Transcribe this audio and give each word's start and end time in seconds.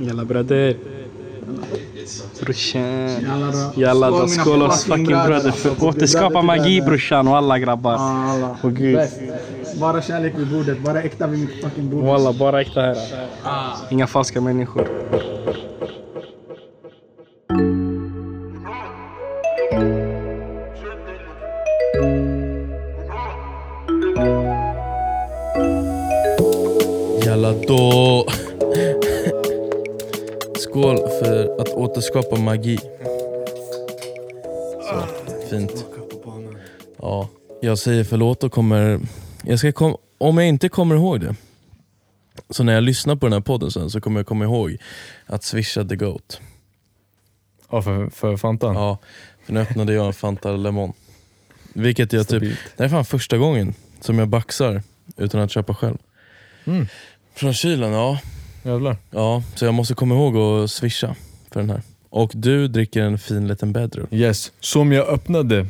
Jalla 0.00 0.24
bröder. 0.24 0.76
Brorsan. 2.40 3.10
Jalla 3.76 4.10
då. 4.10 4.28
Skål, 4.28 4.62
oss 4.62 4.84
fucking 4.84 5.06
bröder. 5.06 5.50
För 5.50 5.84
återskapa 5.84 6.42
magi 6.42 6.80
brorsan 6.80 7.28
och 7.28 7.36
alla 7.36 7.58
grabbar. 7.58 7.94
Åh 8.62 8.70
gud. 8.70 8.98
Bara 9.80 10.02
kärlek 10.02 10.34
vid 10.38 10.46
bordet, 10.52 10.78
bara 10.84 11.02
äkta 11.02 11.26
vid 11.26 11.40
mitt 11.40 11.64
fucking 11.64 11.90
bord. 11.90 12.04
Walla, 12.04 12.32
bara 12.32 12.60
äkta 12.60 12.80
här. 12.80 12.96
Inga 13.90 14.06
falska 14.06 14.40
människor. 14.40 14.88
Återskapa 32.18 32.42
magi. 32.42 32.78
Så, 34.82 35.06
fint. 35.50 35.86
Ja, 36.98 37.28
jag 37.60 37.78
säger 37.78 38.04
förlåt 38.04 38.44
och 38.44 38.52
kommer... 38.52 39.00
Jag 39.42 39.58
ska 39.58 39.72
kom, 39.72 39.96
om 40.18 40.38
jag 40.38 40.48
inte 40.48 40.68
kommer 40.68 40.94
ihåg 40.94 41.20
det, 41.20 41.34
så 42.50 42.64
när 42.64 42.72
jag 42.72 42.82
lyssnar 42.82 43.16
på 43.16 43.26
den 43.26 43.32
här 43.32 43.40
podden 43.40 43.70
sen 43.70 43.90
så 43.90 44.00
kommer 44.00 44.20
jag 44.20 44.26
komma 44.26 44.44
ihåg 44.44 44.76
att 45.26 45.44
swisha 45.44 45.84
the 45.84 45.96
goat. 45.96 46.40
Ja, 47.70 47.82
för, 47.82 48.10
för 48.10 48.36
Fantan. 48.36 48.74
Ja, 48.74 48.98
för 49.44 49.52
nu 49.52 49.60
öppnade 49.60 49.92
jag 49.92 50.06
en 50.06 50.12
Fanta 50.12 50.52
Lemon. 50.52 50.92
Vilket 51.72 52.12
jag 52.12 52.28
typ, 52.28 52.42
det 52.76 52.84
är 52.84 52.88
fan 52.88 53.04
första 53.04 53.38
gången 53.38 53.74
som 54.00 54.18
jag 54.18 54.28
baxar 54.28 54.82
utan 55.16 55.40
att 55.40 55.50
köpa 55.50 55.74
själv. 55.74 55.98
Mm. 56.64 56.86
Från 57.34 57.54
kylen, 57.54 57.92
ja. 57.92 58.18
Jävlar. 58.62 58.96
Ja, 59.10 59.42
så 59.54 59.64
jag 59.64 59.74
måste 59.74 59.94
komma 59.94 60.14
ihåg 60.14 60.36
att 60.36 60.70
swisha 60.70 61.14
för 61.50 61.60
den 61.60 61.70
här. 61.70 61.82
Och 62.10 62.30
du 62.34 62.68
dricker 62.68 63.02
en 63.02 63.18
fin 63.18 63.48
liten 63.48 63.72
bedroom. 63.72 64.06
Yes, 64.10 64.52
som 64.60 64.92
jag 64.92 65.08
öppnade 65.08 65.66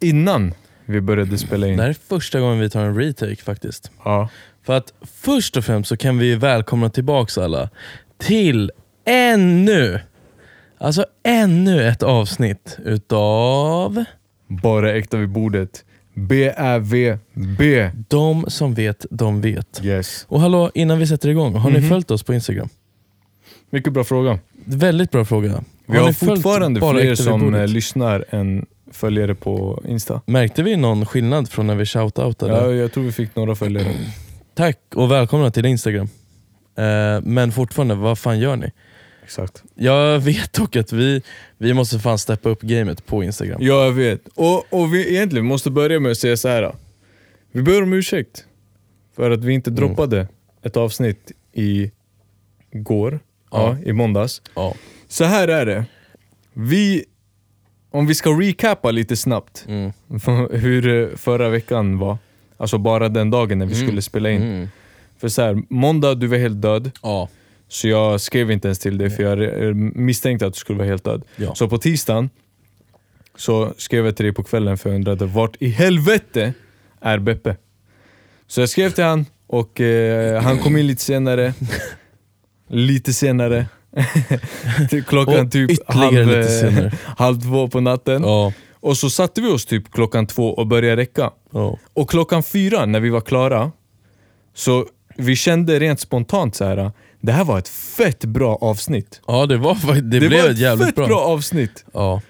innan 0.00 0.54
vi 0.86 1.00
började 1.00 1.38
spela 1.38 1.66
in. 1.66 1.76
Det 1.76 1.82
här 1.82 1.90
är 1.90 1.96
första 2.08 2.40
gången 2.40 2.58
vi 2.60 2.70
tar 2.70 2.84
en 2.84 2.96
retake 2.98 3.36
faktiskt. 3.36 3.90
Ja. 4.04 4.28
För 4.62 4.76
att 4.76 4.92
först 5.02 5.56
och 5.56 5.64
främst 5.64 5.88
så 5.88 5.96
kan 5.96 6.18
vi 6.18 6.34
välkomna 6.36 6.90
tillbaks 6.90 7.38
alla 7.38 7.70
till 8.18 8.70
ännu, 9.04 10.00
alltså 10.78 11.06
ännu 11.22 11.88
ett 11.88 12.02
avsnitt 12.02 12.78
utav 12.84 14.04
Bara 14.48 14.92
äkta 14.92 15.16
vid 15.16 15.28
bordet. 15.28 15.84
B-Ä-V-B. 16.14 17.90
De 18.08 18.44
som 18.48 18.74
vet, 18.74 19.06
de 19.10 19.40
vet. 19.40 19.80
Yes. 19.84 20.24
Och 20.28 20.40
hallå, 20.40 20.70
innan 20.74 20.98
vi 20.98 21.06
sätter 21.06 21.28
igång, 21.28 21.54
har 21.54 21.70
ni 21.70 21.78
Mhm. 21.80 21.88
följt 21.88 22.10
oss 22.10 22.22
på 22.22 22.34
Instagram? 22.34 22.68
Mycket 23.74 23.92
bra 23.92 24.04
fråga. 24.04 24.38
Väldigt 24.64 25.10
bra 25.10 25.24
fråga. 25.24 25.64
Vi 25.86 25.96
har, 25.98 26.12
följt 26.12 26.18
fortfarande 26.18 26.80
Bara 26.80 26.98
fler 26.98 27.14
som 27.14 27.40
bordet? 27.40 27.60
eh, 27.60 27.66
lyssnar 27.74 28.24
än 28.30 28.66
följare 28.92 29.34
på 29.34 29.82
Insta. 29.88 30.20
Märkte 30.26 30.62
vi 30.62 30.76
någon 30.76 31.06
skillnad 31.06 31.48
från 31.50 31.66
när 31.66 31.74
vi 31.74 31.86
shoutoutade? 31.86 32.52
Ja, 32.52 32.72
jag 32.72 32.92
tror 32.92 33.04
vi 33.04 33.12
fick 33.12 33.36
några 33.36 33.54
följare. 33.54 33.86
Tack 34.54 34.78
och 34.94 35.10
välkomna 35.10 35.50
till 35.50 35.66
Instagram. 35.66 36.08
Eh, 36.78 37.20
men 37.22 37.52
fortfarande, 37.52 37.94
vad 37.94 38.18
fan 38.18 38.38
gör 38.38 38.56
ni? 38.56 38.70
Exakt. 39.24 39.62
Jag 39.74 40.18
vet 40.18 40.52
dock 40.52 40.76
att 40.76 40.92
vi, 40.92 41.22
vi 41.58 41.74
måste 41.74 41.98
fan 41.98 42.18
steppa 42.18 42.48
upp 42.48 42.60
gamet 42.60 43.06
på 43.06 43.24
Instagram. 43.24 43.58
Ja, 43.60 43.84
jag 43.84 43.92
vet. 43.92 44.28
Och, 44.34 44.72
och 44.72 44.94
vi 44.94 45.10
egentligen 45.14 45.46
måste 45.46 45.70
börja 45.70 46.00
med 46.00 46.12
att 46.12 46.18
säga 46.18 46.36
så 46.36 46.48
här. 46.48 46.74
Vi 47.52 47.62
ber 47.62 47.82
om 47.82 47.92
ursäkt 47.92 48.44
för 49.16 49.30
att 49.30 49.44
vi 49.44 49.52
inte 49.52 49.70
Mm. 49.70 49.80
droppade 49.80 50.28
ett 50.62 50.76
avsnitt 50.76 51.32
i 51.52 51.90
går, 52.72 53.20
ja. 53.60 53.76
I 53.84 53.92
måndags. 53.92 54.42
Ja. 54.54 54.74
Så 55.08 55.24
här 55.24 55.48
är 55.48 55.66
det. 55.66 55.84
Vi, 56.52 57.04
om 57.90 58.06
vi 58.06 58.14
ska 58.14 58.30
recappa 58.30 58.90
lite 58.90 59.16
snabbt 59.16 59.64
Mm. 59.68 59.92
hur 60.50 60.88
eh, 61.10 61.16
förra 61.16 61.48
veckan 61.48 61.98
var. 61.98 62.18
Alltså 62.56 62.78
bara 62.78 63.08
den 63.08 63.30
dagen 63.30 63.58
när 63.58 63.66
vi 63.66 63.74
Mm. 63.74 63.86
skulle 63.86 64.02
spela 64.02 64.30
in. 64.30 64.42
Mm. 64.42 64.68
För 65.18 65.28
så 65.28 65.42
här, 65.42 65.62
måndag 65.70 66.14
du 66.14 66.26
var 66.26 66.36
helt 66.38 66.62
död, 66.62 66.90
Ja. 67.02 67.28
så 67.68 67.88
jag 67.88 68.20
skrev 68.20 68.50
inte 68.50 68.68
ens 68.68 68.78
till 68.78 68.98
dig 68.98 69.10
för 69.10 69.22
jag 69.22 69.64
eh, 69.68 69.74
misstänkte 69.74 70.46
att 70.46 70.52
du 70.52 70.58
skulle 70.58 70.78
vara 70.78 70.88
helt 70.88 71.04
död. 71.04 71.22
Ja. 71.36 71.54
Så 71.54 71.68
på 71.68 71.78
tisdagen 71.78 72.30
så 73.36 73.74
skrev 73.78 74.04
jag 74.04 74.16
till 74.16 74.24
dig 74.24 74.32
på 74.34 74.42
kvällen 74.42 74.78
för 74.78 74.90
jag 74.90 74.96
undrade 74.96 75.26
vart 75.26 75.56
i 75.62 75.68
helvete 75.68 76.52
är 77.00 77.18
Beppe? 77.18 77.56
Så 78.46 78.60
jag 78.60 78.68
skrev 78.68 78.90
till 78.90 79.04
han 79.04 79.26
och 79.46 79.80
eh, 79.80 80.42
han 80.42 80.58
kom 80.58 80.76
in 80.76 80.86
lite 80.86 81.02
senare. 81.02 81.54
lite 82.74 83.12
senare. 83.12 83.66
Klockan 85.06 85.46
Och 85.46 85.52
typ 85.52 85.90
halv, 85.90 86.44
halv 87.04 87.40
två 87.40 87.68
på 87.68 87.80
natten. 87.80 88.22
Ja. 88.22 88.52
Och 88.80 88.96
så 88.96 89.10
satte 89.10 89.40
vi 89.40 89.48
oss 89.48 89.66
typ 89.66 89.90
klockan 89.92 90.26
två 90.26 90.54
och 90.54 90.66
började 90.66 90.96
räcka. 91.02 91.30
Ja. 91.52 91.78
Och 91.94 92.10
klockan 92.10 92.42
fyra 92.42 92.86
när 92.86 93.00
vi 93.00 93.10
var 93.10 93.20
klara, 93.20 93.72
så 94.54 94.86
vi 95.16 95.36
kände 95.36 95.78
rent 95.80 96.00
spontant 96.00 96.56
så 96.56 96.64
här. 96.64 96.92
det 97.20 97.32
här 97.32 97.44
var 97.44 97.58
ett 97.58 97.68
fett 97.68 98.24
bra 98.24 98.58
avsnitt. 98.60 99.20
ja, 99.26 99.46
det, 99.46 99.56
var, 99.56 99.74
fakt- 99.74 100.10
det, 100.10 100.20
blev 100.20 100.42
var 100.42 100.50
ett 100.50 100.58
jävligt 100.58 100.86
fett 100.86 100.94
bra. 100.94 101.06
bra. 101.06 101.20
avsnitt. 101.20 101.84
Ja. 101.92 102.20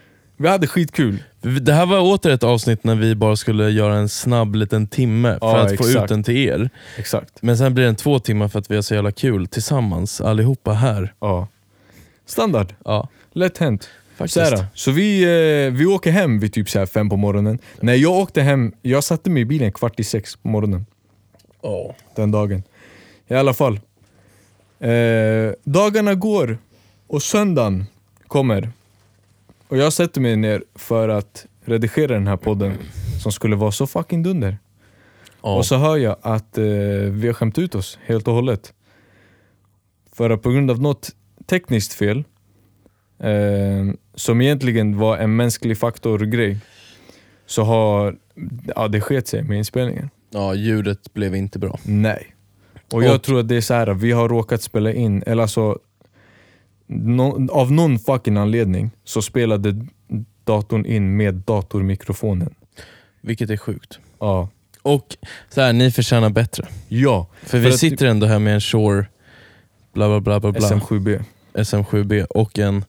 Vi 0.45 0.51
hade 0.51 0.67
skitkul. 0.67 1.23
Det 1.41 1.73
här 1.73 1.87
var 1.87 2.01
åter 2.01 2.31
ett 2.31 2.43
avsnitt 2.43 2.85
när 2.85 2.95
vi 2.95 3.15
bara 3.15 3.37
skulle 3.37 3.71
göra 3.71 3.97
en 3.97 4.09
snabb 4.09 4.55
liten 4.55 4.87
timme 4.87 5.39
för 5.41 5.47
Ja, 5.47 5.59
att 5.61 5.69
få 5.69 5.85
ut 5.85 5.91
exakt. 5.91 6.09
den 6.09 6.23
till 6.23 6.37
er. 6.37 6.71
Exakt. 6.99 7.43
Men 7.43 7.59
sen 7.59 7.75
blir 7.75 7.85
det 7.85 7.89
en 7.89 7.97
två 7.97 8.19
timmar 8.19 8.49
för 8.49 8.59
att 8.59 8.71
vi 8.71 8.75
har 8.75 8.83
så 8.83 8.95
jävla 8.95 9.13
kul 9.13 9.47
tillsammans 9.47 10.21
allihopa 10.21 10.73
här. 10.73 11.15
Ja. 11.21 11.49
Standard. 12.27 12.75
Ja, 12.85 13.09
Lätt 13.33 13.59
hänt. 13.59 13.89
Så, 14.27 14.41
här, 14.41 14.67
så 14.75 14.91
vi, 14.91 15.23
eh, 15.23 15.73
vi 15.73 15.87
åker 15.87 16.11
hem 16.11 16.39
vid 16.41 16.53
typ 16.53 16.71
så 16.71 16.79
här 16.79 16.87
fem 16.87 17.09
på 17.09 17.17
morgonen. 17.17 17.59
När 17.81 17.95
jag 17.95 18.13
åkte 18.13 18.43
hem, 18.43 18.73
jag 18.83 19.05
satte 19.05 19.31
mig 19.31 19.43
i 19.43 19.45
bilen 19.45 19.73
kvart 19.73 20.01
i 20.01 20.05
sex 20.05 20.37
på 20.37 20.49
morgonen 20.49 20.87
Ja. 21.63 21.95
den 22.17 22.31
dagen. 22.31 22.63
I 23.29 23.35
alla 23.35 23.55
fall. 23.55 23.81
Eh, 24.81 24.91
dagarna 25.65 26.15
går 26.15 26.59
och 27.07 27.23
söndagen 27.23 27.85
kommer. 28.27 28.71
Och 29.75 29.81
jag 29.81 29.93
sätter 29.93 30.21
mig 30.21 30.37
ner 30.37 30.65
för 30.75 31.09
att 31.09 31.47
redigera 31.65 32.15
den 32.15 32.27
här 32.27 32.37
podden 32.37 32.73
som 33.23 33.33
skulle 33.33 33.57
vara 33.57 33.71
så 33.73 33.87
fucking 33.87 34.23
dunder. 34.23 34.59
Ja. 35.43 35.57
Och 35.57 35.67
så 35.67 35.77
hör 35.77 35.97
jag 35.97 36.17
att 36.23 36.59
eh, 36.59 36.65
vi 37.11 37.27
har 37.27 37.33
skämt 37.33 37.59
ut 37.59 37.75
oss 37.75 37.99
helt 38.05 38.29
och 38.29 38.35
hållet. 38.35 38.73
För 40.13 40.31
att 40.31 40.43
på 40.43 40.51
grund 40.51 40.71
av 40.71 40.81
något 40.81 41.11
tekniskt 41.47 41.93
fel, 41.93 42.25
eh, 43.19 43.95
som 44.15 44.41
egentligen 44.41 44.99
var 44.99 45.17
en 45.19 45.37
mänsklig 45.37 45.79
faktor-grej, 45.79 46.59
så 47.47 47.63
har 47.63 48.17
ja, 48.77 48.89
det 48.89 49.01
skett 49.01 49.29
sig 49.29 49.43
med 49.43 49.59
inspelningen. 49.59 50.11
ja, 50.31 50.55
ljudet 50.55 51.15
blev 51.15 51.35
inte 51.37 51.59
bra. 51.59 51.79
Nej. 51.85 52.35
Och 52.93 53.05
jag 53.05 53.15
Och- 53.15 53.23
tror 53.23 53.41
att 53.41 53.49
det 53.49 53.57
är 53.57 53.61
så 53.61 53.75
här, 53.75 53.95
vi 53.95 54.13
har 54.13 54.29
råkat 54.29 54.63
spela 54.63 54.93
in, 54.93 55.23
eller 55.27 55.43
alltså 55.43 55.79
nå- 56.87 57.49
av 57.53 57.73
någon 57.73 57.99
fucking 57.99 58.37
anledning 58.37 58.91
så 59.05 59.23
spelade 59.23 59.87
datorn 60.45 60.87
in 60.87 61.17
med 61.17 61.35
datormikrofonen. 61.35 62.55
Vilket 63.21 63.51
är 63.51 63.57
sjukt. 63.57 63.99
Ja. 64.21 64.49
Och 64.83 65.17
så 65.49 65.61
här, 65.61 65.73
ni 65.73 65.91
förtjänar 65.91 66.31
bättre. 66.31 66.67
Ja, 66.89 67.27
För, 67.43 67.59
vi 67.59 67.69
att- 67.69 67.79
sitter 67.79 68.07
ändå 68.07 68.27
här 68.27 68.39
med 68.39 68.55
en 68.55 68.61
Shure 68.61 69.07
bla 69.93 70.09
bla 70.09 70.21
bla 70.21 70.41
bla, 70.41 70.53
bla 70.53 70.61
SM7B. 70.69 71.25
SM7B 71.55 72.25
och 72.25 72.59
en, 72.59 72.85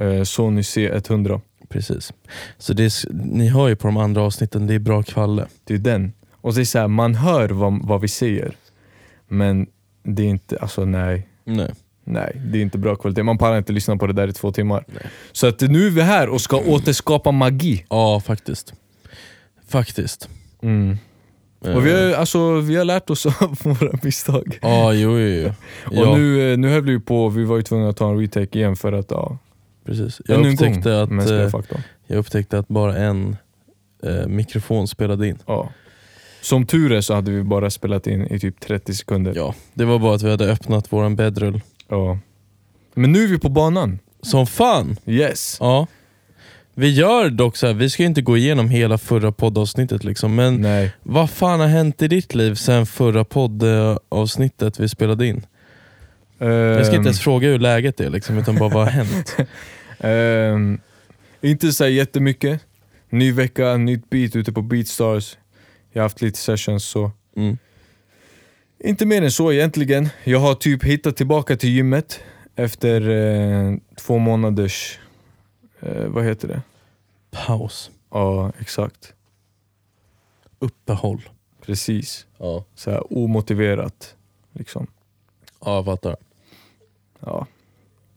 Eh, 0.00 0.22
Sony 0.22 0.60
C100. 0.62 1.40
precis. 1.68 2.12
Så 2.58 2.72
det 2.72 2.84
är, 2.84 3.12
ni 3.12 3.48
hör 3.48 3.68
ju 3.68 3.76
på 3.76 3.86
de 3.88 3.96
andra 3.96 4.22
avsnitten, 4.22 4.66
det 4.66 4.74
är 4.74 4.78
bra 4.78 5.02
kvalle. 5.02 5.46
Det 5.64 5.74
är 5.74 5.78
den. 5.78 6.12
Och 6.32 6.54
det 6.54 6.60
är 6.60 6.64
så 6.64 6.78
här, 6.78 6.88
man 6.88 7.14
hör 7.14 7.48
vad, 7.48 7.86
vad 7.86 8.00
vi 8.00 8.08
säger. 8.08 8.54
Men 9.28 9.66
det 10.02 10.22
är 10.22 10.26
inte, 10.26 10.58
alltså 10.58 10.84
nej. 10.84 11.28
Nej. 11.44 11.70
Nej, 12.10 12.40
det 12.44 12.58
är 12.58 12.62
inte 12.62 12.78
bra 12.78 12.96
kvalitet. 12.96 13.22
Man 13.22 13.38
pallar 13.38 13.58
inte 13.58 13.72
lyssna 13.72 13.96
på 13.96 14.06
det 14.06 14.12
där 14.12 14.28
i 14.28 14.32
två 14.32 14.52
timmar. 14.52 14.84
Så 15.32 15.46
att 15.46 15.60
nu 15.60 15.86
är 15.86 15.90
vi 15.90 16.02
här 16.02 16.28
och 16.28 16.40
ska 16.40 16.56
återskapa 16.56 17.30
magi. 17.30 17.84
Ja, 17.90 18.20
faktiskt. 18.20 18.74
Faktiskt. 19.68 20.28
Mm. 20.62 20.98
Och 21.60 21.86
vi 21.86 21.92
har, 21.92 22.12
alltså, 22.12 22.60
vi 22.60 22.76
har 22.76 22.84
lärt 22.84 23.10
oss 23.10 23.26
av 23.42 23.58
våra 23.62 23.98
misstag. 24.02 24.58
Ja, 24.62 24.92
jo, 24.92 25.18
jo, 25.18 25.52
jo. 25.90 26.00
Och 26.00 26.18
nu, 26.18 26.52
eh, 26.52 26.58
nu 26.58 26.68
höll 26.68 26.82
vi 26.82 27.00
på, 27.00 27.28
vi 27.28 27.44
var 27.44 27.56
ju 27.56 27.62
tvungna 27.62 27.88
att 27.88 27.96
ta 27.96 28.10
en 28.10 28.18
retake 28.18 28.58
igen 28.58 28.76
för 28.76 28.92
att 28.92 29.10
ja, 29.10 29.38
precis. 29.84 30.20
Jag 30.26 30.46
upptäckte, 30.46 31.02
att, 31.02 31.10
eh, 31.10 31.60
jag 32.06 32.18
upptäckte 32.18 32.58
att 32.58 32.68
bara 32.68 32.96
en 32.96 33.36
eh, 34.02 34.26
mikrofon 34.26 34.88
spelade 34.88 35.28
in. 35.28 35.38
Ja. 35.46 35.68
Som 36.40 36.66
tur 36.66 36.92
är 36.92 37.00
så 37.00 37.14
hade 37.14 37.30
vi 37.30 37.42
bara 37.42 37.70
spelat 37.70 38.06
in 38.06 38.26
i 38.26 38.38
typ 38.38 38.60
30 38.60 38.94
sekunder. 38.94 39.32
Ja, 39.36 39.54
det 39.74 39.84
var 39.84 39.98
bara 39.98 40.14
att 40.14 40.22
vi 40.22 40.30
hade 40.30 40.52
öppnat 40.52 40.92
våran 40.92 41.16
bedrull. 41.16 41.60
Ja. 41.90 42.18
Men 42.94 43.12
nu 43.12 43.24
är 43.24 43.28
vi 43.28 43.38
på 43.38 43.48
banan. 43.48 43.98
Som 44.22 44.46
fan! 44.46 44.96
Yes. 45.06 45.56
Ja. 45.60 45.86
Vi 46.74 46.90
gör 46.90 47.30
dock 47.30 47.56
så 47.56 47.66
här, 47.66 47.74
vi 47.74 47.90
ska 47.90 48.04
inte 48.04 48.22
gå 48.22 48.36
igenom 48.36 48.68
hela 48.68 48.98
förra 48.98 49.32
poddavsnittet 49.32 50.04
liksom, 50.04 50.34
men 50.34 50.56
Nej. 50.56 50.92
vad 51.02 51.30
fan 51.30 51.60
har 51.60 51.66
hänt 51.66 52.02
i 52.02 52.08
ditt 52.08 52.34
liv 52.34 52.54
sen 52.54 52.86
förra 52.86 53.24
poddavsnittet 53.24 54.80
vi 54.80 54.88
spelade 54.88 55.26
in? 55.26 55.46
Jag 56.38 56.86
ska 56.86 56.96
inte 56.96 57.08
ens 57.08 57.18
Ehm, 57.18 57.22
fråga 57.22 57.48
hur 57.48 57.58
läget 57.58 58.00
är, 58.00 58.10
liksom, 58.10 58.38
utan 58.38 58.56
bara 58.56 58.68
vad 58.68 58.84
har 58.84 58.90
hänt? 58.90 59.36
ehm, 59.98 60.80
inte 61.40 61.72
så 61.72 61.84
här 61.84 61.90
jättemycket. 61.90 62.60
Ny 63.10 63.32
vecka, 63.32 63.76
nytt 63.76 64.10
beat 64.10 64.36
ute 64.36 64.52
på 64.52 64.62
Beatstars. 64.62 65.36
Jag 65.92 66.00
har 66.00 66.04
haft 66.04 66.22
lite 66.22 66.38
sessions 66.38 66.84
så. 66.84 67.10
Mm. 67.36 67.58
Inte 68.84 69.06
mer 69.06 69.22
än 69.22 69.30
så 69.30 69.52
egentligen. 69.52 70.08
Jag 70.24 70.38
har 70.38 70.54
typ 70.54 70.84
hittat 70.84 71.16
tillbaka 71.16 71.56
till 71.56 71.70
gymmet 71.70 72.20
efter 72.56 73.08
eh, 73.10 73.76
två 73.96 74.18
månaders, 74.18 74.98
eh, 75.80 76.04
vad 76.04 76.24
heter 76.24 76.48
det? 76.48 76.62
Paus. 77.30 77.90
Ja, 78.10 78.52
exakt. 78.58 79.14
Uppehåll. 80.58 81.28
Precis. 81.66 82.26
Ja, 82.38 82.64
Så 82.74 82.90
här 82.90 83.12
omotiverat. 83.18 84.14
Liksom. 84.52 84.86
ja 85.64 85.74
jag 85.76 85.84
fattar. 85.84 86.16
Ja. 87.20 87.46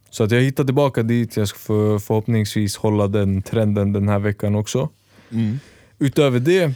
Så 0.10 0.24
att 0.24 0.32
jag 0.32 0.42
hittar 0.42 0.64
tillbaka 0.64 1.04
dit, 1.04 1.38
jag 1.38 1.48
ska 1.48 1.60
för, 1.60 2.00
förhoppningsvis 2.00 2.78
hålla 2.78 3.08
den 3.08 3.42
trenden 3.42 3.94
den 3.94 4.10
här 4.10 4.20
veckan 4.20 4.56
också. 4.56 4.90
Mm. 5.32 5.60
Utöver 6.00 6.40
det, 6.40 6.74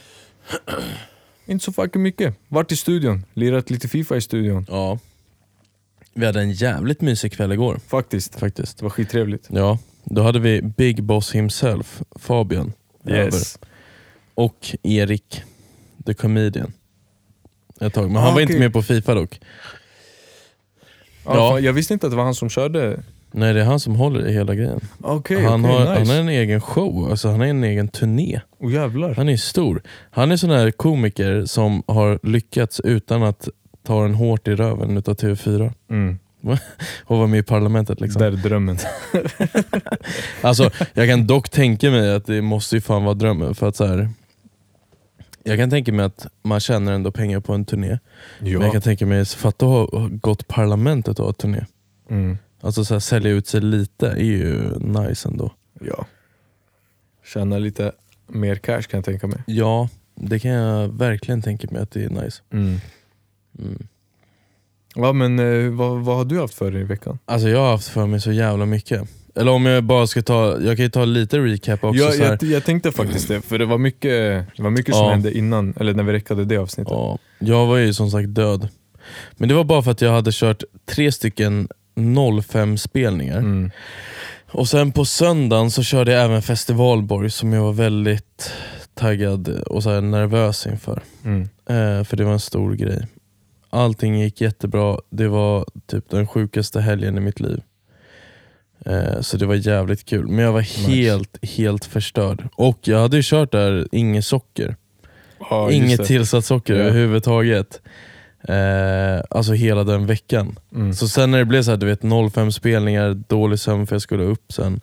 inte 1.48 1.66
så 1.66 1.72
fucking 1.72 2.02
mycket. 2.02 2.36
Vart 2.48 2.72
i 2.72 2.76
studion, 2.76 3.26
lirat 3.34 3.70
lite 3.70 3.88
FIFA 3.88 4.18
i 4.18 4.22
studion. 4.22 4.66
Ja. 4.70 5.00
Vi 6.14 6.26
hade 6.26 6.40
en 6.42 6.52
jävligt 6.52 7.02
mysig 7.02 7.32
kväll 7.34 7.52
igår 7.52 7.80
Faktiskt. 7.88 8.40
faktiskt. 8.40 8.78
Det 8.78 8.84
var 8.84 8.90
skittrevligt. 8.90 9.48
Ja, 9.52 9.80
då 10.04 10.22
hade 10.22 10.40
vi 10.40 10.62
Big 10.62 11.04
Boss 11.04 11.36
himself, 11.36 12.02
Fabian, 12.16 12.74
över. 13.06 13.42
och 14.34 14.76
Erik, 14.84 15.44
the 16.06 16.14
comedian. 16.14 16.74
Ett 17.82 17.94
tag. 17.94 18.12
Men 18.12 18.16
han 18.22 18.32
Ah, 18.32 18.34
var 18.34 18.42
inte 18.42 18.54
okej. 18.54 18.60
med 18.60 18.74
på 18.74 18.82
Fifa 18.82 19.14
dock. 19.14 19.40
Ja. 21.26 21.36
Ja. 21.36 21.60
Jag 21.60 21.74
visste 21.74 21.94
inte 21.94 22.08
att 22.08 22.12
det 22.12 22.18
var 22.18 22.24
han 22.24 22.36
som 22.36 22.50
körde. 22.50 23.04
Nej 23.32 23.54
det 23.54 23.62
är 23.62 23.66
han 23.66 23.80
som 23.80 23.96
håller 23.96 24.28
i 24.28 24.34
hela 24.34 24.56
grejen. 24.56 24.80
Okej, 25.02 25.44
han, 25.44 25.66
okej, 25.66 25.74
har, 25.76 25.80
nice. 25.80 25.94
han 25.98 26.08
har 26.08 26.16
en 26.16 26.30
egen 26.30 26.62
show, 26.62 27.08
alltså 27.12 27.28
han 27.30 27.40
har 27.40 27.48
en 27.48 27.64
egen 27.64 27.88
turné. 27.88 28.42
Oh, 28.60 28.74
jävlar. 28.74 29.14
Han 29.16 29.30
är 29.30 29.38
stor. 29.38 29.82
Han 30.12 30.32
är 30.32 30.38
sån 30.38 30.50
här 30.50 30.72
komiker 30.72 31.46
som 31.46 31.84
har 31.88 32.20
lyckats 32.24 32.80
utan 32.80 33.24
att 33.24 33.50
ta 33.84 34.02
den 34.04 34.14
hårt 34.16 34.48
i 34.48 34.56
röven 34.56 34.98
utav 34.98 35.16
TV4 35.16 35.72
Mm. 35.90 36.18
och 37.06 37.18
vara 37.18 37.28
med 37.28 37.40
i 37.40 37.44
parlamentet. 37.44 38.02
Liksom. 38.02 38.20
Där 38.22 38.28
är 38.32 38.36
drömmen. 38.36 38.78
Alltså, 40.42 40.72
jag 40.94 41.08
kan 41.10 41.28
dock 41.28 41.50
tänka 41.50 41.92
mig 41.92 42.14
att 42.16 42.26
det 42.26 42.42
måste 42.42 42.76
ju 42.76 42.82
fan 42.82 43.04
vara 43.04 43.14
drömmen. 43.14 43.56
För 43.56 43.68
att 43.70 43.76
så 43.76 43.86
här, 43.86 44.10
jag 45.44 45.58
kan 45.58 45.70
tänka 45.70 45.92
mig 45.94 46.06
att 46.06 46.28
man 46.44 46.60
tjänar 46.60 46.92
ändå 46.94 47.12
pengar 47.12 47.40
på 47.40 47.54
en 47.54 47.66
turné. 47.66 48.00
Men 48.40 48.52
jag 48.52 48.64
Ja. 48.64 48.72
kan 48.72 48.82
tänka 48.82 49.06
mig, 49.06 49.26
fatta 49.26 49.66
att 49.66 49.72
ha 49.92 50.08
gått 50.12 50.48
parlamentet 50.48 51.20
och 51.20 51.26
ha 51.26 51.34
turné. 51.34 51.66
Mm. 52.10 52.38
Alltså 52.68 52.86
så 52.86 52.94
här, 52.94 53.00
sälja 53.00 53.32
ut 53.32 53.48
sig 53.48 53.62
lite 53.62 54.08
är 54.08 54.16
ju 54.24 54.80
nice 54.80 55.28
ändå. 55.30 55.52
ja. 55.82 56.06
Tjäna 57.34 57.58
lite 57.58 57.92
mer 58.28 58.56
cash 58.56 58.82
kan 58.82 58.98
jag 58.98 59.06
tänka 59.06 59.28
mig. 59.28 59.40
Ja, 59.48 59.90
det 60.16 60.40
kan 60.40 60.52
jag 60.52 60.88
verkligen 60.98 61.42
tänka 61.42 61.68
mig 61.72 61.82
att 61.82 61.92
det 61.92 62.04
är 62.04 62.10
nice. 62.10 62.42
Mm. 62.54 62.80
Mm. 63.60 63.88
Ja 64.96 65.14
men 65.14 65.40
eh, 65.40 65.72
vad, 65.72 66.00
vad 66.06 66.16
har 66.18 66.26
du 66.26 66.40
haft 66.40 66.54
för 66.54 66.72
dig 66.72 66.82
i 66.82 66.84
veckan? 66.84 67.20
Alltså 67.26 67.50
jag 67.50 67.60
har 67.60 67.72
haft 67.72 67.88
för 67.88 68.06
mig 68.08 68.22
så 68.22 68.32
jävla 68.32 68.66
mycket. 68.66 69.10
Eller 69.36 69.52
om 69.52 69.66
jag 69.66 69.84
bara 69.84 70.08
ska 70.08 70.22
ta, 70.22 70.62
jag 70.62 70.78
kan 70.78 70.84
ju 70.86 70.90
ta 70.90 71.06
lite 71.06 71.40
recap 71.40 71.84
också. 71.84 72.00
Jag, 72.04 72.14
så 72.14 72.24
här. 72.24 72.38
jag, 72.42 72.44
jag 72.44 72.64
tänkte 72.66 72.92
faktiskt 72.92 73.28
det, 73.28 73.42
för 73.42 73.60
det 73.60 73.66
var 73.66 73.78
mycket, 73.78 74.12
det 74.58 74.64
var 74.64 74.70
mycket 74.70 74.96
som 74.96 75.06
Ja. 75.06 75.12
hände 75.12 75.38
innan, 75.38 75.74
eller 75.80 75.94
när 75.94 76.04
vi 76.04 76.14
räckade 76.14 76.46
det 76.46 76.58
avsnittet. 76.58 76.92
Ja, 76.92 77.18
jag 77.40 77.66
var 77.66 77.78
ju 77.78 77.94
som 77.94 78.12
sagt 78.12 78.30
död. 78.36 78.68
Men 79.38 79.50
det 79.50 79.56
var 79.56 79.64
bara 79.64 79.82
för 79.82 79.92
att 79.92 80.02
jag 80.02 80.12
hade 80.12 80.32
kört 80.34 80.64
tre 80.86 81.12
stycken 81.12 81.68
05 82.44 82.78
spelningar. 82.78 83.38
Mm. 83.38 83.72
Och 84.52 84.68
sen 84.68 84.92
på 84.92 85.06
söndagen 85.06 85.72
så 85.72 85.84
körde 85.84 86.12
jag 86.12 86.26
även 86.26 86.42
Festivalborg 86.42 87.30
som 87.30 87.54
jag 87.54 87.62
var 87.62 87.74
väldigt 87.74 88.52
taggad 88.94 89.50
och 89.50 89.84
så 89.84 90.02
nervös 90.02 90.68
inför. 90.68 91.02
Mm. 91.26 91.42
Eh, 91.42 92.04
för 92.04 92.18
det 92.18 92.24
var 92.24 92.34
en 92.34 92.40
stor 92.40 92.74
grej. 92.74 93.08
Allting 93.70 94.20
gick 94.22 94.42
jättebra. 94.42 94.98
Det 95.10 95.28
var 95.28 95.66
typ 95.86 96.10
den 96.10 96.28
sjukaste 96.28 96.82
helgen 96.82 97.18
i 97.18 97.20
mitt 97.20 97.40
liv. 97.40 97.62
Eh, 98.86 99.22
så 99.22 99.38
det 99.38 99.46
var 99.46 99.56
jävligt 99.56 100.06
kul. 100.06 100.28
Men 100.28 100.46
jag 100.46 100.52
var 100.52 100.60
Nice. 100.62 100.82
helt, 100.92 101.46
helt 101.46 101.86
förstörd. 101.86 102.48
Och 102.56 102.80
jag 102.82 103.00
hade 103.00 103.18
ju 103.18 103.24
kört 103.26 103.52
där 103.52 103.88
inget 103.92 104.26
socker. 104.26 104.76
Just 105.52 105.72
inget 105.74 106.06
tillsatt 106.06 106.46
socker 106.46 106.74
Ja. 106.74 106.80
överhuvudtaget. 106.80 107.82
Eh, 108.48 109.22
alltså 109.30 109.54
hela 109.54 109.84
den 109.84 110.06
veckan. 110.06 110.60
Mm. 110.76 110.94
Så 110.94 111.08
sen 111.08 111.32
när 111.32 111.38
det 111.38 111.46
blev 111.46 111.64
så 111.64 111.72
här, 111.72 111.78
du 111.78 111.86
vet 111.86 112.02
05 112.34 112.52
spelningar, 112.52 113.24
dålig 113.28 113.60
sömn 113.60 113.88
för 113.88 113.96
jag 113.96 114.02
skulle 114.02 114.24
upp 114.24 114.54
sen. 114.54 114.80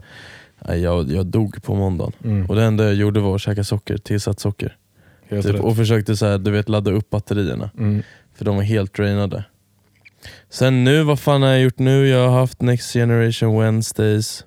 Nej, 0.68 0.80
jag, 0.80 1.10
jag 1.10 1.26
dog 1.26 1.62
på 1.62 1.74
måndagen. 1.74 2.12
Mm. 2.24 2.46
Och 2.46 2.56
det 2.56 2.62
enda 2.62 2.84
jag 2.84 2.94
gjorde 2.94 3.20
var 3.20 3.34
att 3.34 3.40
käka 3.40 3.64
socker, 3.64 3.96
tillsatt 3.96 4.40
socker. 4.40 4.76
Typ, 5.28 5.60
och 5.60 5.76
försökte 5.76 6.16
så 6.16 6.26
här, 6.26 6.38
du 6.38 6.50
vet, 6.50 6.68
ladda 6.68 6.90
upp 6.90 7.10
batterierna. 7.10 7.70
Mm. 7.78 8.02
För 8.34 8.44
de 8.44 8.56
var 8.56 8.62
helt 8.62 8.94
drainade. 8.94 9.44
Sen 10.50 10.84
nu, 10.84 11.02
vad 11.02 11.20
fan 11.20 11.42
har 11.42 11.48
jag 11.48 11.60
gjort 11.60 11.78
nu? 11.78 12.08
Jag 12.08 12.28
har 12.28 12.40
haft 12.40 12.62
Next 12.62 12.92
Generation 12.92 13.60
Wednesdays. 13.60 14.44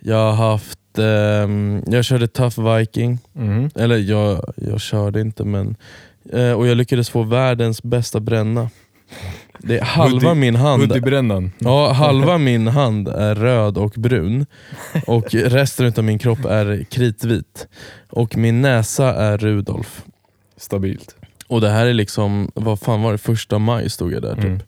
Jag 0.00 0.32
har 0.32 0.50
haft, 0.50 0.98
ehm, 0.98 1.82
jag 1.86 2.04
körde 2.04 2.28
Tough 2.28 2.76
Viking. 2.76 3.18
Mm. 3.36 3.70
Eller 3.74 3.96
jag, 3.96 4.52
jag 4.56 4.80
körde 4.80 5.20
inte 5.20 5.44
men, 5.44 5.76
eh, 6.32 6.52
och 6.52 6.66
jag 6.66 6.76
lyckades 6.76 7.10
få 7.10 7.22
världens 7.22 7.82
bästa 7.82 8.20
bränna. 8.20 8.70
Det 9.58 9.78
är 9.78 9.84
halva 9.84 10.28
Hoodie- 10.30 10.34
min 10.34 10.56
hand 10.56 10.82
Hoodiebrännan. 10.82 11.52
Ja, 11.58 11.92
halva 11.92 12.38
min 12.38 12.66
hand 12.66 13.08
är 13.08 13.34
röd 13.34 13.78
och 13.78 13.90
brun 13.96 14.46
och 15.06 15.34
resten 15.34 15.92
av 15.96 16.04
min 16.04 16.18
kropp 16.18 16.44
är 16.44 16.84
kritvit. 16.90 17.66
Och 18.10 18.36
min 18.36 18.60
näsa 18.62 19.14
är 19.14 19.38
Rudolf. 19.38 20.04
Stabilt. 20.56 21.16
Och 21.46 21.60
det 21.60 21.70
här 21.70 21.86
är 21.86 21.94
liksom, 21.94 22.50
vad 22.54 22.80
fan 22.80 23.02
var 23.02 23.12
det, 23.12 23.18
första 23.18 23.58
maj 23.58 23.90
stod 23.90 24.12
jag 24.12 24.22
där 24.22 24.34
typ. 24.34 24.44
Mm. 24.44 24.60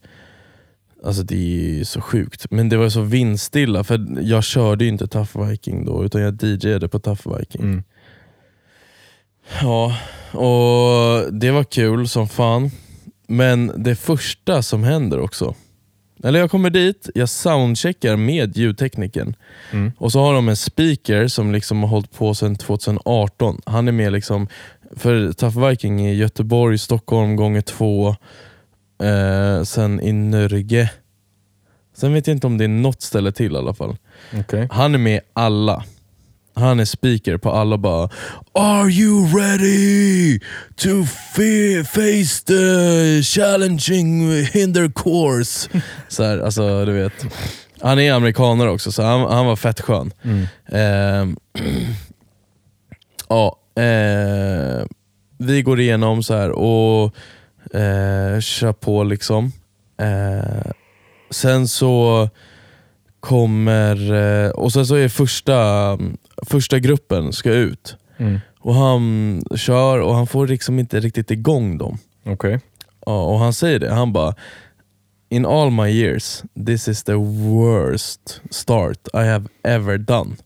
Alltså 1.05 1.23
det 1.23 1.81
är 1.81 1.85
så 1.85 2.01
sjukt. 2.01 2.47
Men 2.51 2.69
det 2.69 2.77
var 2.77 2.89
så 2.89 3.01
vindstilla 3.01 3.85
för 3.85 4.07
jag 4.21 4.45
körde 4.45 4.85
ju 4.85 4.91
inte 4.91 5.07
Tough 5.07 5.47
Viking 5.49 5.85
då 5.85 6.05
utan 6.05 6.21
jag 6.21 6.43
DJade 6.43 6.89
på 6.89 6.99
Tough 6.99 7.39
Viking. 7.39 7.63
Mm. 7.63 7.83
Ja, 9.63 9.97
och 10.33 11.33
det 11.33 11.51
var 11.51 11.65
kul 11.65 12.09
som 12.09 12.29
fan. 12.29 12.71
Men 13.29 13.73
det 13.77 13.97
första 13.97 14.63
som 14.63 14.85
händer 14.85 15.21
också, 15.21 15.55
eller 16.25 16.39
jag 16.41 16.51
kommer 16.51 16.71
dit, 16.71 17.11
jag 17.15 17.29
soundcheckar 17.29 18.17
med 18.17 18.57
ljudtekniken 18.57 19.37
Mm. 19.73 19.93
och 19.99 20.13
så 20.13 20.21
har 20.21 20.35
de 20.35 20.49
en 20.49 20.57
speaker 20.57 21.29
som 21.29 21.53
liksom 21.53 21.83
har 21.83 21.91
hållit 21.91 22.13
på 22.13 22.35
sedan 22.35 22.57
2018. 22.57 23.61
Han 23.67 23.89
är 23.89 23.93
med 23.93 24.13
liksom, 24.13 24.49
för 24.97 25.33
Tough 25.33 25.69
Viking 25.69 26.07
i 26.07 26.15
Göteborg, 26.15 26.79
Stockholm 26.79 27.37
gånger 27.37 27.61
två, 27.61 28.09
eh, 29.03 29.63
sen 29.65 30.01
i 30.01 30.13
Norge. 30.13 30.91
Sen 31.97 32.13
vet 32.13 32.27
jag 32.27 32.37
inte 32.37 32.47
om 32.47 32.59
det 32.59 32.65
är 32.65 32.69
något 32.69 33.03
ställe 33.03 33.33
till 33.33 33.53
i 33.53 33.57
alla 33.57 33.75
fall. 33.75 33.97
Okej. 34.39 34.69
Han 34.71 34.95
är 34.95 34.99
med 34.99 35.21
alla. 35.33 35.85
Han 36.55 36.81
är 36.81 36.85
speaker 36.85 37.37
på 37.37 37.51
alla 37.51 37.79
bara 37.79 38.09
Are 38.53 38.91
you 38.91 39.27
ready 39.27 40.39
to 40.77 41.05
face 41.85 42.45
the 42.47 43.23
challenging 43.23 44.31
hinder 44.45 44.89
course? 44.95 45.69
så 46.09 46.25
här, 46.25 46.39
alltså 46.39 46.85
du 46.85 46.93
vet. 46.93 47.13
Han 47.81 47.99
är 47.99 48.13
amerikanare 48.13 48.71
också 48.71 48.93
så 48.93 49.03
han, 49.03 49.21
han 49.21 49.47
var 49.47 49.57
fett 49.57 49.81
skön. 49.81 50.13
Mm. 50.23 50.47
Ehm, 50.69 51.37
ja, 53.29 53.59
eh, 53.83 54.87
vi 55.39 55.63
går 55.63 55.81
igenom 55.81 56.23
så 56.23 56.35
här 56.35 56.51
och 56.51 57.15
eh, 57.75 58.41
kör 58.41 58.73
på 58.73 59.05
liksom. 59.05 59.53
Eh, 60.01 60.71
sen 61.31 61.69
så 61.69 62.29
kommer, 63.21 64.13
eh, 64.13 64.51
och 64.51 64.73
sen 64.73 64.87
så 64.87 64.95
är 64.95 65.09
första, 65.09 65.99
första 66.45 66.79
gruppen 66.79 67.33
ska 67.33 67.53
ut. 67.53 67.97
Mm. 68.17 68.41
Och 68.61 68.75
han 68.75 69.43
kör 69.57 70.01
och 70.01 70.15
han 70.15 70.27
får 70.27 70.47
liksom 70.47 70.79
inte 70.79 71.01
riktigt 71.01 71.31
igång 71.31 71.79
dem. 71.79 71.99
Okej. 72.25 72.61
Ja, 73.07 73.25
och 73.25 73.39
han 73.39 73.53
säger 73.53 73.79
det, 73.79 73.95
han 73.95 74.13
bara 74.13 74.35
In 75.29 75.47
all 75.47 75.71
my 75.71 75.91
years, 75.91 76.43
this 76.67 76.89
is 76.89 77.03
the 77.03 77.15
worst 77.15 78.41
start 78.51 79.09
I 79.15 79.27
have 79.27 79.49
ever 79.63 79.99
done. 79.99 80.37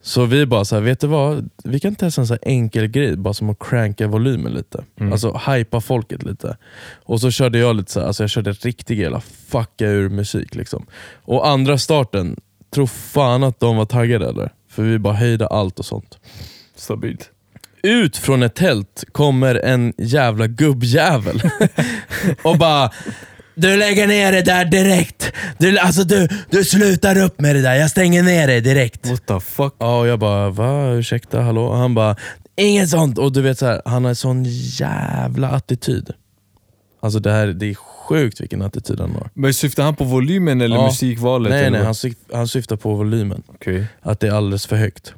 Så 0.00 0.24
vi 0.24 0.46
bara 0.46 0.64
så 0.64 0.74
här, 0.74 0.82
vet 0.82 1.00
du 1.00 1.06
vad? 1.06 1.50
Vi 1.64 1.80
kan 1.80 1.94
testa 1.94 2.20
en 2.20 2.26
så 2.26 2.36
enkel 2.42 2.86
grej, 2.86 3.16
bara 3.16 3.34
som 3.34 3.50
att 3.50 3.58
cranka 3.58 4.06
volymen 4.06 4.52
lite. 4.52 4.84
Mm. 5.00 5.12
Alltså 5.12 5.40
hypa 5.46 5.80
folket 5.80 6.22
lite. 6.22 6.56
Och 7.04 7.20
så 7.20 7.30
körde 7.30 7.58
jag 7.58 7.76
lite 7.76 7.92
så 7.92 8.00
här, 8.00 8.06
alltså 8.06 8.22
jag 8.22 8.30
körde 8.30 8.52
riktig 8.52 9.00
jävla 9.00 9.20
fucka 9.20 9.86
ur 9.86 10.08
musik. 10.08 10.54
Liksom. 10.54 10.86
Och 11.16 11.48
andra 11.48 11.78
starten, 11.78 12.36
tro 12.74 12.86
fan 12.86 13.44
att 13.44 13.60
de 13.60 13.76
var 13.76 13.84
taggade 13.84 14.28
eller? 14.28 14.52
För 14.78 14.82
vi 14.82 14.98
bara 14.98 15.14
höjde 15.14 15.46
allt 15.46 15.78
och 15.78 15.84
sånt. 15.84 16.18
Stabilt. 16.76 17.30
Ut 17.82 18.16
från 18.16 18.42
ett 18.42 18.54
tält 18.54 19.04
kommer 19.12 19.54
en 19.54 19.92
jävla 19.98 20.46
gubbjävel 20.46 21.42
och 22.42 22.58
bara 22.58 22.90
Du 23.54 23.76
lägger 23.76 24.06
ner 24.06 24.32
det 24.32 24.42
där 24.42 24.64
direkt! 24.64 25.32
du, 25.58 25.78
alltså 25.78 26.04
du, 26.04 26.28
du 26.50 26.64
slutar 26.64 27.18
upp 27.18 27.40
med 27.40 27.54
det 27.56 27.62
där, 27.62 27.74
jag 27.74 27.90
stänger 27.90 28.22
ner 28.22 28.46
dig 28.46 28.60
direkt. 28.60 29.06
What 29.06 29.26
the 29.26 29.40
fuck? 29.40 29.74
Ja, 29.78 30.00
och 30.00 30.06
jag 30.06 30.18
bara 30.18 30.50
va? 30.50 30.92
Ursäkta, 30.92 31.40
hallå? 31.40 31.64
Och 31.64 31.76
han 31.76 31.94
bara 31.94 32.16
inget 32.56 32.88
sånt. 32.88 33.18
Och 33.18 33.32
du 33.32 33.42
vet 33.42 33.58
så 33.58 33.66
här, 33.66 33.82
han 33.84 34.04
har 34.04 34.08
en 34.08 34.16
sån 34.16 34.44
jävla 34.48 35.48
attityd. 35.48 36.10
Alltså 37.00 37.18
det 37.18 37.32
här, 37.32 37.46
det 37.46 37.66
är 37.66 37.74
sjukt 38.08 38.40
vilken 38.40 38.62
attityd 38.62 39.00
han 39.00 39.10
har. 39.10 39.30
Men 39.34 39.54
syftar 39.54 39.82
han 39.82 39.96
på 39.96 40.04
volymen 40.04 40.60
eller 40.60 40.76
Ja. 40.76 40.86
musikvalet? 40.86 41.50
Nej, 41.50 41.60
eller 41.60 41.70
nej 41.78 41.84
han, 41.84 41.92
syf- 41.94 42.32
han 42.34 42.48
syftar 42.48 42.76
på 42.76 42.94
volymen. 42.94 43.42
Okej. 43.46 43.86
Att 44.02 44.20
det 44.20 44.26
är 44.28 44.32
alldeles 44.32 44.66
för 44.66 44.76
högt. 44.76 45.14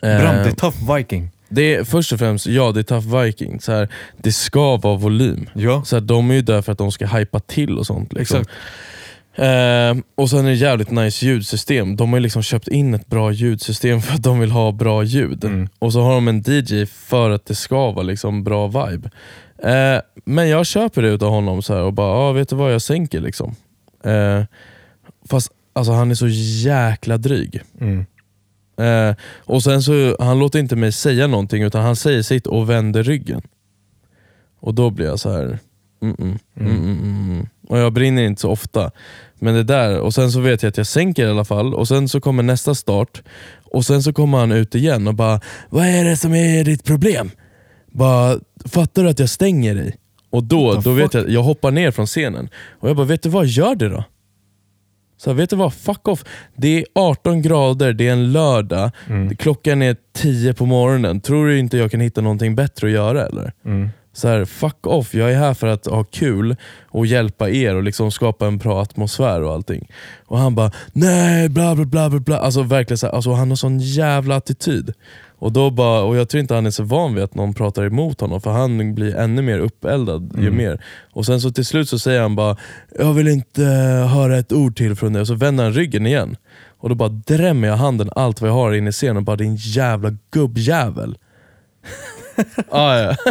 Bram, 0.00 0.10
Eh, 0.12 0.42
det 0.44 0.48
är 0.50 0.52
tough 0.52 0.96
viking. 0.96 1.30
det 1.48 1.74
är, 1.74 1.84
först 1.84 2.12
och 2.12 2.18
främst, 2.18 2.46
ja 2.46 2.72
det 2.72 2.80
är 2.80 2.84
Tough 3.00 3.16
Viking. 3.22 3.60
Så 3.60 3.72
här, 3.72 3.88
det 4.16 4.32
ska 4.32 4.76
vara 4.76 4.96
volym. 4.96 5.48
Ja, 5.54 5.82
Så 5.84 5.96
här, 5.96 6.00
de 6.00 6.30
är 6.30 6.34
ju 6.34 6.42
där 6.42 6.62
för 6.62 6.72
att 6.72 6.78
de 6.78 6.92
ska 6.92 7.06
hypa 7.06 7.40
till 7.40 7.78
och 7.78 7.86
sånt. 7.86 8.12
Liksom. 8.12 8.40
exakt. 8.40 8.50
Eh, 9.34 10.02
och 10.14 10.30
sen 10.30 10.38
är 10.38 10.48
det 10.50 10.54
jävligt 10.54 10.90
nice 10.90 11.26
ljudsystem. 11.26 11.96
De 11.96 12.12
har 12.12 12.20
liksom 12.20 12.42
köpt 12.42 12.68
in 12.68 12.94
ett 12.94 13.06
bra 13.06 13.32
ljudsystem 13.32 14.02
för 14.02 14.14
att 14.14 14.22
de 14.22 14.40
vill 14.40 14.50
ha 14.50 14.72
bra 14.72 15.02
ljud. 15.02 15.44
Mm. 15.44 15.68
Och 15.78 15.92
så 15.92 16.02
har 16.02 16.14
de 16.14 16.28
en 16.28 16.42
DJ 16.46 16.86
för 16.86 17.30
att 17.30 17.46
det 17.46 17.54
ska 17.54 17.90
vara 17.90 18.02
liksom 18.02 18.44
bra 18.44 18.66
vibe. 18.66 19.10
Eh, 19.62 20.00
men 20.24 20.48
jag 20.48 20.66
köper 20.66 21.02
det 21.02 21.08
utav 21.08 21.30
honom 21.30 21.62
så 21.62 21.74
här 21.74 21.82
och 21.82 21.92
bara, 21.92 22.12
ah, 22.12 22.32
vet 22.32 22.48
du 22.48 22.56
vad, 22.56 22.74
jag 22.74 22.82
sänker 22.82 23.20
liksom. 23.20 23.54
Eh, 24.04 24.42
fast 25.28 25.52
alltså, 25.72 25.92
han 25.92 26.10
är 26.10 26.14
så 26.14 26.28
jäkla 26.68 27.18
dryg. 27.18 27.62
Mm. 27.80 28.06
Eh, 28.80 29.16
och 29.38 29.62
sen 29.62 29.82
så, 29.82 30.16
Han 30.20 30.38
låter 30.38 30.58
inte 30.58 30.76
mig 30.76 30.92
säga 30.92 31.26
någonting 31.26 31.62
utan 31.62 31.82
han 31.82 31.96
säger 31.96 32.22
sitt 32.22 32.46
och 32.46 32.70
vänder 32.70 33.02
ryggen. 33.02 33.42
Och 34.60 34.74
då 34.74 34.90
blir 34.90 35.06
jag 35.06 35.18
så 35.18 35.32
här. 35.32 35.58
Mm 36.02 36.16
-mm, 36.16 36.38
mm 36.56 36.72
-mm, 36.72 36.84
mm 36.84 36.98
-mm. 37.02 37.46
Och 37.68 37.78
jag 37.78 37.92
brinner 37.92 38.22
inte 38.22 38.40
så 38.40 38.50
ofta. 38.50 38.90
Men 39.38 39.54
det 39.54 39.62
där, 39.62 40.00
och 40.00 40.14
sen 40.14 40.32
så 40.32 40.40
vet 40.40 40.62
jag 40.62 40.70
att 40.70 40.76
jag 40.76 40.86
sänker 40.86 41.26
i 41.26 41.30
alla 41.30 41.44
fall 41.44 41.74
och 41.74 41.88
sen 41.88 42.08
så 42.08 42.20
kommer 42.20 42.42
nästa 42.42 42.74
start 42.74 43.22
och 43.64 43.84
sen 43.84 44.02
så 44.02 44.12
kommer 44.12 44.38
han 44.38 44.52
ut 44.52 44.74
igen 44.74 45.08
och 45.08 45.14
bara 45.14 45.40
Vad 45.68 45.86
är 45.86 46.04
det 46.04 46.16
som 46.16 46.34
är 46.34 46.64
ditt 46.64 46.84
problem? 46.84 47.30
Bara, 47.86 48.38
fattar 48.64 49.02
du 49.04 49.08
att 49.10 49.18
jag 49.18 49.28
stänger 49.30 49.74
dig? 49.74 49.96
Och 50.30 50.44
då, 50.44 50.74
då 50.74 50.92
vet 50.92 51.14
jag, 51.14 51.28
jag 51.30 51.42
hoppar 51.42 51.70
ner 51.70 51.90
från 51.90 52.06
scenen 52.06 52.48
och 52.80 52.88
jag 52.88 52.96
bara, 52.96 53.06
vet 53.06 53.22
du 53.22 53.28
vad, 53.28 53.46
gör 53.46 53.74
det 53.74 53.88
då. 53.88 54.04
Så 55.16 55.32
vet 55.32 55.50
du 55.50 55.56
vad, 55.56 55.74
fuck 55.74 56.08
off. 56.08 56.24
Det 56.56 56.78
är 56.78 56.84
18 56.94 57.42
grader, 57.42 57.92
det 57.92 58.08
är 58.08 58.12
en 58.12 58.32
lördag, 58.32 58.90
Mm. 59.08 59.36
klockan 59.36 59.82
är 59.82 59.96
10 60.12 60.54
på 60.54 60.66
morgonen. 60.66 61.20
Tror 61.20 61.46
du 61.46 61.58
inte 61.58 61.76
jag 61.78 61.90
kan 61.90 62.00
hitta 62.00 62.20
någonting 62.20 62.54
bättre 62.54 62.86
att 62.86 62.92
göra 62.92 63.26
eller? 63.26 63.52
Mm. 63.64 63.88
Så 64.12 64.28
här, 64.28 64.44
fuck 64.44 64.86
off, 64.86 65.14
jag 65.14 65.32
är 65.32 65.36
här 65.38 65.54
för 65.54 65.66
att 65.66 65.86
ha 65.86 66.04
kul 66.04 66.56
och 66.88 67.06
hjälpa 67.06 67.50
er 67.50 67.74
och 67.76 67.82
liksom 67.82 68.10
skapa 68.10 68.46
en 68.46 68.58
bra 68.58 68.82
atmosfär 68.82 69.42
och 69.42 69.52
allting. 69.52 69.88
Och 70.26 70.38
han 70.38 70.54
bara, 70.54 70.70
nej 70.92 71.48
bla 71.48 71.74
bla 71.74 71.84
bla 71.84 72.10
bla 72.10 72.20
bla. 72.20 72.38
Alltså 72.38 72.62
verkligen 72.62 72.98
så 72.98 73.06
här, 73.06 73.14
alltså, 73.14 73.32
han 73.32 73.48
har 73.48 73.56
sån 73.56 73.78
jävla 73.78 74.36
attityd. 74.36 74.92
Och, 75.40 75.52
då 75.52 75.70
bara, 75.70 76.02
och 76.02 76.16
jag 76.16 76.28
tror 76.28 76.40
inte 76.40 76.54
han 76.54 76.66
är 76.66 76.70
så 76.70 76.82
van 76.82 77.14
vid 77.14 77.24
att 77.24 77.34
någon 77.34 77.54
pratar 77.54 77.84
emot 77.84 78.20
honom 78.20 78.40
för 78.40 78.50
han 78.50 78.94
blir 78.94 79.16
ännu 79.16 79.42
mer 79.42 79.58
uppeldad 79.58 80.32
ju 80.42 80.50
mer. 80.50 80.84
Och 81.12 81.26
sen 81.26 81.40
så 81.40 81.50
till 81.50 81.64
slut 81.64 81.88
så 81.88 81.98
säger 81.98 82.20
han 82.20 82.36
bara, 82.36 82.56
jag 82.98 83.14
vill 83.14 83.28
inte 83.28 83.64
eh, 83.64 84.06
höra 84.06 84.38
ett 84.38 84.52
ord 84.52 84.76
till 84.76 84.96
från 84.96 85.12
dig. 85.12 85.20
Och 85.20 85.26
så 85.26 85.34
vänder 85.34 85.64
han 85.64 85.72
ryggen 85.72 86.06
igen. 86.06 86.36
Och 86.78 86.88
då 86.88 86.94
bara 86.94 87.08
drämmer 87.08 87.68
jag 87.68 87.76
handen 87.76 88.10
allt 88.16 88.40
vad 88.40 88.50
jag 88.50 88.54
har 88.54 88.72
inne 88.72 88.88
i 88.88 88.92
scenen 88.92 89.16
och 89.16 89.22
bara 89.22 89.36
din 89.36 89.56
jävla 89.56 90.16
gubbjävel. 90.30 91.18
ah, 92.70 92.98
ja. 92.98 93.16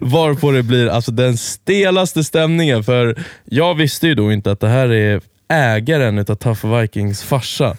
Varpå 0.00 0.50
det 0.50 0.62
blir 0.62 0.88
alltså 0.88 1.12
den 1.12 1.36
stelaste 1.36 2.24
stämningen, 2.24 2.84
för 2.84 3.24
jag 3.44 3.74
visste 3.74 4.06
ju 4.06 4.14
då 4.14 4.32
inte 4.32 4.50
att 4.50 4.60
det 4.60 4.68
här 4.68 4.92
är 4.92 5.20
ägaren 5.48 6.18
utav 6.18 6.34
Tough 6.34 6.80
Vikings 6.80 7.22
farsa. 7.22 7.76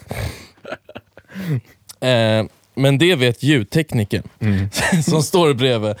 Eh, 2.00 2.46
men 2.74 2.98
det 2.98 3.14
vet 3.14 3.42
ljudtekniken 3.42 4.22
som 5.04 5.22
står 5.22 5.54
bredvid. 5.54 5.94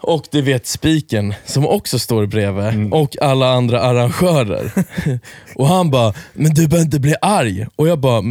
Och 0.00 0.24
det 0.30 0.42
vet 0.42 0.66
spiken 0.66 1.34
som 1.44 1.66
också 1.66 1.98
står 1.98 2.26
bredvid. 2.26 2.92
Och 2.92 3.16
alla 3.22 3.52
andra 3.52 3.80
arrangörer. 3.80 4.72
och 5.54 5.66
han 5.66 5.90
bara, 5.90 6.14
men 6.32 6.54
du 6.54 6.68
behöver 6.68 6.84
inte 6.84 7.00
bli 7.00 7.14
arg. 7.20 7.66
Och 7.76 7.88
jag 7.88 7.98
bara, 7.98 8.22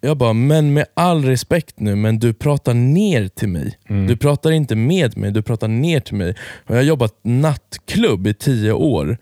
jag 0.00 0.16
bara, 0.16 0.32
men 0.32 0.72
med 0.72 0.86
all 0.94 1.24
respekt 1.24 1.80
nu, 1.80 1.96
men 1.96 2.18
du 2.18 2.32
pratar 2.32 2.74
ner 2.74 3.28
till 3.28 3.48
mig. 3.48 3.78
Du 4.08 4.16
pratar 4.16 4.50
inte 4.50 4.74
med 4.76 5.16
mig, 5.18 5.30
du 5.30 5.42
pratar 5.42 5.68
ner 5.68 6.00
till 6.00 6.14
mig. 6.14 6.30
Och 6.66 6.70
jag 6.74 6.76
har 6.76 6.82
jobbat 6.82 7.14
nattklubb 7.22 8.26
i 8.26 8.34
tio 8.34 8.72
år 8.72 9.18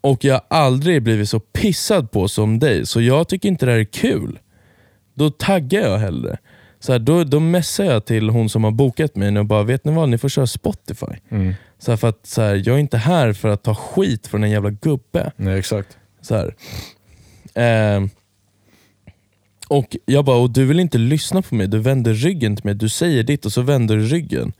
och 0.00 0.24
jag 0.24 0.34
har 0.34 0.42
aldrig 0.58 1.02
blivit 1.02 1.28
så 1.28 1.40
pissad 1.40 2.10
på 2.10 2.28
som 2.28 2.58
dig, 2.58 2.86
så 2.86 3.00
jag 3.00 3.28
tycker 3.28 3.48
inte 3.48 3.66
det 3.66 3.72
här 3.72 3.78
är 3.78 3.84
kul. 3.84 4.38
Då 5.14 5.30
taggar 5.30 5.80
jag 5.80 5.98
hellre. 5.98 6.38
Så 6.80 6.92
här, 6.92 6.98
då, 6.98 7.24
då 7.24 7.40
messar 7.40 7.84
jag 7.84 8.04
till 8.04 8.30
hon 8.30 8.48
som 8.48 8.64
har 8.64 8.70
bokat 8.70 9.16
mig 9.16 9.38
och 9.38 9.46
bara, 9.46 9.62
vet 9.62 9.84
ni 9.84 9.92
vad, 9.92 10.08
ni 10.08 10.18
får 10.18 10.28
köra 10.28 10.46
Spotify. 10.46 11.06
Mm. 11.28 11.54
Så 11.78 11.92
här, 11.92 11.96
för 11.96 12.08
att 12.08 12.26
så 12.26 12.42
här, 12.42 12.54
Jag 12.54 12.76
är 12.76 12.78
inte 12.78 12.98
här 12.98 13.32
för 13.32 13.48
att 13.48 13.62
ta 13.62 13.74
skit 13.74 14.26
från 14.26 14.44
en 14.44 14.50
jävla 14.50 14.70
gubbe. 14.70 15.32
Nej, 15.36 15.58
exakt. 15.58 15.98
Så. 16.20 16.50
Ehm, 17.54 18.10
och 19.68 19.96
jag 20.04 20.24
bara, 20.24 20.36
och 20.36 20.50
du 20.50 20.64
vill 20.64 20.80
inte 20.80 20.98
lyssna 20.98 21.42
på 21.42 21.54
mig, 21.54 21.66
du 21.66 21.78
vänder 21.78 22.14
ryggen 22.14 22.56
till 22.56 22.64
mig, 22.64 22.74
du 22.74 22.88
säger 22.88 23.22
ditt 23.22 23.46
och 23.46 23.52
så 23.52 23.62
vänder 23.62 23.96
du 23.96 24.04
ryggen. 24.04 24.52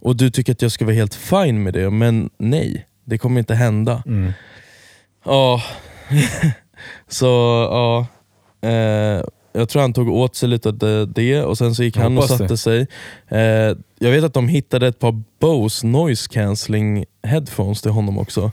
Och 0.00 0.16
du 0.16 0.30
tycker 0.30 0.52
att 0.52 0.62
jag 0.62 0.72
ska 0.72 0.84
vara 0.84 0.94
helt 0.94 1.14
fine 1.14 1.62
med 1.62 1.74
det, 1.74 1.90
men 1.90 2.30
nej, 2.38 2.86
det 3.04 3.18
kommer 3.18 3.38
inte 3.38 3.54
hända. 3.54 4.02
Mm. 4.06 4.32
Ja, 5.24 5.62
så 7.08 7.26
ja. 7.70 8.06
Eh, 8.68 9.22
jag 9.54 9.68
tror 9.68 9.82
han 9.82 9.92
tog 9.92 10.08
åt 10.08 10.36
sig 10.36 10.48
lite 10.48 10.68
av 10.68 11.08
det, 11.14 11.42
och 11.44 11.58
sen 11.58 11.74
så 11.74 11.82
gick 11.84 11.96
Jag 11.96 12.02
han 12.02 12.18
och 12.18 12.24
satte 12.24 12.44
det. 12.46 12.56
sig. 12.56 12.86
Eh, 13.28 13.76
jag 13.98 14.10
vet 14.10 14.24
att 14.24 14.34
de 14.34 14.48
hittade 14.48 14.86
ett 14.86 14.98
par 14.98 15.22
Bose 15.40 15.86
noise 15.86 16.28
cancelling 16.32 17.04
headphones 17.22 17.82
till 17.82 17.90
honom 17.90 18.18
också. 18.18 18.50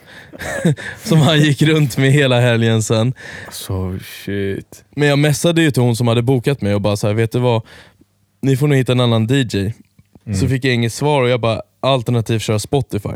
som 1.04 1.18
han 1.20 1.40
gick 1.40 1.62
runt 1.62 1.98
med 1.98 2.12
hela 2.12 2.40
helgen 2.40 2.84
sen. 2.84 3.14
Så 3.52 3.98
shit. 4.26 4.84
Men 4.96 5.08
jag 5.08 5.20
messade 5.20 5.62
ju 5.62 5.72
till 5.72 5.84
hon 5.84 5.96
som 5.96 6.08
hade 6.08 6.22
bokat 6.22 6.62
mig 6.62 6.76
och 6.76 6.82
bara 6.82 6.98
så 6.98 7.08
här, 7.08 7.14
vet 7.14 7.32
du 7.32 7.40
vad? 7.40 7.62
Ni 8.42 8.58
får 8.58 8.68
nog 8.68 8.78
hitta 8.78 8.92
en 8.92 9.00
annan 9.00 9.28
DJ. 9.30 9.74
Så 10.40 10.48
fick 10.48 10.66
jag 10.66 10.74
inget 10.74 10.94
svar 10.94 11.22
och 11.22 11.30
jag 11.30 11.42
bara, 11.42 11.62
alternativt 11.80 12.42
köra 12.42 12.60
Spotify. 12.60 13.10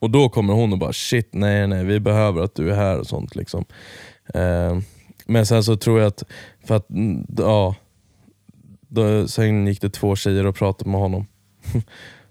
Och 0.00 0.10
då 0.10 0.28
kommer 0.28 0.54
hon 0.54 0.72
och 0.72 0.78
bara, 0.78 0.92
shit 0.92 1.28
nej 1.32 1.66
nej, 1.66 1.84
vi 1.84 2.00
behöver 2.00 2.42
att 2.42 2.54
du 2.54 2.70
är 2.70 2.74
här 2.76 2.98
och 2.98 3.06
sånt. 3.06 3.36
liksom. 3.36 3.64
Eh, 4.34 4.78
men 5.28 5.46
sen 5.46 5.64
så 5.64 5.76
tror 5.76 6.00
jag 6.00 6.06
att, 6.06 6.22
för 6.66 6.76
att 6.76 6.90
mm, 6.90 7.26
ja, 7.38 7.74
då, 8.88 9.28
sen 9.28 9.66
gick 9.66 9.80
det 9.80 9.90
två 9.90 10.16
tjejer 10.16 10.46
och 10.46 10.56
pratade 10.56 10.90
med 10.90 11.00
honom. 11.00 11.26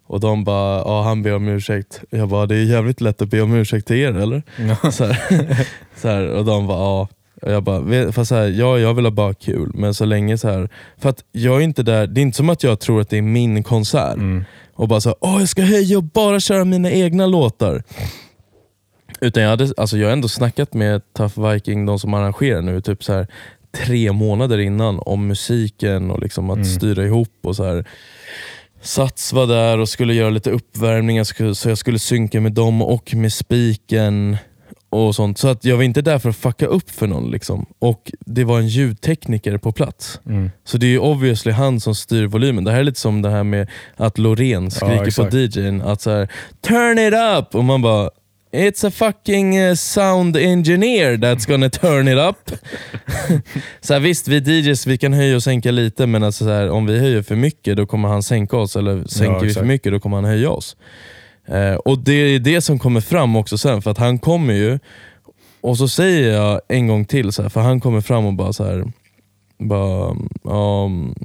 Och 0.10 0.20
de 0.20 0.44
bara, 0.44 0.78
ja 0.78 1.04
han 1.04 1.24
ber 1.24 1.36
om 1.36 1.48
ursäkt. 1.48 2.02
Jag 2.10 2.30
bara, 2.30 2.46
det 2.46 2.56
är 2.56 2.64
jävligt 2.64 3.02
lätt 3.02 3.22
att 3.22 3.30
be 3.30 3.42
om 3.42 3.54
ursäkt 3.54 3.88
till 3.88 3.96
er 3.96 4.18
eller? 4.18 4.44
Ja. 4.58 4.92
Så 4.92 5.06
här, 5.06 5.68
så 5.96 6.08
här, 6.08 6.28
och 6.28 6.46
de 6.46 6.68
bara 6.68 6.78
ja. 6.78 7.08
Och 7.42 7.52
jag 7.52 7.64
bara, 7.64 8.12
fast 8.12 8.30
så 8.30 8.36
här, 8.36 8.48
ja, 8.48 8.80
jag 8.80 8.94
vill 8.94 9.06
ha 9.06 9.12
bara 9.12 9.34
kul, 9.34 9.72
men 9.74 9.94
så 9.94 10.06
länge 10.06 10.38
så 10.38 10.48
här 10.48 10.70
För 10.98 11.10
att 11.10 11.24
jag 11.32 11.58
är 11.58 11.62
inte 11.62 11.84
där, 11.84 12.08
det 12.08 12.20
är 12.20 12.22
inte 12.22 12.38
som 12.38 12.50
att 12.50 12.64
jag 12.64 12.80
tror 12.80 13.02
att 13.02 13.10
det 13.10 13.18
är 13.18 13.22
min 13.22 13.64
konsert. 13.64 14.16
Mm. 14.16 14.44
Och 14.74 14.88
bara 14.88 15.02
så 15.02 15.16
åh 15.20 15.40
jag 15.40 15.50
ska 15.50 15.62
höja 15.62 15.98
och 15.98 16.04
bara 16.04 16.40
köra 16.40 16.66
mina 16.66 16.92
egna 16.92 17.26
låtar. 17.26 17.84
Utan 19.22 19.44
jag, 19.44 19.50
hade, 19.50 19.74
alltså 19.78 19.98
jag 19.98 20.08
har 20.08 20.14
ändå 20.14 20.28
snackat 20.28 20.74
med 20.74 21.02
Tough 21.14 21.50
Viking, 21.52 21.86
de 21.86 22.00
som 22.00 22.14
arrangerar 22.14 22.62
nu, 22.62 22.82
typ 22.82 23.04
så 23.04 23.14
här 23.14 23.28
tre 23.78 24.12
månader 24.12 24.58
innan 24.58 25.00
om 25.06 25.28
musiken 25.28 26.12
och 26.12 26.20
liksom 26.20 26.50
att 26.50 26.68
styra 26.68 27.06
ihop. 27.06 27.30
och 27.44 27.56
så 27.56 27.64
här. 27.64 27.86
Sats 28.82 29.34
var 29.34 29.48
där 29.48 29.78
och 29.80 29.90
skulle 29.90 30.14
göra 30.14 30.30
lite 30.30 30.52
uppvärmningar 30.52 31.54
så- 31.54 31.70
jag 31.70 31.78
skulle 31.78 32.00
synka 32.00 32.42
med 32.42 32.52
dem 32.52 32.82
och 32.82 33.16
med 33.16 33.34
spiken 33.34 34.38
och 34.90 35.16
sånt. 35.16 35.38
Så 35.38 35.48
att 35.48 35.66
jag 35.66 35.76
var 35.78 35.84
inte 35.84 36.02
där 36.02 36.20
för 36.20 36.30
att 36.30 36.36
fucka 36.36 36.66
upp 36.66 36.90
för 36.90 37.08
någon. 37.08 37.32
Liksom. 37.32 37.66
Och 37.80 38.12
det 38.20 38.44
var 38.44 38.60
en 38.60 38.68
ljudtekniker 38.68 39.58
på 39.58 39.72
plats. 39.72 40.20
Mm. 40.26 40.52
Så 40.64 40.78
det 40.78 40.86
är 40.86 40.90
ju 40.90 41.00
obviously 41.00 41.52
han 41.52 41.80
som 41.80 41.96
styr 41.96 42.26
volymen. 42.26 42.64
Det 42.64 42.72
här 42.72 42.80
är 42.80 42.84
lite 42.84 43.00
som 43.00 43.22
det 43.22 43.30
här 43.30 43.44
med 43.44 43.70
att 43.96 44.18
Loreen 44.18 44.72
skriker 44.72 44.98
på 44.98 45.04
exakt. 45.04 45.34
DJn 45.34 45.82
att 45.82 46.02
så 46.02 46.10
här, 46.12 46.28
turn 46.62 47.00
it 47.00 47.14
up! 47.40 47.56
Och 47.56 47.64
man 47.64 47.82
bara 47.82 48.10
It's 48.58 48.88
a 48.88 48.92
fucking 48.92 49.56
eh, 49.56 49.76
sound 49.76 50.38
engineer 50.38 51.18
that's 51.18 51.46
gonna 51.46 51.70
turn 51.70 52.08
it 52.08 52.18
up. 52.18 52.52
så 53.82 53.94
här, 53.94 54.00
visst, 54.00 54.28
vi 54.28 54.40
DJs 54.40 54.88
vi 54.88 54.98
kan 54.98 55.14
höja 55.14 55.36
och 55.36 55.44
sänka 55.44 55.72
lite, 55.72 56.08
men 56.08 56.24
alltså 56.24 56.44
så 56.44 56.50
här, 56.50 56.70
om 56.70 56.86
vi 56.86 57.00
höjer 57.00 57.22
för 57.22 57.36
mycket 57.36 57.78
då 57.78 57.86
kommer 57.86 58.10
han 58.10 58.24
sänka 58.24 58.58
oss, 58.58 58.76
eller 58.76 59.04
sänker 59.08 59.46
vi 59.46 59.54
för 59.54 59.66
mycket 59.66 59.92
då 59.92 60.00
kommer 60.00 60.18
han 60.18 60.26
höja 60.26 60.50
oss. 60.50 60.78
Eh, 61.48 61.74
och 61.74 62.00
Det 62.00 62.14
är 62.14 62.40
det 62.40 62.62
som 62.62 62.80
kommer 62.80 63.02
fram 63.02 63.36
också 63.36 63.58
sen, 63.58 63.82
för 63.82 63.92
att 63.92 63.98
han 63.98 64.20
kommer 64.20 64.54
ju, 64.54 64.80
och 65.62 65.78
så 65.78 65.88
säger 65.88 66.34
jag 66.34 66.62
en 66.68 66.88
gång 66.88 67.06
till, 67.06 67.32
så 67.32 67.42
här, 67.42 67.50
för 67.50 67.62
han 67.62 67.80
kommer 67.80 68.02
fram 68.02 68.26
och 68.26 68.34
bara 68.34 68.54
så 68.54 68.64
här, 68.64 68.92
bara, 69.60 70.16
um, 70.44 71.16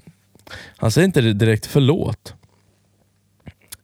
han 0.76 0.90
säger 0.90 1.06
inte 1.06 1.20
direkt 1.20 1.66
förlåt. 1.66 2.34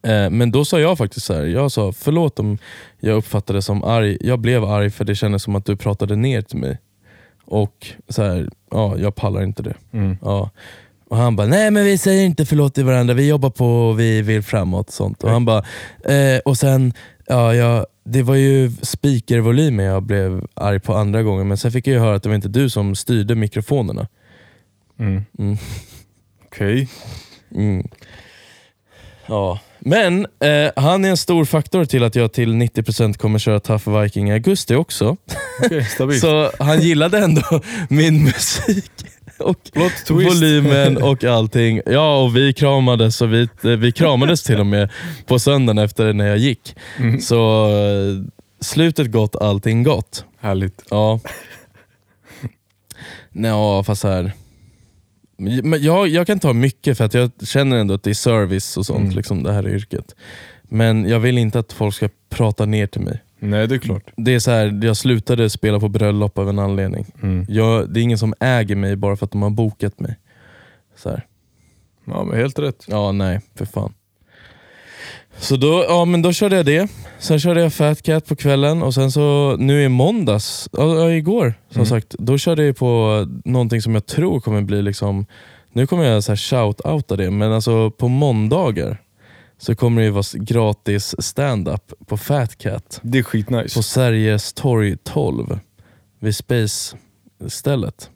Eh, 0.03 0.29
men 0.29 0.51
då 0.51 0.65
sa 0.65 0.79
jag 0.79 0.97
faktiskt 0.97 1.25
så 1.25 1.33
här, 1.33 1.45
jag 1.45 1.71
sa 1.71 1.91
förlåt 1.91 2.39
om 2.39 2.57
jag 2.99 3.17
uppfattade 3.17 3.57
det 3.57 3.63
som 3.63 3.83
arg. 3.83 4.17
Jag 4.21 4.39
blev 4.39 4.65
arg 4.65 4.89
för 4.89 5.05
det 5.05 5.15
kändes 5.15 5.43
som 5.43 5.55
att 5.55 5.65
du 5.65 5.75
pratade 5.75 6.15
ner 6.15 6.41
till 6.41 6.57
mig. 6.57 6.77
Och 7.45 7.87
så 8.09 8.23
här, 8.23 8.49
ja, 8.71 8.97
jag 8.97 9.15
pallar 9.15 9.43
inte 9.43 9.63
det. 9.63 9.75
Mm. 9.91 10.17
Ja. 10.21 10.49
Och 11.09 11.17
han 11.17 11.35
bara, 11.35 11.47
nej 11.47 11.71
men 11.71 11.85
vi 11.85 11.97
säger 11.97 12.25
inte 12.25 12.45
förlåt 12.45 12.75
till 12.75 12.85
varandra, 12.85 13.13
vi 13.13 13.27
jobbar 13.29 13.49
på 13.49 13.89
och 13.89 13.99
vi 13.99 14.21
vill 14.21 14.43
framåt. 14.43 14.89
Sånt. 14.89 15.23
Och 15.23 15.29
han 15.29 15.45
bara, 15.45 15.63
eh, 16.03 16.39
och 16.45 16.57
sen, 16.57 16.93
ja, 17.27 17.55
jag, 17.55 17.85
det 18.03 18.23
var 18.23 18.35
ju 18.35 18.71
speakervolymen 18.81 19.85
jag 19.85 20.03
blev 20.03 20.47
arg 20.53 20.79
på 20.79 20.93
andra 20.93 21.23
gången, 21.23 21.47
men 21.47 21.57
sen 21.57 21.71
fick 21.71 21.87
jag 21.87 21.99
höra 21.99 22.15
att 22.15 22.23
det 22.23 22.29
var 22.29 22.35
inte 22.35 22.47
du 22.47 22.69
som 22.69 22.95
styrde 22.95 23.35
mikrofonerna. 23.35 24.07
Mm. 24.99 25.25
Mm. 25.39 25.57
Okej. 26.45 26.89
Mm. 27.55 27.87
Ja. 29.25 29.59
Men 29.79 30.27
eh, 30.39 30.71
han 30.75 31.05
är 31.05 31.09
en 31.09 31.17
stor 31.17 31.45
faktor 31.45 31.85
till 31.85 32.03
att 32.03 32.15
jag 32.15 32.33
till 32.33 32.53
90% 32.53 33.13
kommer 33.13 33.39
köra 33.39 33.59
Tough 33.59 34.01
Viking 34.01 34.29
i 34.29 34.33
augusti 34.33 34.75
också. 34.75 35.17
Stabilt. 35.93 36.21
Så 36.21 36.51
han 36.59 36.81
gillade 36.81 37.17
ändå 37.17 37.61
min 37.89 38.23
musik. 38.23 38.91
Och 39.39 39.71
volymen 40.09 40.97
och 41.03 41.23
allting. 41.23 41.81
Ja, 41.85 42.23
och 42.23 42.35
vi 42.35 42.53
kramades 42.53 43.21
och 43.21 43.33
vi, 43.33 43.41
eh, 43.41 43.69
vi 43.69 43.91
kramades 43.91 44.43
till 44.43 44.59
och 44.59 44.65
med 44.65 44.89
på 45.25 45.39
söndagen 45.39 45.77
efter 45.77 46.13
när 46.13 46.27
jag 46.27 46.37
gick. 46.37 46.75
Mm. 46.97 47.21
Så 47.21 47.67
eh, 47.67 48.31
slutet 48.61 49.11
gott, 49.11 49.35
allting 49.35 49.83
gott. 49.83 50.25
Härligt. 50.39 50.83
Ja. 50.89 51.19
Nej, 53.31 53.83
fast 53.83 54.01
så 54.01 54.07
här. 54.07 54.31
Jag, 55.79 56.07
jag 56.07 56.27
kan 56.27 56.39
ta 56.39 56.53
mycket 56.53 56.97
för 56.97 57.05
att 57.05 57.13
jag 57.13 57.31
känner 57.43 57.77
ändå 57.77 57.93
att 57.93 58.03
det 58.03 58.09
är 58.09 58.13
service 58.13 58.77
och 58.77 58.85
sånt, 58.85 58.99
Mm. 58.99 59.15
liksom 59.15 59.43
det 59.43 59.53
här 59.53 59.67
yrket. 59.67 60.15
Men 60.63 61.09
jag 61.09 61.19
vill 61.19 61.37
inte 61.37 61.59
att 61.59 61.73
folk 61.73 61.95
ska 61.95 62.09
prata 62.29 62.65
ner 62.65 62.87
till 62.87 63.01
mig. 63.01 63.23
Nej, 63.39 63.67
det 63.67 63.75
är 63.75 63.79
klart. 63.79 64.03
Det 64.15 64.33
är 64.35 64.39
så 64.39 64.51
här, 64.51 64.79
jag 64.85 64.97
slutade 64.97 65.49
spela 65.49 65.79
på 65.79 65.87
bröllop 65.89 66.37
av 66.37 66.49
en 66.49 66.59
anledning. 66.59 67.05
Mm. 67.23 67.45
Jag, 67.49 67.89
det 67.89 67.99
är 67.99 68.01
ingen 68.01 68.17
som 68.17 68.33
äger 68.39 68.75
mig 68.75 68.95
bara 68.95 69.15
för 69.17 69.25
att 69.25 69.31
de 69.31 69.41
har 69.41 69.49
bokat 69.49 69.99
mig. 69.99 70.15
Så 70.95 71.09
här. 71.09 71.25
Ja, 72.05 72.23
men 72.23 72.37
helt 72.37 72.59
rätt. 72.59 72.85
Ja, 72.87 73.11
nej, 73.11 73.41
för 73.55 73.65
fan. 73.65 73.93
Så 75.39 75.55
då, 75.55 75.85
ja, 75.87 76.05
men 76.05 76.21
då 76.21 76.33
körde 76.33 76.55
jag 76.55 76.65
det. 76.65 76.87
Sen 77.19 77.39
körde 77.39 77.61
jag 77.61 77.73
Fat 77.73 78.01
Cat 78.01 78.25
på 78.27 78.35
kvällen 78.35 78.83
och 78.83 78.93
sen 78.93 79.11
så 79.11 79.55
nu 79.59 79.83
i 79.83 79.89
måndags, 79.89 80.69
ja, 80.71 81.11
igår 81.11 81.53
som 81.69 81.79
Mm. 81.79 81.85
sagt, 81.85 82.15
då 82.19 82.37
körde 82.37 82.65
jag 82.65 82.77
på 82.77 83.25
någonting 83.45 83.81
som 83.81 83.93
jag 83.93 84.05
tror 84.05 84.39
kommer 84.39 84.61
bli 84.61 84.81
liksom, 84.81 85.25
nu 85.73 85.87
kommer 85.87 86.03
jag 86.03 86.23
så 86.23 86.31
här 86.31 86.35
shout-outa 86.37 87.15
det, 87.17 87.31
men 87.31 87.51
alltså 87.53 87.91
på 87.91 88.07
måndagar 88.07 89.01
så 89.57 89.75
kommer 89.75 90.01
det 90.01 90.11
vara 90.11 90.23
gratis 90.33 91.15
stand-up 91.19 91.93
på 92.07 92.17
Fat 92.17 92.57
Cat 92.57 92.99
Det 93.03 93.17
är 93.19 93.23
skitnice. 93.23 93.75
på 93.75 93.83
Sergels 93.83 94.53
torg 94.53 94.97
12 95.03 95.59
vid 96.19 96.35
Space-stället. 96.35 98.09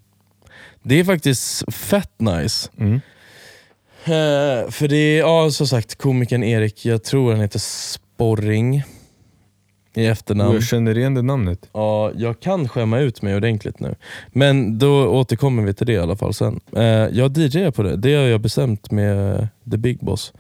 Det 0.84 1.00
är 1.00 1.04
faktiskt 1.04 1.74
fett 1.74 2.20
nice. 2.22 2.70
Mm. 2.78 3.02
Eh, 4.06 4.70
för 4.72 4.88
det 4.88 4.96
är, 4.98 5.20
ja 5.20 5.52
som 5.52 5.68
sagt, 5.68 5.96
komikern 5.96 6.44
Erik, 6.44 6.86
jag 6.86 7.04
tror 7.04 7.32
han 7.32 7.42
heter 7.42 7.60
Sporring 7.60 8.84
i 9.96 10.06
efternamn. 10.06 10.54
jag 10.54 10.64
känner 10.64 10.98
igen 10.98 11.14
det 11.14 11.22
namnet. 11.22 11.70
Ja, 11.74 12.12
jag 12.16 12.40
kan 12.40 12.70
skämma 12.70 13.00
ut 13.00 13.22
mig 13.22 13.36
ordentligt 13.36 13.80
nu. 13.80 13.96
Men 14.28 14.80
då 14.80 15.08
återkommer 15.08 15.64
vi 15.64 15.74
till 15.74 15.88
det 15.88 15.94
i 15.94 15.98
alla 16.00 16.16
fall 16.16 16.34
sen. 16.34 16.60
Eh, 16.76 16.84
jag 16.84 17.38
DJar 17.38 17.72
på 17.72 17.84
det, 17.84 17.96
det 17.96 18.16
har 18.16 18.24
jag 18.24 18.42
bestämt 18.42 18.92
med 18.92 19.48
The 19.72 19.78
Big 19.78 20.00
Boss. 20.00 20.34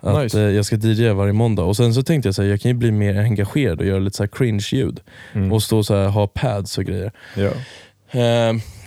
Att 0.00 0.22
Nice. 0.22 0.40
eh, 0.40 0.50
jag 0.50 0.64
ska 0.66 0.76
DJa 0.76 1.14
varje 1.14 1.32
måndag. 1.32 1.62
Och 1.62 1.76
Sen 1.76 1.94
så 1.94 2.02
tänkte 2.02 2.28
jag 2.28 2.44
att 2.44 2.50
jag 2.50 2.60
kan 2.60 2.70
ju 2.70 2.76
bli 2.76 2.90
mer 2.90 3.18
engagerad 3.18 3.80
och 3.80 3.86
göra 3.86 3.98
lite 3.98 4.16
så 4.16 4.28
cringe-ljud. 4.28 5.00
Mm. 5.32 5.52
Och 5.52 5.62
stå 5.62 5.84
så 5.84 5.94
här, 5.94 6.08
ha 6.08 6.26
pads 6.26 6.78
och 6.78 6.84
grejer. 6.84 7.12
Ja. 7.36 7.50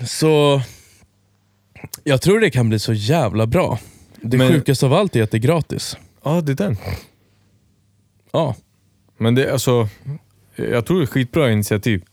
Så 0.08 0.62
jag 2.04 2.22
tror 2.22 2.40
det 2.40 2.50
kan 2.50 2.70
bli 2.70 2.80
så 2.80 2.94
jävla 2.94 3.46
bra. 3.48 3.80
Det 4.24 4.38
Men- 4.38 4.48
sjukaste 4.52 4.86
av 4.86 4.94
allt 4.94 5.16
är 5.16 5.24
att 5.24 5.32
det 5.32 5.38
är 5.38 5.40
gratis. 5.40 5.98
Ja, 6.24 6.42
det 6.42 6.52
är 6.52 6.56
den. 6.56 6.78
Ja, 8.32 8.56
Men 9.18 9.36
det 9.36 9.46
är 9.46 9.52
alltså, 9.52 9.88
jag 10.56 10.86
tror 10.86 10.98
det 10.98 11.04
är 11.04 11.08
skitbra 11.08 11.52
initiativ. 11.52 12.04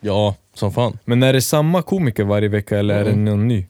ja 0.00 0.34
som 0.54 0.72
fan. 0.72 0.98
Men 1.04 1.22
är 1.22 1.32
det 1.32 1.42
samma 1.42 1.82
komiker 1.82 2.24
varje 2.24 2.48
vecka 2.48 2.78
eller 2.78 2.94
är 2.94 3.04
det 3.04 3.10
Mm. 3.10 3.24
någon 3.24 3.48
ny? 3.48 3.66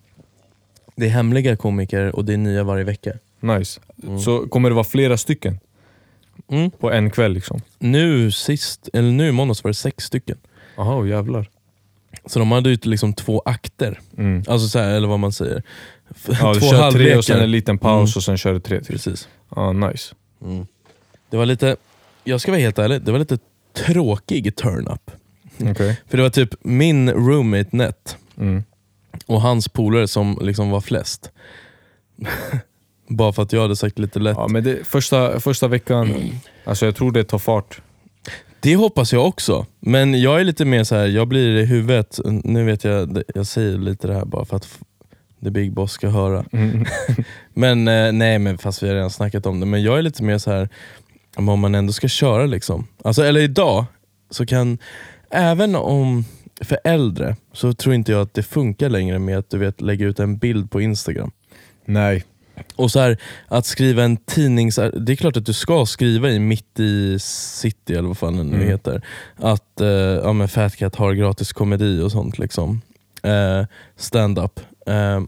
Det 0.97 1.07
är 1.07 1.11
hemliga 1.11 1.57
komiker 1.57 2.17
och 2.17 2.25
det 2.25 2.33
är 2.33 2.37
nya 2.37 2.65
varje 2.65 2.85
vecka. 2.85 3.13
Nice. 3.41 3.81
Mm. 4.03 4.19
Så 4.19 4.49
kommer 4.49 4.69
det 4.69 4.75
vara 4.75 4.85
flera 4.85 5.17
stycken 5.17 5.59
Mm. 6.51 6.71
på 6.71 6.91
en 6.93 7.11
kväll 7.11 7.33
liksom? 7.33 7.61
Nu 7.79 8.31
sist, 8.31 8.89
eller 8.93 9.11
nu 9.11 9.29
i 9.29 9.33
måndags 9.33 9.65
var 9.65 9.71
det 9.71 9.75
sex 9.75 10.05
stycken. 10.05 10.39
Jaha, 10.77 11.07
jävlar. 11.07 11.51
Så 12.27 12.39
de 12.39 12.53
hade 12.53 12.71
ju 12.71 12.79
liksom 12.83 13.13
två 13.15 13.43
akter. 13.45 14.01
Mm. 14.19 14.43
Alltså 14.49 14.69
så 14.69 14.79
här, 14.79 14.91
eller 14.95 15.09
vad 15.09 15.19
man 15.19 15.33
säger. 15.33 15.63
Ja, 16.41 16.55
du 16.55 16.61
två 16.61 16.71
kör 16.71 16.91
tre 16.91 17.17
och 17.17 17.25
sen 17.25 17.41
en 17.41 17.51
liten 17.51 17.79
paus 17.79 18.11
Mm. 18.11 18.17
och 18.19 18.23
sen 18.25 18.37
kör 18.37 18.53
du 18.53 18.61
tre 18.61 18.81
till. 18.81 18.93
Precis. 18.95 19.29
Ja, 19.57 19.73
nice. 19.73 20.15
Det 21.31 21.37
var 21.37 21.47
lite, 21.47 21.77
jag 22.25 22.41
ska 22.41 22.53
vara 22.53 22.61
helt 22.61 22.79
ärlig, 22.79 23.03
det 23.03 23.13
var 23.13 23.19
lite 23.19 23.39
tråkig 23.87 24.57
turn-up. 24.57 25.11
Okej. 25.63 25.97
För 26.09 26.17
det 26.17 26.23
var 26.23 26.31
typ 26.31 26.55
min 26.61 27.11
roommate 27.11 27.69
Net 27.77 28.17
Mm. 28.39 28.63
och 29.27 29.41
hans 29.43 29.69
polare 29.69 30.09
som 30.09 30.39
liksom 30.43 30.71
var 30.71 30.81
flest. 30.81 31.31
Bara 33.09 33.33
för 33.33 33.43
att 33.43 33.53
jag 33.53 33.63
hade 33.63 33.77
sagt 33.77 33.99
lite 33.99 34.19
lätt. 34.19 34.37
Ja, 34.37 34.49
men 34.49 34.65
det, 34.65 34.87
första, 34.87 35.41
första 35.41 35.69
veckan, 35.69 36.15
alltså 36.65 36.85
jag 36.87 36.97
tror 36.97 37.13
det 37.13 37.25
tar 37.25 37.39
fart. 37.39 37.81
Det 38.61 38.77
hoppas 38.77 39.13
jag 39.13 39.27
också, 39.27 39.67
men 39.81 40.21
jag 40.21 40.41
är 40.41 40.45
lite 40.45 40.65
mer 40.65 40.85
så 40.85 40.95
här. 40.95 41.07
jag 41.07 41.29
blir 41.29 41.57
i 41.57 41.65
huvudet, 41.65 42.19
nu 42.25 42.65
vet 42.65 42.85
jag, 42.85 43.23
jag 43.35 43.47
säger 43.47 43.79
lite 43.79 44.07
det 44.07 44.15
här 44.15 44.25
bara 44.25 44.45
för 44.45 44.57
att 44.57 44.65
f- 44.65 44.79
the 45.45 45.51
big 45.51 45.73
boss 45.73 45.93
ska 45.93 46.09
höra. 46.09 46.45
Mm. 46.53 46.85
Men 47.55 47.89
eh, 47.89 48.13
nej, 48.13 48.39
men 48.39 48.59
fast 48.59 48.83
vi 48.83 48.89
har 48.89 48.95
redan 48.95 49.11
snackat 49.11 49.47
om 49.47 49.61
det. 49.61 49.67
Men 49.67 49.83
jag 49.83 49.99
är 49.99 50.03
lite 50.03 50.23
mer 50.23 50.39
så 50.39 50.51
här 50.51 50.69
om 51.37 51.49
om 51.49 51.61
man 51.61 51.75
ändå 51.75 51.93
ska 51.93 52.09
köra 52.09 52.47
liksom. 52.47 52.87
Alltså, 53.05 53.23
eller 53.25 53.41
idag, 53.41 53.85
så 54.31 54.47
kan, 54.47 54.79
även 55.31 55.75
om, 55.77 56.25
för 56.61 56.79
äldre, 56.85 57.37
så 57.53 57.73
tror 57.73 57.95
inte 57.95 58.13
jag 58.13 58.21
att 58.21 58.35
det 58.35 58.43
funkar 58.43 58.89
längre 58.89 59.19
med 59.19 59.39
att 59.39 59.51
du 59.51 59.59
vet 59.59 59.81
lägga 59.81 60.07
ut 60.07 60.21
en 60.21 60.39
bild 60.39 60.71
på 60.71 60.81
Instagram. 60.81 61.31
Nej. 61.85 62.25
Och 62.77 62.91
så 62.91 63.01
här, 63.01 63.19
att 63.49 63.67
skriva 63.67 64.03
en 64.05 64.17
tidnings... 64.17 64.77
Det 64.77 65.13
är 65.13 65.17
klart 65.17 65.37
att 65.37 65.47
du 65.47 65.53
ska 65.53 65.87
skriva 65.87 66.31
i 66.31 66.39
mitt 66.39 66.81
i 66.81 67.19
city, 67.21 67.95
eller 67.95 68.09
vad 68.09 68.19
fan 68.19 68.37
det 68.37 68.45
nu 68.45 68.57
Mm. 68.57 68.69
heter. 68.69 69.03
Att 69.37 69.81
eh, 69.81 69.89
ja, 69.89 70.33
men 70.33 70.49
Fat 70.49 70.77
Cat 70.77 70.97
har 70.97 71.13
gratis 71.13 71.53
komedi 71.53 72.01
och 72.01 72.13
sånt. 72.13 72.39
liksom. 72.39 72.81
Eh, 73.23 73.65
Stand-up. 73.97 74.61
Eh, 74.89 75.21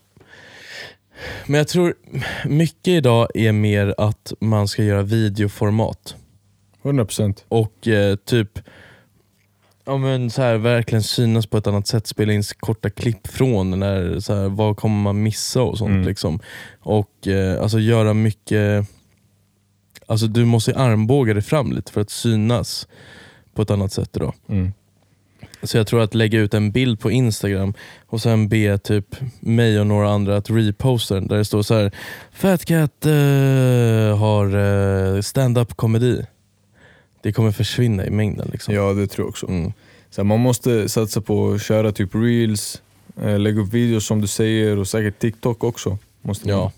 men 1.47 1.59
jag 1.59 1.69
tror 1.69 1.95
mycket 2.45 2.89
idag 2.89 3.29
är 3.35 3.53
mer 3.53 3.95
att 3.99 4.33
man 4.41 4.69
ska 4.69 4.83
göra 4.83 5.03
videoformat. 5.03 6.17
100%. 6.83 7.45
Och 7.49 7.89
eh, 7.89 8.17
typ 8.17 8.59
ja, 9.85 9.97
men 9.97 10.31
så 10.31 10.43
här, 10.43 10.57
verkligen 10.57 11.03
synas 11.03 11.47
på 11.47 11.59
ett 11.59 11.67
annat 11.67 11.87
sätt, 11.87 12.07
spela 12.07 12.33
in 12.33 12.43
korta 12.61 12.91
klipp 12.91 13.27
från 13.27 13.81
när, 13.81 14.21
så 14.21 14.35
här, 14.35 14.49
vad 14.49 14.77
kommer 14.77 15.03
man 15.03 15.23
missa 15.23 15.63
och 15.63 15.79
sånt. 15.79 15.91
Mm. 15.91 16.07
Liksom. 16.07 16.41
Och 16.81 17.29
eh, 17.29 17.63
alltså 17.63 17.79
göra 17.79 18.15
mycket, 18.15 18.89
alltså 20.07 20.27
du 20.27 20.45
måste 20.45 20.77
armbåga 20.77 21.35
dig 21.35 21.43
fram 21.43 21.73
lite 21.73 21.93
för 21.93 22.01
att 22.01 22.11
synas 22.11 22.89
på 23.55 23.63
ett 23.63 23.71
annat 23.71 23.93
sätt 23.93 24.17
idag. 24.17 24.35
Mm. 24.49 24.73
Så 25.63 25.77
jag 25.77 25.87
tror 25.87 26.03
att 26.03 26.15
lägga 26.15 26.39
ut 26.39 26.55
en 26.55 26.73
bild 26.73 27.01
på 27.01 27.11
Instagram 27.11 27.75
och 28.07 28.21
sen 28.21 28.49
be 28.49 28.79
typ 28.79 29.17
mig 29.41 29.81
och 29.81 29.87
några 29.87 30.11
andra 30.11 30.37
att 30.37 30.51
reposta 30.51 31.15
den 31.15 31.27
där 31.27 31.37
det 31.37 31.45
står 31.45 31.63
så 31.63 31.75
här 31.75 31.91
Fat 32.33 32.65
Cat 32.65 33.07
eh, 33.07 34.19
har 34.19 34.57
eh, 35.17 35.21
stand-up 35.21 35.77
komedi. 35.77 36.27
Det 37.23 37.33
kommer 37.33 37.53
försvinna 37.53 38.07
i 38.07 38.11
mängden. 38.11 38.49
Liksom. 38.53 38.75
Ja, 38.75 38.93
det 38.93 39.07
tror 39.07 39.25
jag 39.25 39.29
också. 39.29 39.49
Mm. 39.49 39.73
Så 40.11 40.21
här, 40.21 40.25
man 40.25 40.41
måste 40.41 40.89
satsa 40.89 41.21
på 41.21 41.53
att 41.53 41.63
köra 41.63 41.93
typ 41.93 42.15
reels, 42.15 42.83
eh, 43.23 43.39
lägga 43.39 43.61
upp 43.61 43.73
videos 43.73 44.07
som 44.07 44.21
du 44.21 44.27
säger 44.27 44.79
och 44.79 44.89
säkert 44.89 45.19
TikTok 45.19 45.65
också. 45.65 45.99
Måste 46.23 46.49
man. 46.49 46.57
Ja. 46.57 46.73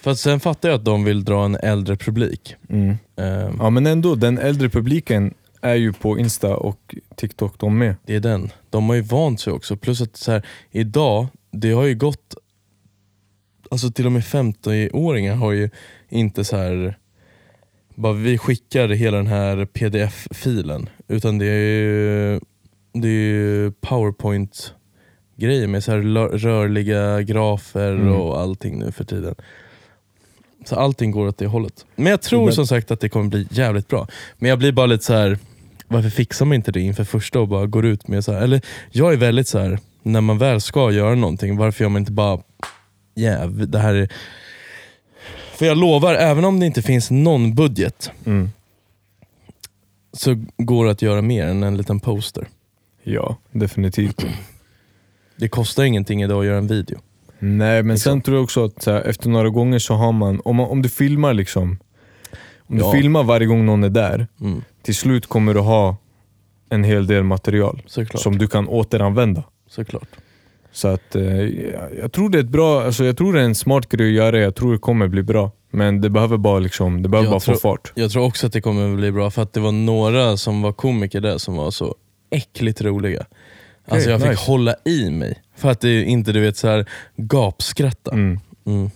För 0.00 0.14
sen 0.14 0.40
fattar 0.40 0.68
jag 0.68 0.76
att 0.76 0.84
de 0.84 1.04
vill 1.04 1.24
dra 1.24 1.44
en 1.44 1.56
äldre 1.56 1.96
publik. 1.96 2.54
Mm. 2.68 2.96
Ehm, 3.16 3.56
ja, 3.58 3.70
men 3.70 3.86
ändå, 3.86 4.14
den 4.14 4.38
äldre 4.38 4.68
publiken 4.68 5.34
är 5.60 5.74
ju 5.74 5.92
på 5.92 6.18
Insta 6.18 6.56
och 6.56 6.94
TikTok 7.16 7.54
de 7.58 7.78
med. 7.78 7.94
Det 8.06 8.14
är 8.14 8.20
den. 8.20 8.50
De 8.70 8.88
har 8.88 8.96
ju 8.96 9.02
vant 9.02 9.40
sig 9.40 9.52
också. 9.52 9.76
Plus 9.76 10.00
att 10.00 10.16
så 10.16 10.32
här, 10.32 10.46
idag, 10.70 11.26
det 11.50 11.70
har 11.70 11.84
ju 11.84 11.94
gått... 11.94 12.34
Alltså 13.70 13.90
till 13.90 14.06
och 14.06 14.12
med 14.12 14.22
50-åringar 14.22 15.34
har 15.34 15.52
ju 15.52 15.70
inte 16.08 16.44
så 16.44 16.56
här 16.56 16.98
bara 17.94 18.12
vi 18.12 18.38
skickar 18.38 18.88
hela 18.88 19.16
den 19.16 19.26
här 19.26 19.66
pdf-filen. 19.66 20.88
Utan 21.08 21.38
det 21.38 21.46
är 21.46 21.80
ju, 21.80 22.40
det 22.92 23.08
är 23.08 23.12
ju 23.12 23.72
powerpoint 23.80 24.74
grejer 25.36 25.66
med 25.66 25.84
så 25.84 25.92
rörliga 25.96 27.22
grafer 27.22 27.92
Mm. 27.92 28.12
och 28.14 28.40
allting 28.40 28.78
nu 28.78 28.92
för 28.92 29.04
tiden. 29.04 29.34
Så 30.64 30.76
allting 30.76 31.10
går 31.10 31.26
åt 31.26 31.38
det 31.38 31.46
hållet. 31.46 31.86
Men 31.96 32.06
jag 32.06 32.22
tror 32.22 32.44
Men- 32.44 32.54
som 32.54 32.66
sagt 32.66 32.90
att 32.90 33.00
det 33.00 33.08
kommer 33.08 33.30
bli 33.30 33.48
jävligt 33.50 33.88
bra. 33.88 34.06
Men 34.38 34.48
jag 34.50 34.58
blir 34.58 34.72
bara 34.72 34.86
lite 34.86 35.04
så 35.04 35.12
här. 35.12 35.38
Varför 35.88 36.10
fixar 36.10 36.46
man 36.46 36.54
inte 36.54 36.72
det 36.72 36.80
inför 36.80 37.04
första 37.04 37.40
och 37.40 37.48
bara 37.48 37.66
går 37.66 37.86
ut 37.86 38.08
med 38.08 38.24
så 38.24 38.32
här. 38.32 38.40
Eller 38.42 38.60
jag 38.90 39.12
är 39.12 39.16
väldigt 39.16 39.48
så 39.48 39.58
här. 39.58 39.78
när 40.02 40.20
man 40.20 40.38
väl 40.38 40.60
ska 40.60 40.90
göra 40.90 41.14
någonting, 41.14 41.56
varför 41.56 41.84
gör 41.84 41.88
man 41.88 42.02
inte 42.02 42.12
bara, 42.12 42.40
jäv, 43.14 43.68
det 43.68 43.78
här 43.78 43.94
är... 43.94 44.08
För 45.56 45.66
jag 45.66 45.76
lovar, 45.78 46.14
även 46.14 46.44
om 46.44 46.60
det 46.60 46.66
inte 46.66 46.82
finns 46.82 47.10
någon 47.10 47.54
budget, 47.54 48.10
Mm. 48.24 48.50
så 50.12 50.44
går 50.56 50.84
det 50.84 50.90
att 50.90 51.02
göra 51.02 51.22
mer 51.22 51.46
än 51.46 51.62
en 51.62 51.76
liten 51.76 52.00
poster. 52.00 52.48
Ja, 53.02 53.36
definitivt. 53.52 54.24
Det 55.36 55.48
kostar 55.48 55.84
ingenting 55.84 56.22
idag 56.22 56.40
att 56.40 56.46
göra 56.46 56.58
en 56.58 56.66
video. 56.66 56.98
Nej, 57.38 57.82
men 57.82 57.94
Liksom. 57.94 58.12
sen 58.12 58.22
tror 58.22 58.36
jag 58.36 58.44
också 58.44 58.64
att 58.64 58.84
här, 58.86 59.00
efter 59.00 59.28
några 59.28 59.48
gånger 59.48 59.78
så 59.78 59.94
har 59.94 60.12
man, 60.12 60.40
om, 60.44 60.56
man, 60.56 60.66
om 60.70 60.82
du 60.82 60.88
filmar 60.88 61.34
liksom, 61.34 61.78
om 62.68 62.78
Ja. 62.78 62.92
du 62.92 62.98
filmar 62.98 63.22
varje 63.22 63.46
gång 63.46 63.66
någon 63.66 63.84
är 63.84 63.88
där, 63.88 64.26
Mm, 64.40 64.62
till 64.82 64.94
slut 64.94 65.26
kommer 65.26 65.54
du 65.54 65.60
ha 65.60 65.96
en 66.70 66.84
hel 66.84 67.06
del 67.06 67.22
material 67.24 67.82
såklart. 67.86 68.22
som 68.22 68.38
du 68.38 68.46
kan 68.48 68.68
återanvända. 68.68 69.42
såklart. 69.68 70.08
Så 70.72 70.88
att 70.88 71.16
eh, 71.16 71.22
jag, 72.00 72.12
tror 72.12 72.28
det 72.30 72.38
är 72.38 72.42
ett 72.42 72.48
bra, 72.48 72.82
alltså 72.82 73.04
jag 73.04 73.16
tror 73.16 73.32
det 73.32 73.40
är 73.40 73.44
en 73.44 73.54
smart 73.54 73.88
grej 73.88 74.06
att 74.08 74.12
göra, 74.14 74.38
jag 74.40 74.54
tror 74.54 74.72
det 74.72 74.78
kommer 74.78 75.08
bli 75.08 75.22
bra. 75.22 75.50
Men 75.70 76.00
det 76.00 76.10
behöver 76.10 76.36
bara, 76.36 76.58
liksom, 76.58 77.02
det 77.02 77.08
behöver 77.08 77.26
Jag 77.26 77.32
bara 77.32 77.40
tror- 77.40 77.54
få 77.54 77.60
fart. 77.60 77.92
Jag 77.94 78.10
tror 78.10 78.24
också 78.24 78.46
att 78.46 78.52
det 78.52 78.60
kommer 78.60 78.96
bli 78.96 79.12
bra, 79.12 79.30
för 79.30 79.42
att 79.42 79.52
det 79.52 79.60
var 79.60 79.72
några 79.72 80.36
som 80.36 80.62
var 80.62 80.72
komiker 80.72 81.20
där 81.20 81.38
som 81.38 81.56
var 81.56 81.70
så 81.70 81.94
äckligt 82.30 82.82
roliga. 82.82 83.26
Alltså 83.88 84.10
jag 84.10 84.20
fick 84.20 84.30
nice. 84.30 84.50
hålla 84.50 84.74
i 84.84 85.10
mig, 85.10 85.42
för 85.56 85.70
att 85.70 85.80
det 85.80 86.02
inte 86.04 86.32
du 86.32 86.40
vet 86.40 86.56
så 86.56 86.68
här 86.68 86.88
gapskratta. 87.16 88.12
Mm. 88.12 88.40
Mm. 88.66 88.90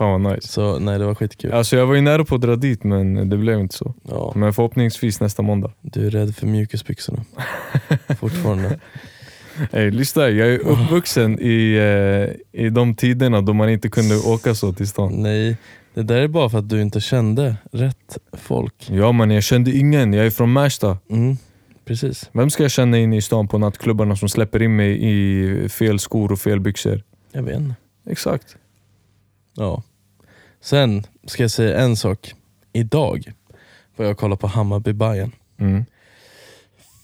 Fan 0.00 0.22
vad 0.22 0.32
nice. 0.34 0.48
Så 0.48 0.78
nej, 0.78 0.98
det 0.98 1.06
var 1.06 1.14
skitkul. 1.14 1.52
Alltså 1.52 1.76
jag 1.76 1.86
var 1.86 1.94
ju 1.94 2.00
nära 2.00 2.24
på 2.24 2.34
att 2.34 2.40
dra 2.40 2.56
dit 2.56 2.84
men 2.84 3.28
det 3.30 3.36
blev 3.36 3.60
inte 3.60 3.74
så. 3.74 3.94
Ja, 4.08 4.32
Men 4.36 4.52
förhoppningsvis 4.52 5.20
nästa 5.20 5.42
måndag. 5.42 5.72
du 5.80 6.06
är 6.06 6.10
rädd 6.10 6.36
för 6.36 6.46
mjukisbyxorna. 6.46 7.24
Fortfarande. 8.20 8.80
Hey, 9.72 9.90
lyssna, 9.90 10.28
jag 10.28 10.48
är 10.48 10.58
uppvuxen 10.58 11.38
i, 11.40 11.74
eh, 12.52 12.62
i 12.64 12.70
de 12.70 12.94
tiderna 12.94 13.40
då 13.40 13.52
man 13.52 13.68
inte 13.70 13.88
kunde 13.88 14.16
åka 14.16 14.54
så 14.54 14.72
till 14.72 14.88
stan. 14.88 15.12
Nej, 15.22 15.56
det 15.94 16.02
där 16.02 16.16
är 16.16 16.28
bara 16.28 16.48
för 16.50 16.58
att 16.58 16.68
du 16.68 16.82
inte 16.82 17.00
kände 17.00 17.56
rätt 17.72 18.18
folk. 18.32 18.74
Ja 18.90 19.12
men 19.12 19.30
jag 19.30 19.42
kände 19.42 19.70
ingen, 19.76 20.12
jag 20.12 20.26
är 20.26 20.30
från 20.30 20.52
Märsta. 20.52 20.98
Mm. 21.10 21.36
Precis, 21.84 22.30
Vem 22.32 22.50
ska 22.50 22.62
jag 22.64 22.70
känna 22.70 22.98
in 22.98 23.12
i 23.12 23.22
stan 23.22 23.48
på 23.48 23.58
nattklubbarna 23.58 24.16
som 24.16 24.28
släpper 24.28 24.62
in 24.62 24.76
mig 24.76 24.98
i 25.02 25.68
fel 25.68 25.98
skor 25.98 26.32
och 26.32 26.38
fel 26.40 26.60
byxor? 26.60 27.02
jag 27.32 27.42
vet 27.42 27.56
inte. 27.56 27.74
Exakt. 28.10 28.56
Ja. 29.56 29.82
Sen 30.62 31.06
ska 31.26 31.42
jag 31.42 31.50
säga 31.50 31.78
en 31.78 31.96
sak. 31.96 32.34
Idag 32.72 33.32
var 33.96 34.04
jag 34.04 34.12
och 34.12 34.18
kollade 34.18 34.40
på 34.40 34.46
hammarby 34.46 34.92
Bayern. 34.92 35.32
Mm. 35.60 35.84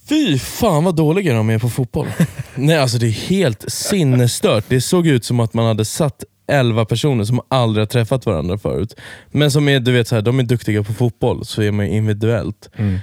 Fy 0.08 0.38
fan 0.38 0.84
vad 0.84 0.96
dåliga 0.96 1.34
de 1.34 1.50
är 1.50 1.58
på 1.58 1.68
fotboll. 1.68 2.08
Nej 2.54 2.76
alltså 2.76 2.98
det 2.98 3.06
är 3.06 3.28
helt 3.28 3.64
sinnesstört. 3.68 4.64
Det 4.68 4.80
såg 4.80 5.06
ut 5.06 5.24
som 5.24 5.40
att 5.40 5.54
man 5.54 5.66
hade 5.66 5.84
satt 5.84 6.24
11 6.46 6.84
personer 6.84 7.24
som 7.24 7.40
aldrig 7.48 7.82
har 7.82 7.86
träffat 7.86 8.26
varandra 8.26 8.58
förut. 8.58 8.96
Men 9.30 9.50
som 9.50 9.68
är, 9.68 9.80
du 9.80 9.92
vet, 9.92 10.08
så 10.08 10.14
här, 10.14 10.22
de 10.22 10.38
är 10.38 10.42
duktiga 10.42 10.82
på 10.82 10.92
fotboll, 10.92 11.44
så 11.44 11.62
är 11.62 11.70
man 11.70 11.86
individuellt. 11.86 12.70
Mm. 12.76 12.98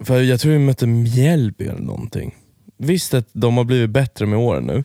För 0.00 0.22
jag 0.22 0.40
tror 0.40 0.52
vi 0.52 0.58
mötte 0.58 0.86
Mjällby 0.86 1.64
eller 1.64 1.80
någonting. 1.80 2.34
Visst 2.76 3.14
att 3.14 3.28
de 3.32 3.56
har 3.56 3.64
blivit 3.64 3.90
bättre 3.90 4.26
med 4.26 4.38
åren 4.38 4.64
nu, 4.64 4.84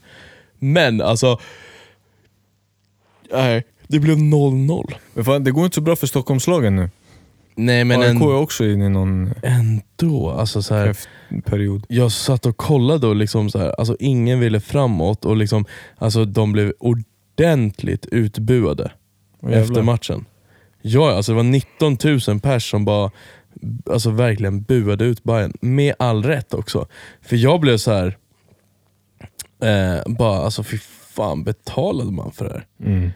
men 0.60 1.02
alltså... 1.02 1.40
Nej, 3.32 3.64
det 3.90 4.00
blev 4.00 4.18
0-0. 4.18 4.94
Men 5.14 5.26
fan, 5.26 5.44
det 5.44 5.52
går 5.52 5.66
inte 5.66 5.76
så 5.76 5.82
bra 5.82 5.96
för 5.96 6.08
Stockholmslagen 6.08 6.76
nu. 6.76 6.90
Nej 7.56 7.84
men 7.84 8.02
AIK 8.02 8.10
en, 8.10 8.22
är 8.22 8.36
också 8.36 8.66
inne 8.66 8.86
i 8.86 8.90
någon 8.90 9.34
ändå. 9.44 10.30
Alltså 10.30 10.62
så 10.62 10.76
här, 10.76 10.98
period. 11.46 11.86
jag 11.90 12.12
satt 12.12 12.46
och 12.46 12.58
kollade 12.58 13.08
och 13.08 13.16
liksom 13.16 13.50
så 13.50 13.60
här, 13.60 13.80
alltså 13.80 13.96
ingen 14.00 14.40
ville 14.40 14.60
framåt 14.60 15.26
och 15.26 15.38
liksom, 15.38 15.66
alltså 15.98 16.26
de 16.26 16.52
blev 16.52 16.74
ordentligt 16.80 18.06
utbuade 18.06 18.92
Åh, 19.42 19.50
efter 19.50 19.60
jävlar. 19.60 19.84
matchen. 19.84 20.26
Ja, 20.82 21.16
alltså 21.16 21.32
det 21.32 21.36
var 21.36 21.44
19 21.44 21.98
000 22.28 22.40
pers 22.40 22.70
som 22.72 22.86
bara 22.86 23.12
alltså 23.92 24.10
verkligen 24.10 24.62
buade 24.62 25.06
ut 25.06 25.24
Bayern 25.24 25.54
med 25.62 25.96
all 26.00 26.24
rätt 26.24 26.54
också. 26.54 26.88
För 27.22 27.36
jag 27.36 27.60
blev 27.60 27.78
så 27.78 27.92
här 27.92 28.18
eh, 29.64 30.14
bara 30.14 30.38
alltså 30.38 30.64
fy 30.64 30.78
fan 31.16 31.44
betalade 31.44 32.12
man 32.12 32.32
för 32.32 32.46
det 32.46 32.52
här? 32.52 32.68
Mm. 32.86 33.12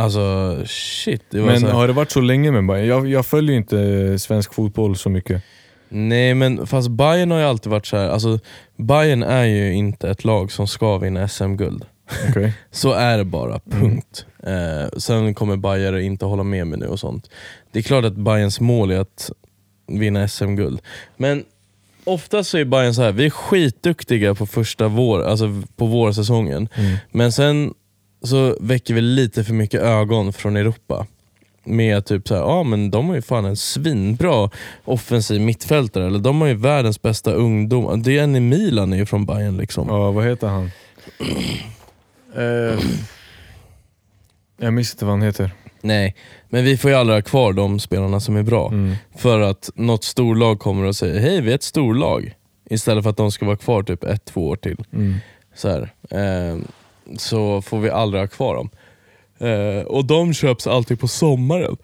Alltså 0.00 0.56
shit. 0.66 1.22
Men 1.30 1.64
har 1.64 1.86
det 1.86 1.92
varit 1.92 2.10
så 2.10 2.20
länge 2.20 2.50
med 2.50 2.66
Bayern? 2.66 2.86
Jag, 2.86 3.08
jag 3.08 3.26
följer 3.26 3.56
inte 3.56 4.18
svensk 4.18 4.54
fotboll 4.54 4.96
så 4.96 5.10
mycket. 5.10 5.42
Nej 5.88 6.34
men 6.34 6.66
fast 6.66 6.88
Bayern 6.90 7.30
har 7.30 7.38
ju 7.38 7.44
alltid 7.44 7.72
varit 7.72 7.86
så 7.86 7.96
här. 7.96 8.08
alltså 8.08 8.38
Bayern 8.76 9.22
är 9.22 9.44
ju 9.44 9.72
inte 9.72 10.10
ett 10.10 10.24
lag 10.24 10.52
som 10.52 10.68
ska 10.68 10.98
vinna 10.98 11.28
SM-guld. 11.28 11.84
Okej. 12.28 12.52
Så 12.70 12.92
är 12.92 13.18
det 13.18 13.24
bara, 13.24 13.60
punkt. 13.70 14.26
Eh, 14.42 14.98
sen 14.98 15.34
kommer 15.34 15.56
Bayern 15.56 16.00
inte 16.00 16.24
hålla 16.24 16.42
med 16.42 16.66
mig 16.66 16.78
nu 16.78 16.86
och 16.86 17.00
sånt. 17.00 17.30
Det 17.72 17.78
är 17.78 17.82
klart 17.82 18.04
att 18.04 18.16
Bayerns 18.16 18.60
mål 18.60 18.90
är 18.90 18.98
att 18.98 19.30
vinna 19.86 20.28
SM-guld. 20.28 20.80
Men 21.16 21.44
oftast 22.04 22.50
så 22.50 22.58
är 22.58 22.64
Bayern 22.64 22.94
så 22.94 23.02
här. 23.02 23.12
vi 23.12 23.26
är 23.26 23.30
skitduktiga 23.30 24.34
på 24.34 24.46
första 24.46 24.88
vår, 24.88 25.22
alltså 25.22 25.62
på 25.76 25.86
vårsäsongen. 25.86 26.68
Mm. 26.74 26.96
Men 27.10 27.32
sen 27.32 27.74
så 28.22 28.56
väcker 28.60 28.94
vi 28.94 29.00
lite 29.00 29.44
för 29.44 29.52
mycket 29.52 29.80
ögon 29.80 30.32
från 30.32 30.56
Europa. 30.56 31.06
Med 31.64 32.06
typ 32.06 32.28
så 32.28 32.34
här, 32.34 32.42
ja 32.42 32.62
men 32.62 32.90
de 32.90 33.08
har 33.08 33.14
ju 33.14 33.22
fan 33.22 33.44
en 33.44 33.56
svinbra 33.56 34.50
offensiv 34.84 35.40
mittfältare, 35.40 36.06
eller 36.06 36.18
de 36.18 36.40
har 36.40 36.48
ju 36.48 36.54
världens 36.54 37.02
bästa 37.02 37.32
ungdom. 37.32 38.02
Det 38.02 38.18
är 38.18 38.22
en 38.22 38.36
i 38.36 38.40
Milan 38.40 38.92
är 38.92 38.96
ju 38.96 39.06
från 39.06 39.26
Bayern 39.26 39.56
liksom. 39.56 39.88
Ja, 39.88 40.10
vad 40.10 40.24
heter 40.24 40.48
han? 40.48 40.70
Eh, 42.36 42.78
jag 44.56 44.72
minns 44.72 44.92
inte 44.94 45.04
vad 45.04 45.14
han 45.14 45.22
heter. 45.22 45.50
Nej, 45.80 46.16
men 46.48 46.64
vi 46.64 46.76
får 46.76 46.90
ju 46.90 46.96
aldrig 46.96 47.16
ha 47.16 47.22
kvar 47.22 47.52
de 47.52 47.80
spelarna 47.80 48.20
som 48.20 48.36
är 48.36 48.42
bra. 48.42 48.68
Mm. 48.68 48.94
För 49.16 49.40
att 49.40 49.70
något 49.74 50.04
storlag 50.04 50.60
kommer 50.60 50.84
och 50.84 50.96
säger 50.96 51.20
hej 51.20 51.40
vi 51.40 51.50
är 51.50 51.54
ett 51.54 51.62
storlag. 51.62 52.34
Istället 52.70 53.02
för 53.04 53.10
att 53.10 53.16
de 53.16 53.32
ska 53.32 53.46
vara 53.46 53.56
kvar 53.56 53.82
typ 53.82 54.04
ett, 54.04 54.24
två 54.24 54.48
år 54.48 54.56
till. 54.56 54.84
Mm. 54.92 55.14
Så, 55.54 55.68
här. 55.68 55.92
Eh, 56.10 56.58
så 57.16 57.62
får 57.62 57.80
vi 57.80 57.90
aldrig 57.90 58.22
ha 58.22 58.28
kvar 58.28 58.54
dem. 58.54 58.70
Eh, 59.38 59.84
och 59.84 60.04
de 60.04 60.34
köps 60.34 60.66
alltid 60.66 61.00
på 61.00 61.08
sommaren. 61.08 61.76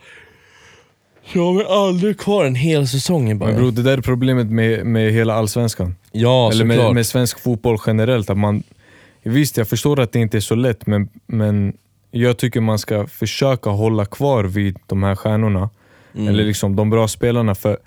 Så 1.32 1.38
har 1.38 1.54
vi 1.54 1.64
aldrig 1.64 2.18
kvar 2.18 2.44
en 2.44 2.54
hel 2.54 2.88
säsong 2.88 3.30
i 3.30 3.34
Men 3.34 3.56
bro, 3.56 3.70
det 3.70 3.82
där 3.82 3.98
är 3.98 4.02
problemet 4.02 4.46
med, 4.46 4.86
med 4.86 5.12
hela 5.12 5.34
allsvenskan. 5.34 5.94
Ja 6.12 6.50
Eller 6.52 6.64
med, 6.64 6.76
såklart. 6.76 6.94
med 6.94 7.06
svensk 7.06 7.40
fotboll 7.40 7.78
generellt. 7.86 8.30
Att 8.30 8.38
man, 8.38 8.62
visst, 9.22 9.56
jag 9.56 9.68
förstår 9.68 10.00
att 10.00 10.12
det 10.12 10.18
inte 10.18 10.36
är 10.36 10.40
så 10.40 10.54
lätt, 10.54 10.86
men, 10.86 11.08
men 11.26 11.76
jag 12.10 12.36
tycker 12.36 12.60
man 12.60 12.78
ska 12.78 13.06
försöka 13.06 13.70
hålla 13.70 14.04
kvar 14.04 14.44
vid 14.44 14.78
de 14.86 15.02
här 15.02 15.14
stjärnorna. 15.16 15.70
Mm. 16.14 16.28
Eller 16.28 16.44
liksom 16.44 16.76
de 16.76 16.90
bra 16.90 17.08
spelarna. 17.08 17.54
För 17.54 17.78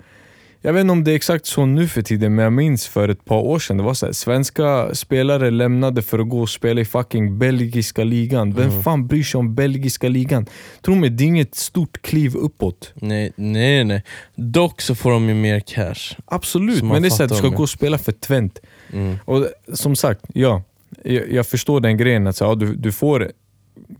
Jag 0.62 0.72
vet 0.72 0.80
inte 0.80 0.92
om 0.92 1.04
det 1.04 1.10
är 1.12 1.14
exakt 1.16 1.46
så 1.46 1.66
nu 1.66 1.88
för 1.88 2.02
tiden, 2.02 2.34
men 2.34 2.42
jag 2.42 2.52
minns 2.52 2.86
för 2.88 3.08
ett 3.08 3.24
par 3.24 3.38
år 3.40 3.58
sedan, 3.58 3.76
det 3.76 3.82
var 3.82 3.94
så 3.94 4.06
här, 4.06 4.12
svenska 4.12 4.94
spelare 4.94 5.50
lämnade 5.50 6.02
för 6.02 6.18
att 6.18 6.28
gå 6.28 6.40
och 6.40 6.48
spela 6.50 6.80
i 6.80 6.84
fucking 6.84 7.38
belgiska 7.38 8.04
ligan. 8.04 8.52
Vem 8.52 8.70
Mm. 8.70 8.82
fan 8.82 9.06
bryr 9.06 9.22
sig 9.22 9.38
om 9.38 9.54
belgiska 9.54 10.08
ligan? 10.08 10.46
Tro 10.82 10.94
mig, 10.94 11.10
det 11.10 11.24
är 11.24 11.28
inget 11.28 11.54
stort 11.54 12.02
kliv 12.02 12.34
uppåt. 12.36 12.92
Nej, 12.94 13.32
nej, 13.36 13.84
nej. 13.84 14.02
Dock 14.34 14.80
så 14.80 14.94
får 14.94 15.10
de 15.10 15.28
ju 15.28 15.34
mer 15.34 15.60
cash. 15.60 16.16
Absolut, 16.24 16.82
men 16.82 17.02
det 17.02 17.08
är 17.08 17.10
så 17.10 17.22
att 17.22 17.28
du 17.28 17.34
ska 17.36 17.48
gå 17.48 17.62
och 17.62 17.70
spela 17.70 17.98
för 17.98 18.12
Twent. 18.12 18.58
Mm. 18.92 19.16
Och 19.24 19.46
som 19.72 19.96
sagt, 19.96 20.20
ja. 20.34 20.62
Jag, 21.04 21.32
jag 21.32 21.46
förstår 21.46 21.80
den 21.80 21.96
grejen 21.96 22.26
att 22.26 22.36
så, 22.36 22.44
ja, 22.44 22.54
du, 22.54 22.74
du 22.74 22.92
får 22.92 23.30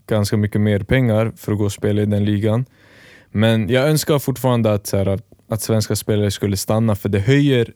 ganska 0.07 0.37
mycket 0.37 0.61
mer 0.61 0.79
pengar 0.79 1.31
för 1.37 1.51
att 1.51 1.57
gå 1.57 1.65
och 1.65 1.71
spela 1.71 2.01
i 2.01 2.05
den 2.05 2.25
ligan. 2.25 2.65
Men 3.31 3.69
jag 3.69 3.89
önskar 3.89 4.19
fortfarande 4.19 4.73
att, 4.73 4.87
så 4.87 4.97
här, 4.97 5.19
att, 5.51 5.61
svenska 5.61 5.95
spelare 5.95 6.31
skulle 6.31 6.57
stanna 6.57 6.95
för 6.95 7.09
det 7.09 7.19
höjer 7.19 7.73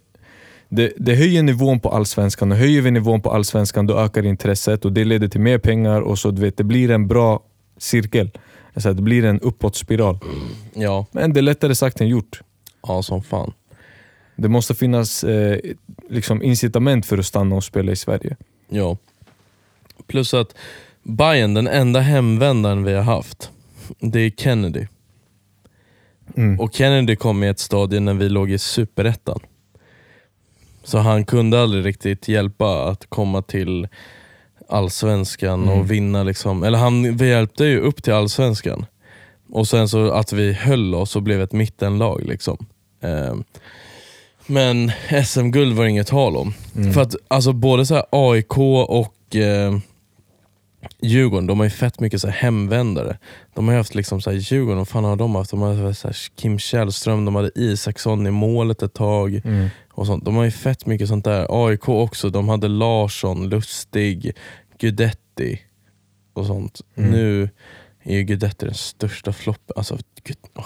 det, 0.69 0.93
det 0.97 1.15
höjer 1.15 1.43
nivån 1.43 1.79
på 1.79 1.89
allsvenskan 1.89 2.51
och 2.51 2.57
höjer 2.57 2.81
vi 2.81 2.91
nivån 2.91 3.21
på 3.21 3.31
allsvenskan 3.31 3.87
då 3.87 3.99
ökar 3.99 4.25
intresset 4.25 4.85
och 4.85 4.91
det 4.93 5.05
leder 5.05 5.27
till 5.27 5.41
mer 5.41 5.57
pengar 5.57 6.01
och 6.01 6.19
så 6.19 6.31
du 6.31 6.41
vet, 6.41 6.57
det 6.57 6.63
blir 6.63 6.91
en 6.91 7.07
bra 7.07 7.43
cirkel. 7.77 8.31
Alltså, 8.73 8.93
det 8.93 9.01
blir 9.01 9.25
en 9.25 9.39
uppåtspiral. 9.39 10.19
Ja, 10.73 11.05
Men 11.11 11.33
det 11.33 11.39
är 11.39 11.41
lättare 11.41 11.75
sagt 11.75 12.01
än 12.01 12.07
gjort. 12.07 12.41
ja 12.87 13.03
som 13.03 13.23
fan. 13.23 13.53
Det 14.35 14.49
måste 14.49 14.75
finnas 14.75 15.23
eh, 15.23 15.59
liksom 16.09 16.43
incitament 16.43 17.05
för 17.05 17.17
att 17.17 17.25
stanna 17.25 17.55
och 17.55 17.63
spela 17.63 17.91
i 17.91 17.95
Sverige. 17.95 18.35
Ja. 18.69 18.97
Plus 20.07 20.33
att 20.33 20.55
Bayern, 21.03 21.53
den 21.53 21.67
enda 21.67 21.99
hemvändaren 21.99 22.83
vi 22.83 22.93
har 22.93 23.03
haft, 23.03 23.51
det 23.99 24.19
är 24.19 24.29
Kennedy. 24.29 24.87
Mm. 26.37 26.59
Och 26.59 26.73
Kennedy 26.73 27.15
kom 27.15 27.43
i 27.43 27.47
ett 27.47 27.59
stadie 27.59 27.99
när 27.99 28.13
vi 28.13 28.29
låg 28.29 28.51
i 28.51 28.57
superettan. 28.57 29.39
Så 30.83 30.97
han 30.97 31.25
kunde 31.25 31.61
aldrig 31.61 31.85
riktigt 31.85 32.27
hjälpa 32.27 32.89
att 32.89 33.09
komma 33.09 33.41
till 33.41 33.87
allsvenskan 34.69 35.63
Mm. 35.63 35.79
och 35.79 35.91
vinna. 35.91 36.23
Liksom. 36.23 36.63
Eller 36.63 36.77
han 36.77 37.17
vi 37.17 37.29
hjälpte 37.29 37.65
ju 37.65 37.79
upp 37.79 38.03
till 38.03 38.13
allsvenskan. 38.13 38.85
Och 39.51 39.67
sen 39.67 39.89
så 39.89 40.11
att 40.11 40.33
vi 40.33 40.53
höll 40.53 40.95
oss 40.95 41.15
och 41.15 41.21
blev 41.23 41.41
ett 41.41 41.51
mittenlag. 41.53 42.21
Liksom. 42.25 42.65
Eh, 43.01 43.35
men 44.47 44.91
SM-guld 45.25 45.75
var 45.77 45.85
inget 45.85 46.07
tal 46.07 46.37
om. 46.37 46.53
För 46.93 47.01
att 47.01 47.15
alltså, 47.27 47.53
både 47.53 47.85
så 47.85 47.93
här 47.95 48.05
AIK 48.09 48.57
och 48.87 49.35
eh, 49.35 49.77
Djurgården, 51.01 51.47
de 51.47 51.59
har 51.59 51.65
ju 51.65 51.69
fett 51.69 51.99
mycket 51.99 52.21
så 52.21 52.27
hemvändare. 52.27 53.17
De 53.53 53.67
har 53.67 53.73
ju 53.73 53.77
haft 53.77 53.95
liksom 53.95 54.21
så 54.21 54.31
här, 54.31 54.37
Djurgården, 54.37 54.77
vad 54.77 54.87
fan 54.87 55.03
har 55.03 55.15
de 55.15 55.35
haft? 55.35 55.51
De 55.51 55.61
haft 55.61 55.99
så 55.99 56.07
här, 56.07 56.17
Kim 56.35 56.59
Källström, 56.59 57.25
de 57.25 57.35
hade 57.35 57.51
Isaksson 57.55 58.27
i 58.27 58.31
målet 58.31 58.81
ett 58.81 58.93
tag. 58.93 59.41
Mm. 59.45 59.69
Och 59.91 60.05
sånt. 60.05 60.25
De 60.25 60.35
har 60.35 60.43
ju 60.43 60.51
fett 60.51 60.85
mycket 60.85 61.07
sånt 61.07 61.25
där. 61.25 61.67
AIK 61.67 61.89
också, 61.89 62.29
de 62.29 62.49
hade 62.49 62.67
Larsson, 62.67 63.49
Lustig, 63.49 64.35
Gudetti 64.77 65.59
och 66.33 66.45
sånt. 66.45 66.81
Mm. 66.95 67.11
Nu 67.11 67.49
är 68.03 68.15
ju 68.15 68.23
Gudetti 68.23 68.65
den 68.65 68.75
största 68.75 69.33
floppen. 69.33 69.73
Alltså, 69.75 69.97
gud, 70.23 70.37
åh, 70.55 70.65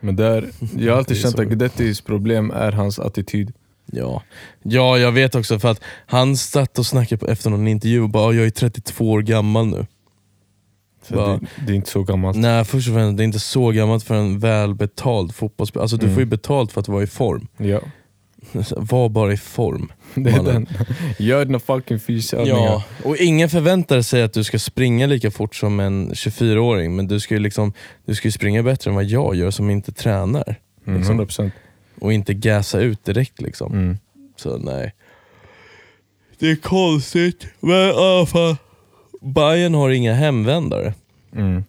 Men 0.00 0.16
där, 0.16 0.50
jag 0.76 0.92
har 0.92 0.98
alltid 0.98 1.16
känt 1.16 1.38
att 1.38 1.48
Gudettis 1.48 2.00
problem 2.00 2.50
är 2.50 2.72
hans 2.72 2.98
attityd. 2.98 3.52
Ja. 3.92 4.22
ja, 4.62 4.98
jag 4.98 5.12
vet 5.12 5.34
också 5.34 5.58
för 5.58 5.68
att 5.70 5.80
han 6.06 6.36
satt 6.36 6.78
och 6.78 6.86
snackade 6.86 7.18
på, 7.18 7.26
efter 7.28 7.50
någon 7.50 7.68
intervju 7.68 8.00
och 8.02 8.08
bara 8.10 8.32
"Ja, 8.34 8.38
“jag 8.38 8.46
är 8.46 8.50
32 8.50 9.10
år 9.10 9.22
gammal 9.22 9.66
nu”. 9.66 9.86
Bara- 11.08 11.36
det, 11.36 11.46
det 11.66 11.72
är 11.72 11.76
inte 11.76 11.90
så 11.90 12.02
gammalt. 12.02 12.36
Nej, 12.36 12.64
först 12.64 12.88
och 12.88 12.94
främst, 12.94 13.16
det 13.16 13.22
är 13.22 13.24
inte 13.24 13.40
så 13.40 13.70
gammalt 13.70 14.04
för 14.04 14.14
en 14.14 14.38
välbetald 14.38 15.34
fotbollsspelare. 15.34 15.82
Alltså, 15.84 15.96
du 15.96 16.04
Mm. 16.06 16.14
får 16.14 16.20
ju 16.22 16.26
betalt 16.26 16.72
för 16.72 16.80
att 16.80 16.88
vara 16.88 17.02
i 17.02 17.06
form. 17.06 17.46
Ja, 17.56 17.80
Var 18.76 19.08
bara 19.08 19.32
i 19.32 19.36
form. 19.36 19.92
det 20.14 20.30
är 20.30 20.42
den. 20.42 20.66
Gör 21.18 21.44
dina 21.44 21.58
fucking 21.58 22.00
fysövningar. 22.00 22.56
Ja, 22.56 22.82
och 23.04 23.16
ingen 23.16 23.48
förväntar 23.48 24.02
sig 24.02 24.22
att 24.22 24.32
du 24.32 24.44
ska 24.44 24.58
springa 24.58 25.06
lika 25.06 25.30
fort 25.30 25.54
som 25.54 25.80
en 25.80 26.12
24-åring, 26.12 26.96
men 26.96 27.06
du 27.06 27.20
ska 27.20 27.34
ju 27.34 27.40
liksom, 27.40 27.72
du 28.06 28.14
ska 28.14 28.30
springa 28.30 28.62
bättre 28.62 28.90
än 28.90 28.94
vad 28.94 29.04
jag 29.04 29.34
gör 29.34 29.50
som 29.50 29.70
inte 29.70 29.92
tränar. 29.92 30.56
Mm, 30.86 30.98
Liksom. 30.98 31.20
100%. 31.20 31.50
Och 32.00 32.12
inte 32.12 32.34
gasa 32.34 32.80
ut 32.80 33.04
direkt. 33.04 33.40
liksom. 33.40 33.72
Mm. 33.72 33.98
Så 34.36 34.56
nej. 34.58 34.94
Det 36.38 36.50
är 36.50 36.56
konstigt, 36.56 37.46
men 37.60 37.76
i 37.88 37.92
alla 37.92 38.26
fall. 38.26 38.56
Bayern 39.20 39.74
har 39.74 39.90
inga 39.90 40.14
hemvändare 40.14 40.94
Mm. 41.32 41.64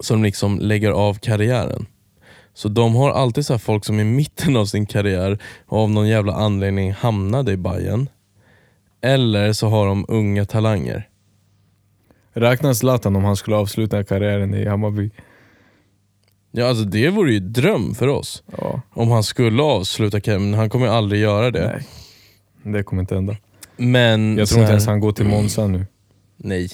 som 0.00 0.22
liksom 0.22 0.58
lägger 0.58 0.90
av 0.90 1.14
karriären. 1.14 1.86
Så 2.54 2.68
de 2.68 2.94
har 2.94 3.10
alltid 3.10 3.46
så 3.46 3.58
folk 3.58 3.84
som 3.84 4.00
i 4.00 4.04
mitten 4.04 4.56
av 4.56 4.66
sin 4.66 4.86
karriär 4.86 5.38
och 5.66 5.78
av 5.78 5.90
någon 5.90 6.08
jävla 6.08 6.32
anledning 6.32 6.92
hamnade 6.92 7.52
i 7.52 7.56
Bayern. 7.56 8.08
Eller 9.00 9.52
så 9.52 9.68
har 9.68 9.86
de 9.86 10.04
unga 10.08 10.44
talanger. 10.44 11.08
Räknas 12.32 12.78
Zlatan 12.78 13.16
om 13.16 13.24
han 13.24 13.36
skulle 13.36 13.56
avsluta 13.56 14.04
karriären 14.04 14.54
i 14.54 14.66
Hammarby? 14.68 15.10
Ja 16.54 16.68
alltså 16.68 16.84
det 16.84 17.10
vore 17.10 17.32
ju 17.32 17.40
dröm 17.40 17.94
för 17.94 18.08
oss. 18.08 18.42
Ja, 18.58 18.80
Om 18.90 19.10
han 19.10 19.22
skulle 19.24 19.62
avsluta 19.62 20.20
karriären, 20.20 20.50
men 20.50 20.58
han 20.58 20.70
kommer 20.70 20.86
ju 20.86 20.92
aldrig 20.92 21.20
göra 21.20 21.50
det. 21.50 21.66
nej. 22.62 22.74
Det 22.74 22.82
kommer 22.82 23.02
inte 23.02 23.14
hända. 23.14 23.36
Men 23.76 24.36
Jag 24.38 24.48
tror 24.48 24.58
inte 24.60 24.66
här- 24.66 24.72
ens 24.72 24.86
han 24.86 25.00
går 25.00 25.12
till 25.12 25.26
Monza 25.26 25.66
nu. 25.66 25.86
Nej. 26.36 26.68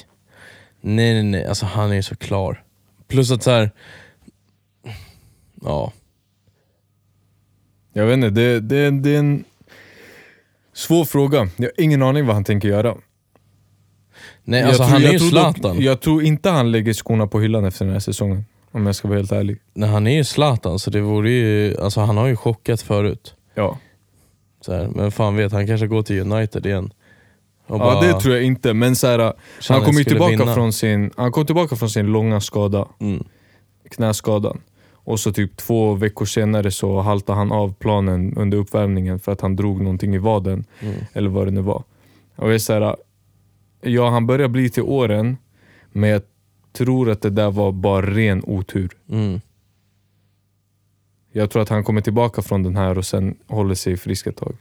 Nej 0.80 1.12
nej 1.14 1.22
nej, 1.22 1.44
alltså 1.46 1.66
han 1.66 1.90
är 1.90 1.94
ju 1.94 2.02
så 2.02 2.16
klar. 2.16 2.62
Plus 3.08 3.30
att 3.30 3.42
så 3.42 3.50
här. 3.50 3.70
Ja. 5.62 5.92
Jag 7.92 8.06
vet 8.06 8.14
inte, 8.14 8.30
det, 8.30 8.60
det, 8.60 8.90
det 8.90 9.10
är 9.14 9.18
en 9.18 9.44
svår 10.72 11.04
fråga. 11.04 11.48
Jag 11.56 11.64
har 11.64 11.72
ingen 11.84 12.02
aning 12.02 12.26
vad 12.26 12.34
han 12.36 12.44
tänker 12.44 12.68
göra. 12.68 12.96
Nej 14.44 14.60
Jag 14.60 14.68
alltså 14.68 14.82
tror- 14.82 14.92
han 14.92 15.00
är 15.02 15.04
jag 15.06 15.12
ju 15.12 15.18
Zlatan. 15.18 15.80
Jag 15.82 16.00
tror 16.00 16.22
inte 16.22 16.50
han 16.50 16.72
lägger 16.72 16.92
skorna 16.92 17.26
på 17.26 17.40
hyllan 17.40 17.64
efter 17.64 17.84
den 17.84 17.92
här 17.94 18.00
säsongen. 18.00 18.44
Om 18.70 18.86
jag 18.86 18.94
ska 18.96 19.08
vara 19.08 19.18
helt 19.18 19.32
ärlig. 19.32 19.58
Nej, 19.74 19.88
han 19.88 20.06
är 20.06 20.16
ju 20.16 20.24
Zlatan 20.24 20.78
så 20.78 20.90
det 20.90 21.00
vore 21.00 21.30
ju, 21.30 21.76
alltså 21.80 22.00
han 22.00 22.16
har 22.16 22.26
ju 22.26 22.36
chockat 22.36 22.82
förut. 22.82 23.34
Ja, 23.54 23.78
Så 24.60 24.72
här, 24.74 24.88
men 24.94 25.10
fan 25.12 25.36
vet, 25.36 25.52
han 25.52 25.66
kanske 25.66 25.86
går 25.86 26.02
till 26.02 26.20
United 26.32 26.66
igen. 26.66 26.92
Och 27.66 27.74
ja 27.74 27.78
bara 27.78 28.00
det 28.00 28.20
tror 28.20 28.34
jag 28.34 28.44
inte. 28.44 28.74
Men 28.74 28.96
så 28.96 29.06
här, 29.06 29.18
han 29.68 29.80
kommer 29.82 29.98
ju 29.98 30.04
tillbaka 30.04 30.30
vinna. 30.30 30.54
från 30.54 30.72
sin, 30.72 31.10
han 31.16 31.32
kom 31.32 31.46
tillbaka 31.46 31.76
från 31.76 31.90
sin 31.90 32.06
långa 32.06 32.40
skada, 32.40 32.88
Mm. 33.00 33.24
knäskadan. 33.90 34.60
Och 34.92 35.20
så 35.20 35.32
typ 35.32 35.56
två 35.56 35.94
veckor 35.94 36.24
senare 36.26 36.70
så 36.70 37.00
haltade 37.00 37.38
han 37.38 37.52
av 37.52 37.74
planen 37.74 38.34
under 38.36 38.58
uppvärmningen 38.58 39.20
för 39.20 39.32
att 39.32 39.40
han 39.40 39.56
drog 39.56 39.80
någonting 39.80 40.14
i 40.14 40.18
vaden. 40.18 40.64
Mm. 40.80 40.94
Eller 41.12 41.30
vad 41.30 41.46
det 41.46 41.50
nu 41.50 41.60
var. 41.60 41.82
Och 42.36 42.48
jag 42.48 42.54
är 42.54 42.58
så 42.58 42.72
här, 42.72 42.96
ja 43.80 44.10
han 44.10 44.26
börjar 44.26 44.48
bli 44.48 44.70
till 44.70 44.82
åren, 44.82 45.36
men 45.92 46.10
jag 46.10 46.22
tror 46.78 47.10
att 47.10 47.22
det 47.22 47.30
där 47.30 47.50
var 47.50 47.72
bara 47.72 48.06
ren 48.06 48.42
otur. 48.44 48.90
Mm. 49.10 49.40
Jag 51.32 51.50
tror 51.50 51.62
att 51.62 51.68
han 51.68 51.84
kommer 51.84 52.00
tillbaka 52.00 52.42
från 52.42 52.62
den 52.62 52.76
här 52.76 52.98
och 52.98 53.06
sen 53.06 53.34
håller 53.46 53.74
sig 53.74 53.96
frisk 53.96 54.26
ett 54.26 54.36
tag. 54.36 54.56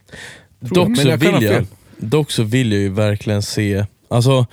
Tror 0.60 0.74
Dock 0.74 0.96
så, 0.98 1.08
jag 1.08 1.16
vill 1.16 1.42
jag, 1.42 1.66
dock 1.98 2.30
så 2.30 2.42
vill 2.42 2.72
jag 2.72 2.80
ju 2.80 2.88
verkligen 2.88 3.42
se, 3.42 3.86
alltså 4.08 4.46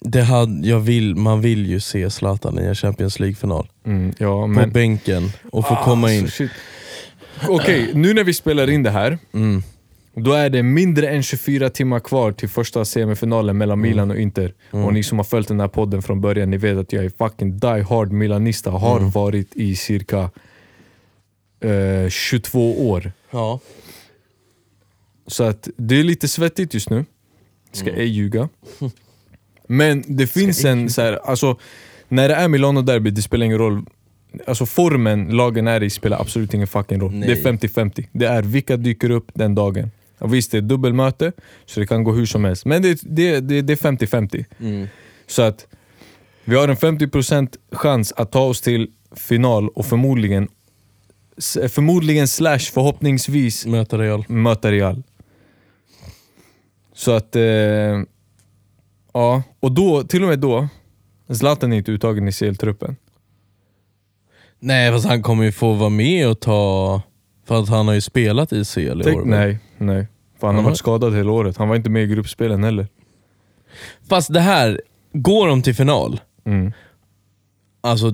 det 0.00 0.22
hade, 0.22 0.68
jag 0.68 0.80
vill, 0.80 1.16
man 1.16 1.40
vill 1.40 1.66
ju 1.66 1.80
se 1.80 2.10
Zlatan 2.10 2.58
i 2.58 2.62
en 2.62 2.74
Champions 2.74 3.20
League-final. 3.20 3.68
Mm, 3.84 4.12
ja, 4.18 4.42
På 4.42 4.46
men... 4.46 4.72
bänken 4.72 5.30
och 5.52 5.68
få 5.68 5.76
komma 5.76 6.12
in. 6.12 6.28
Ah. 7.40 7.46
Okej, 7.48 7.90
nu 7.94 8.14
när 8.14 8.24
vi 8.24 8.34
spelar 8.34 8.70
in 8.70 8.82
det 8.82 8.90
här, 8.90 9.18
Mm. 9.32 9.62
Då 10.14 10.32
är 10.32 10.50
det 10.50 10.62
mindre 10.62 11.08
än 11.08 11.22
24 11.22 11.70
timmar 11.70 12.00
kvar 12.00 12.32
till 12.32 12.48
första 12.48 12.84
semifinalen 12.84 13.58
mellan 13.58 13.78
Mm. 13.78 13.90
Milan 13.90 14.10
och 14.10 14.16
Inter. 14.18 14.54
Och 14.70 14.92
ni 14.92 15.02
som 15.02 15.18
har 15.18 15.24
följt 15.24 15.48
den 15.48 15.60
här 15.60 15.68
podden 15.68 16.02
från 16.02 16.20
början, 16.20 16.50
ni 16.50 16.56
vet 16.56 16.78
att 16.78 16.92
jag 16.92 17.04
är 17.04 17.12
fucking 17.18 17.58
die 17.58 17.82
hard 17.82 18.12
milanista, 18.12 18.70
har 18.70 18.98
Mm. 18.98 19.10
varit 19.10 19.56
i 19.56 19.76
cirka 19.76 20.30
eh, 21.60 22.08
22 22.10 22.90
år. 22.90 23.12
Ja. 23.30 23.60
Så 25.26 25.44
att 25.44 25.68
det 25.76 26.00
är 26.00 26.04
lite 26.04 26.28
svettigt 26.28 26.74
just 26.74 26.90
nu, 26.90 27.04
ska 27.72 27.88
Mm. 27.88 28.00
ej 28.00 28.06
ljuga. 28.06 28.48
Men 29.66 30.04
det 30.06 30.26
finns 30.26 30.64
en, 30.64 30.90
så 30.90 31.02
här, 31.02 31.12
alltså, 31.12 31.58
när 32.08 32.28
det 32.28 32.34
är 32.34 32.48
Milano-derby, 32.48 33.10
det 33.10 33.22
spelar 33.22 33.46
ingen 33.46 33.58
roll. 33.58 33.82
Alltså 34.46 34.66
formen 34.66 35.28
lagen 35.28 35.68
är 35.68 35.82
i 35.82 35.90
spelar 35.90 36.20
absolut 36.20 36.54
ingen 36.54 36.66
fucking 36.66 37.00
roll. 37.00 37.12
Nej. 37.12 37.28
Det 37.28 37.48
är 37.48 37.52
50-50. 37.52 38.06
Det 38.12 38.26
är 38.26 38.42
vilka 38.42 38.76
dyker 38.76 39.10
upp 39.10 39.30
den 39.34 39.54
dagen. 39.54 39.90
Och 40.22 40.34
visst, 40.34 40.50
det 40.50 40.56
är 40.56 40.62
dubbelmöte, 40.62 41.32
så 41.66 41.80
det 41.80 41.86
kan 41.86 42.04
gå 42.04 42.12
hur 42.12 42.26
som 42.26 42.44
helst. 42.44 42.64
Men 42.64 42.82
det, 42.82 43.00
det, 43.02 43.40
det, 43.40 43.62
det 43.62 43.72
är 43.72 43.76
50-50. 43.76 44.44
Mm. 44.60 44.88
Så 45.26 45.42
att 45.42 45.66
vi 46.44 46.56
har 46.56 46.68
en 46.68 46.76
50% 46.76 47.56
chans 47.72 48.12
att 48.16 48.32
ta 48.32 48.40
oss 48.40 48.60
till 48.60 48.90
final 49.16 49.68
och 49.68 49.86
förmodligen, 49.86 50.48
förmodligen 51.68 52.28
slash 52.28 52.58
förhoppningsvis 52.58 53.66
Möta 53.66 53.98
Real. 53.98 54.24
möta 54.28 54.72
Real. 54.72 55.02
Så 56.94 57.12
att, 57.12 57.36
eh, 57.36 57.42
ja. 59.12 59.42
Och 59.60 59.72
då, 59.72 60.02
till 60.02 60.22
och 60.22 60.28
med 60.28 60.38
då, 60.38 60.68
Zlatan 61.34 61.72
är 61.72 61.76
inte 61.76 61.92
uttagen 61.92 62.28
i 62.28 62.32
CL-truppen. 62.32 62.96
Nej 64.58 64.92
fast 64.92 65.06
han 65.06 65.22
kommer 65.22 65.44
ju 65.44 65.52
få 65.52 65.72
vara 65.72 65.90
med 65.90 66.28
och 66.28 66.40
ta, 66.40 67.02
för 67.46 67.60
att 67.60 67.68
han 67.68 67.86
har 67.86 67.94
ju 67.94 68.00
spelat 68.00 68.52
i 68.52 68.64
CL 68.64 68.80
i 68.80 69.04
Tänk, 69.04 69.20
år. 69.20 69.24
nej, 69.24 69.58
nej. 69.86 70.06
För 70.40 70.46
han 70.46 70.56
har 70.56 70.62
varit 70.62 70.76
skadad 70.78 71.14
hela 71.16 71.32
året. 71.32 71.56
Han 71.56 71.68
var 71.68 71.76
inte 71.76 71.90
med 71.90 72.02
i 72.02 72.06
gruppspelen 72.06 72.64
heller. 72.64 72.86
Fast 74.08 74.32
det 74.32 74.40
här, 74.40 74.80
går 75.12 75.48
de 75.48 75.62
till 75.62 75.74
final, 75.74 76.20
Mm. 76.44 76.72
alltså, 77.80 78.12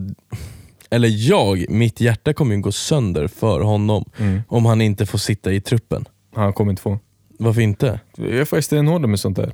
eller 0.91 1.29
jag, 1.31 1.71
mitt 1.71 2.01
hjärta 2.01 2.33
kommer 2.33 2.55
ju 2.55 2.61
gå 2.61 2.73
sönder 2.73 3.29
för 3.29 3.61
honom 3.61 4.05
Mm. 4.19 4.41
om 4.49 4.67
han 4.67 4.81
inte 4.81 5.07
får 5.07 5.19
sitta 5.19 5.53
i 5.53 5.61
truppen. 5.61 6.05
Han 6.35 6.53
kommer 6.53 6.71
inte 6.71 6.83
få. 6.83 6.99
Varför 7.39 7.61
inte? 7.61 8.01
Jag 8.17 8.49
faktiskt 8.49 8.67
stenhård 8.67 9.01
med 9.09 9.21
sånt 9.21 9.37
där. 9.37 9.53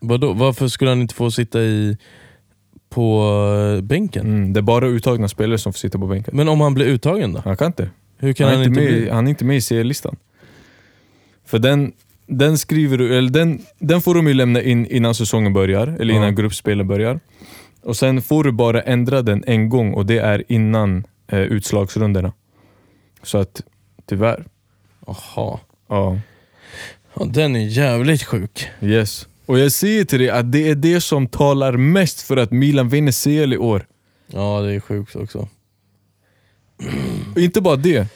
Vadå? 0.00 0.32
Varför 0.32 0.68
skulle 0.68 0.90
han 0.90 1.00
inte 1.00 1.14
få 1.14 1.30
sitta 1.30 1.60
i 1.62 1.96
på 2.88 3.22
eh, 3.76 3.82
bänken? 3.84 4.26
Mm. 4.26 4.52
Det 4.52 4.60
är 4.60 4.62
bara 4.62 4.86
uttagna 4.86 5.28
spelare 5.28 5.58
som 5.58 5.72
får 5.72 5.78
sitta 5.78 5.98
på 5.98 6.06
bänken. 6.06 6.36
Men 6.36 6.48
om 6.48 6.60
han 6.60 6.74
blir 6.74 6.86
uttagen 6.86 7.32
då? 7.32 7.40
Han 7.44 7.56
kan 7.56 7.66
inte. 7.66 7.90
Hur 8.18 8.32
kan 8.32 8.46
han, 8.48 8.54
han, 8.54 8.62
är 8.62 8.66
inte 8.68 8.80
inte 8.80 8.92
med, 8.92 9.02
bli? 9.02 9.10
han 9.10 9.26
är 9.26 9.30
inte 9.30 9.44
med 9.44 9.56
i 9.56 9.60
CL-listan. 9.60 10.16
För 11.46 11.58
den, 11.58 11.92
den 12.26 12.58
skriver 12.58 12.98
du, 12.98 13.18
eller 13.18 13.30
den, 13.30 13.62
den 13.78 14.00
får 14.02 14.14
de 14.14 14.26
ju 14.26 14.34
lämna 14.34 14.62
in 14.62 14.86
innan 14.86 15.14
säsongen 15.14 15.52
börjar, 15.52 15.86
eller 15.86 16.14
innan 16.14 16.24
Ja. 16.28 16.30
gruppspelen 16.34 16.88
börjar. 16.88 17.20
Och 17.82 17.96
sen 17.96 18.22
får 18.22 18.44
du 18.44 18.52
bara 18.52 18.82
ändra 18.82 19.22
den 19.22 19.44
en 19.46 19.68
gång 19.68 19.94
och 19.94 20.06
det 20.06 20.18
är 20.18 20.44
innan 20.48 21.04
eh, 21.28 21.38
utslagsrundorna. 21.40 22.32
Så 23.22 23.38
att, 23.38 23.62
tyvärr. 24.06 24.44
Jaha. 25.06 25.58
Ja, 25.88 26.18
Ja, 27.18 27.24
den 27.24 27.56
är 27.56 27.60
jävligt 27.66 28.22
sjuk. 28.22 28.68
yes. 28.80 29.28
Och 29.46 29.58
jag 29.58 29.72
säger 29.72 30.04
till 30.04 30.18
dig 30.18 30.30
att 30.30 30.52
det 30.52 30.68
är 30.68 30.74
det 30.74 31.00
som 31.00 31.26
talar 31.28 31.72
mest 31.76 32.20
för 32.22 32.36
att 32.36 32.50
Milan 32.50 32.88
vinner 32.88 33.12
CL 33.24 33.52
i 33.52 33.56
år. 33.58 33.86
Ja 34.26 34.60
det 34.60 34.72
är 34.74 34.80
sjukt 34.80 35.16
också. 35.16 35.48
Och 37.34 37.40
inte 37.40 37.60
bara 37.60 37.76
det. 37.76 38.06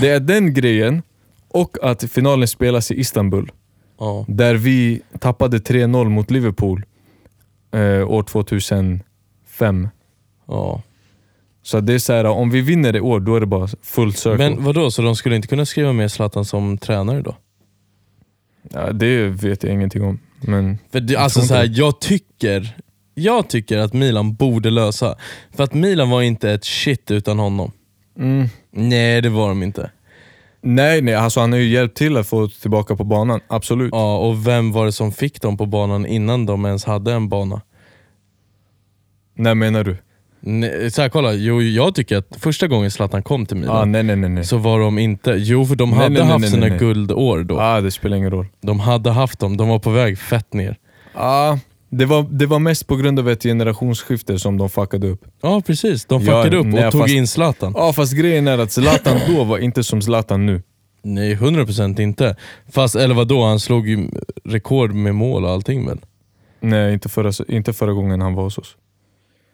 Det 0.00 0.08
är 0.08 0.20
den 0.20 0.54
grejen 0.54 1.02
och 1.50 1.76
att 1.82 2.12
finalen 2.12 2.48
spelas 2.48 2.90
i 2.90 3.00
Istanbul. 3.00 3.52
Ja. 3.98 4.24
Där 4.28 4.54
vi 4.54 5.00
tappade 5.18 5.58
3-0 5.58 6.08
mot 6.08 6.30
Liverpool 6.30 6.84
eh, 7.72 8.10
år 8.10 8.22
2005. 8.22 9.88
ja. 10.46 10.82
Så 11.62 11.80
det 11.80 11.94
är 11.94 11.98
så 11.98 12.12
här, 12.12 12.24
om 12.24 12.50
vi 12.50 12.60
vinner 12.60 12.96
i 12.96 13.00
år, 13.00 13.20
då 13.20 13.36
är 13.36 13.40
det 13.40 13.46
bara 13.46 13.68
full 13.82 14.12
circle. 14.12 14.36
Men 14.50 14.64
vadå, 14.64 14.90
så 14.90 15.02
de 15.02 15.16
skulle 15.16 15.36
inte 15.36 15.48
kunna 15.48 15.66
skriva 15.66 15.92
med 15.92 16.12
Zlatan 16.12 16.44
som 16.44 16.78
tränare 16.78 17.22
då? 17.22 17.36
ja, 18.62 18.92
det 18.92 19.28
vet 19.28 19.62
jag 19.62 19.72
ingenting 19.72 20.04
om. 20.04 20.18
Men 20.40 20.78
För 20.92 21.00
det, 21.00 21.12
Jag 21.12 21.22
alltså 21.22 21.40
så 21.40 21.54
här, 21.54 21.70
jag 21.74 22.00
tycker 22.00 22.76
jag 23.14 23.48
tycker 23.48 23.78
att 23.78 23.92
Milan 23.92 24.34
borde 24.34 24.70
lösa. 24.70 25.16
För 25.52 25.64
att 25.64 25.74
Milan 25.74 26.10
var 26.10 26.22
inte 26.22 26.50
ett 26.50 26.64
shit 26.64 27.10
utan 27.10 27.38
honom. 27.38 27.72
mm, 28.18 28.48
Nej 28.70 29.22
det 29.22 29.28
var 29.28 29.48
de 29.48 29.62
inte. 29.62 29.90
Nej, 30.62 31.02
nej 31.02 31.14
alltså 31.14 31.40
han 31.40 31.52
har 31.52 31.58
ju 31.58 31.68
hjälpt 31.68 31.96
till 31.96 32.16
att 32.16 32.26
få 32.26 32.48
tillbaka 32.48 32.96
på 32.96 33.04
banan, 33.04 33.40
absolut. 33.48 33.88
Ja, 33.92 34.16
och 34.18 34.46
vem 34.46 34.72
var 34.72 34.86
det 34.86 34.92
som 34.92 35.12
fick 35.12 35.42
dem 35.42 35.56
på 35.56 35.66
banan 35.66 36.06
innan 36.06 36.46
de 36.46 36.64
ens 36.66 36.84
hade 36.84 37.12
en 37.12 37.28
bana? 37.28 37.60
När 39.36 39.54
menar 39.54 39.84
du? 39.84 39.96
Nej, 40.42 40.90
så 40.90 41.02
här, 41.02 41.08
kolla, 41.08 41.32
jo, 41.32 41.62
jag 41.62 41.94
tycker 41.94 42.16
att 42.16 42.36
första 42.38 42.66
gången 42.66 42.90
Zlatan 42.90 43.22
kom 43.22 43.46
till 43.46 43.56
Ah, 43.56 43.60
Milan 43.60 43.92
nej 43.92 44.02
nej 44.02 44.16
nej. 44.16 44.30
nej. 44.30 44.44
så 44.44 44.56
var 44.56 44.80
de 44.80 44.98
inte, 44.98 45.34
jo 45.38 45.66
för 45.66 45.74
de 45.76 45.92
hade 45.92 46.08
nej, 46.08 46.18
nej, 46.22 46.30
haft 46.32 46.40
nej, 46.40 46.50
sina 46.50 46.68
guldår 46.68 47.42
då. 47.44 47.60
Ah, 47.60 47.80
det 47.80 47.90
spelar 47.90 48.16
ingen 48.16 48.30
roll. 48.30 48.46
De 48.60 48.80
hade 48.80 49.10
haft 49.10 49.38
dem, 49.38 49.56
de 49.56 49.68
var 49.68 49.78
på 49.78 49.90
väg 49.90 50.18
fett 50.18 50.52
ner. 50.54 50.76
Ah, 51.14 51.56
det, 51.90 52.04
var, 52.06 52.26
det 52.30 52.46
var 52.46 52.58
mest 52.58 52.86
på 52.86 52.96
grund 52.96 53.18
av 53.18 53.30
ett 53.30 53.42
generationsskifte 53.42 54.38
som 54.38 54.58
de 54.58 54.70
fuckade 54.70 55.08
upp. 55.08 55.24
Ja 55.42 55.62
precis, 55.66 56.04
de 56.04 56.22
Ja, 56.22 56.26
fuckade 56.42 56.56
upp 56.56 56.66
nej, 56.66 56.86
och 56.86 56.92
tog 56.92 57.00
fast- 57.00 57.14
in 57.14 57.26
Zlatan. 57.26 57.72
Ja 57.76 57.92
fast 57.92 58.12
grejen 58.12 58.48
är 58.48 58.58
att 58.58 58.72
Zlatan 58.72 59.18
då 59.28 59.44
var 59.44 59.58
inte 59.58 59.84
som 59.84 60.02
Zlatan 60.02 60.46
nu. 60.46 60.62
Nej 61.02 61.34
100% 61.36 62.00
inte. 62.00 62.36
Fast 62.72 62.96
eller 62.96 63.14
vadå, 63.14 63.44
han 63.44 63.60
slog 63.60 63.88
ju 63.88 64.08
rekord 64.44 64.92
med 64.94 65.14
mål 65.14 65.44
och 65.44 65.50
allting 65.50 65.86
väl? 65.86 65.98
Nej, 66.60 66.92
inte 66.92 67.08
förra, 67.08 67.32
inte 67.48 67.72
förra 67.72 67.92
gången 67.92 68.20
han 68.20 68.34
var 68.34 68.42
hos 68.44 68.58
oss. 68.58 68.76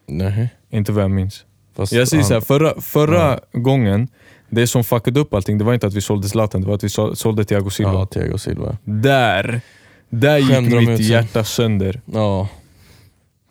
Nej. 0.08 0.48
Inte 0.70 0.92
vad 0.92 1.04
jag 1.04 1.10
minns. 1.10 1.44
Fast 1.76 1.92
Jag 1.92 2.08
säger 2.08 2.22
han- 2.22 2.28
såhär, 2.28 2.40
förra, 2.40 2.80
förra 2.80 3.40
gången, 3.52 4.08
det 4.50 4.66
som 4.66 4.84
fuckade 4.84 5.20
upp 5.20 5.34
allting, 5.34 5.58
det 5.58 5.64
var 5.64 5.74
inte 5.74 5.86
att 5.86 5.94
vi 5.94 6.00
sålde 6.00 6.28
Zlatan, 6.28 6.60
det 6.60 6.66
var 6.66 6.74
att 6.74 6.84
vi 6.84 6.88
så- 6.88 7.16
sålde 7.16 7.44
Thiago 7.44 7.70
Silva. 7.70 7.92
Ja, 7.92 8.06
Thiago 8.06 8.38
Silva. 8.38 8.76
Där! 8.84 9.60
Där 10.08 10.38
gick 10.38 10.48
Skämde 10.50 10.70
de 10.70 10.82
ut 10.82 10.88
mitt 10.88 10.98
sig? 10.98 11.06
hjärta 11.10 11.44
sönder. 11.44 12.00
Ja, 12.12 12.48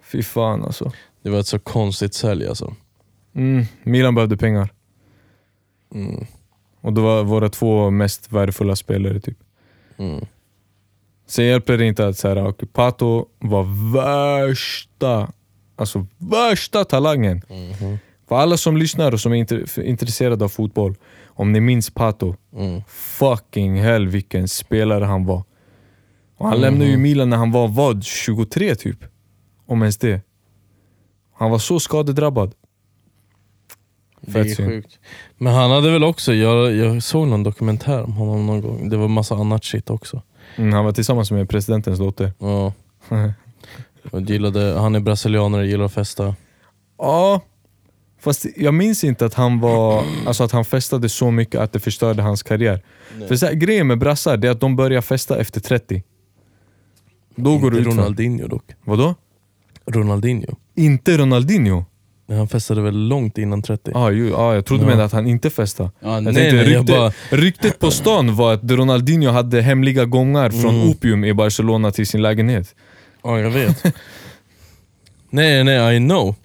Fy 0.03 0.23
fan 0.23 0.63
alltså. 0.63 0.91
det 1.23 1.29
var 1.29 1.39
ett 1.39 1.47
så 1.47 1.59
konstigt 1.59 2.13
sälj 2.13 2.47
alltså. 2.47 2.75
Mm, 3.35 3.65
Milan 3.83 4.15
behövde 4.15 4.37
pengar. 4.37 4.69
Mm. 5.93 6.25
Och 6.81 6.93
det 6.93 7.01
var 7.01 7.23
våra 7.23 7.49
två 7.49 7.89
mest 7.89 8.31
värdefulla 8.31 8.75
spelare 8.75 9.19
typ. 9.19 9.37
Mm. 9.97 10.25
Sen 11.27 11.45
hjälper 11.45 11.77
det 11.77 11.85
inte 11.85 12.07
att 12.07 12.17
så 12.17 12.27
här, 12.27 12.51
Pato 12.65 13.25
var 13.39 13.93
värsta, 13.93 15.31
alltså 15.75 16.05
värsta 16.17 16.85
talangen. 16.85 17.41
Mhm. 17.49 17.97
För 18.27 18.35
alla 18.35 18.57
som 18.57 18.77
lyssnar 18.77 19.11
och 19.11 19.19
som 19.19 19.31
är 19.33 19.35
inter- 19.45 19.81
intresserade 19.83 20.45
av 20.45 20.49
fotboll, 20.49 20.95
om 21.25 21.51
ni 21.51 21.59
minns 21.59 21.89
Pato, 21.89 22.35
Mm. 22.55 22.81
fucking 22.87 23.81
hell 23.81 24.07
vilken 24.07 24.47
spelare 24.47 25.05
han 25.05 25.25
var. 25.25 25.43
Och 26.37 26.47
han 26.47 26.61
lämnade 26.61 26.89
ju 26.89 26.97
Milan 26.97 27.29
när 27.29 27.37
han 27.37 27.51
var 27.51 27.67
vad, 27.67 28.03
23 28.03 28.75
typ? 28.75 29.03
Om 29.65 29.81
ens 29.81 29.97
det. 29.97 30.21
Han 31.33 31.51
var 31.51 31.59
så 31.59 31.79
skadedrabbad. 31.79 32.53
Det 34.21 34.39
är 34.39 34.55
sjukt. 34.55 34.99
Men 35.37 35.53
han 35.53 35.71
hade 35.71 35.91
väl 35.91 36.03
också, 36.03 36.33
jag, 36.33 36.75
jag 36.75 37.03
såg 37.03 37.27
någon 37.27 37.43
dokumentär 37.43 38.03
om 38.03 38.13
honom 38.13 38.45
någon 38.45 38.61
gång. 38.61 38.89
Det 38.89 38.97
var 38.97 39.07
massa 39.07 39.35
annat 39.35 39.63
shit 39.63 39.89
också. 39.89 40.21
Mm, 40.55 40.73
han 40.73 40.85
var 40.85 40.91
tillsammans 40.91 41.31
med 41.31 41.49
presidentens 41.49 41.99
dotter. 41.99 42.33
Ja. 42.39 42.73
Och 44.11 44.21
gillade, 44.21 44.79
han 44.79 44.95
är 44.95 44.99
brasilianare, 44.99 45.67
gillar 45.67 45.85
att 45.85 45.93
festa. 45.93 46.35
Ja, 46.97 47.41
fast 48.19 48.45
jag 48.57 48.73
minns 48.73 49.03
inte 49.03 49.25
att 49.25 49.33
han 49.33 49.59
var 49.59 50.03
alltså 50.27 50.43
att 50.43 50.51
han 50.51 50.65
festade 50.65 51.09
så 51.09 51.31
mycket 51.31 51.61
att 51.61 51.73
det 51.73 51.79
förstörde 51.79 52.21
hans 52.21 52.43
karriär. 52.43 52.81
För 53.27 53.35
så 53.35 53.45
här, 53.45 53.53
grejen 53.53 53.87
med 53.87 53.97
brassar 53.99 54.45
är 54.45 54.49
att 54.49 54.59
de 54.59 54.75
börjar 54.75 55.01
festa 55.01 55.39
efter 55.39 55.61
30. 55.61 56.03
Då 57.35 57.57
går 57.57 57.71
det 57.71 57.79
Ronaldinho 57.81 58.47
dock. 58.47 58.63
Vadå? 58.83 59.15
Ronaldinho. 59.85 60.55
Inte 60.75 61.17
Ronaldinho? 61.17 61.85
Men 62.27 62.37
han 62.37 62.47
festade 62.47 62.81
väl 62.81 63.07
långt 63.07 63.37
innan 63.37 63.61
30? 63.61 63.91
Ah, 63.95 64.09
ju, 64.09 64.35
ah, 64.35 64.53
jag 64.55 64.65
trodde 64.65 64.83
Ja. 64.83 64.87
menade 64.87 65.03
att 65.05 65.11
han 65.11 65.27
inte 65.27 65.49
festade. 65.49 65.91
Ja, 65.99 66.13
Jag 66.13 66.23
nej, 66.23 66.33
tänkte, 66.35 66.55
nej, 66.55 66.71
jag 66.71 66.79
rykte, 66.79 66.93
bara, 66.93 67.11
Ryktet 67.29 67.79
på 67.79 67.91
stan 67.91 68.35
var 68.35 68.53
att 68.53 68.71
Ronaldinho 68.71 69.31
hade 69.31 69.61
hemliga 69.61 70.05
gångar 70.05 70.49
från 70.49 70.75
Mm. 70.75 70.89
opium 70.89 71.25
i 71.25 71.33
Barcelona 71.33 71.91
till 71.91 72.07
sin 72.07 72.21
lägenhet. 72.21 72.75
ja 73.23 73.39
jag 73.39 73.49
vet. 73.49 73.83
nej 75.29 75.63
nej, 75.63 75.95
I 75.95 75.99
know. 75.99 76.35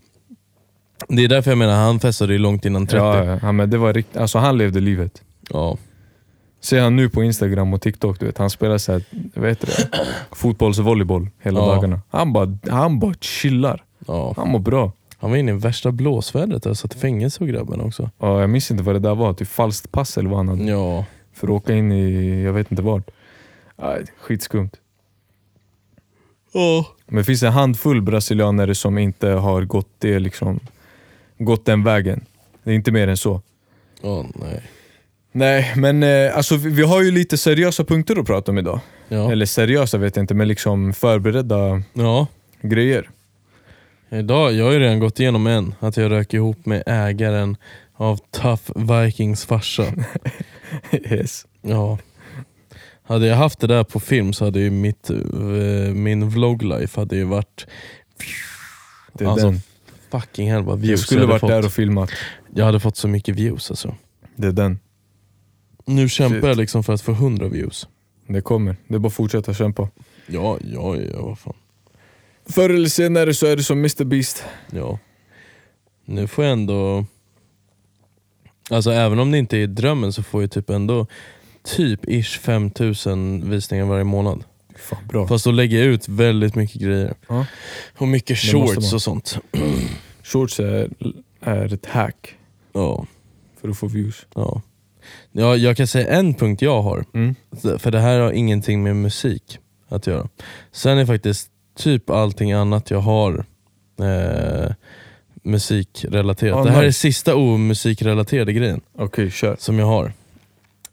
Det 1.08 1.24
är 1.24 1.28
därför 1.28 1.50
jag 1.50 1.58
menar, 1.58 1.74
han 1.74 2.00
festade 2.00 2.32
ju 2.32 2.38
långt 2.38 2.64
innan 2.64 2.86
30. 2.86 2.96
Ja, 2.96 3.24
ja, 3.24 3.38
ja, 3.42 3.52
men 3.52 3.70
det 3.70 3.78
var 3.78 3.92
rikt, 3.92 4.16
alltså 4.16 4.38
han 4.38 4.58
levde 4.58 4.80
livet. 4.80 5.22
Ser 6.60 6.80
han 6.80 6.96
nu 6.96 7.08
på 7.08 7.22
Instagram 7.24 7.74
och 7.74 7.80
TikTok, 7.82 8.20
du 8.20 8.26
vet, 8.26 8.38
han 8.38 8.50
spelar 8.50 8.78
så 8.78 8.92
här, 8.92 9.02
vad 9.34 9.48
heter 9.48 9.66
det? 9.66 9.98
fotbollsvolleyboll 10.32 11.28
hela 11.42 11.60
Ja. 11.60 11.66
dagarna. 11.66 12.00
Han 12.08 12.32
bara, 12.32 12.58
han 12.70 12.98
bara 12.98 13.14
chillar. 13.20 13.84
ja. 14.06 14.34
Han 14.36 14.48
mår 14.48 14.58
bra. 14.58 14.92
Han 15.18 15.30
var 15.30 15.36
inne 15.36 15.50
i 15.52 15.54
värsta 15.54 15.92
blåsvädret 15.92 16.66
och 16.66 16.78
satt 16.78 16.94
i 16.94 16.98
fängelse 16.98 17.44
och 17.44 17.48
grabben 17.48 17.80
också. 17.80 18.10
Ja, 18.18 18.40
jag 18.40 18.50
minns 18.50 18.70
inte 18.70 18.82
vad 18.82 18.94
det 18.94 18.98
där 18.98 19.14
var, 19.14 19.32
typ 19.34 19.48
falskt 19.48 19.92
pass 19.92 20.18
eller 20.18 20.28
vad 20.30 20.38
han 20.38 20.48
hade. 20.48 20.64
Ja. 20.64 21.04
För 21.32 21.46
att 21.46 21.52
åka 21.52 21.74
in 21.74 21.92
i, 21.92 22.42
jag 22.44 22.52
vet 22.52 22.70
inte 22.70 22.82
vart. 22.82 23.10
Aj, 23.76 24.04
skitskumt. 24.20 24.70
Men 27.06 27.16
det 27.16 27.24
finns 27.24 27.42
en 27.42 27.52
handfull 27.52 28.02
brasilianare 28.02 28.74
som 28.74 28.98
inte 28.98 29.28
har 29.28 29.62
gått, 29.62 29.88
det, 29.98 30.18
liksom, 30.18 30.60
gått 31.38 31.64
den 31.64 31.84
vägen. 31.84 32.24
Det 32.62 32.70
är 32.70 32.74
inte 32.74 32.92
mer 32.92 33.08
än 33.08 33.16
så. 33.16 33.40
Ja, 34.02 34.24
nej. 34.34 34.62
Nej, 35.32 35.72
men 35.76 36.02
eh, 36.02 36.36
alltså, 36.36 36.56
vi, 36.56 36.70
vi 36.70 36.82
har 36.82 37.02
ju 37.02 37.10
lite 37.10 37.38
seriösa 37.38 37.84
punkter 37.84 38.16
att 38.20 38.26
prata 38.26 38.52
om 38.52 38.58
idag. 38.58 38.80
Ja. 39.08 39.32
Eller 39.32 39.46
seriösa 39.46 39.98
vet 39.98 40.16
jag 40.16 40.22
inte, 40.22 40.34
men 40.34 40.48
liksom 40.48 40.92
förberedda 40.92 41.82
ja. 41.92 42.26
grejer. 42.62 43.10
Idag, 44.10 44.52
jag 44.52 44.64
har 44.64 44.72
ju 44.72 44.78
redan 44.78 44.98
gått 44.98 45.20
igenom 45.20 45.46
en, 45.46 45.74
att 45.80 45.96
jag 45.96 46.10
rök 46.10 46.34
ihop 46.34 46.66
med 46.66 46.82
ägaren 46.86 47.56
av 47.96 48.18
Tough 48.30 48.62
Vikings 48.76 49.44
farsa. 49.44 49.84
yes. 50.92 51.46
Ja. 51.62 51.98
Hade 53.02 53.26
jag 53.26 53.36
haft 53.36 53.60
det 53.60 53.66
där 53.66 53.84
på 53.84 54.00
film 54.00 54.32
så 54.32 54.44
hade 54.44 54.60
ju 54.60 54.70
mitt, 54.70 55.10
eh, 55.10 55.16
min 55.94 56.28
vloglife 56.30 57.00
hade 57.00 57.16
ju 57.16 57.24
varit 57.24 57.66
Det 59.12 59.24
är 59.24 59.28
Alltså, 59.28 59.46
den. 59.46 59.60
fucking 60.10 60.52
hell 60.52 60.62
vad 60.62 60.80
views 60.80 61.00
skulle 61.00 61.20
jag 61.20 61.26
hade 61.26 61.32
varit 61.32 61.40
fått. 61.40 61.50
där 61.50 61.64
och 61.64 61.72
filmat. 61.72 62.10
Jag 62.54 62.64
hade 62.64 62.80
fått 62.80 62.96
så 62.96 63.08
mycket 63.08 63.36
views 63.36 63.70
alltså. 63.70 63.94
Det 64.36 64.46
är 64.46 64.52
den. 64.52 64.78
Nu 65.86 66.08
kämpar 66.08 66.48
jag 66.48 66.56
liksom 66.56 66.84
för 66.84 66.92
att 66.92 67.02
få 67.02 67.12
100 67.12 67.48
views. 67.48 67.88
Det 68.26 68.40
kommer. 68.40 68.76
Det 68.88 68.94
är 68.94 68.98
bara 68.98 69.06
att 69.08 69.14
fortsätta 69.14 69.54
kämpa. 69.54 69.88
Ja, 70.26 70.58
ja, 70.72 70.96
ja, 70.96 71.22
vad 71.22 71.38
fan. 71.38 71.54
Förr 72.48 72.70
eller 72.70 72.88
senare 72.88 73.34
så 73.34 73.46
är 73.46 73.56
du 73.56 73.62
som 73.62 73.78
Mr 73.78 74.04
Beast. 74.04 74.44
Ja. 74.70 74.98
Nu 76.04 76.26
får 76.26 76.44
jag 76.44 76.52
ändå... 76.52 77.04
Alltså 78.70 78.90
även 78.90 79.18
om 79.18 79.30
det 79.30 79.38
inte 79.38 79.58
är 79.58 79.66
drömmen 79.66 80.12
så 80.12 80.22
får 80.22 80.42
jag 80.42 80.50
typ 80.50 80.70
ändå 80.70 81.06
typ 81.62 82.08
ish 82.08 82.38
5000 82.40 83.50
visningar 83.50 83.84
varje 83.84 84.04
månad. 84.04 84.44
Fan 84.76 85.06
bra. 85.08 85.26
Fast 85.26 85.44
då 85.44 85.50
lägger 85.50 85.78
jag 85.78 85.86
ut 85.86 86.08
väldigt 86.08 86.54
mycket 86.54 86.80
grejer. 86.82 87.14
Ja. 87.28 87.46
Och 87.98 88.08
mycket 88.08 88.38
shorts 88.38 88.92
och 88.92 89.02
sånt. 89.02 89.38
Shorts 90.22 90.60
är, 90.60 90.90
är 91.40 91.74
ett 91.74 91.86
hack 91.86 92.34
Ja, 92.72 93.06
för 93.60 93.68
att 93.68 93.78
få 93.78 93.86
views. 93.86 94.26
ja. 94.34 94.62
Ja, 95.32 95.56
jag 95.56 95.76
kan 95.76 95.86
säga 95.86 96.08
en 96.08 96.34
punkt 96.34 96.62
jag 96.62 96.82
har. 96.82 97.04
Mm. 97.14 97.34
För 97.78 97.90
det 97.90 98.00
här 98.00 98.20
har 98.20 98.32
ingenting 98.32 98.82
med 98.82 98.96
musik 98.96 99.58
att 99.88 100.06
göra. 100.06 100.28
Sen 100.72 100.98
är 100.98 101.06
faktiskt 101.06 101.50
typ 101.76 102.10
allting 102.10 102.52
annat 102.52 102.90
jag 102.90 103.00
har 103.00 103.44
eh, 104.00 104.72
musikrelaterat. 105.42 106.56
Ah, 106.58 106.64
det 106.64 106.70
här 106.70 106.82
är 106.82 106.86
nice. 106.86 107.00
sista 107.00 107.36
omusikrelaterade 107.36 108.52
grejen 108.52 108.80
Okej, 108.98 109.30
kör. 109.30 109.56
som 109.58 109.78
jag 109.78 109.86
har. 109.86 110.12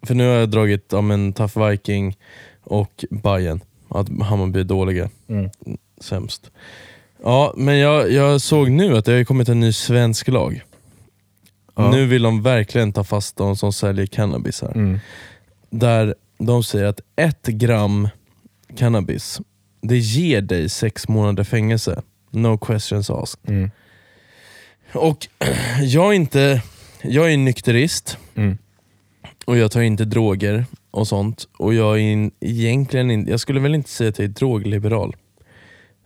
För 0.01 0.15
nu 0.15 0.27
har 0.27 0.35
jag 0.35 0.49
dragit 0.49 0.85
ja, 0.91 1.01
men, 1.01 1.33
Tough 1.33 1.69
Viking 1.69 2.17
och 2.63 3.05
Bayern 3.09 3.59
Att 3.89 4.09
Hammarby 4.21 4.59
är 4.59 4.63
dåliga. 4.63 5.09
Mm. 5.27 5.49
Sämst. 6.01 6.51
Ja, 7.23 7.53
men 7.57 7.77
jag, 7.77 8.11
jag 8.11 8.41
såg 8.41 8.69
nu 8.69 8.97
att 8.97 9.05
det 9.05 9.11
har 9.11 9.23
kommit 9.23 9.49
en 9.49 9.59
ny 9.59 9.73
svensk 9.73 10.27
lag. 10.27 10.63
Ja. 11.77 11.91
Nu 11.91 12.05
vill 12.05 12.21
de 12.21 12.41
verkligen 12.41 12.93
ta 12.93 13.03
fast 13.03 13.35
de 13.37 13.55
som 13.57 13.73
säljer 13.73 14.05
cannabis 14.05 14.61
här. 14.61 14.71
Mm. 14.75 14.99
Där 15.69 16.15
de 16.37 16.63
säger 16.63 16.85
att 16.85 16.99
ett 17.15 17.47
gram 17.47 18.09
cannabis, 18.77 19.41
det 19.81 19.97
ger 19.97 20.41
dig 20.41 20.69
sex 20.69 21.07
månader 21.07 21.43
fängelse. 21.43 22.01
No 22.31 22.57
questions 22.57 23.09
asked. 23.09 23.39
Mm. 23.49 23.71
Och 24.93 25.27
jag 25.81 26.07
är 26.09 26.13
inte, 26.13 26.61
jag 27.01 27.33
är 27.33 27.37
nykterist 27.37 28.17
Mm. 28.35 28.57
och 29.45 29.57
jag 29.57 29.71
tar 29.71 29.81
inte 29.81 30.05
droger 30.05 30.65
och 30.91 31.07
sånt. 31.07 31.47
Och 31.57 31.73
jag 31.73 31.95
är 31.95 32.01
in, 32.01 32.31
egentligen 32.39 33.11
inte, 33.11 33.31
jag 33.31 33.39
skulle 33.39 33.59
väl 33.59 33.75
inte 33.75 33.89
säga 33.89 34.09
att 34.09 34.19
jag 34.19 34.25
är 34.25 34.29
drogliberal. 34.29 35.15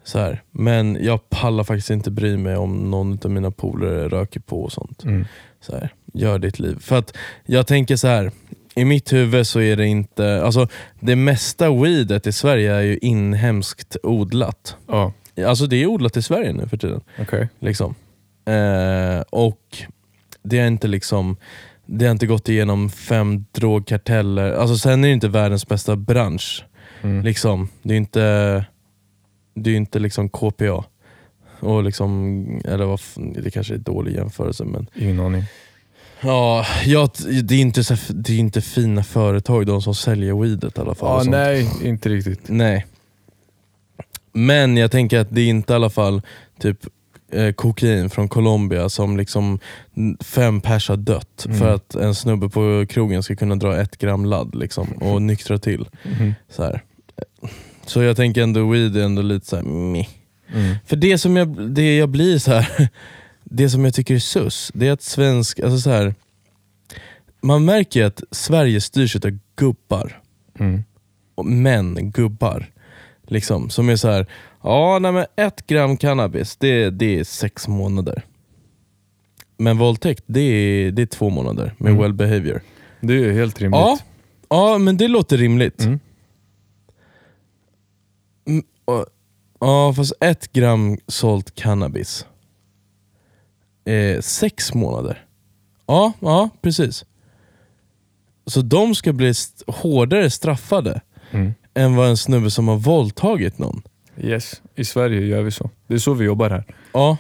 Så 0.03 0.19
här. 0.19 0.41
Men 0.51 0.97
jag 1.01 1.29
pallar 1.29 1.63
faktiskt 1.63 1.89
inte 1.89 2.11
bry 2.11 2.37
mig 2.37 2.55
om 2.55 2.91
någon 2.91 3.19
av 3.23 3.31
mina 3.31 3.51
polare 3.51 4.07
röker 4.09 4.39
på 4.39 4.63
och 4.63 4.71
sånt. 4.71 5.03
Mm. 5.03 5.25
Så 5.61 5.73
här, 5.73 5.89
gör 6.13 6.39
ditt 6.39 6.59
liv. 6.59 6.77
För 6.79 6.97
att 6.97 7.17
jag 7.45 7.67
tänker 7.67 7.95
så 7.95 8.07
här. 8.07 8.31
i 8.75 8.85
mitt 8.85 9.13
huvud 9.13 9.47
så 9.47 9.61
är 9.61 9.75
det 9.75 9.87
inte, 9.87 10.43
alltså 10.43 10.67
det 10.99 11.15
mesta 11.15 11.71
weedet 11.73 12.27
i 12.27 12.31
Sverige 12.31 12.73
är 12.73 12.81
ju 12.81 12.97
inhemskt 12.97 13.97
odlat. 14.03 14.75
Ja, 14.87 15.13
Alltså 15.47 15.65
det 15.65 15.75
är 15.75 15.85
odlat 15.87 16.17
i 16.17 16.21
Sverige 16.21 16.53
nu 16.53 16.67
för 16.67 16.77
tiden. 16.77 17.01
okej. 17.19 17.49
Liksom. 17.59 17.95
Eh, 18.45 19.21
och 19.29 19.77
det 20.43 20.59
har 20.59 20.67
inte 20.67 20.87
liksom 20.87 21.37
det 21.85 22.05
har 22.05 22.11
inte 22.11 22.27
gått 22.27 22.49
igenom 22.49 22.89
fem 22.89 23.45
drogkarteller. 23.51 24.53
Alltså 24.53 24.77
sen 24.77 25.03
är 25.03 25.07
det 25.07 25.13
inte 25.13 25.27
världens 25.27 25.67
bästa 25.67 25.95
bransch. 25.95 26.65
Mm. 27.01 27.23
Liksom. 27.25 27.69
Det 27.83 27.93
är 27.93 27.97
inte, 27.97 28.65
det 29.55 29.69
är 29.69 29.75
inte 29.75 29.99
liksom 29.99 30.29
KPA. 30.29 30.83
Och 31.61 31.83
liksom, 31.83 32.45
eller 32.65 32.85
vad, 32.85 32.99
det 33.15 33.51
kanske 33.51 33.73
är 33.73 33.77
en 33.77 33.83
dålig 33.83 34.15
jämförelse 34.15 34.63
men 34.65 34.87
Ingen 34.95 35.19
aning. 35.19 35.43
ja, 36.21 36.65
ja, 36.85 37.09
det, 37.43 37.55
är 37.55 37.59
inte 37.61 37.83
så, 37.83 37.95
det 38.09 38.33
är 38.33 38.37
inte 38.39 38.61
fina 38.61 39.03
företag 39.03 39.65
de 39.65 39.81
som 39.81 39.95
säljer 39.95 40.41
weedet 40.41 40.77
i 40.77 40.81
alla 40.81 40.95
fall. 40.95 41.25
Ja, 41.25 41.31
nej, 41.31 41.69
inte 41.83 42.09
riktigt. 42.09 42.39
Nej. 42.47 42.85
Men 44.33 44.77
jag 44.77 44.91
tänker 44.91 45.19
att 45.19 45.27
det 45.29 45.41
är 45.41 45.47
inte 45.49 45.73
i 45.73 45.75
alla 45.75 45.89
fall 45.89 46.21
typ 46.59 46.77
eh, 47.31 47.51
kokain 47.53 48.09
från 48.09 48.27
Colombia 48.29 48.89
som 48.89 49.17
liksom 49.17 49.59
fem 50.19 50.61
pers 50.61 50.89
har 50.89 50.97
dött 50.97 51.45
Mm. 51.45 51.57
för 51.59 51.73
att 51.75 51.95
en 51.95 52.15
snubbe 52.15 52.49
på 52.49 52.85
krogen 52.89 53.23
ska 53.23 53.35
kunna 53.35 53.55
dra 53.55 53.81
ett 53.81 53.97
gram 53.97 54.25
ladd 54.25 54.55
liksom, 54.55 54.87
och 54.91 55.21
nyktra 55.21 55.57
till. 55.57 55.89
Mhm. 56.03 56.33
Så, 56.49 56.63
här. 56.63 56.81
så 57.85 58.01
jag 58.01 58.15
tänker 58.15 58.41
ändå 58.43 58.69
weed 58.69 58.97
är 58.97 59.01
ändå 59.03 59.21
lite 59.21 59.45
såhär 59.45 59.63
meh. 59.63 60.07
Mm. 60.53 60.75
För 60.85 60.95
det 60.95 61.17
som 61.17 61.35
jag, 61.35 61.71
det 61.71 61.97
jag 61.97 62.09
blir 62.09 62.37
så 62.37 62.51
här 62.53 62.89
det 63.43 63.69
som 63.69 63.85
jag 63.85 63.93
tycker 63.93 64.15
är 64.15 64.19
sus, 64.19 64.71
det 64.73 64.87
är 64.87 64.91
att 64.91 65.01
svensk, 65.01 65.59
alltså 65.59 65.79
så 65.79 65.89
här, 65.89 66.15
man 67.41 67.65
märker 67.65 68.03
att 68.05 68.23
Sverige 68.31 68.81
styrs 68.81 69.15
av 69.15 69.39
gubbar 69.55 70.21
Mm. 70.59 70.83
och 71.35 71.45
män, 71.45 72.11
gubbar. 72.11 72.71
Liksom, 73.27 73.69
som 73.69 73.89
är 73.89 73.95
så 73.95 74.09
här, 74.09 74.25
ja 74.63 74.99
nej, 75.01 75.11
men 75.11 75.25
ett 75.35 75.67
gram 75.67 75.97
cannabis, 75.97 76.55
det, 76.57 76.89
det 76.89 77.19
är 77.19 77.23
sex 77.23 77.67
månader. 77.67 78.23
Men 79.57 79.77
våldtäkt, 79.77 80.23
det 80.27 80.39
är, 80.41 80.91
det 80.91 81.01
är 81.01 81.05
två 81.05 81.29
månader 81.29 81.73
med 81.77 81.89
Mm. 81.89 82.01
well 82.01 82.13
behavior. 82.13 82.61
Det 83.01 83.13
är 83.13 83.31
helt 83.31 83.61
rimligt. 83.61 83.79
Ja, 83.79 83.99
ja, 84.49 84.77
men 84.77 84.97
det 84.97 85.07
låter 85.07 85.37
rimligt. 85.37 85.81
Mm, 88.45 88.63
och- 88.85 89.05
Ja, 89.61 89.93
fast 89.93 90.13
ett 90.19 90.53
gram 90.53 90.97
sålt 91.07 91.55
cannabis. 91.55 92.25
Eh, 93.85 94.21
sex 94.21 94.73
månader. 94.73 95.25
Ja, 95.87 96.13
ja, 96.19 96.49
precis. 96.61 97.05
Så 98.45 98.61
de 98.61 98.95
ska 98.95 99.13
bli 99.13 99.29
st- 99.29 99.63
hårdare 99.67 100.29
straffade 100.29 101.01
Mm. 101.31 101.53
än 101.73 101.95
vad 101.95 102.09
en 102.09 102.17
snubbe 102.17 102.51
som 102.51 102.67
har 102.67 102.77
våldtagit 102.77 103.57
någon. 103.57 103.81
Yes, 104.17 104.61
i 104.75 104.85
Sverige 104.85 105.21
gör 105.25 105.41
vi 105.41 105.51
så. 105.51 105.69
Det 105.87 105.93
är 105.93 105.97
så 105.97 106.13
vi 106.13 106.25
jobbar 106.25 106.49
här. 106.49 106.63
Ja. 106.93 107.17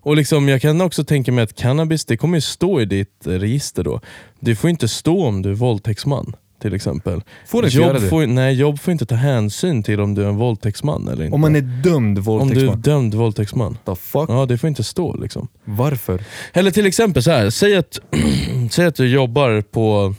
Och 0.00 0.16
liksom, 0.16 0.48
jag 0.48 0.62
kan 0.62 0.80
också 0.80 1.04
tänka 1.04 1.32
mig 1.32 1.44
att 1.44 1.54
cannabis 1.56 2.04
det 2.04 2.16
kommer 2.16 2.36
ju 2.36 2.40
stå 2.40 2.80
i 2.80 2.84
ditt 2.84 3.26
eh, 3.26 3.30
register 3.30 3.82
då. 3.84 4.00
Det 4.40 4.56
får 4.56 4.70
inte 4.70 4.88
stå 4.88 5.26
om 5.26 5.42
du 5.42 5.50
är 5.50 5.54
våldtäktsman 5.54 6.36
till 6.62 6.74
exempel. 6.74 7.22
Får 7.46 7.64
inte 7.64 7.76
jobb 7.76 7.86
göra 7.86 7.98
det. 7.98 8.08
Får, 8.08 8.26
nej, 8.26 8.54
jobb 8.54 8.80
får 8.80 8.92
inte 8.92 9.06
ta 9.06 9.14
hänsyn 9.14 9.82
till 9.82 10.00
om 10.00 10.14
du 10.14 10.22
är 10.22 10.28
en 10.28 10.36
våldtäktsman 10.36 11.08
eller 11.08 11.24
inte. 11.24 11.34
Om 11.34 11.40
man 11.40 11.56
är 11.56 11.60
dömd 11.60 11.88
om 11.96 12.12
du 12.14 12.20
är 12.20 12.24
våldtäktsman. 12.24 12.80
dömd 12.80 13.14
våldtäktsman. 13.14 13.78
The 13.86 13.94
fuck? 13.94 14.30
Ja, 14.30 14.46
det 14.46 14.58
får 14.58 14.68
inte 14.68 14.84
stå 14.84 15.16
liksom. 15.16 15.48
Varför? 15.64 16.24
Eller 16.52 16.70
till 16.70 16.86
exempel 16.86 17.22
så 17.22 17.30
här. 17.30 17.50
säg 17.50 17.76
att, 17.76 18.00
säg 18.70 18.86
att 18.86 18.94
du 18.94 19.08
jobbar 19.08 19.60
på 19.60 20.14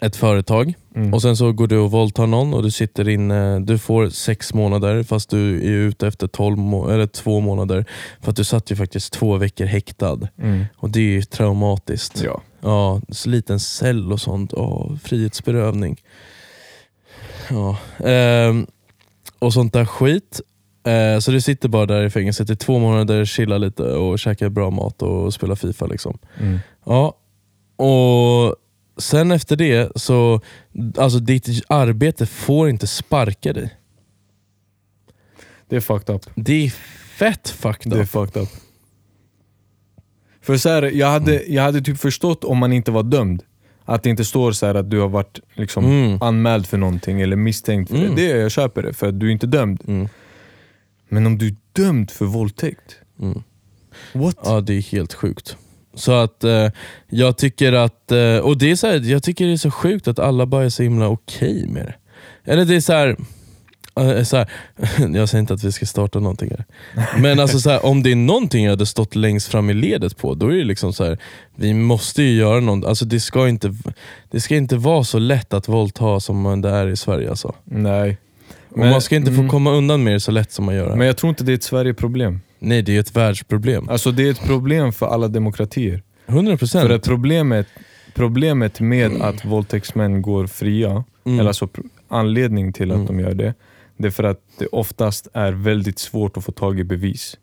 ett 0.00 0.16
företag 0.16 0.74
Mm. 0.94 1.14
och 1.14 1.22
sen 1.22 1.36
så 1.36 1.52
går 1.52 1.66
du 1.66 1.78
och 1.78 1.90
våldtar 1.90 2.26
någon 2.26 2.54
och 2.54 2.62
du 2.62 2.70
sitter 2.70 3.08
inne, 3.08 3.60
du 3.60 3.78
får 3.78 4.08
sex 4.08 4.54
månader 4.54 5.02
fast 5.02 5.30
du 5.30 5.56
är 5.56 5.70
ute 5.88 6.06
efter 6.06 6.26
12 6.26 6.58
må- 6.58 6.88
eller 6.88 7.06
två 7.06 7.40
månader. 7.40 7.84
För 8.20 8.30
att 8.30 8.36
du 8.36 8.44
satt 8.44 8.70
ju 8.70 8.76
faktiskt 8.76 9.12
två 9.12 9.36
veckor 9.36 9.64
häktad. 9.64 10.18
Mm. 10.38 10.64
Och 10.76 10.90
det 10.90 11.00
är 11.00 11.04
ju 11.04 11.22
traumatiskt. 11.22 12.22
Ja. 12.24 12.40
Ja, 12.60 13.00
så 13.08 13.28
liten 13.28 13.60
cell 13.60 14.12
och 14.12 14.20
sånt. 14.20 14.52
Ja, 14.56 14.90
frihetsberövning. 15.04 16.00
Ja. 17.50 17.76
ehm, 18.06 18.66
och 19.38 19.52
sånt 19.52 19.72
där 19.72 19.84
skit. 19.84 20.40
Eh, 20.86 21.18
så 21.18 21.30
du 21.30 21.40
sitter 21.40 21.68
bara 21.68 21.86
där 21.86 22.04
i 22.04 22.10
fängelset 22.10 22.50
i 22.50 22.56
två 22.56 22.78
månader, 22.78 23.24
chillar 23.24 23.58
lite 23.58 23.82
och 23.82 24.18
käkar 24.18 24.48
bra 24.48 24.70
mat 24.70 25.02
och 25.02 25.34
spelar 25.34 25.54
FIFA. 25.54 25.86
liksom. 25.86 26.18
Mm. 26.40 26.58
Ja, 26.86 27.14
och 27.76 28.56
sen 28.98 29.30
efter 29.30 29.56
det 29.56 29.92
så, 29.96 30.40
alltså 30.96 31.18
ditt 31.18 31.48
arbete 31.68 32.26
får 32.26 32.68
inte 32.68 32.86
sparka 32.86 33.52
dig. 33.52 33.76
Det 35.68 35.76
är 35.76 35.80
fucked 35.80 36.14
up. 36.14 36.22
Det 36.34 36.66
är 36.66 36.70
fett 37.18 37.48
fucked 37.48 37.92
Det 37.92 37.96
är 37.98 38.02
up. 38.02 38.08
fucked 38.08 38.42
up. 38.42 38.48
För 40.42 40.56
så 40.56 40.68
här, 40.68 40.82
jag, 40.82 41.06
hade, 41.06 41.42
jag 41.46 41.62
hade 41.62 41.80
typ 41.80 41.98
förstått 41.98 42.44
om 42.44 42.58
man 42.58 42.72
inte 42.72 42.90
var 42.90 43.02
dömd. 43.02 43.42
Att 43.84 44.02
det 44.02 44.10
inte 44.10 44.24
står 44.24 44.52
så 44.52 44.66
här 44.66 44.74
att 44.74 44.90
du 44.90 44.98
har 45.00 45.08
varit 45.08 45.40
liksom 45.54 45.84
Mm. 45.84 46.22
anmäld 46.22 46.66
för 46.66 46.78
någonting 46.78 47.20
eller 47.20 47.36
misstänkt 47.36 47.88
för 47.90 47.96
Mm. 47.96 48.14
det. 48.14 48.32
Det 48.32 48.38
jag 48.38 48.50
köper 48.50 48.82
det, 48.82 48.92
för 48.92 49.08
att 49.08 49.20
du 49.20 49.26
är 49.26 49.30
inte 49.32 49.46
dömd. 49.46 49.82
Mm. 49.88 50.08
Men 51.08 51.26
om 51.26 51.38
du 51.38 51.46
är 51.46 51.56
dömd 51.72 52.10
för 52.10 52.24
våldtäkt? 52.24 52.96
Mm. 53.20 53.42
What? 54.12 54.36
Ja, 54.44 54.60
det 54.60 54.74
är 54.74 54.82
helt 54.82 55.14
sjukt. 55.14 55.56
Så 56.00 56.12
att 56.12 56.44
eh, 56.44 56.68
jag 57.08 57.36
tycker 57.36 57.72
att, 57.72 58.12
eh, 58.12 58.36
och 58.36 58.58
det 58.58 58.70
är 58.70 58.76
så 58.76 58.86
här, 58.86 59.00
jag 59.00 59.22
tycker 59.22 59.46
det 59.46 59.52
är 59.52 59.56
så 59.56 59.70
sjukt 59.70 60.08
att 60.08 60.18
alla 60.18 60.46
bara 60.46 60.64
är 60.64 60.68
så 60.68 60.82
himla 60.82 61.08
okej 61.08 61.66
med 61.66 61.86
det. 61.86 61.94
Eller 62.52 62.64
det 62.64 62.76
är 62.76 62.80
så 62.80 62.92
här, 62.92 63.16
eh, 64.00 64.22
så 64.22 64.36
här 64.36 64.48
jag 65.14 65.28
säger 65.28 65.40
inte 65.40 65.54
att 65.54 65.64
vi 65.64 65.72
ska 65.72 65.86
starta 65.86 66.20
någonting 66.20 66.50
här. 66.50 66.64
Men 67.18 67.40
alltså 67.40 67.58
så 67.60 67.70
här, 67.70 67.84
om 67.84 68.02
det 68.02 68.12
är 68.12 68.16
någonting 68.16 68.64
jag 68.64 68.72
hade 68.72 68.86
stått 68.86 69.14
längst 69.14 69.48
fram 69.48 69.70
i 69.70 69.74
ledet 69.74 70.16
på, 70.16 70.34
då 70.34 70.46
är 70.46 70.56
det 70.56 70.64
liksom 70.64 70.92
så 70.92 71.04
här, 71.04 71.18
vi 71.56 71.74
måste 71.74 72.22
ju 72.22 72.38
göra 72.38 72.60
något. 72.60 72.84
Alltså 72.84 73.04
det, 73.04 73.20
ska 73.20 73.48
inte, 73.48 73.74
det 74.30 74.40
ska 74.40 74.56
inte 74.56 74.76
vara 74.76 75.04
så 75.04 75.18
lätt 75.18 75.54
att 75.54 75.68
våldta 75.68 76.20
som 76.20 76.60
det 76.60 76.70
är 76.70 76.88
i 76.88 76.96
Sverige. 76.96 77.30
Alltså. 77.30 77.54
Nej. 77.64 78.18
Och 78.70 78.78
man 78.78 79.00
ska 79.00 79.16
inte 79.16 79.32
få 79.32 79.48
komma 79.48 79.70
undan 79.72 80.04
med 80.04 80.12
det 80.12 80.20
så 80.20 80.30
lätt 80.30 80.52
som 80.52 80.64
man 80.64 80.74
gör. 80.74 80.88
här. 80.88 80.96
Men 80.96 81.06
jag 81.06 81.16
tror 81.16 81.28
inte 81.28 81.44
det 81.44 81.52
är 81.52 81.54
ett 81.54 81.62
Sverige-problem. 81.62 82.40
Nej, 82.60 82.82
det 82.82 82.96
är 82.96 83.00
ett 83.00 83.16
världsproblem. 83.16 83.88
Alltså 83.88 84.10
det 84.12 84.22
är 84.26 84.30
ett 84.30 84.44
problem 84.46 84.92
för 84.92 85.06
alla 85.06 85.28
demokratier. 85.28 86.02
100%. 86.26 86.80
För 86.82 86.90
att 86.90 87.02
problemet, 87.04 87.66
problemet 88.14 88.80
med 88.80 89.22
att 89.22 89.44
våldtäktsmän 89.44 90.22
går 90.22 90.46
fria, 90.46 91.04
Mm. 91.24 91.38
eller 91.40 91.48
alltså 91.48 91.64
pr- 91.66 91.88
anledning 92.08 92.72
till 92.72 92.90
att 92.90 92.94
Mm. 92.94 93.06
de 93.06 93.20
gör 93.20 93.34
det, 93.34 93.54
det 93.96 94.06
är 94.06 94.10
för 94.10 94.24
att 94.24 94.40
det 94.58 94.66
oftast 94.66 95.28
är 95.34 95.52
väldigt 95.52 95.98
svårt 95.98 96.36
att 96.36 96.44
få 96.44 96.52
tag 96.52 96.80
i 96.80 96.84
bevis. 96.84 97.36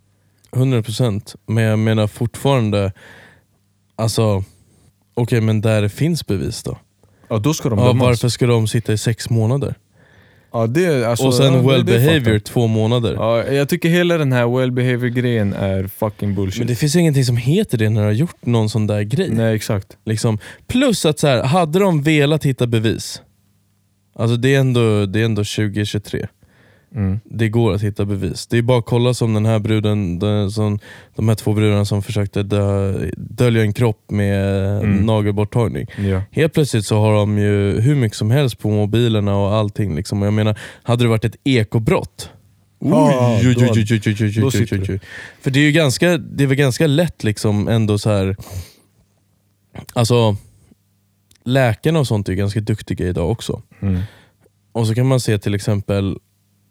100% 0.52 1.36
men 1.46 1.64
jag 1.64 1.80
menar 1.80 2.08
fortfarande, 2.08 2.92
alltså 3.96 4.44
okej 5.14 5.42
men 5.42 5.62
där 5.62 5.82
det 5.82 5.90
finns 5.90 6.28
bevis 6.28 6.64
då? 6.64 6.78
Ja, 7.28 7.38
då 7.38 7.54
ska 7.54 7.70
de 7.70 7.80
Ja, 7.80 7.86
dömas. 7.88 8.02
varför 8.08 8.30
ska 8.30 8.48
de 8.48 8.68
sitta 8.68 8.94
i 8.94 8.98
sex 8.98 9.30
månader? 9.30 9.76
Ja, 10.62 10.68
det, 10.68 11.06
alltså, 11.08 11.26
och 11.28 11.34
sen 11.34 11.46
ja, 11.54 11.62
det- 11.62 11.68
well 11.68 11.86
det 11.86 11.92
behavior 12.00 12.36
up. 12.36 12.44
två 12.44 12.68
månader. 12.68 13.14
Ja, 13.14 13.44
jag 13.44 13.70
tycker 13.70 13.90
hela 13.90 14.18
den 14.18 14.32
här 14.32 14.58
well 14.58 14.72
behavior 14.72 15.08
grejen 15.10 15.54
är 15.54 15.88
fucking 15.88 16.36
bullshit. 16.36 16.60
Men 16.60 16.68
det 16.68 16.76
finns 16.76 16.96
ingenting 16.96 17.26
som 17.26 17.38
heter 17.38 17.78
det 17.78 17.90
när 17.90 18.02
du 18.02 18.06
har 18.08 18.14
gjort 18.14 18.46
någon 18.46 18.70
sån 18.70 18.88
där 18.88 19.02
grej. 19.02 19.30
Nej 19.30 19.56
exakt. 19.56 19.98
Liksom. 20.06 20.38
Plus 20.68 21.06
att 21.06 21.20
så 21.20 21.28
här, 21.28 21.44
hade 21.44 21.80
de 21.80 22.02
velat 22.04 22.46
hitta 22.46 22.68
bevis, 22.68 23.22
alltså 24.16 24.38
det 24.38 24.56
är 24.56 24.60
ändå, 24.60 25.06
det 25.06 25.20
är 25.22 25.26
ändå 25.26 25.44
2023. 25.44 26.28
Mm. 26.96 27.20
Det 27.24 27.50
går 27.50 27.74
att 27.74 27.82
hitta 27.82 28.06
bevis. 28.06 28.48
Det 28.48 28.58
är 28.58 28.62
bara 28.62 28.80
att 28.80 28.86
kolla 28.86 29.14
som 29.14 29.34
den 29.34 29.46
här 29.46 29.60
bruden, 29.60 30.20
den, 30.20 30.52
som, 30.52 30.80
de 31.16 31.28
här 31.28 31.36
två 31.36 31.54
brudarna 31.54 31.86
som 31.86 32.04
försökte 32.04 32.44
dö, 32.44 32.94
dölja 33.18 33.62
en 33.62 33.74
kropp 33.74 34.12
med 34.12 34.68
Mm. 34.78 35.06
nagelborttagning. 35.06 35.88
Ja. 35.98 36.22
Helt 36.32 36.54
plötsligt 36.54 36.86
så 36.86 37.00
har 37.00 37.14
de 37.14 37.38
ju 37.38 37.82
hur 37.82 37.96
mycket 37.96 38.18
som 38.18 38.32
helst 38.32 38.60
på 38.60 38.70
mobilerna 38.70 39.36
och 39.38 39.54
allting. 39.54 39.96
Liksom. 39.96 40.22
Och 40.22 40.28
jag 40.28 40.34
menar, 40.34 40.60
hade 40.84 41.04
det 41.04 41.08
varit 41.08 41.26
ett 41.26 41.36
ekobrott. 41.44 42.30
För 45.42 45.52
det 45.52 45.60
är 45.60 45.64
ju 45.64 45.72
ganska, 45.72 46.18
det 46.18 46.44
är 46.44 46.48
väl 46.48 46.58
ganska 46.58 46.88
lätt 46.88 47.24
liksom 47.24 47.68
ändå 47.68 47.98
så 47.98 48.10
här. 48.10 48.36
Alltså 49.94 50.36
läkarna 51.44 52.00
och 52.00 52.08
sånt 52.08 52.30
är 52.30 52.34
ganska 52.34 52.60
duktiga 52.60 53.08
idag 53.08 53.32
också. 53.32 53.62
Mm. 53.82 54.02
Och 54.72 54.88
så 54.88 54.96
kan 54.96 55.08
man 55.08 55.20
se 55.20 55.38
till 55.40 55.56
exempel, 55.56 56.18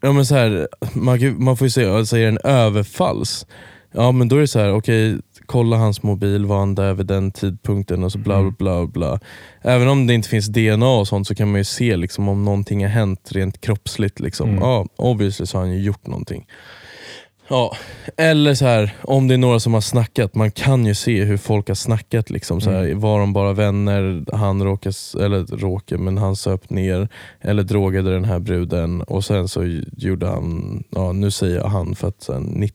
ja 0.06 0.12
men 0.12 0.26
så 0.26 0.34
här, 0.34 0.68
man, 0.94 1.44
man 1.44 1.56
får 1.56 1.66
ju 1.66 1.70
är 2.16 2.20
det 2.20 2.28
en 2.28 2.38
överfalls, 2.44 3.46
ja 3.92 4.12
men 4.12 4.28
då 4.28 4.36
är 4.36 4.40
det 4.40 4.48
så 4.48 4.58
här, 4.58 4.72
okej, 4.72 5.18
kolla 5.46 5.76
hans 5.76 6.02
mobil, 6.02 6.46
var 6.46 6.58
han 6.58 6.74
där 6.74 6.94
vid 6.94 7.06
den 7.06 7.30
tidpunkten 7.32 8.04
och 8.04 8.12
så 8.12 8.18
bla 8.18 8.36
Mm. 8.38 8.54
bla 8.58 8.86
bla. 8.86 8.86
bla. 8.86 9.20
Även 9.62 9.88
om 9.88 10.06
det 10.06 10.14
inte 10.14 10.28
finns 10.28 10.46
DNA 10.46 10.88
och 10.88 11.08
sånt 11.08 11.26
så 11.26 11.34
kan 11.34 11.50
man 11.50 11.60
ju 11.60 11.64
se 11.64 11.96
liksom, 11.96 12.28
om 12.28 12.44
någonting 12.44 12.82
har 12.82 12.90
hänt 12.90 13.32
rent 13.32 13.60
kroppsligt. 13.60 14.20
Liksom. 14.20 14.48
Mm. 14.48 14.62
Ja, 14.62 14.86
obviously 14.96 15.46
så 15.46 15.58
har 15.58 15.64
han 15.64 15.74
ju 15.74 15.82
gjort 15.82 16.06
någonting. 16.06 16.46
Ja, 17.48 17.76
eller 18.16 18.54
så 18.54 18.64
här, 18.64 18.94
om 19.02 19.28
det 19.28 19.34
är 19.34 19.38
några 19.38 19.60
som 19.60 19.74
har 19.74 19.80
snackat, 19.80 20.34
man 20.34 20.50
kan 20.50 20.86
ju 20.86 20.94
se 20.94 21.24
hur 21.24 21.36
folk 21.36 21.68
har 21.68 21.74
snackat. 21.74 22.30
Liksom, 22.30 22.60
så 22.60 22.70
här, 22.70 22.84
Mm. 22.84 23.00
Var 23.00 23.20
de 23.20 23.32
bara 23.32 23.52
vänner, 23.52 24.24
han 24.32 24.62
råkade, 24.64 24.94
eller 25.24 25.56
råkade, 25.56 26.02
men 26.02 26.18
han 26.18 26.36
söp 26.36 26.70
ner 26.70 27.08
eller 27.40 27.62
drogade 27.62 28.12
den 28.12 28.24
här 28.24 28.38
bruden 28.38 29.02
och 29.02 29.24
sen 29.24 29.48
så 29.48 29.64
gjorde 29.96 30.26
han, 30.26 30.82
ja 30.90 31.12
nu 31.12 31.30
säger 31.30 31.56
jag 31.56 31.68
han 31.68 31.94
för 31.94 32.08
att 32.08 32.22
sen 32.22 32.68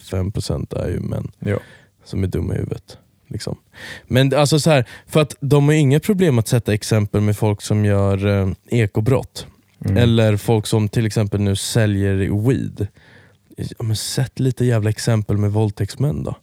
95% 0.00 0.84
är 0.84 0.88
ju 0.88 1.00
män 1.00 1.30
Ja. 1.38 1.58
som 2.04 2.22
är 2.22 2.26
dumma 2.26 2.54
i 2.54 2.56
huvudet. 2.56 2.98
Liksom. 3.28 3.56
Men 4.06 4.34
alltså 4.34 4.58
så 4.60 4.70
här, 4.70 4.84
för 5.06 5.20
att 5.20 5.36
de 5.40 5.64
har 5.64 5.72
inga 5.74 6.00
problem 6.00 6.38
att 6.38 6.48
sätta 6.48 6.74
exempel 6.74 7.20
med 7.20 7.36
folk 7.36 7.62
som 7.62 7.84
gör 7.84 8.26
eh, 8.26 8.48
ekobrott. 8.70 9.46
Mm. 9.84 9.96
Eller 9.96 10.36
folk 10.36 10.66
som 10.66 10.88
till 10.88 11.06
exempel 11.06 11.40
nu 11.40 11.56
säljer 11.56 12.46
weed. 12.48 12.86
Ja, 13.56 13.82
men 13.84 13.96
sätt 13.96 14.40
lite 14.40 14.64
jävla 14.64 14.90
exempel 14.90 15.36
med 15.36 15.52
våldtäktsmän 15.52 16.22
då. 16.22 16.34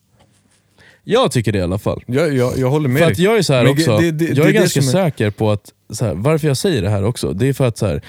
Jag 1.03 1.31
tycker 1.31 1.51
det 1.51 1.57
i 1.57 1.61
alla 1.61 1.77
fall. 1.77 2.03
Jag, 2.07 2.33
jag, 2.33 2.57
jag 2.57 2.69
håller 2.69 2.89
med 2.89 3.01
För 3.01 3.11
att 3.11 3.19
jag 3.19 3.37
är 3.37 3.41
så 3.41 3.53
här 3.53 3.63
Men 3.63 3.71
också, 3.73 3.97
det- 3.97 4.11
det- 4.11 4.25
jag 4.25 4.35
det 4.35 4.41
är 4.43 4.47
är 4.47 4.51
ganska 4.51 4.79
är- 4.79 4.83
säker 4.83 5.29
på 5.31 5.51
att, 5.51 5.69
här, 6.01 6.13
varför 6.13 6.47
jag 6.47 6.57
säger 6.57 6.81
det 6.81 6.89
här 6.89 7.03
också, 7.03 7.33
det 7.33 7.47
är 7.47 7.53
för 7.53 7.67
att 7.67 7.77
så 7.77 7.85
här, 7.87 8.01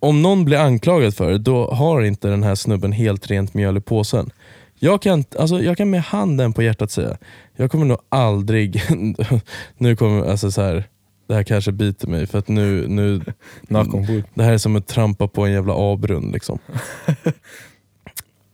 om 0.00 0.22
någon 0.22 0.44
blir 0.44 0.58
anklagad 0.58 1.14
för 1.14 1.30
det, 1.30 1.38
då 1.38 1.70
har 1.70 2.02
inte 2.02 2.28
den 2.28 2.42
här 2.42 2.54
snubben 2.54 2.92
helt 2.92 3.26
rent 3.30 3.54
mjöl 3.54 3.76
i 3.76 3.80
påsen. 3.80 4.30
Jag 4.78 5.02
kan, 5.02 5.24
alltså, 5.38 5.62
jag 5.62 5.76
kan 5.76 5.90
med 5.90 6.02
handen 6.02 6.52
på 6.52 6.62
hjärtat 6.62 6.90
säga, 6.90 7.16
jag 7.56 7.70
kommer 7.70 7.86
nog 7.86 7.98
aldrig, 8.08 8.82
nu 9.78 9.96
kommer, 9.96 10.24
alltså 10.30 10.50
så 10.50 10.62
här, 10.62 10.84
det 11.28 11.34
här 11.34 11.42
kanske 11.42 11.72
biter 11.72 12.08
mig 12.08 12.26
för 12.26 12.38
att 12.38 12.48
nu, 12.48 12.88
nu 12.88 13.20
det 14.34 14.42
här 14.42 14.52
är 14.52 14.58
som 14.58 14.76
att 14.76 14.86
trampa 14.86 15.28
på 15.28 15.44
en 15.46 15.52
jävla 15.52 15.72
avgrund. 15.72 16.32
Liksom. 16.32 16.58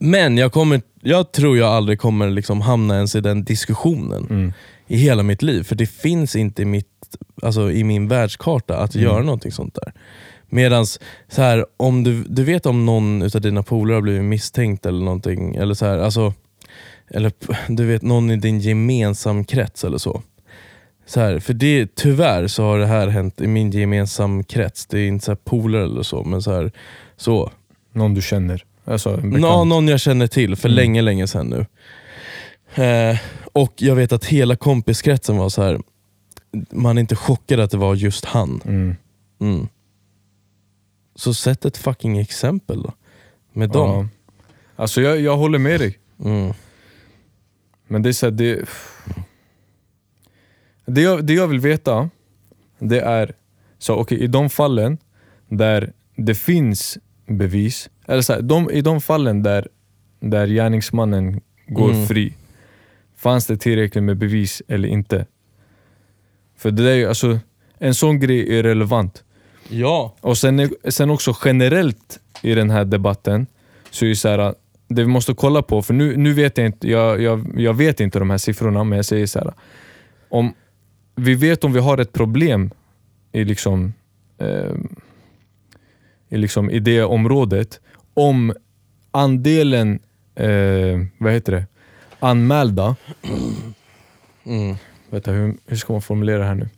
Men 0.03 0.37
jag, 0.37 0.53
kommer, 0.53 0.83
jag 1.03 1.33
tror 1.33 1.59
jag 1.59 1.69
aldrig 1.69 2.01
kommer 2.01 2.31
liksom 2.31 2.61
hamna 2.61 2.95
ens 2.97 3.15
i 3.15 3.21
den 3.21 3.45
diskussionen 3.45 4.27
Mm. 4.31 4.53
i 4.87 4.97
hela 4.97 5.23
mitt 5.23 5.43
liv. 5.43 5.63
För 5.63 5.75
det 5.75 5.87
finns 5.87 6.37
inte 6.37 6.63
i, 6.63 6.65
mitt, 6.65 6.87
alltså, 7.43 7.71
i 7.73 7.85
min 7.85 8.09
världskarta 8.09 8.77
att 8.79 8.95
Mm. 8.95 9.05
göra 9.07 9.23
någonting 9.23 9.53
sånt 9.53 9.75
där. 9.75 9.93
Medan 10.49 10.87
så 10.87 11.03
här, 11.43 11.67
om 11.77 12.05
du, 12.05 12.23
du 12.29 12.45
vet 12.45 12.67
om 12.67 12.87
någon 12.87 13.23
av 13.23 13.41
dina 13.41 13.63
polare 13.63 13.95
har 13.95 14.03
blivit 14.03 14.25
misstänkt 14.25 14.87
eller 14.87 15.05
någonting, 15.05 15.55
eller 15.57 15.75
så 15.75 15.87
här, 15.87 15.99
alltså, 15.99 16.35
eller 17.11 17.33
du 17.69 17.87
vet 17.87 18.03
någon 18.03 18.31
i 18.31 18.37
din 18.37 18.61
gemensam 18.61 19.45
krets 19.45 19.85
eller 19.85 19.99
så. 19.99 20.23
Så 21.07 21.21
här, 21.21 21.39
för 21.39 21.55
det, 21.55 21.95
tyvärr 21.95 22.47
så 22.47 22.63
har 22.63 22.79
det 22.79 22.87
här 22.87 23.09
hänt 23.09 23.41
i 23.41 23.47
min 23.47 23.71
gemensam 23.71 24.45
krets. 24.45 24.87
Det 24.87 24.99
är 24.99 25.07
inte 25.09 25.25
så 25.25 25.31
här 25.31 25.39
polare 25.45 25.85
eller 25.85 26.03
så, 26.03 26.25
men 26.25 26.43
så 26.43 26.53
här, 26.53 26.73
så. 27.17 27.51
Någon 27.93 28.15
du 28.15 28.23
känner. 28.23 28.65
Alltså. 28.91 29.17
Nå, 29.17 29.65
någon 29.65 29.89
jag 29.89 30.01
känner 30.01 30.27
till 30.27 30.57
för 30.57 30.69
Mm. 30.69 30.77
länge, 30.77 31.03
länge 31.03 31.27
sedan 31.27 31.47
nu. 31.47 31.67
Eh, 32.85 33.19
och 33.53 33.73
jag 33.77 33.95
vet 33.95 34.13
att 34.13 34.25
hela 34.25 34.57
kompiskretsen 34.57 35.37
var 35.37 35.49
så 35.49 35.63
här. 35.63 35.81
man 36.71 36.97
är 36.99 37.01
inte 37.01 37.17
chockad 37.17 37.61
att 37.61 37.71
det 37.71 37.77
var 37.77 37.95
just 37.95 38.25
han. 38.25 38.63
Mm. 38.65 38.97
Mm. 39.41 39.69
Så 41.15 41.35
sätt 41.35 41.65
ett 41.65 41.77
fucking 41.77 42.19
exempel 42.19 42.83
då. 42.83 42.93
Med 43.53 43.71
dem. 43.71 43.91
Ja. 43.91 44.09
Alltså 44.83 45.01
jag, 45.03 45.21
jag 45.21 45.37
håller 45.37 45.59
med 45.59 45.81
dig. 45.81 45.99
Mm. 46.25 46.53
Men 47.89 48.03
det 48.03 48.09
är 48.09 48.13
så 48.13 48.27
här, 48.27 48.31
det, 48.31 48.69
det, 50.87 51.01
jag, 51.03 51.25
det 51.27 51.33
jag 51.35 51.47
vill 51.49 51.61
veta, 51.61 52.11
det 52.79 53.01
är, 53.01 53.33
så 53.79 53.95
okej 53.95 54.19
i 54.21 54.27
de 54.27 54.51
fallen 54.51 54.99
där 55.49 55.93
det 56.17 56.35
finns 56.35 56.99
bevis, 57.27 57.91
eller 58.11 58.23
så 58.23 58.33
här, 58.33 58.43
de, 58.43 58.71
i 58.71 58.81
de 58.81 59.01
fallen 59.01 59.43
där, 59.43 59.69
där 60.21 60.47
gärningsmannen 60.47 61.41
går 61.67 61.91
Mm. 61.91 62.07
fri, 62.07 62.35
fanns 63.17 63.47
det 63.47 63.57
tillräckligt 63.57 64.05
med 64.05 64.17
bevis 64.17 64.63
eller 64.69 64.89
inte? 64.89 65.27
För 66.57 66.71
det 66.71 66.83
där 66.83 66.91
är 66.91 66.95
ju, 66.97 67.07
alltså, 67.07 67.39
en 67.79 67.95
sån 67.95 68.21
grej 68.21 68.59
är 68.59 68.63
relevant. 68.63 69.25
Ja. 69.69 70.15
Och 70.21 70.39
sen, 70.39 70.71
sen 70.89 71.11
också 71.11 71.37
generellt 71.45 72.21
i 72.43 72.55
den 72.55 72.71
här 72.71 72.85
debatten, 72.85 73.47
så 73.91 74.05
är 74.05 74.09
det 74.09 74.17
så 74.17 74.29
här, 74.29 74.55
det 74.89 75.03
vi 75.03 75.09
måste 75.09 75.35
kolla 75.35 75.63
på, 75.63 75.83
för 75.83 75.95
nu, 75.95 76.17
nu 76.17 76.33
vet 76.33 76.59
jag 76.59 76.67
inte, 76.67 76.89
jag, 76.89 77.23
jag, 77.23 77.55
jag 77.57 77.75
vet 77.75 78.01
inte 78.01 78.19
de 78.19 78.31
här 78.31 78.39
siffrorna, 78.39 78.85
men 78.85 78.97
jag 78.97 79.05
säger 79.05 79.27
så 79.27 79.39
här. 79.39 79.53
Om 80.29 80.55
vi 81.17 81.35
vet 81.35 81.65
om 81.65 81.73
vi 81.73 81.81
har 81.81 81.99
ett 81.99 82.13
problem 82.13 82.71
i 83.33 83.45
liksom, 83.45 83.93
eh, 84.39 84.75
i, 86.29 86.37
liksom, 86.37 86.71
i 86.71 86.79
det 86.79 87.03
området, 87.03 87.81
om 88.15 88.53
andelen, 89.11 89.99
eh, 90.35 90.49
vad 91.19 91.33
heter 91.33 91.53
det, 91.53 91.65
anmälda, 92.21 92.97
Mm. 94.47 94.77
Vänta, 95.11 95.31
hur, 95.31 95.55
hur 95.67 95.77
ska 95.77 95.93
man 95.93 96.03
formulera 96.03 96.39
det 96.39 96.45
här 96.45 96.55
nu? 96.55 96.69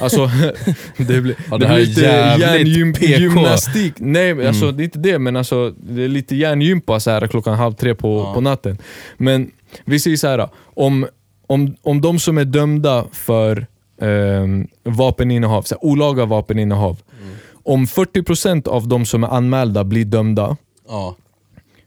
Alltså, 0.00 0.30
det 0.96 1.20
blir, 1.20 1.36
Ja, 1.50 1.58
det 1.58 1.66
det 1.66 1.74
blir 1.74 1.86
lite 1.86 3.06
hjärngymnastik. 3.06 3.94
Nej, 3.98 4.46
alltså, 4.46 4.64
Mm. 4.64 4.76
det 4.76 4.82
är 4.82 4.84
inte 4.84 4.98
det, 4.98 5.18
men 5.18 5.36
alltså, 5.36 5.70
det 5.70 6.02
är 6.04 6.08
lite 6.08 6.36
hjärngympa 6.36 7.00
så 7.00 7.10
här 7.10 7.26
klockan 7.26 7.54
halv 7.54 7.74
tre 7.74 7.94
på, 7.94 8.18
Ja. 8.26 8.34
på 8.34 8.40
natten. 8.40 8.78
Men 9.16 9.50
vi 9.84 9.98
säger 10.00 10.16
så 10.16 10.26
här, 10.28 10.48
om, 10.74 11.06
om, 11.46 11.76
om 11.82 12.00
de 12.00 12.18
som 12.18 12.38
är 12.38 12.44
dömda 12.44 13.04
för 13.12 13.66
ehm, 14.00 14.68
vapeninnehav, 14.84 15.62
så 15.62 15.74
här, 15.74 15.84
olaga 15.84 16.24
vapeninnehav, 16.24 17.00
Mm. 17.22 17.34
om 17.52 17.86
40% 17.86 18.68
av 18.68 18.88
de 18.88 19.06
som 19.06 19.24
är 19.24 19.28
anmälda 19.28 19.84
blir 19.84 20.04
dömda, 20.04 20.56
Ja. 20.88 21.16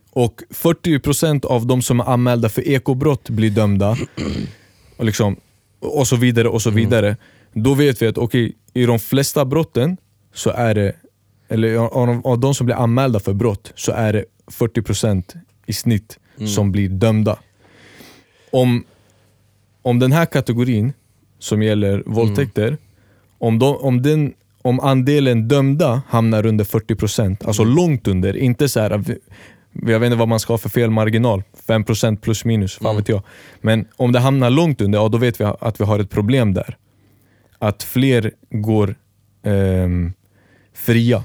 och 0.09 0.41
40% 0.49 1.45
av 1.45 1.67
de 1.67 1.81
som 1.81 1.99
är 1.99 2.03
anmälda 2.03 2.49
för 2.49 2.67
ekobrott 2.67 3.29
blir 3.29 3.49
dömda, 3.49 3.97
och, 4.97 5.05
liksom, 5.05 5.35
och 5.79 6.07
så 6.07 6.15
vidare 6.15 6.47
och 6.47 6.61
så 6.61 6.69
vidare. 6.69 7.17
Då 7.53 7.73
vet 7.73 8.01
vi 8.01 8.07
att 8.07 8.17
okej, 8.17 8.55
i 8.73 8.85
de 8.85 8.99
flesta 8.99 9.45
brotten 9.45 9.97
så 10.33 10.49
är 10.49 10.75
det, 10.75 10.93
eller 11.49 11.75
av 11.75 12.07
de, 12.07 12.25
av 12.25 12.39
de 12.39 12.55
som 12.55 12.65
blir 12.65 12.75
anmälda 12.75 13.19
för 13.19 13.33
brott, 13.33 13.71
så 13.75 13.91
är 13.91 14.13
det 14.13 14.25
40% 14.45 15.37
i 15.65 15.73
snitt 15.73 16.19
som 16.47 16.71
blir 16.71 16.89
dömda. 16.89 17.39
Om, 18.51 18.83
om 19.81 19.99
den 19.99 20.11
här 20.11 20.25
kategorin 20.25 20.93
som 21.39 21.63
gäller 21.63 22.03
våldtäkter, 22.05 22.77
om, 23.37 23.59
de, 23.59 23.75
om, 23.75 24.01
den, 24.01 24.33
om 24.61 24.79
andelen 24.79 25.47
dömda 25.47 26.01
hamnar 26.09 26.45
under 26.45 26.65
40%, 26.65 27.47
alltså 27.47 27.63
långt 27.63 28.07
under, 28.07 28.37
inte 28.37 28.69
så 28.69 28.79
här. 28.79 29.03
jag 29.87 29.99
vet 29.99 30.05
inte 30.07 30.17
vad 30.17 30.27
man 30.27 30.39
ska 30.39 30.53
ha 30.53 30.57
för 30.57 30.69
felmarginal, 30.69 31.43
5% 31.67 32.17
plus 32.17 32.45
minus, 32.45 32.75
fan 32.77 32.95
vet 32.95 33.09
jag. 33.09 33.21
Men 33.61 33.85
om 33.97 34.11
det 34.11 34.19
hamnar 34.19 34.49
långt 34.49 34.81
under, 34.81 34.99
ja, 34.99 35.07
då 35.09 35.17
vet 35.17 35.41
vi 35.41 35.45
att 35.59 35.81
vi 35.81 35.85
har 35.85 35.99
ett 35.99 36.09
problem 36.09 36.53
där. 36.53 36.77
Att 37.59 37.83
fler 37.83 38.31
går 38.49 38.95
ehm, 39.43 40.13
fria. 40.73 41.23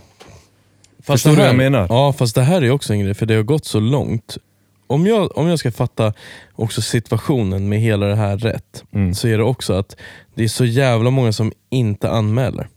Förstår 1.03 1.30
det 1.30 1.37
du 1.37 1.41
vad 1.41 1.49
jag 1.49 1.57
menar? 1.57 1.87
Ja, 1.89 2.12
fast 2.12 2.34
det 2.34 2.43
här 2.43 2.62
är 2.62 2.70
också 2.70 2.93
en 2.93 3.01
grej, 3.01 3.14
för 3.14 3.26
det 3.26 3.34
har 3.34 3.43
gått 3.43 3.64
så 3.64 3.80
långt. 3.80 4.39
Om 4.87 5.07
jag, 5.07 5.39
om 5.39 5.49
jag 5.49 5.59
ska 5.59 5.72
fatta 5.72 6.12
också 6.55 6.82
situationen 6.82 7.68
med 7.68 7.80
hela 7.80 8.07
det 8.07 8.14
här 8.16 8.37
rätt, 8.37 8.84
Mm. 8.95 9.14
så 9.14 9.28
är 9.28 9.39
det 9.39 9.45
också 9.45 9.72
att 9.72 9.97
det 10.34 10.45
är 10.45 10.49
så 10.49 10.64
jävla 10.64 11.11
många 11.11 11.32
som 11.32 11.53
inte 11.70 12.11
anmäler. 12.11 12.68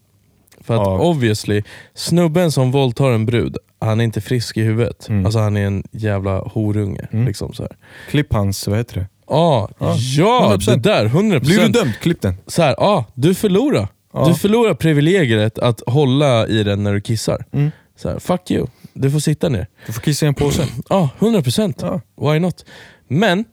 För 0.70 0.76
att 0.76 0.88
Ja. 0.88 0.99
obviously, 0.99 1.63
snubben 1.93 2.51
som 2.51 2.72
våldtar 2.72 3.11
en 3.11 3.26
brud, 3.26 3.57
han 3.82 3.99
är 3.99 4.03
inte 4.03 4.22
frisk 4.22 4.57
i 4.57 4.61
huvudet. 4.61 5.09
Mm. 5.09 5.26
Alltså 5.26 5.39
han 5.39 5.57
är 5.57 5.65
en 5.65 5.84
jävla 5.91 6.39
horunge. 6.39 7.07
Mm. 7.11 7.26
Liksom 7.26 7.53
så 7.53 7.63
här. 7.63 7.72
Klipp 8.09 8.34
hans, 8.34 8.67
vad 8.67 8.78
heter 8.78 8.95
det? 8.95 9.07
Ah, 9.28 9.67
Ja, 9.80 9.95
ja, 10.17 10.57
100%. 10.57 10.65
det 10.84 10.89
där, 10.89 11.05
100%. 11.05 11.39
Blir 11.39 11.59
du 11.59 11.67
dömd, 11.67 11.93
klipp 12.01 12.22
den. 12.22 12.36
så 12.47 12.61
här, 12.61 12.76
ah, 12.78 13.05
du 13.13 13.36
förlorar. 13.36 13.88
Ja. 14.13 14.26
Du 14.28 14.34
förlorar 14.36 14.74
privilegiet 14.74 15.59
att 15.59 15.82
hålla 15.88 16.47
i 16.47 16.63
den 16.63 16.84
när 16.84 16.93
du 16.93 17.01
kissar. 17.01 17.45
Mm. 17.51 17.72
Så 17.95 18.09
här, 18.09 18.20
fuck 18.20 18.51
you, 18.51 18.67
du 18.93 19.11
får 19.11 19.20
sitta 19.20 19.49
ner. 19.49 19.67
Du 19.88 19.93
får 19.93 20.01
kissa 20.01 20.26
i 20.26 20.28
en 20.28 20.34
påse. 20.36 20.63
Ja, 20.89 21.09
100%. 21.20 21.74
Ja. 22.17 22.32
Why 22.34 22.39
not? 22.39 22.65
Men, 23.07 23.45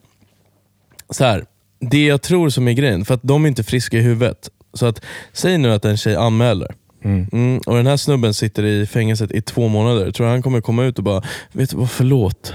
så 1.11 1.25
här, 1.25 1.45
det 1.81 2.07
jag 2.07 2.23
tror 2.23 2.49
som 2.49 2.69
är 2.69 2.73
grejen, 2.73 3.05
för 3.05 3.15
att 3.15 3.23
de 3.23 3.45
är 3.45 3.49
inte 3.49 3.63
friska 3.65 3.99
i 3.99 4.01
huvudet. 4.01 4.51
Så 4.75 4.87
att, 4.87 5.05
säg 5.33 5.59
nu 5.59 5.73
att 5.73 5.85
en 5.85 5.97
tjej 5.97 6.17
anmäler, 6.17 6.75
Mm. 7.07 7.27
mm, 7.33 7.61
och 7.67 7.77
den 7.77 7.87
här 7.87 7.97
snubben 7.97 8.35
sitter 8.35 8.65
i 8.65 8.87
fängelset 8.87 9.31
i 9.33 9.41
två 9.43 9.69
månader. 9.69 10.11
Tror 10.11 10.27
du 10.27 10.31
han 10.33 10.43
kommer 10.43 10.61
komma 10.61 10.85
ut 10.85 10.99
och 10.99 11.05
bara, 11.05 11.23
vet 11.53 11.71
du 11.71 11.77
vad, 11.77 11.91
förlåt. 11.91 12.55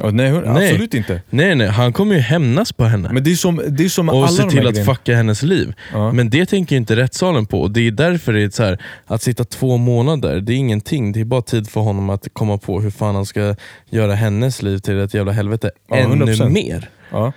Ja, 0.00 0.10
nej, 0.10 0.30
hon- 0.30 0.42
Nej. 0.42 0.70
absolut 0.70 0.94
inte. 0.94 1.22
Nej 1.30 1.54
nej, 1.54 1.66
han 1.68 1.92
kommer 1.92 2.14
ju 2.14 2.20
hämnas 2.20 2.72
på 2.72 2.84
henne. 2.84 3.08
Men 3.12 3.24
det 3.24 3.30
är 3.30 3.34
som, 3.34 3.60
det 3.68 3.84
är 3.84 3.88
som 3.88 4.08
och 4.08 4.16
alla 4.16 4.28
se 4.28 4.36
till 4.42 4.66
att 4.66 4.72
grejerna. 4.74 4.94
fucka 4.94 5.14
hennes 5.16 5.42
liv. 5.42 5.74
Ja. 5.92 6.12
Men 6.12 6.30
det 6.30 6.46
tänker 6.46 6.76
inte 6.76 6.96
rättssalen 6.96 7.46
på. 7.46 7.60
Och 7.60 7.70
Det 7.70 7.80
är 7.86 7.90
därför 7.90 8.32
det 8.32 8.42
är 8.42 8.50
så 8.50 8.62
här, 8.62 8.78
att 9.06 9.22
sitta 9.22 9.44
två 9.44 9.76
månader, 9.76 10.40
det 10.40 10.52
är 10.52 10.56
ingenting. 10.56 11.12
Det 11.12 11.20
är 11.20 11.24
bara 11.24 11.42
tid 11.42 11.68
för 11.70 11.80
honom 11.80 12.10
att 12.10 12.28
komma 12.32 12.58
på 12.58 12.80
hur 12.80 12.90
fan 12.90 13.14
han 13.14 13.26
ska 13.26 13.54
göra 13.90 14.14
hennes 14.14 14.62
liv 14.62 14.78
till 14.78 14.98
ett 15.00 15.14
jävla 15.14 15.32
helvete 15.32 15.70
Ja, 15.88 15.96
ännu 15.96 16.24
100%. 16.24 16.48
mer. 16.50 16.90
Ja. 17.10 17.32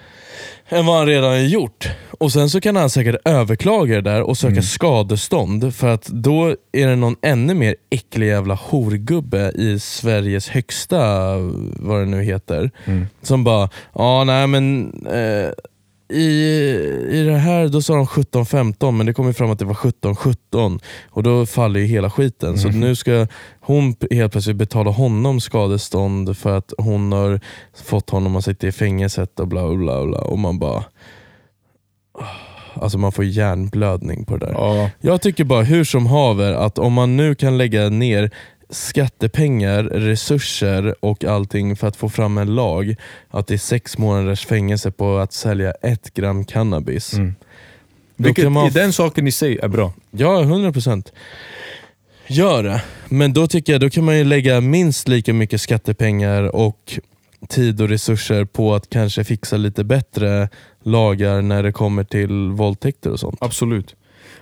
Än 0.69 0.85
vad 0.85 0.97
han 0.97 1.05
redan 1.07 1.29
har 1.31 1.37
gjort. 1.37 1.89
Och 2.19 2.31
Sen 2.31 2.49
så 2.49 2.61
kan 2.61 2.75
han 2.75 2.89
säkert 2.89 3.15
överklaga 3.25 3.95
det 3.95 4.01
där 4.01 4.21
och 4.21 4.37
söka 4.37 4.51
Mm. 4.51 4.63
skadestånd 4.63 5.75
för 5.75 5.87
att 5.87 6.05
då 6.05 6.55
är 6.71 6.87
det 6.87 6.95
någon 6.95 7.15
ännu 7.21 7.53
mer 7.53 7.75
äcklig 7.89 8.27
jävla 8.27 8.53
horgubbe 8.53 9.51
i 9.55 9.79
Sveriges 9.79 10.49
högsta, 10.49 11.35
vad 11.79 11.99
det 11.99 12.05
nu 12.05 12.23
heter, 12.23 12.71
Mm. 12.85 13.07
som 13.21 13.43
bara, 13.43 13.69
ja 13.95 14.23
nej 14.23 14.47
men 14.47 14.93
eh, 15.05 15.49
i, 16.11 16.27
i 17.11 17.23
det 17.23 17.37
här 17.37 17.67
då 17.67 17.81
sa 17.81 17.95
de 17.95 18.05
17-15 18.05 18.91
men 18.91 19.05
det 19.05 19.13
kom 19.13 19.27
ju 19.27 19.33
fram 19.33 19.51
att 19.51 19.59
det 19.59 19.65
var 19.65 19.73
17-17 19.73 20.79
och 21.09 21.23
då 21.23 21.45
faller 21.45 21.79
ju 21.79 21.85
hela 21.85 22.09
skiten. 22.09 22.57
Så 22.57 22.69
nu 22.69 22.95
ska 22.95 23.27
hon 23.59 23.95
helt 24.11 24.31
plötsligt 24.31 24.55
betala 24.55 24.91
honom 24.91 25.41
skadestånd 25.41 26.37
för 26.37 26.57
att 26.57 26.73
hon 26.77 27.11
har 27.11 27.39
fått 27.83 28.09
honom 28.09 28.35
att 28.35 28.45
sitta 28.45 28.67
i 28.67 28.71
fängelset 28.71 29.39
och 29.39 29.47
bla 29.47 29.67
bla 29.67 30.05
bla. 30.05 30.19
Och 30.19 30.39
man 30.39 30.59
bara... 30.59 30.83
Alltså 32.73 32.97
man 32.97 33.11
får 33.11 33.25
hjärnblödning 33.25 34.25
på 34.25 34.37
det 34.37 34.45
där. 34.45 34.53
Ja. 34.53 34.89
Jag 34.99 35.21
tycker 35.21 35.43
bara 35.43 35.63
hur 35.63 35.83
som 35.83 36.05
haver 36.05 36.53
att 36.53 36.79
om 36.79 36.93
man 36.93 37.17
nu 37.17 37.35
kan 37.35 37.57
lägga 37.57 37.89
ner 37.89 38.31
skattepengar, 38.71 39.83
resurser 39.83 40.95
och 40.99 41.25
allting 41.25 41.75
för 41.75 41.87
att 41.87 41.95
få 41.95 42.09
fram 42.09 42.37
en 42.37 42.55
lag 42.55 42.95
att 43.29 43.47
det 43.47 43.53
är 43.53 43.57
sex 43.57 43.97
månaders 43.97 44.45
fängelse 44.45 44.91
på 44.91 45.17
att 45.17 45.33
sälja 45.33 45.71
ett 45.71 46.13
gram 46.13 46.45
cannabis. 46.45 47.13
Mm. 47.13 47.35
Vilket, 48.15 48.51
man 48.51 48.67
i 48.67 48.69
den 48.69 48.93
saken 48.93 49.27
i 49.27 49.31
sig 49.31 49.57
är 49.57 49.67
bra. 49.67 49.93
Ja, 50.11 50.41
100%. 50.43 51.11
Gör 52.27 52.63
det. 52.63 52.83
Men 53.09 53.33
då 53.33 53.47
tycker 53.47 53.73
jag 53.73 53.81
då 53.81 53.89
kan 53.89 54.03
man 54.03 54.17
ju 54.17 54.23
lägga 54.23 54.61
minst 54.61 55.07
lika 55.07 55.33
mycket 55.33 55.61
skattepengar 55.61 56.55
och 56.55 56.99
tid 57.47 57.81
och 57.81 57.89
resurser 57.89 58.45
på 58.45 58.75
att 58.75 58.89
kanske 58.89 59.23
fixa 59.23 59.57
lite 59.57 59.83
bättre 59.83 60.49
lagar 60.83 61.41
när 61.41 61.63
det 61.63 61.71
kommer 61.71 62.03
till 62.03 62.49
våldtäkter 62.49 63.09
och 63.09 63.19
sånt. 63.19 63.37
Absolut. 63.41 63.95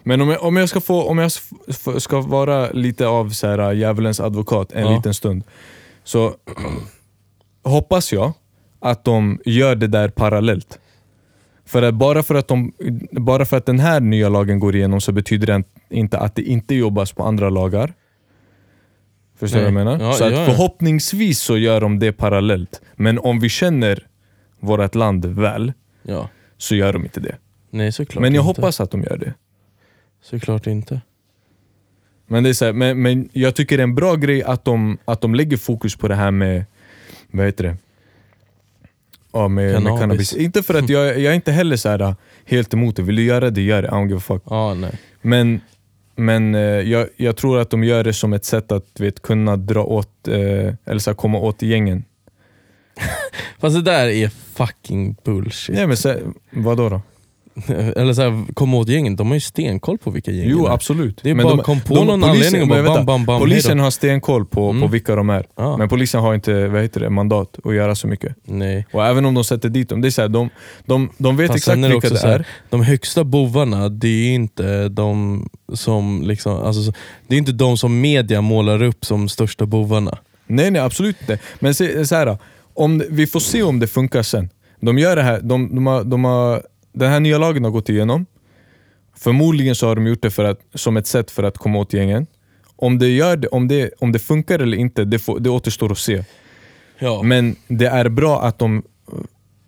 Men 0.04 0.22
om 0.22 0.30
jag, 0.30 0.44
om 0.44 0.58
jag, 0.58 0.70
ska, 0.70 0.82
få, 0.82 1.04
om 1.04 1.18
jag 1.18 1.32
ska 2.02 2.22
vara 2.22 2.72
lite 2.72 3.08
av 3.08 3.30
så 3.30 3.48
här, 3.48 3.60
äh, 3.72 3.78
djävulens 3.78 4.20
advokat 4.20 4.72
en 4.72 4.82
Ja. 4.86 4.96
liten 4.96 5.14
stund, 5.14 5.44
så 6.04 6.34
hoppas 7.64 8.14
jag 8.14 8.34
att 8.80 9.04
de 9.04 9.40
gör 9.46 9.76
det 9.76 9.88
där 9.88 10.10
parallellt. 10.10 10.80
För 11.66 11.82
att 11.82 11.94
bara, 11.94 12.24
för 12.24 12.36
att 12.36 12.48
de, 12.48 12.74
bara 13.12 13.46
för 13.46 13.58
att 13.58 13.66
den 13.66 13.80
här 13.80 14.00
nya 14.00 14.30
lagen 14.30 14.60
går 14.60 14.76
igenom 14.76 15.02
så 15.02 15.12
betyder 15.12 15.48
det 15.48 15.64
inte 15.90 16.18
att 16.20 16.36
det 16.36 16.42
inte 16.42 16.76
jobbas 16.76 17.12
på 17.12 17.24
andra 17.24 17.50
lagar. 17.50 17.94
Förstår 19.40 19.58
du 19.60 19.64
vad 19.64 19.68
jag 19.68 19.86
menar? 19.86 20.00
Ja, 20.06 20.14
så 20.14 20.24
att 20.24 20.32
ja, 20.32 20.46
förhoppningsvis 20.46 21.40
så 21.40 21.58
gör 21.58 21.82
de 21.82 22.00
det 22.00 22.12
parallellt. 22.12 22.82
Men 22.96 23.20
om 23.20 23.40
vi 23.40 23.50
känner 23.50 24.08
vårt 24.60 24.96
land 24.96 25.26
väl, 25.26 25.74
Ja. 26.04 26.30
så 26.58 26.76
gör 26.76 26.94
de 26.94 27.04
inte 27.04 27.20
det. 27.20 27.36
Nej, 27.70 27.92
såklart 27.92 28.22
Men 28.22 28.34
jag 28.36 28.42
inte. 28.50 28.62
hoppas 28.62 28.82
att 28.82 28.92
de 28.92 29.02
gör 29.04 29.18
det. 29.18 29.34
Såklart 30.22 30.68
inte. 30.68 31.02
Men, 32.28 32.44
det 32.44 32.50
är 32.50 32.54
så 32.54 32.66
här, 32.66 32.74
men, 32.74 33.02
men 33.02 33.30
jag 33.34 33.56
tycker 33.56 33.78
det 33.78 33.82
är 33.82 33.88
en 33.88 33.96
bra 33.96 34.16
grej 34.16 34.44
att 34.44 34.66
de, 34.66 34.98
att 35.06 35.22
de 35.22 35.36
lägger 35.36 35.58
fokus 35.58 35.96
på 35.96 36.08
det 36.08 36.16
här 36.16 36.32
med, 36.32 36.66
vad 37.32 37.46
heter 37.46 37.64
det? 37.64 37.78
Ja, 39.34 39.48
med 39.48 39.74
Cannabis. 39.74 39.92
med 39.92 40.00
cannabis. 40.00 40.34
Inte 40.34 40.64
för 40.64 40.74
att 40.74 40.90
jag, 40.90 41.06
jag 41.06 41.32
är 41.32 41.36
inte 41.36 41.52
heller 41.52 41.76
så 41.76 41.90
här, 41.90 42.16
helt 42.46 42.74
emot 42.74 42.96
det, 42.96 43.02
vill 43.02 43.16
du 43.16 43.24
göra 43.24 43.50
det, 43.50 43.62
gör 43.62 43.82
det. 43.82 43.88
I 43.88 43.92
don't 43.92 44.08
give 44.08 44.18
a 44.18 44.24
fuck. 44.26 44.44
Ja, 44.46 44.74
nej. 44.74 44.92
Men, 45.22 45.62
men 46.16 46.56
eh, 46.56 46.62
jag, 46.62 47.08
jag 47.18 47.36
tror 47.36 47.60
att 47.60 47.70
de 47.70 47.84
gör 47.84 48.04
det 48.04 48.14
som 48.14 48.34
ett 48.34 48.46
sätt 48.46 48.72
att 48.72 49.00
vet, 49.00 49.22
kunna 49.22 49.58
dra 49.58 49.84
åt, 49.84 50.28
eh, 50.28 50.36
eller 50.86 51.00
så 51.00 51.10
här, 51.10 51.16
komma 51.16 51.38
åt 51.38 51.62
gängen. 51.62 52.04
Fast 53.60 53.76
det 53.76 53.82
där 53.82 54.08
är 54.08 54.30
fucking 54.30 55.16
bullshit. 55.24 55.76
Nej, 55.76 55.88
men 55.88 55.98
så, 55.98 56.16
vadå 56.52 56.90
då? 56.90 57.02
Eller 57.96 58.14
så 58.14 58.22
här, 58.22 58.54
komma 58.54 58.78
åt 58.78 58.90
gängen, 58.90 59.16
de 59.16 59.28
har 59.28 59.34
ju 59.34 59.40
stenkoll 59.40 59.98
på 59.98 60.12
vilka 60.12 60.32
gäng 60.32 60.50
Jo 60.50 60.66
är. 60.66 60.72
absolut. 60.72 61.20
Det 61.24 61.30
är 61.30 61.36
men 61.36 61.44
bara 61.44 61.56
de, 61.56 61.64
kom 61.64 61.82
på 61.82 61.96
de, 61.96 62.08
någon 62.08 62.22
polisen, 62.22 62.30
anledning 62.30 62.62
och 62.62 62.68
bara 62.68 62.82
vänta, 62.82 62.94
bam, 62.96 63.06
bam, 63.06 63.26
bam, 63.26 63.40
Polisen 63.40 63.80
har 63.80 63.92
stenkoll 63.92 64.46
på, 64.46 64.56
på 64.56 64.70
Mm. 64.70 64.92
vilka 64.92 65.16
de 65.16 65.30
är. 65.30 65.46
Ja. 65.58 65.78
Men 65.78 65.90
polisen 65.90 66.22
har 66.22 66.36
inte 66.36 66.68
vad 66.68 66.82
heter 66.82 67.00
det, 67.00 67.10
mandat 67.10 67.58
att 67.64 67.76
göra 67.76 67.96
så 67.96 68.08
mycket. 68.08 68.36
Nej. 68.46 68.86
Och 68.94 69.06
även 69.06 69.26
om 69.26 69.34
de 69.34 69.44
sätter 69.44 69.70
dit 69.70 69.90
dem, 69.90 70.02
det 70.02 70.08
är 70.08 70.12
så 70.12 70.22
här, 70.22 70.30
de, 70.30 70.50
de, 70.86 71.10
de 71.18 71.38
vet 71.38 71.48
Fast 71.48 71.58
exakt 71.58 71.78
är 71.78 71.82
det 71.82 71.90
vilka 71.90 72.10
det 72.10 72.18
så 72.18 72.28
här, 72.28 72.40
är. 72.40 72.46
De 72.70 72.82
högsta 72.84 73.24
bovarna, 73.24 73.90
det 73.90 74.08
är 74.08 74.30
inte 74.34 74.90
de 74.90 75.50
som 75.74 76.24
liksom, 76.26 76.54
alltså, 76.66 76.84
så- 76.84 76.94
det 77.28 77.36
är 77.36 77.40
inte 77.40 77.52
de 77.52 77.78
som 77.78 78.02
media 78.02 78.42
målar 78.42 78.84
upp 78.84 79.06
som 79.06 79.30
största 79.30 79.66
bovarna. 79.66 80.18
Nej 80.48 80.72
nej 80.72 80.82
absolut 80.82 81.18
inte. 81.22 81.40
Men 81.60 81.74
se, 81.74 82.06
så 82.06 82.16
här, 82.16 82.38
om, 82.74 83.04
vi 83.10 83.28
får 83.28 83.40
se 83.40 83.64
om 83.64 83.80
det 83.80 83.88
funkar 83.88 84.24
sen. 84.24 84.50
De 84.82 84.98
gör 84.98 85.16
det 85.16 85.22
här, 85.24 85.40
de, 85.44 85.76
de 85.76 85.88
har, 85.88 86.04
de 86.04 86.24
har, 86.24 86.62
den 86.94 87.12
här 87.12 87.20
nya 87.20 87.38
lagen 87.38 87.64
har 87.64 87.72
gått 87.72 87.90
igenom. 87.90 88.26
Förmodligen 89.18 89.76
så 89.76 89.88
har 89.88 89.96
de 89.96 90.08
gjort 90.08 90.22
det 90.22 90.32
för 90.32 90.44
att, 90.44 90.60
som 90.74 90.98
ett 90.98 91.08
sätt 91.08 91.32
för 91.32 91.44
att 91.44 91.58
komma 91.58 91.80
åt 91.80 91.94
gängen. 91.94 92.28
Om 92.76 93.00
det, 93.00 93.08
gör 93.08 93.38
det, 93.38 93.48
om 93.48 93.68
det, 93.68 93.92
om 94.00 94.12
det 94.12 94.20
funkar 94.20 94.60
eller 94.60 94.78
inte, 94.78 95.06
det, 95.06 95.20
får, 95.20 95.40
det 95.40 95.50
återstår 95.50 95.92
att 95.92 95.98
se. 95.98 96.24
Ja. 97.00 97.22
Men 97.24 97.56
det 97.68 97.88
är 97.88 98.10
bra 98.10 98.42
att 98.42 98.60
de 98.60 98.84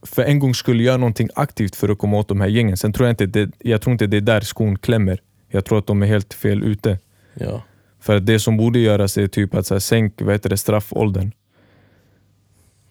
för 0.05 0.23
en 0.23 0.39
gång 0.39 0.55
skulle 0.55 0.83
göra 0.83 0.97
någonting 0.97 1.29
aktivt 1.35 1.75
för 1.75 1.89
att 1.89 1.97
komma 1.97 2.17
åt 2.17 2.27
de 2.27 2.41
här 2.41 2.47
gängen. 2.47 2.77
Sen 2.77 2.93
tror 2.93 3.07
jag 3.07 3.13
inte 3.13 3.25
det, 3.25 3.51
jag 3.59 3.81
tror 3.81 3.91
inte 3.91 4.07
det 4.07 4.17
är 4.17 4.21
där 4.21 4.41
skon 4.41 4.77
klämmer. 4.77 5.21
Jag 5.49 5.65
tror 5.65 5.79
att 5.79 5.87
de 5.87 6.03
är 6.03 6.07
helt 6.07 6.33
fel 6.33 6.63
ute. 6.63 6.99
ja. 7.33 7.63
För 7.99 8.15
att 8.15 8.25
det 8.25 8.39
som 8.39 8.57
borde 8.57 8.79
göras 8.79 9.17
är 9.17 9.27
typ 9.27 9.55
att 9.55 9.67
så 9.67 9.73
här, 9.73 9.79
sänk 9.79 10.21
vad 10.21 10.33
heter 10.33 10.49
det, 10.49 10.57
straffåldern. 10.57 11.31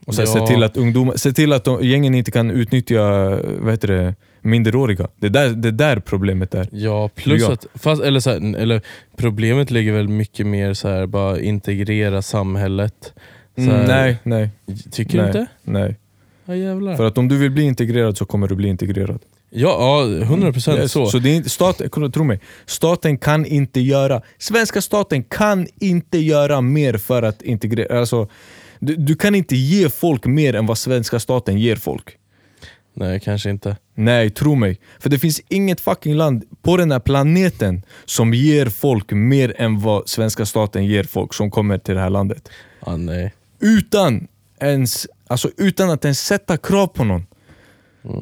Och 0.07 0.15
så 0.15 0.21
här, 0.23 0.29
Ja. 0.29 0.47
se 0.47 0.53
till 0.55 0.63
att, 0.63 0.77
ungdomar, 0.77 1.17
se 1.17 1.33
till 1.33 1.53
att 1.53 1.65
de, 1.65 1.85
gängen 1.85 2.15
inte 2.15 2.31
kan 2.31 2.51
utnyttja 2.51 3.03
vad 3.61 3.71
heter 3.71 3.89
det, 3.89 4.15
minderåriga. 4.43 5.09
Det 5.17 5.27
är 5.27 5.31
där, 5.31 5.49
det 5.51 5.69
är 5.69 5.73
där 5.73 6.01
problemet 6.01 6.55
är. 6.55 6.69
Ja, 6.73 7.09
plus 7.15 7.49
att, 7.49 7.67
fast, 7.75 8.03
eller 8.03 8.21
så 8.21 8.31
här, 8.31 8.57
eller 8.57 8.83
problemet 9.17 9.71
ligger 9.71 9.93
väl 9.93 10.09
mycket 10.09 10.47
mer 10.47 10.75
så 10.75 10.89
här, 10.89 11.07
bara 11.07 11.41
integrera 11.41 12.23
samhället. 12.23 13.13
Så 13.57 13.63
här, 13.63 13.75
Mm, 13.75 13.87
nej, 13.87 14.17
nej, 14.23 14.51
Tycker 14.91 15.17
nej, 15.23 15.33
du 15.33 15.39
inte? 15.39 15.53
nej. 15.63 15.97
Ja 16.45 16.55
jävlar. 16.57 16.97
För 16.97 17.05
att 17.05 17.19
om 17.19 17.29
du 17.29 17.39
vill 17.39 17.51
bli 17.51 17.63
integrerad 17.63 18.17
så 18.17 18.25
kommer 18.25 18.49
du 18.49 18.55
bli 18.55 18.69
integrerad. 18.69 19.19
Ja, 19.51 20.05
ja 20.07 20.25
100% 20.25 20.77
Yes. 20.79 20.93
så. 20.93 21.07
så 21.07 21.19
det 21.19 21.31
är 21.31 21.35
inte, 21.37 21.89
kolla, 21.89 22.09
tro 22.09 22.25
mig, 22.25 22.41
staten 22.67 23.19
kan 23.19 23.47
inte 23.47 23.81
göra, 23.81 24.23
svenska 24.39 24.81
staten 24.81 25.23
kan 25.23 25.67
inte 25.81 26.19
göra 26.19 26.61
mer 26.61 26.95
för 26.95 27.23
att 27.23 27.43
integrera. 27.43 28.01
Alltså, 28.01 28.29
du, 28.81 28.97
du 28.97 29.17
kan 29.17 29.35
inte 29.35 29.57
ge 29.57 29.89
folk 29.89 30.27
mer 30.27 30.55
än 30.55 30.67
vad 30.67 30.79
svenska 30.79 31.21
staten 31.21 31.59
ger 31.59 31.77
folk. 31.77 32.17
Nej, 32.95 33.21
kanske 33.21 33.51
inte. 33.51 33.77
Nej, 33.95 34.31
tro 34.31 34.55
mig. 34.55 34.81
För 34.99 35.11
det 35.11 35.19
finns 35.19 35.41
inget 35.49 35.81
fucking 35.81 36.15
land 36.15 36.45
på 36.63 36.77
den 36.77 36.93
här 36.93 37.01
planeten 37.01 37.83
som 38.05 38.35
ger 38.35 38.67
folk 38.67 39.13
mer 39.13 39.55
än 39.59 39.81
vad 39.81 40.09
svenska 40.09 40.47
staten 40.47 40.85
ger 40.85 41.05
folk 41.05 41.35
som 41.35 41.51
kommer 41.51 41.79
till 41.79 41.95
det 41.95 42.01
här 42.01 42.11
landet. 42.11 42.49
Ah, 42.81 42.97
nej. 42.97 43.35
Utan, 43.61 44.29
ens, 44.61 45.07
alltså 45.27 45.51
utan 45.57 45.91
att 45.91 46.05
ens 46.05 46.21
sätta 46.21 46.57
krav 46.57 46.87
på 46.87 47.05
någon. 47.05 47.27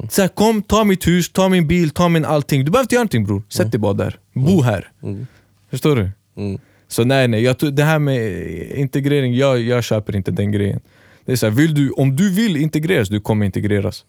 Så 0.09 0.21
här, 0.21 0.27
kom, 0.27 0.61
ta 0.61 0.83
mitt 0.83 1.07
hus, 1.07 1.29
ta 1.29 1.49
min 1.49 1.67
bil, 1.67 1.89
ta 1.89 2.09
min 2.09 2.25
allting. 2.25 2.65
Du 2.65 2.71
behöver 2.71 2.83
inte 2.83 2.95
göra 2.95 3.01
någonting 3.01 3.25
bror. 3.25 3.43
Sätt 3.49 3.71
dig 3.71 3.79
bara 3.79 3.93
där. 3.93 4.19
Bo 4.33 4.61
här. 4.61 4.91
Mm. 5.03 5.27
Förstår 5.69 5.95
du? 5.95 6.11
Mm. 6.37 6.59
Så 6.89 7.03
nej, 7.05 7.27
nej. 7.27 7.43
Jag, 7.43 7.55
det 7.73 7.83
här 7.83 7.99
med 7.99 8.41
integrering, 8.71 9.33
jag, 9.33 9.59
jag 9.59 9.83
köper 9.83 10.15
inte 10.15 10.31
den 10.31 10.51
grejen. 10.51 10.79
Det 11.25 11.31
är 11.31 11.35
så 11.35 11.45
här, 11.45 11.53
vill 11.53 11.73
du, 11.73 11.91
om 11.91 12.15
du 12.15 12.33
vill 12.33 12.57
integreras, 12.57 13.09
du 13.09 13.21
kommer 13.21 13.45
integreras. 13.45 14.05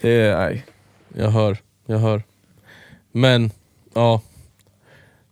Det 0.00 0.10
är, 0.10 0.38
nej. 0.38 0.64
Jag 1.16 1.30
hör, 1.30 1.56
jag 1.86 1.98
hör. 1.98 2.22
Men, 3.12 3.50
ja. 3.94 4.20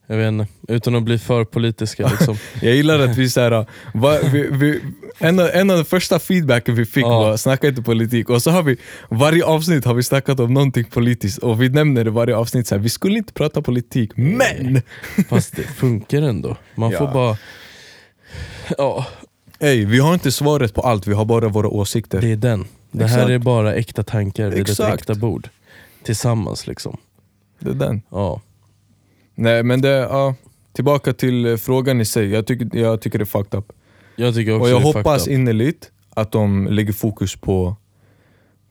Jag 0.06 0.16
vet 0.16 0.28
inte, 0.28 0.46
utan 0.68 0.94
att 0.94 1.02
bli 1.02 1.18
för 1.18 1.44
politiska 1.44 2.08
liksom. 2.10 2.36
Jag 2.62 2.74
gillar 2.74 2.98
att 2.98 3.16
vi, 3.16 3.30
så 3.30 3.40
här, 3.40 3.66
va, 3.94 4.18
vi, 4.32 4.48
vi 4.52 4.80
en, 5.18 5.40
av, 5.40 5.48
en 5.52 5.70
av 5.70 5.76
de 5.76 5.84
första 5.84 6.18
feedbacken 6.18 6.74
vi 6.74 6.84
fick 6.86 7.04
Ja. 7.04 7.08
var 7.20 7.36
snacka 7.36 7.68
inte 7.68 7.82
politik 7.82 8.30
och 8.30 8.42
så 8.42 8.50
har 8.50 8.62
vi 8.62 8.76
varje 9.10 9.44
avsnitt 9.44 9.84
har 9.84 9.94
vi 9.94 10.02
snackat 10.02 10.40
om 10.40 10.54
någonting 10.54 10.84
politiskt 10.84 11.38
och 11.38 11.62
vi 11.62 11.68
nämner 11.68 12.04
det 12.04 12.10
varje 12.10 12.36
avsnitt 12.36 12.66
så 12.66 12.74
här, 12.74 12.82
vi 12.82 12.88
skulle 12.88 13.18
inte 13.18 13.32
prata 13.32 13.62
politik 13.62 14.10
men! 14.16 14.82
Fast 15.28 15.56
det 15.56 15.62
funkar 15.62 16.22
ändå. 16.22 16.56
Man 16.74 16.90
Ja. 16.90 16.98
får 16.98 17.06
bara... 17.14 17.36
Ja, 18.78 19.06
Ey, 19.58 19.84
vi 19.84 19.98
har 19.98 20.14
inte 20.14 20.32
svaret 20.32 20.74
på 20.74 20.80
allt, 20.80 21.06
vi 21.06 21.14
har 21.14 21.24
bara 21.24 21.48
våra 21.48 21.68
åsikter. 21.68 22.20
det 22.20 22.32
är 22.32 22.36
den. 22.36 22.64
Det 22.90 23.06
här 23.06 23.16
Exakt. 23.18 23.30
är 23.30 23.38
bara 23.38 23.74
äkta 23.74 24.02
tankar 24.02 24.48
vid 24.50 24.60
ett 24.62 24.68
Exakt. 24.70 24.94
äkta 25.00 25.14
bord. 25.14 25.48
Tillsammans 26.04 26.66
liksom. 26.66 26.96
Det 27.58 27.70
är 27.70 27.74
den. 27.74 28.02
Ja. 28.10 28.40
Nej 29.42 29.62
men 29.62 29.80
det, 29.80 29.88
ja, 29.88 30.34
tillbaka 30.72 31.12
till 31.12 31.46
eh, 31.46 31.56
frågan 31.56 32.00
i 32.00 32.04
sig, 32.04 32.28
jag 32.30 32.46
tycker, 32.46 32.78
jag 32.78 33.00
tycker 33.00 33.18
det 33.18 33.22
är 33.22 33.26
fucked 33.26 33.58
up. 33.58 33.72
Jag 34.16 34.34
tycker 34.34 34.52
också 34.52 34.62
Och 34.62 34.68
jag 34.70 34.76
det 34.82 34.82
är 34.88 34.92
hoppas 34.94 35.22
fucked 35.22 35.34
up. 35.34 35.40
innerligt 35.40 35.90
att 36.14 36.32
de 36.32 36.66
lägger 36.70 36.92
fokus 36.92 37.36
på, 37.36 37.76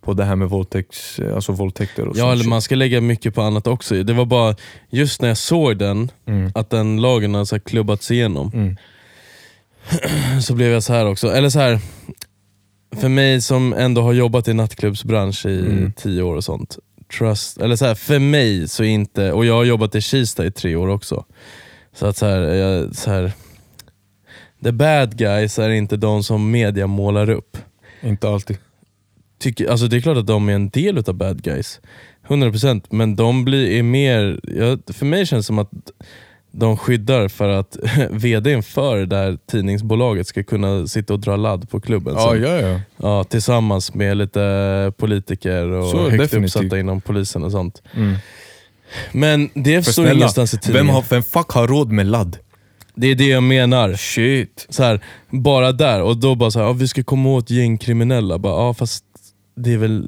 på 0.01 0.13
det 0.13 0.23
här 0.23 0.35
med 0.35 0.49
våldtäkts, 0.49 1.19
alltså 1.35 1.51
våldtäkter 1.51 2.07
och 2.07 2.17
Ja 2.17 2.31
eller 2.31 2.45
man 2.45 2.61
ska 2.61 2.75
lägga 2.75 3.01
mycket 3.01 3.35
på 3.35 3.41
annat 3.41 3.67
också. 3.67 4.03
Det 4.03 4.13
var 4.13 4.25
bara 4.25 4.55
just 4.89 5.21
när 5.21 5.27
jag 5.27 5.37
såg 5.37 5.77
den, 5.77 6.11
Mm. 6.25 6.51
att 6.55 6.69
den 6.69 7.01
lagen 7.01 7.33
har 7.33 7.45
så 7.45 7.59
klubbats 7.59 8.11
igenom, 8.11 8.51
Mm. 8.53 8.75
så 10.41 10.53
blev 10.55 10.71
jag 10.71 10.83
så 10.83 10.93
här 10.93 11.05
också. 11.05 11.27
Eller 11.27 11.49
så 11.49 11.59
här. 11.59 11.79
för 12.95 13.09
mig 13.09 13.41
som 13.41 13.73
ändå 13.73 14.01
har 14.01 14.13
jobbat 14.13 14.47
i 14.47 14.53
nattklubbsbransch 14.53 15.45
i 15.45 15.59
Mm. 15.59 15.93
tio 15.93 16.21
år 16.21 16.35
och 16.35 16.43
sånt. 16.43 16.77
Trust, 17.17 17.57
eller 17.57 17.75
så 17.75 17.85
här, 17.85 17.95
för 17.95 18.19
mig 18.19 18.67
så 18.67 18.83
inte, 18.83 19.31
och 19.31 19.45
jag 19.45 19.53
har 19.53 19.63
jobbat 19.63 19.95
i 19.95 20.01
Kista 20.01 20.45
i 20.45 20.51
tre 20.51 20.75
år 20.75 20.87
också. 20.87 21.25
Så 21.93 22.05
att 22.05 22.17
så 22.17 22.25
här, 22.25 22.41
jag, 22.41 22.95
så 22.95 23.11
här, 23.11 23.31
the 24.63 24.71
bad 24.71 25.17
guys 25.17 25.59
är 25.59 25.69
inte 25.69 25.97
de 25.97 26.23
som 26.23 26.51
media 26.51 26.87
målar 26.87 27.29
upp. 27.29 27.57
Inte 28.01 28.29
alltid. 28.29 28.57
Tycker, 29.39 29.67
alltså 29.67 29.87
det 29.87 29.97
är 29.97 30.01
klart 30.01 30.17
att 30.17 30.27
de 30.27 30.49
är 30.49 30.53
en 30.53 30.69
del 30.69 30.97
utav 30.97 31.15
bad 31.15 31.43
guys, 31.43 31.81
100% 32.27 32.85
men 32.89 33.15
de 33.15 33.45
blir, 33.45 33.71
är 33.71 33.83
mer, 33.83 34.39
jag, 34.43 34.81
för 34.87 35.05
mig 35.05 35.25
känns 35.25 35.45
det 35.45 35.47
som 35.47 35.59
att 35.59 35.71
de 36.51 36.77
skyddar 36.77 37.27
för 37.27 37.47
att 37.49 37.77
vdn 38.11 38.63
för 38.63 38.97
det 38.97 39.05
där 39.05 39.37
tidningsbolaget 39.51 40.27
ska 40.27 40.43
kunna 40.43 40.87
sitta 40.87 41.13
och 41.13 41.19
dra 41.19 41.35
ladd 41.35 41.69
på 41.69 41.79
klubben 41.79 42.13
Ja, 42.17 42.31
sen. 42.31 42.41
ja, 42.43 42.55
ja. 42.57 42.79
Ja, 42.97 43.23
tillsammans 43.23 43.93
med 43.93 44.17
lite 44.17 44.93
politiker 44.97 45.65
och 45.67 45.89
Så, 45.89 45.97
högt 46.09 46.17
definitivt. 46.23 46.55
uppsatta 46.55 46.79
inom 46.79 47.01
polisen 47.01 47.43
och 47.43 47.51
sånt. 47.51 47.81
Mm. 47.95 48.15
Men 49.11 49.49
det 49.53 49.85
För 49.85 49.91
står 49.91 50.03
snälla, 50.03 50.17
ingenstans 50.17 50.53
i 50.53 50.57
vem, 50.57 50.61
tidningen. 50.61 50.95
har, 50.95 51.03
vem 51.09 51.23
fuck 51.23 51.49
har 51.51 51.67
råd 51.67 51.91
med 51.91 52.05
ladd? 52.05 52.37
Det 52.95 53.07
är 53.07 53.15
det 53.15 53.27
jag 53.27 53.43
menar. 53.43 53.93
Shit. 53.93 54.65
Så 54.69 54.83
här, 54.83 54.99
bara 55.29 55.71
där, 55.71 56.01
och 56.01 56.17
då 56.17 56.35
bara 56.35 56.51
så 56.51 56.59
här, 56.59 56.65
ja, 56.65 56.73
vi 56.73 56.87
ska 56.87 57.03
komma 57.03 57.29
åt 57.29 57.49
gängkriminella. 57.49 58.37
Bara, 58.39 58.53
ja, 58.53 58.73
fast 58.73 59.03
det 59.63 59.73
är 59.73 59.77
väl 59.77 60.07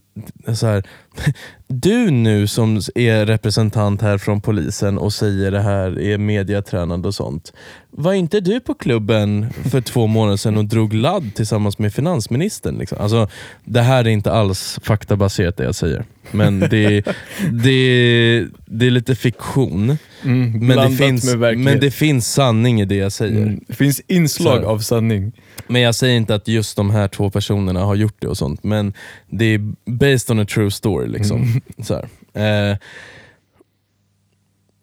så 0.55 0.67
här. 0.67 0.83
Du 1.67 2.11
nu 2.11 2.47
som 2.47 2.81
är 2.95 3.25
representant 3.25 4.01
här 4.01 4.17
från 4.17 4.41
polisen 4.41 4.97
och 4.97 5.13
säger 5.13 5.51
det 5.51 5.61
här 5.61 5.99
är 5.99 6.17
mediatränande 6.17 7.07
och 7.07 7.15
sånt. 7.15 7.53
Var 7.91 8.13
inte 8.13 8.39
du 8.39 8.59
på 8.59 8.73
klubben 8.73 9.53
för 9.71 9.81
två 9.81 10.07
månader 10.17 10.37
sedan 10.37 10.57
och 10.57 10.65
drog 10.65 10.93
ladd 10.93 11.35
tillsammans 11.35 11.79
med 11.79 11.93
finansministern? 11.93 12.77
Liksom? 12.77 12.97
Alltså, 13.01 13.29
det 13.65 13.81
här 13.81 14.05
är 14.05 14.09
inte 14.09 14.31
alls 14.31 14.79
faktabaserat 14.83 15.57
det 15.57 15.63
jag 15.63 15.75
säger. 15.75 16.05
Men 16.31 16.59
det, 16.59 17.05
det, 17.51 18.45
det 18.65 18.85
är 18.85 18.91
lite 18.91 19.15
fiktion. 19.15 19.97
Mm, 20.23 20.67
Men 20.67 20.91
det, 20.91 20.97
finns, 20.97 21.35
men 21.35 21.79
det 21.79 21.91
finns 21.91 22.33
sanning 22.33 22.81
i 22.81 22.85
det 22.85 22.95
jag 22.95 23.11
säger. 23.11 23.41
Mm, 23.41 23.63
det 23.67 23.73
finns 23.73 24.01
inslag 24.07 24.63
av 24.63 24.79
sanning. 24.79 25.31
Men 25.73 25.81
jag 25.81 25.95
säger 25.95 26.17
inte 26.17 26.35
att 26.35 26.47
just 26.47 26.75
de 26.75 26.89
här 26.91 27.07
två 27.07 27.29
personerna 27.29 27.83
har 27.83 27.95
gjort 27.95 28.15
det 28.19 28.27
och 28.27 28.37
sånt, 28.37 28.63
men 28.63 28.93
det 29.29 29.45
är 29.45 29.73
based 29.85 30.31
on 30.31 30.39
a 30.39 30.45
true 30.45 30.71
story. 30.71 31.07
liksom. 31.07 31.61
Så 31.83 31.93
här. 31.93 32.71
Eh, 32.71 32.77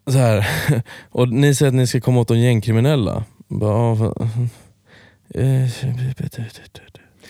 så 0.06 0.18
här. 0.18 0.46
Och 1.10 1.28
ni 1.28 1.54
säger 1.54 1.68
att 1.68 1.74
ni 1.74 1.86
ska 1.86 2.00
komma 2.00 2.20
åt 2.20 2.28
de 2.28 2.38
gängkriminella. 2.38 3.24
Bara, 3.48 3.96
ja. 3.96 4.28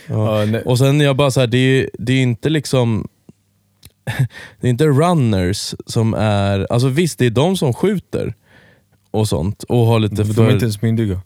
Ja. 0.08 0.46
Och 0.64 0.78
sen 0.78 1.00
jag 1.00 1.16
bara 1.16 1.30
så 1.30 1.40
här, 1.40 1.46
det 1.46 1.58
är, 1.58 1.90
det 1.98 2.12
är 2.12 2.22
inte 2.22 2.48
liksom 2.48 3.08
det 4.60 4.66
är 4.66 4.70
inte 4.70 4.86
runners 4.86 5.74
som 5.86 6.14
är, 6.14 6.72
alltså 6.72 6.88
visst 6.88 7.18
det 7.18 7.26
är 7.26 7.30
de 7.30 7.56
som 7.56 7.74
skjuter 7.74 8.34
och 9.10 9.28
sånt 9.28 9.62
och 9.62 9.86
har 9.86 9.98
lite 9.98 10.14
de 10.14 10.30
är 10.30 10.34
för... 10.34 10.52
inte 10.52 10.64
ens 10.64 10.82
myndiga. 10.82 11.20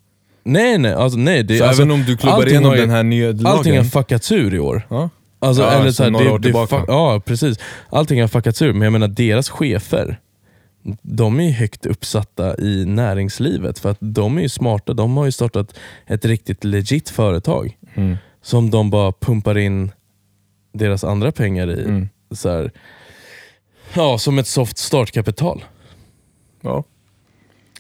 Nej 0.45 0.78
nej, 0.78 0.92
alltså, 0.92 1.18
nej 1.18 1.42
det, 1.42 1.59
Så 1.59 1.64
alltså, 1.64 1.82
även 1.82 1.92
om 1.95 2.05
du 2.07 2.16
klubbar 2.16 2.47
igenom 2.49 2.70
har 2.70 2.76
den 2.76 2.90
här 2.90 3.03
nya 3.03 3.26
lagen. 3.26 3.47
allting 3.47 3.76
har 3.76 3.84
fuckats 3.84 4.32
ur 4.32 4.55
i 4.55 4.59
år. 4.59 4.86
ja. 4.90 5.09
Alltså, 5.38 5.62
Ja, 5.62 5.70
eller 5.70 5.84
sen 5.84 5.92
så 5.92 6.03
här, 6.03 6.11
några 6.11 6.24
det, 6.24 6.30
år 6.30 6.38
det, 6.38 6.42
tillbaka. 6.42 6.78
fuck, 6.78 6.84
ja 6.88 7.20
precis, 7.24 7.59
allting 7.90 8.20
har 8.20 8.28
fuckats 8.28 8.62
ur, 8.62 8.72
men 8.72 8.82
jag 8.82 8.92
menar 8.92 9.09
deras 9.09 9.49
chefer, 9.51 10.20
de 11.03 11.40
är 11.40 11.45
ju 11.45 11.51
högt 11.51 11.86
uppsatta 11.86 12.59
i 12.59 12.84
näringslivet 12.86 13.78
för 13.78 13.90
att 13.90 13.97
de 14.01 14.38
är 14.38 14.42
ju 14.42 14.49
smarta, 14.49 14.92
de 14.92 15.16
har 15.16 15.24
ju 15.24 15.32
startat 15.32 15.74
ett 16.07 16.24
riktigt 16.24 16.64
legit 16.64 17.09
företag 17.09 17.76
Mm. 17.95 18.16
som 18.42 18.70
de 18.70 18.90
bara 18.90 19.12
pumpar 19.12 19.59
in 19.59 19.92
deras 20.72 21.05
andra 21.05 21.32
pengar 21.32 21.70
i. 21.70 21.84
Mm. 21.84 22.09
Så 22.30 22.49
här, 22.51 22.70
ja, 23.95 24.18
som 24.18 24.38
ett 24.38 24.47
soft 24.47 24.78
startkapital. 24.78 25.64
Ja. 26.61 26.84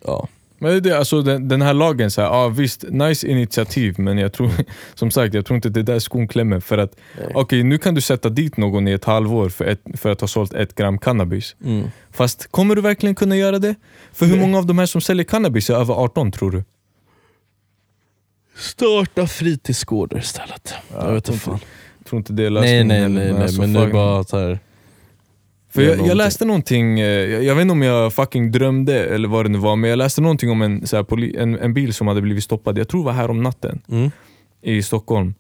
Ja. 0.04 0.28
Men 0.64 0.72
det 0.72 0.78
är 0.78 0.80
det, 0.80 0.98
alltså 0.98 1.22
den, 1.22 1.48
den 1.48 1.62
här 1.62 1.74
lagen, 1.74 2.10
så 2.10 2.20
här, 2.20 2.28
ja, 2.28 2.48
visst, 2.48 2.84
nice 2.88 3.28
initiativ 3.28 3.94
men 3.98 4.18
jag 4.18 4.32
tror 4.32 4.50
som 4.94 5.10
sagt, 5.10 5.34
jag 5.34 5.46
tror 5.46 5.56
inte 5.56 5.68
det 5.68 5.80
är 5.80 5.84
där 5.84 5.98
skon 5.98 6.28
klämmer. 6.28 6.60
För 6.60 6.78
att, 6.78 6.96
okej 7.34 7.62
nu 7.62 7.78
kan 7.78 7.94
du 7.94 8.00
sätta 8.00 8.28
dit 8.28 8.56
någon 8.56 8.88
i 8.88 8.92
ett 8.92 9.04
halvår 9.04 9.48
för, 9.48 9.64
ett, 9.64 9.80
för 9.94 10.10
att 10.10 10.20
ha 10.20 10.28
sålt 10.28 10.52
ett 10.54 10.74
gram 10.74 10.98
cannabis. 10.98 11.56
Mm. 11.64 11.90
Fast 12.10 12.50
kommer 12.50 12.76
du 12.76 12.82
verkligen 12.82 13.14
kunna 13.14 13.36
göra 13.36 13.58
det? 13.58 13.74
För 14.12 14.26
hur 14.26 14.40
många 14.40 14.58
av 14.58 14.66
de 14.66 14.78
här 14.78 14.86
som 14.86 15.00
säljer 15.00 15.24
cannabis 15.24 15.70
är 15.70 15.74
över 15.74 15.94
18 15.94 16.32
tror 16.32 16.50
du? 16.50 16.64
Starta 18.56 19.26
fritidsgårdar 19.26 20.18
istället. 20.18 20.74
Ja, 20.92 21.06
jag 21.06 21.12
vet 21.12 21.28
inte 21.28 21.40
fan. 21.40 21.58
Jag 21.98 22.06
tror 22.06 22.18
inte 22.18 22.32
det 22.32 22.46
är 22.46 22.50
Nej 22.50 22.62
lösningen 22.62 22.88
nej 22.88 23.00
heller, 23.00 23.20
nej, 23.20 23.32
nej 23.32 23.42
alltså, 23.42 23.60
men 23.60 23.72
nu 23.72 23.80
fuck. 23.80 23.92
bara 23.92 24.24
så 24.24 24.38
här. 24.38 24.58
För 25.74 25.82
jag, 25.82 26.06
jag 26.06 26.16
läste 26.16 26.44
någonting, 26.44 27.00
eh, 27.00 27.06
jag, 27.06 27.44
jag 27.44 27.54
vet 27.54 27.62
inte 27.62 27.72
om 27.72 27.82
jag 27.82 28.12
fucking 28.12 28.50
drömde 28.52 29.04
eller 29.04 29.28
vad 29.28 29.44
det 29.44 29.48
nu 29.48 29.58
var, 29.58 29.76
men 29.76 29.90
jag 29.90 29.96
läste 29.96 30.20
någonting 30.20 30.50
om 30.50 30.62
en, 30.62 30.86
så 30.86 30.96
här, 30.96 31.02
poli, 31.02 31.36
en, 31.38 31.58
en 31.58 31.74
bil 31.74 31.94
som 31.94 32.06
hade 32.08 32.20
blivit 32.22 32.44
stoppad, 32.44 32.78
jag 32.78 32.88
tror 32.88 33.00
det 33.00 33.04
var 33.06 33.12
här 33.12 33.30
om 33.30 33.42
natten 33.42 33.82
Mm. 33.88 34.10
i 34.62 34.82
Stockholm. 34.82 35.34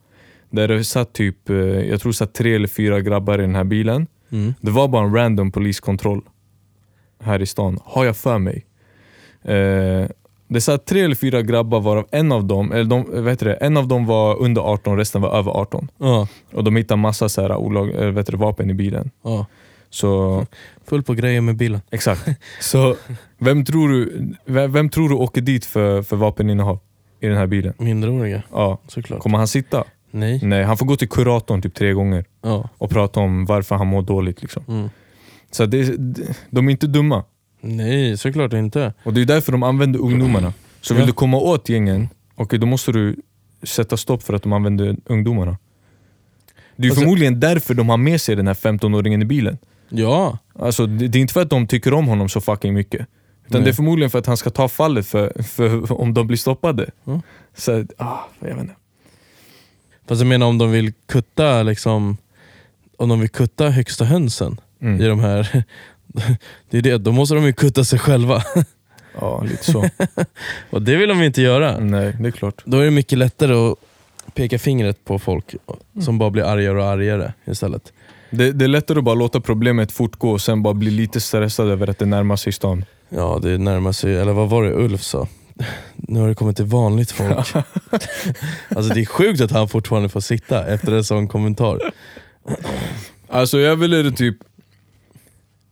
Där 0.50 0.68
det 0.68 0.84
satt 0.84 1.12
typ, 1.12 1.50
eh, 1.50 1.56
jag 1.56 2.00
tror 2.00 2.12
det 2.12 2.16
satt 2.16 2.34
tre 2.34 2.54
eller 2.54 2.68
fyra 2.68 3.00
grabbar 3.00 3.38
i 3.38 3.42
den 3.42 3.54
här 3.54 3.64
bilen. 3.64 4.06
Mm. 4.32 4.54
Det 4.60 4.70
var 4.70 4.88
bara 4.88 5.04
en 5.06 5.14
random 5.14 5.52
poliskontroll 5.52 6.20
här 7.22 7.42
i 7.42 7.46
stan, 7.46 7.78
har 7.84 8.04
jag 8.04 8.16
för 8.16 8.38
mig. 8.38 8.64
Eh, 9.44 10.06
det 10.48 10.60
satt 10.60 10.86
tre 10.86 11.00
eller 11.00 11.14
fyra 11.14 11.42
grabbar 11.42 11.80
varav 11.80 12.06
en 12.10 12.32
av 12.32 12.44
dem, 12.44 12.72
eller 12.72 12.84
de, 12.84 13.04
vad 13.08 13.28
heter 13.28 13.46
det, 13.46 13.54
en 13.54 13.76
av 13.76 13.88
dem 13.88 14.06
var 14.06 14.40
under 14.42 14.62
18, 14.62 14.96
resten 14.96 15.22
var 15.22 15.38
över 15.38 15.50
18. 15.52 15.88
Ja, 15.98 16.28
Och 16.52 16.64
de 16.64 16.76
hittade 16.76 17.00
massa 17.00 17.28
så 17.28 17.42
här, 17.42 17.56
olag, 17.56 17.86
heter 18.16 18.32
det, 18.32 18.36
vapen 18.38 18.70
i 18.70 18.74
bilen. 18.74 19.10
ja. 19.24 19.46
Så 19.94 20.46
Full 20.86 21.02
på 21.02 21.14
grejer 21.14 21.40
med 21.40 21.56
bilen. 21.56 21.80
Exakt. 21.90 22.28
Så 22.60 22.96
vem 23.38 23.64
tror 23.64 23.88
du, 23.88 24.28
vem, 24.44 24.72
vem 24.72 24.88
tror 24.88 25.08
du 25.08 25.14
åker 25.14 25.40
dit 25.40 25.64
för, 25.64 26.02
för 26.02 26.16
vapeninnehav 26.16 26.78
i 27.20 27.26
den 27.26 27.36
här 27.36 27.46
bilen? 27.46 27.74
Minderåriga, 27.78 28.42
Ja. 28.52 28.78
såklart. 28.88 29.20
Kommer 29.20 29.38
han 29.38 29.48
sitta? 29.48 29.84
Nej. 30.10 30.40
Nej, 30.42 30.64
han 30.64 30.76
får 30.76 30.86
gå 30.86 30.96
till 30.96 31.08
kuratorn 31.08 31.62
typ 31.62 31.74
tre 31.74 31.92
gånger 31.92 32.24
Ja. 32.42 32.68
och 32.78 32.90
prata 32.90 33.20
om 33.20 33.44
varför 33.44 33.74
han 33.74 33.86
mår 33.86 34.02
dåligt. 34.02 34.42
Liksom. 34.42 34.64
Mm. 34.68 34.90
Så 35.50 35.66
det, 35.66 35.82
de 36.50 36.66
är 36.68 36.70
inte 36.72 36.86
dumma. 36.86 37.24
Nej, 37.60 38.16
såklart 38.16 38.52
inte. 38.52 38.92
Och 39.04 39.14
det 39.14 39.20
är 39.20 39.24
därför 39.24 39.52
de 39.52 39.62
använder 39.62 40.00
ungdomarna. 40.00 40.52
Så 40.80 40.94
vill 40.94 41.00
Ja. 41.02 41.06
du 41.06 41.12
komma 41.12 41.36
åt 41.36 41.68
gängen, 41.68 42.08
okej 42.34 42.58
då 42.58 42.66
måste 42.66 42.92
du 42.92 43.16
sätta 43.62 43.96
stopp 43.96 44.22
för 44.22 44.34
att 44.34 44.42
de 44.42 44.52
använder 44.52 44.96
ungdomarna. 45.06 45.58
Det 46.76 46.86
är 46.86 46.90
Alltså- 46.90 47.00
förmodligen 47.00 47.40
därför 47.40 47.74
de 47.74 47.88
har 47.88 47.96
med 47.96 48.20
sig 48.20 48.36
den 48.36 48.46
här 48.46 48.54
15-åringen 48.54 49.22
i 49.22 49.24
bilen. 49.24 49.58
Ja, 49.96 50.38
Alltså, 50.58 50.86
det, 50.86 51.08
det 51.08 51.18
är 51.18 51.20
inte 51.20 51.32
för 51.32 51.42
att 51.42 51.50
de 51.50 51.66
tycker 51.66 51.94
om 51.94 52.06
honom 52.06 52.28
så 52.28 52.40
fucking 52.40 52.74
mycket. 52.74 53.00
Utan 53.46 53.60
Nej. 53.60 53.62
det 53.64 53.70
är 53.70 53.74
förmodligen 53.74 54.10
för 54.10 54.18
att 54.18 54.26
han 54.26 54.36
ska 54.36 54.50
ta 54.50 54.68
fallet 54.68 55.06
för, 55.06 55.42
för 55.42 55.92
om 56.00 56.14
de 56.14 56.26
blir 56.26 56.36
stoppade. 56.38 56.90
Mm. 57.06 57.20
Så, 57.56 57.84
ah, 57.96 58.18
jag 58.40 58.48
vet 58.48 58.58
inte. 58.60 58.74
fast 60.08 60.20
jag 60.20 60.26
menar 60.28 60.46
om 60.46 60.58
de 60.58 60.70
vill 60.70 60.92
kutta 61.06 61.62
liksom 61.62 62.16
om 62.96 63.08
de 63.08 63.20
vill 63.20 63.28
kutta 63.28 63.68
högsta 63.68 64.04
hönsen 64.04 64.60
Mm. 64.80 65.00
i 65.00 65.06
de 65.06 65.20
här 65.20 65.64
det 66.70 66.78
är 66.78 66.82
det, 66.82 66.98
då 66.98 67.12
måste 67.12 67.34
de 67.34 67.44
ju 67.44 67.52
kutta 67.52 67.84
sig 67.84 67.98
själva. 67.98 68.42
Ja, 69.20 69.42
lite 69.42 69.64
så. 69.72 69.90
Och 70.70 70.82
det 70.82 70.96
vill 70.96 71.08
de 71.08 71.22
inte 71.22 71.42
göra. 71.42 71.78
Nej, 71.78 72.16
det 72.20 72.28
är 72.28 72.30
klart. 72.30 72.62
Då 72.64 72.78
är 72.78 72.84
det 72.84 72.90
mycket 72.90 73.18
lättare 73.18 73.52
att 73.54 73.78
peka 74.34 74.58
fingret 74.58 75.04
på 75.04 75.18
folk 75.18 75.54
som 76.04 76.18
bara 76.18 76.30
blir 76.30 76.42
argare 76.44 76.78
och 76.78 76.86
argare 76.88 77.32
istället. 77.44 77.92
Det, 78.36 78.52
det 78.52 78.64
är 78.64 78.68
lättare 78.68 78.98
att 78.98 79.04
bara 79.04 79.14
låta 79.14 79.40
problemet 79.40 79.92
fortgå 79.92 80.30
och 80.30 80.40
sen 80.40 80.62
bara 80.62 80.74
bli 80.74 80.90
lite 80.90 81.20
stressad 81.20 81.68
över 81.68 81.90
att 81.90 81.98
det 81.98 82.06
närmar 82.06 82.36
sig 82.36 82.52
stan. 82.52 82.84
Ja, 83.08 83.38
det 83.42 83.58
närmar 83.58 83.92
sig, 83.92 84.16
eller 84.16 84.32
vad 84.32 84.50
var 84.50 84.64
det 84.64 84.72
Ulf 84.72 85.02
sa? 85.02 85.28
Nu 85.96 86.20
har 86.20 86.28
det 86.28 86.34
kommit 86.34 86.56
till 86.56 86.64
vanligt 86.64 87.10
folk. 87.10 87.38
alltså 88.76 88.94
det 88.94 89.00
är 89.00 89.06
sjukt 89.06 89.40
att 89.40 89.50
han 89.50 89.68
fortfarande 89.68 90.08
får 90.08 90.20
sitta 90.20 90.66
efter 90.66 90.92
en 90.92 91.04
sån 91.04 91.28
kommentar. 91.28 91.92
Alltså 93.28 93.58
jag 93.58 93.76
ville 93.76 94.10
typ 94.10 94.36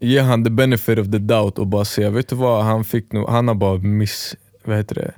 ge 0.01 0.21
han 0.21 0.45
the 0.45 0.51
benefit 0.51 0.99
of 0.99 1.07
the 1.11 1.19
doubt 1.19 1.59
och 1.59 1.67
bara 1.67 1.85
säga, 1.85 2.11
vet 2.11 2.29
du 2.29 2.37
vad, 2.37 2.65
han 2.65 2.85
fick 2.85 3.13
nog, 3.13 3.29
han 3.29 3.49
har 3.49 3.55
bara 3.55 3.79
miss, 3.79 4.37
vad 4.65 4.77
heter 4.77 4.95
det? 4.95 5.15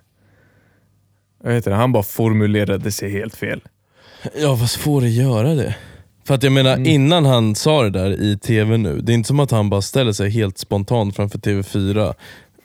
Vad 1.44 1.54
heter 1.54 1.70
det? 1.70 1.76
Han 1.76 1.92
bara 1.92 2.02
formulerade 2.02 2.92
sig 2.92 3.10
helt 3.10 3.36
fel. 3.36 3.60
Ja 4.36 4.56
fast 4.56 4.76
får 4.76 5.00
det 5.00 5.08
göra 5.08 5.54
det? 5.54 5.74
För 6.26 6.34
att 6.34 6.42
jag 6.42 6.52
menar 6.52 6.72
Mm. 6.72 6.86
innan 6.86 7.24
han 7.26 7.54
sa 7.54 7.82
det 7.82 7.90
där 7.90 8.10
i 8.22 8.38
tv 8.38 8.76
nu, 8.76 9.00
det 9.00 9.12
är 9.12 9.14
inte 9.14 9.26
som 9.26 9.40
att 9.40 9.50
han 9.50 9.70
bara 9.70 9.82
ställer 9.82 10.12
sig 10.12 10.30
helt 10.30 10.58
spontant 10.58 11.16
framför 11.16 11.38
TV4. 11.38 12.14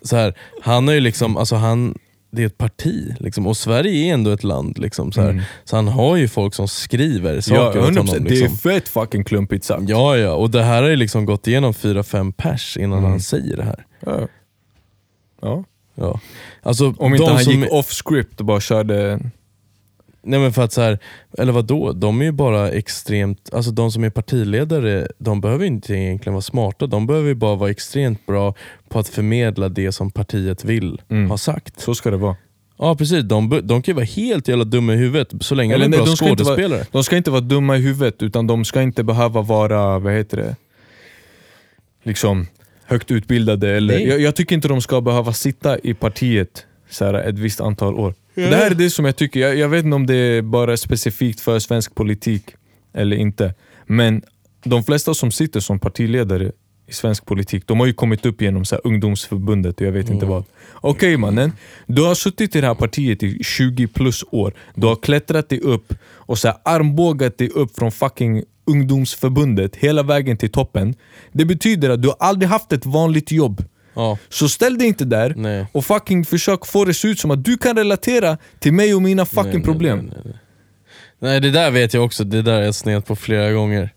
Så 0.03 0.15
här, 0.15 0.33
han 0.61 0.87
har 0.87 0.95
ju 0.95 0.99
liksom, 1.01 1.37
alltså 1.37 1.55
han, 1.55 1.97
det 2.31 2.41
är 2.41 2.45
ett 2.45 2.57
parti 2.57 3.15
liksom, 3.19 3.47
och 3.47 3.57
Sverige 3.57 4.09
är 4.09 4.13
ändå 4.13 4.31
ett 4.31 4.43
land. 4.43 4.77
Liksom, 4.77 5.11
så, 5.11 5.21
här. 5.21 5.29
Mm. 5.29 5.43
så 5.63 5.75
han 5.75 5.87
har 5.87 6.15
ju 6.15 6.27
folk 6.27 6.53
som 6.53 6.67
skriver 6.67 7.33
Ja, 7.35 7.41
saker 7.41 7.79
åt 7.79 7.85
100%, 7.89 7.97
honom. 7.97 8.05
det 8.05 8.29
är 8.35 8.39
Liksom. 8.41 8.57
fett 8.57 8.89
fucking 8.89 9.23
klumpigt 9.23 9.63
sagt. 9.65 9.83
Ja 9.89 10.17
ja, 10.17 10.31
och 10.33 10.49
det 10.49 10.63
här 10.63 10.81
har 10.83 10.89
ju 10.89 10.95
liksom 10.95 11.25
gått 11.25 11.47
igenom 11.47 11.73
4-5 11.73 12.31
pers 12.31 12.77
innan 12.77 12.97
Mm. 12.99 13.11
han 13.11 13.19
säger 13.19 13.57
det 13.57 13.63
här. 13.63 13.85
Ja. 14.05 14.27
ja. 15.41 15.63
Ja. 15.95 16.19
Alltså, 16.63 16.93
Om 16.97 17.15
inte 17.15 17.31
han 17.31 17.43
som, 17.43 17.53
gick 17.53 17.71
off 17.71 17.91
script 18.05 18.39
och 18.39 18.45
bara 18.45 18.59
körde... 18.59 19.19
Nej 20.21 20.39
men 20.39 20.53
för 20.53 20.61
att 20.63 20.73
så 20.73 20.81
här, 20.81 20.99
eller 21.37 21.51
vad 21.51 21.65
då? 21.65 21.91
De 21.93 22.21
är 22.21 22.25
ju 22.25 22.31
bara 22.31 22.69
extremt, 22.71 23.49
alltså 23.53 23.71
de 23.71 23.91
som 23.91 24.03
är 24.03 24.09
partiledare, 24.09 25.07
de 25.17 25.41
behöver 25.41 25.65
inte 25.65 25.93
egentligen 25.93 26.33
vara 26.33 26.41
smarta, 26.41 26.87
de 26.87 27.07
behöver 27.07 27.27
ju 27.27 27.35
bara 27.35 27.55
vara 27.55 27.69
extremt 27.69 28.25
bra 28.25 28.53
på 28.89 28.99
att 28.99 29.07
förmedla 29.07 29.69
det 29.69 29.91
som 29.91 30.11
partiet 30.11 30.65
vill 30.65 31.01
Mm. 31.09 31.29
ha 31.29 31.37
sagt. 31.37 31.79
Så 31.79 31.95
ska 31.95 32.11
det 32.11 32.17
vara. 32.17 32.35
Ja 32.77 32.95
precis, 32.95 33.23
de, 33.23 33.49
de 33.63 33.81
kan 33.81 33.91
ju 33.91 33.95
vara 33.95 34.05
helt 34.05 34.47
jävla 34.47 34.63
dumma 34.63 34.93
i 34.93 34.97
huvudet 34.97 35.31
så 35.41 35.55
länge 35.55 35.73
Eller 35.73 35.85
de 35.85 35.93
är 35.95 35.97
nej, 35.97 36.05
bra 36.05 36.05
de 36.05 36.29
inte 36.29 36.43
vara- 36.43 36.55
skådespelare. 36.55 36.85
De 36.91 37.03
ska 37.03 37.17
inte 37.17 37.31
vara 37.31 37.41
dumma 37.41 37.77
i 37.77 37.79
huvudet, 37.81 38.23
utan 38.23 38.47
de 38.47 38.65
ska 38.65 38.81
inte 38.81 39.03
behöva 39.03 39.41
vara, 39.41 39.99
vad 39.99 40.13
heter 40.13 40.37
det, 40.37 40.55
liksom 42.03 42.47
högt 42.85 43.11
utbildade. 43.11 43.69
Eller, 43.77 43.99
jag, 43.99 44.19
jag 44.21 44.35
tycker 44.35 44.55
inte 44.55 44.67
de 44.67 44.81
ska 44.81 45.01
behöva 45.01 45.33
sitta 45.33 45.79
i 45.79 45.93
partiet 45.93 46.65
så 46.89 47.05
här, 47.05 47.13
ett 47.13 47.39
visst 47.39 47.61
antal 47.61 47.95
år. 47.95 48.13
Det 48.39 48.55
här 48.55 48.71
är 48.71 48.75
det 48.75 48.89
som 48.89 49.05
jag 49.05 49.15
tycker, 49.15 49.39
jag, 49.39 49.57
jag 49.57 49.69
vet 49.69 49.85
inte 49.85 49.95
om 49.95 50.05
det 50.05 50.15
är 50.15 50.41
bara 50.41 50.77
specifikt 50.77 51.39
för 51.39 51.59
svensk 51.59 51.95
politik 51.95 52.43
eller 52.93 53.15
inte. 53.15 53.53
Men 53.85 54.21
de 54.63 54.83
flesta 54.83 55.13
som 55.13 55.31
sitter 55.31 55.59
som 55.59 55.79
partiledare 55.79 56.51
i 56.87 56.93
svensk 56.93 57.25
politik, 57.25 57.63
de 57.67 57.79
har 57.79 57.87
ju 57.87 57.93
kommit 57.93 58.25
upp 58.25 58.41
genom 58.41 58.65
så 58.65 58.75
här, 58.75 58.87
ungdomsförbundet 58.87 59.81
och 59.81 59.87
jag 59.87 59.91
vet 59.91 60.09
inte 60.09 60.25
vad. 60.25 60.43
Okej 60.73 61.17
mannen, 61.17 61.51
du 61.87 62.01
har 62.01 62.15
suttit 62.15 62.55
i 62.55 62.61
det 62.61 62.67
här 62.67 62.75
partiet 62.75 63.23
i 63.23 63.43
20 63.43 63.87
plus 63.87 64.23
år. 64.31 64.53
Du 64.75 64.87
har 64.87 64.95
klättrat 64.95 65.49
dig 65.49 65.59
upp 65.59 65.93
och 66.11 66.37
så 66.37 66.53
armbågat 66.63 67.37
dig 67.37 67.49
upp 67.49 67.75
från 67.75 67.91
fucking 67.91 68.43
ungdomsförbundet 68.65 69.75
hela 69.75 70.03
vägen 70.03 70.37
till 70.37 70.51
toppen. 70.51 70.95
Det 71.31 71.45
betyder 71.45 71.89
att 71.89 72.01
du 72.01 72.07
har 72.07 72.17
aldrig 72.19 72.49
haft 72.49 72.71
ett 72.71 72.85
vanligt 72.85 73.31
jobb. 73.31 73.63
Ja, 73.99 74.17
Så 74.29 74.49
ställ 74.49 74.77
dig 74.77 74.87
inte 74.87 75.05
där 75.05 75.33
nej. 75.37 75.65
och 75.71 75.85
fucking 75.85 76.25
försök 76.25 76.65
få 76.65 76.85
det 76.85 76.93
se 76.93 77.07
ut 77.07 77.19
som 77.19 77.31
att 77.31 77.43
du 77.43 77.57
kan 77.57 77.75
relatera 77.77 78.37
till 78.59 78.73
mig 78.73 78.95
och 78.95 79.01
mina 79.01 79.25
fucking 79.25 79.43
Nej, 79.45 79.53
nej, 79.53 79.63
problem. 79.63 79.97
Nej, 79.97 80.07
nej, 80.15 80.21
nej. 80.25 80.35
nej 81.19 81.39
det 81.41 81.51
där 81.51 81.71
vet 81.71 81.93
jag 81.93 82.05
också, 82.05 82.23
det 82.23 82.41
där 82.41 82.53
är 82.53 82.61
jag 82.65 82.75
sned 82.75 83.05
på 83.05 83.15
flera 83.15 83.51
gånger. 83.51 83.89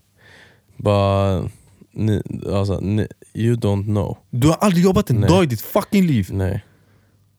Bara, 0.77 1.49
ni, 1.93 2.21
alltså, 2.53 2.79
ni, 2.79 3.07
you 3.33 3.55
don't 3.55 3.83
know. 3.83 4.17
Du 4.29 4.47
har 4.47 4.55
aldrig 4.55 4.83
jobbat 4.83 5.09
en 5.09 5.15
Nej. 5.19 5.29
dag 5.29 5.43
i 5.43 5.47
ditt 5.47 5.61
fucking 5.61 6.05
liv. 6.07 6.27
Nej. 6.31 6.63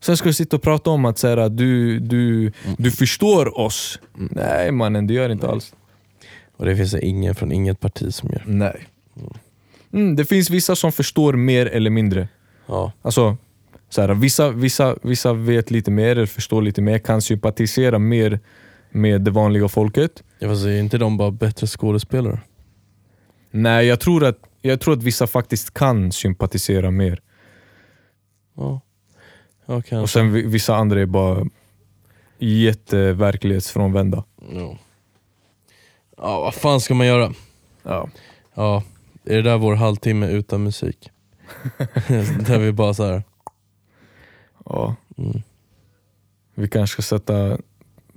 Sen 0.03 0.17
ska 0.17 0.29
du 0.29 0.33
sitta 0.33 0.57
och 0.57 0.63
prata 0.63 0.91
om 0.91 1.05
att 1.05 1.19
så 1.19 1.29
här, 1.29 1.49
du, 1.49 1.99
du, 2.01 2.41
Mm. 2.41 2.53
du 2.79 2.91
förstår 2.91 3.59
oss. 3.61 3.99
Nej 4.15 4.73
mannen, 4.73 5.07
det 5.07 5.15
gör 5.15 5.31
inte 5.31 5.49
alls. 5.49 5.75
Och 6.57 6.65
det 6.67 6.77
finns 6.77 6.95
ingen 6.95 7.35
från 7.35 7.53
inget 7.53 7.81
parti 7.81 8.15
som 8.15 8.29
gör. 8.33 8.43
Nej. 8.47 8.87
Mm, 9.93 10.17
det 10.17 10.25
finns 10.25 10.51
vissa 10.51 10.77
som 10.77 10.93
förstår 10.93 11.33
mer 11.33 11.67
eller 11.67 11.91
mindre. 11.91 12.29
Ja, 12.67 12.93
Alltså, 13.03 13.37
så 13.89 14.01
här, 14.01 14.15
vissa, 14.15 14.51
vissa, 14.51 14.97
vissa 15.03 15.33
vet 15.33 15.71
lite 15.71 15.91
mer, 15.91 16.09
eller 16.11 16.27
förstår 16.27 16.63
lite 16.63 16.83
mer, 16.83 16.99
kan 16.99 17.23
sympatisera 17.23 17.99
mer 17.99 18.41
med 18.91 19.21
det 19.23 19.31
vanliga 19.31 19.69
folket. 19.69 20.23
jag 20.39 20.51
fast 20.51 20.65
är 20.65 20.79
inte 20.79 20.99
de 20.99 21.17
bara 21.17 21.31
bättre 21.31 21.67
skådespelare? 21.67 22.41
Nej, 23.51 23.87
jag 23.87 24.01
tror 24.01 24.25
att, 24.25 24.39
jag 24.63 24.81
tror 24.81 24.95
att 24.95 25.03
vissa 25.03 25.27
faktiskt 25.27 25.75
kan 25.75 26.13
sympatisera 26.13 26.91
mer. 26.91 27.21
Ja, 28.57 28.81
ja 29.67 30.01
Och 30.01 30.11
sen 30.11 30.33
vi- 30.33 30.47
vissa 30.47 30.77
andra 30.77 31.01
är 31.01 31.07
bara 31.07 31.47
jätteverklighetsfrånvända. 32.39 34.25
Ja. 34.53 34.79
ja, 36.17 36.41
vad 36.41 36.55
fan 36.55 36.81
ska 36.81 36.95
man 36.95 37.07
göra? 37.07 37.33
Ja. 37.83 38.09
Ja, 38.55 38.83
är 39.25 39.37
det 39.37 39.43
där 39.43 39.59
vår 39.59 39.75
halvtimme 39.75 40.29
utan 40.29 40.63
musik? 40.65 41.11
Där 42.47 42.59
vi 42.59 42.73
bara 42.73 42.95
så 42.95 43.07
här. 43.07 43.23
ja. 44.65 44.97
Mm. 45.19 45.43
Vi 46.55 46.69
kanske 46.69 47.03
ska 47.03 47.03
sätta 47.03 47.59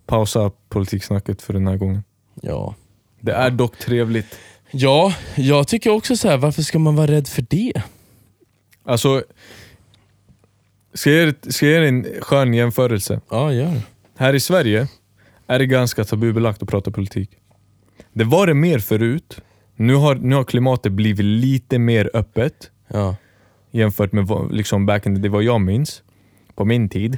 pausa 0.06 0.52
politiksnacket 0.70 1.42
för 1.42 1.54
den 1.54 1.68
här 1.68 1.78
gången. 1.78 2.04
Ja. 2.42 2.76
Det 3.20 3.32
är 3.32 3.50
dock 3.50 3.78
trevligt. 3.78 4.40
ja, 4.72 5.14
jag 5.36 5.68
tycker 5.68 5.90
också 5.90 6.18
så 6.18 6.28
här. 6.28 6.38
varför 6.38 6.62
ska 6.62 6.80
man 6.80 6.96
vara 6.96 7.12
rädd 7.12 7.28
för 7.28 7.46
det? 7.50 7.74
Alltså, 8.84 9.24
ska 10.94 11.12
jag, 11.12 11.54
ska 11.54 11.66
jag 11.66 11.74
ge 11.74 11.88
er 11.88 11.88
en 11.88 12.06
skön 12.22 12.54
jämförelse? 12.54 13.22
Ja, 13.30 13.54
gör. 13.54 13.82
Här 14.18 14.34
i 14.34 14.40
Sverige 14.40 14.88
är 15.48 15.60
det 15.60 15.66
ganska 15.66 16.04
tabubelagt 16.04 16.64
att 16.64 16.70
prata 16.70 16.92
politik. 16.92 17.30
Det 18.14 18.24
var 18.24 18.48
det 18.48 18.54
mer 18.54 18.80
förut. 18.80 19.42
Nu 19.76 19.96
har, 19.96 20.16
nu 20.16 20.36
har 20.36 20.44
klimatet 20.44 20.92
blivit 20.92 21.26
lite 21.26 21.80
mer 21.80 22.10
öppet 22.14 22.72
Ja. 22.88 23.16
jämfört 23.72 24.12
med 24.12 24.28
vad, 24.28 24.52
liksom 24.54 24.86
back 24.86 25.06
in 25.06 25.16
the 25.16 25.22
day, 25.22 25.30
vad 25.30 25.44
jag 25.44 25.62
minns. 25.62 26.04
På 26.56 26.66
min 26.66 26.90
tid. 26.90 27.18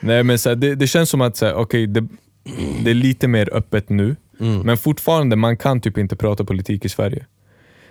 Nej 0.00 0.22
men 0.22 0.38
så 0.38 0.48
här, 0.48 0.56
det, 0.56 0.74
det 0.74 0.86
känns 0.86 1.10
som 1.10 1.20
att 1.20 1.36
så 1.36 1.46
här, 1.46 1.54
okej, 1.54 1.86
det, 1.86 2.06
det 2.84 2.90
är 2.90 2.94
lite 2.94 3.28
mer 3.28 3.54
öppet 3.54 3.88
nu. 3.88 4.16
Mm. 4.40 4.60
Men 4.60 4.76
fortfarande, 4.76 5.36
man 5.36 5.56
kan 5.56 5.80
typ 5.80 5.98
inte 5.98 6.16
prata 6.16 6.44
politik 6.44 6.84
i 6.84 6.88
Sverige. 6.88 7.26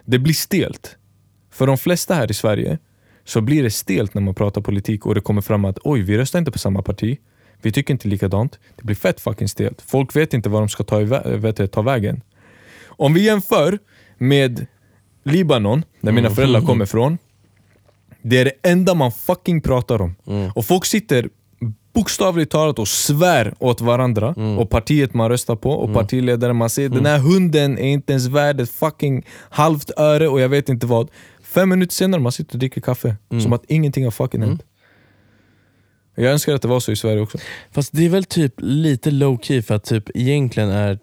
Det 0.06 0.20
blir 0.20 0.34
stelt. 0.34 0.98
För 1.52 1.68
de 1.68 1.78
flesta 1.78 2.14
här 2.14 2.32
i 2.32 2.34
Sverige 2.34 2.78
så 3.24 3.42
blir 3.42 3.64
det 3.64 3.72
stelt 3.72 4.14
när 4.14 4.22
man 4.22 4.36
pratar 4.36 4.62
politik 4.62 5.06
och 5.06 5.16
det 5.16 5.22
kommer 5.22 5.42
fram 5.42 5.66
att 5.66 5.78
oj, 5.84 6.02
vi 6.02 6.18
röstar 6.18 6.40
inte 6.40 6.52
på 6.52 6.60
samma 6.60 6.82
parti. 6.82 7.18
Vi 7.62 7.72
tycker 7.72 7.94
inte 7.94 8.08
likadant. 8.08 8.60
Det 8.76 8.84
blir 8.84 8.96
fett 8.96 9.22
fucking 9.22 9.48
stelt. 9.48 9.82
Folk 9.82 10.16
vet 10.16 10.34
inte 10.34 10.50
vad 10.50 10.62
de 10.62 10.70
ska 10.70 10.84
ta, 10.84 11.02
i, 11.02 11.06
vä- 11.06 11.38
vet 11.38 11.58
du, 11.58 11.68
ta 11.68 11.82
vägen. 11.82 12.22
Om 12.88 13.14
vi 13.14 13.24
jämför 13.26 13.80
med 14.18 14.66
Libanon, 15.26 15.84
där 16.02 16.12
mina 16.12 16.28
Mm. 16.28 16.36
föräldrar 16.36 16.62
kommer 16.62 16.84
ifrån. 16.90 17.18
Det 18.22 18.38
är 18.38 18.46
det 18.46 18.70
enda 18.70 18.94
man 18.94 19.12
fucking 19.12 19.62
pratar 19.62 20.02
om. 20.02 20.16
Mm. 20.28 20.52
Och 20.56 20.66
folk 20.66 20.86
sitter 20.86 21.30
bokstavligt 21.94 22.52
talat 22.52 22.80
och 22.80 22.88
svär 22.88 23.54
åt 23.60 23.82
varandra 23.82 24.34
Mm. 24.38 24.58
och 24.58 24.70
partiet 24.70 25.14
man 25.14 25.30
röstar 25.30 25.56
på 25.56 25.72
och 25.72 25.94
partiledaren 25.94 26.56
man 26.56 26.70
säger 26.70 26.90
den 26.90 27.06
här 27.06 27.20
hunden 27.20 27.78
är 27.78 27.88
inte 27.88 28.14
ens 28.14 28.28
värd 28.28 28.62
ett 28.62 28.70
fucking 28.70 29.26
halvt 29.50 29.92
öre 29.98 30.28
och 30.28 30.42
jag 30.42 30.50
vet 30.50 30.70
inte 30.70 30.86
vad. 30.86 31.10
Fem 31.42 31.70
minuter 31.70 31.94
senare 31.94 32.22
man 32.22 32.32
sitter 32.32 32.56
och 32.56 32.60
dricker 32.60 32.82
kaffe 32.82 33.16
Mm. 33.30 33.44
som 33.44 33.54
att 33.54 33.64
ingenting 33.68 34.04
har 34.04 34.12
fucking 34.12 34.42
hänt. 34.42 34.64
Jag 36.16 36.32
önskar 36.32 36.54
att 36.56 36.62
det 36.62 36.68
var 36.68 36.80
så 36.80 36.92
i 36.92 36.96
Sverige 36.96 37.22
också. 37.22 37.38
Fast 37.72 37.90
det 37.94 38.06
är 38.06 38.10
väl 38.10 38.24
typ 38.24 38.54
lite 38.58 39.12
low 39.12 39.40
key 39.42 39.62
för 39.62 39.76
att 39.76 39.84
typ 39.84 40.10
egentligen 40.16 40.70
är... 40.70 41.00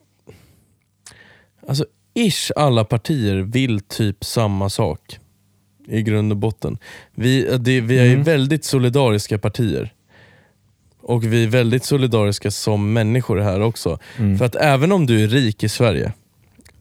Alltså 1.69 1.87
ish 2.15 2.51
alla 2.57 2.85
partier 2.85 3.37
vill 3.37 3.81
typ 3.81 4.25
samma 4.25 4.71
sak. 4.71 5.19
I 5.89 6.03
grund 6.03 6.33
och 6.33 6.39
botten. 6.39 6.79
Vi, 7.15 7.57
det, 7.61 7.81
vi 7.81 7.99
är 7.99 8.07
Mm. 8.07 8.23
väldigt 8.23 8.65
solidariska 8.65 9.39
partier. 9.39 9.93
Och 11.03 11.25
vi 11.25 11.45
är 11.45 11.49
väldigt 11.49 11.85
solidariska 11.85 12.51
som 12.51 12.93
människor 12.93 13.39
här 13.39 13.61
också. 13.61 13.99
Mm. 14.19 14.39
För 14.39 14.45
att 14.45 14.55
även 14.55 14.93
om 14.93 15.07
du 15.07 15.25
är 15.25 15.29
rik 15.29 15.65
i 15.65 15.69
Sverige 15.69 16.13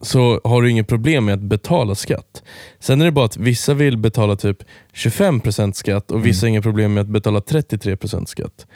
så 0.00 0.40
har 0.44 0.62
du 0.62 0.70
inget 0.70 0.88
problem 0.88 1.24
med 1.24 1.34
att 1.34 1.40
betala 1.40 1.94
skatt. 1.94 2.42
Sen 2.80 3.00
är 3.00 3.04
det 3.04 3.10
bara 3.10 3.24
att 3.24 3.36
vissa 3.36 3.74
vill 3.74 3.96
betala 3.96 4.36
typ 4.36 4.58
25% 4.94 5.72
skatt 5.72 6.10
och 6.10 6.26
vissa 6.26 6.46
har 6.46 6.48
inga 6.48 6.62
problem 6.62 6.94
med 6.94 7.00
att 7.02 7.08
betala 7.08 7.38
33% 7.40 8.26
skatt. 8.26 8.66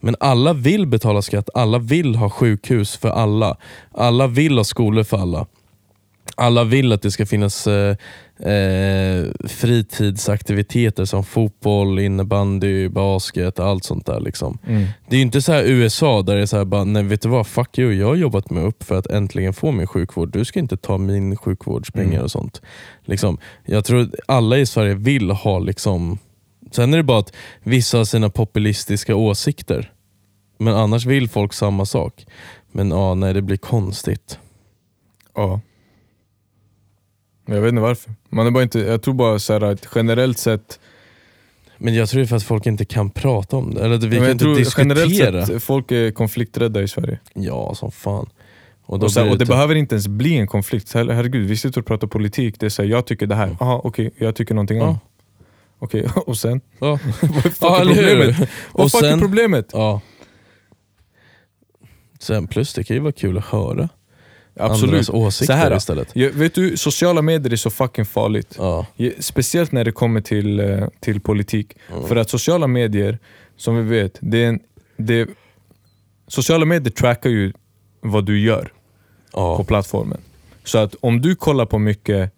Men 0.00 0.16
alla 0.20 0.52
vill 0.52 0.86
betala 0.86 1.22
skatt, 1.22 1.48
alla 1.54 1.78
vill 1.78 2.14
ha 2.14 2.30
sjukhus 2.30 2.96
för 2.96 3.08
alla. 3.08 3.56
Alla 3.92 4.26
vill 4.26 4.56
ha 4.56 4.64
skolor 4.64 5.02
för 5.04 5.16
alla. 5.18 5.46
Alla 6.34 6.64
vill 6.64 6.92
att 6.92 7.02
det 7.02 7.10
ska 7.10 7.26
finnas 7.26 7.66
eh, 7.66 7.96
eh, 8.52 9.24
fritidsaktiviteter 9.48 11.04
som 11.04 11.24
fotboll, 11.24 11.98
innebandy, 11.98 12.88
basket, 12.88 13.58
allt 13.58 13.84
sånt 13.84 14.06
där. 14.06 14.20
Liksom. 14.20 14.58
Mm. 14.66 14.86
Det 15.08 15.16
är 15.16 15.18
ju 15.18 15.22
inte 15.22 15.42
så 15.42 15.52
här 15.52 15.64
USA 15.64 16.22
där 16.22 16.36
det 16.36 16.42
är 16.42 16.46
så 16.46 16.56
här 16.56 16.64
bara, 16.64 16.84
nej 16.84 17.02
vet 17.02 17.22
du 17.22 17.28
vad, 17.28 17.46
fuck 17.46 17.78
you, 17.78 17.92
jag 17.92 18.06
har 18.06 18.14
jobbat 18.14 18.50
mig 18.50 18.64
upp 18.64 18.82
för 18.82 18.98
att 18.98 19.06
äntligen 19.06 19.52
få 19.52 19.72
min 19.72 19.86
sjukvård. 19.86 20.32
Du 20.32 20.44
ska 20.44 20.58
inte 20.60 20.76
ta 20.76 20.98
min 20.98 21.36
sjukvårdspengar 21.36 22.12
Mm. 22.12 22.24
och 22.24 22.30
sånt. 22.30 22.62
Liksom, 23.04 23.38
jag 23.64 23.84
tror 23.84 24.00
att 24.00 24.14
alla 24.28 24.58
i 24.58 24.66
Sverige 24.66 24.94
vill 24.94 25.30
ha 25.30 25.58
liksom, 25.58 26.18
sen 26.72 26.92
är 26.92 26.96
det 26.96 27.02
bara 27.02 27.18
att 27.18 27.32
vissa 27.62 27.96
har 27.98 28.04
sina 28.04 28.30
populistiska 28.30 29.14
åsikter. 29.16 29.90
Men 30.58 30.74
annars 30.74 31.06
vill 31.06 31.28
folk 31.28 31.52
samma 31.52 31.86
sak. 31.86 32.26
Men 32.72 32.90
ja, 32.90 33.14
nej 33.14 33.34
det 33.34 33.42
blir 33.42 33.56
konstigt. 33.56 34.38
Ja. 35.34 35.60
Jag 37.46 37.60
vet 37.60 37.68
inte 37.68 37.82
varför. 37.82 38.12
Man 38.28 38.46
är 38.46 38.50
bara 38.50 38.62
inte, 38.62 38.78
jag 38.80 39.02
tror 39.02 39.14
bara 39.14 39.38
så 39.38 39.52
här 39.52 39.60
att 39.60 39.88
generellt 39.94 40.38
sett, 40.38 40.78
Men 41.78 41.94
jag 41.94 42.08
tror 42.08 42.18
det 42.20 42.24
är 42.24 42.26
för 42.26 42.36
att 42.36 42.42
folk 42.42 42.66
inte 42.66 42.84
kan 42.84 43.10
prata 43.10 43.56
om 43.56 43.74
det. 43.74 43.84
Eller 43.84 43.98
vi 43.98 44.08
men 44.08 44.20
kan 44.20 44.30
inte 44.30 44.44
diskutera. 44.60 44.94
generellt 44.96 45.46
sett 45.46 45.62
folk 45.62 45.90
är 45.92 46.10
konflikträdda 46.10 46.82
i 46.82 46.88
Sverige. 46.88 47.18
Ja, 47.34 47.74
som 47.74 47.90
fan. 47.90 48.26
Och, 48.86 49.02
Och, 49.02 49.10
här, 49.10 49.22
och 49.24 49.30
det 49.32 49.38
typ- 49.38 49.48
behöver 49.48 49.74
inte 49.74 49.94
ens 49.94 50.08
bli 50.08 50.36
en 50.36 50.46
konflikt. 50.46 50.94
Herregud, 50.94 51.48
vi 51.48 51.56
sitter 51.56 51.80
och 51.80 51.86
pratar 51.86 52.06
politik. 52.06 52.60
Det 52.60 52.66
är 52.66 52.70
så 52.70 52.82
här, 52.82 52.88
jag 52.88 53.06
tycker 53.06 53.26
det 53.26 53.34
här. 53.34 53.56
Jaha, 53.60 53.80
okej. 53.84 54.10
jag 54.18 54.34
tycker 54.36 54.54
någonting 54.54 54.78
Ja. 54.78 54.84
annat. 54.84 55.00
Okej, 55.78 56.08
och 56.26 56.36
sen? 56.36 56.60
Ja, 56.78 56.98
Vad 57.22 57.36
är 57.36 57.40
fuck 57.40 57.56
ja 57.60 57.80
är 57.80 57.84
problemet? 57.84 58.48
Vad 58.72 58.92
fuck 58.92 59.02
är 59.02 59.08
sen, 59.10 59.20
problemet? 59.20 59.70
ja. 59.72 60.00
Sen 62.20 62.46
plus 62.46 62.74
det 62.74 62.84
kan 62.84 62.96
ju 62.96 63.02
vara 63.02 63.12
kul 63.12 63.38
att 63.38 63.44
höra 63.44 63.88
andras 64.56 64.82
Absolut. 64.82 65.10
åsikter 65.10 65.54
Så 65.54 65.58
här, 65.58 65.76
istället. 65.76 66.08
Ja, 66.12 66.28
vet 66.34 66.54
du, 66.54 66.76
sociala 66.76 67.22
medier 67.22 67.52
är 67.52 67.56
så 67.56 67.70
fucking 67.70 68.04
farligt. 68.04 68.54
Ja. 68.58 68.86
Speciellt 69.18 69.72
när 69.72 69.84
det 69.84 69.92
kommer 69.92 70.20
till, 70.20 70.60
eh, 70.60 70.88
till 71.00 71.20
politik. 71.20 71.76
Mm. 71.92 72.08
För 72.08 72.16
att 72.16 72.30
sociala 72.30 72.66
medier, 72.66 73.18
som 73.56 73.76
vi 73.76 73.82
vet, 73.82 74.18
det 74.20 74.44
är, 74.44 74.48
en, 74.48 74.60
det, 74.96 75.28
sociala 76.28 76.64
medier 76.64 76.92
trackar 76.92 77.30
ju 77.30 77.52
vad 78.00 78.24
du 78.26 78.40
gör 78.40 78.62
på 78.62 78.70
Ja. 79.32 79.64
plattformen. 79.64 80.20
Så 80.64 80.78
att 80.78 80.94
om 81.00 81.20
du 81.20 81.34
kollar 81.36 81.66
på 81.66 81.78
mycket 81.78 82.32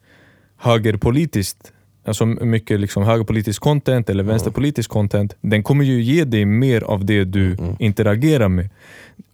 högerpolitiskt, 0.56 1.72
alltså 2.06 2.26
mycket 2.26 2.80
liksom 2.80 3.02
högerpolitiskt 3.02 3.62
content 3.62 4.10
eller 4.10 4.24
vänsterpolitiskt 4.24 4.92
content, 4.92 5.36
den 5.40 5.62
kommer 5.62 5.84
ju 5.84 6.02
ge 6.02 6.24
dig 6.24 6.44
mer 6.44 6.82
av 6.82 7.04
det 7.04 7.24
du 7.24 7.56
interagerar 7.78 8.48
med. 8.48 8.68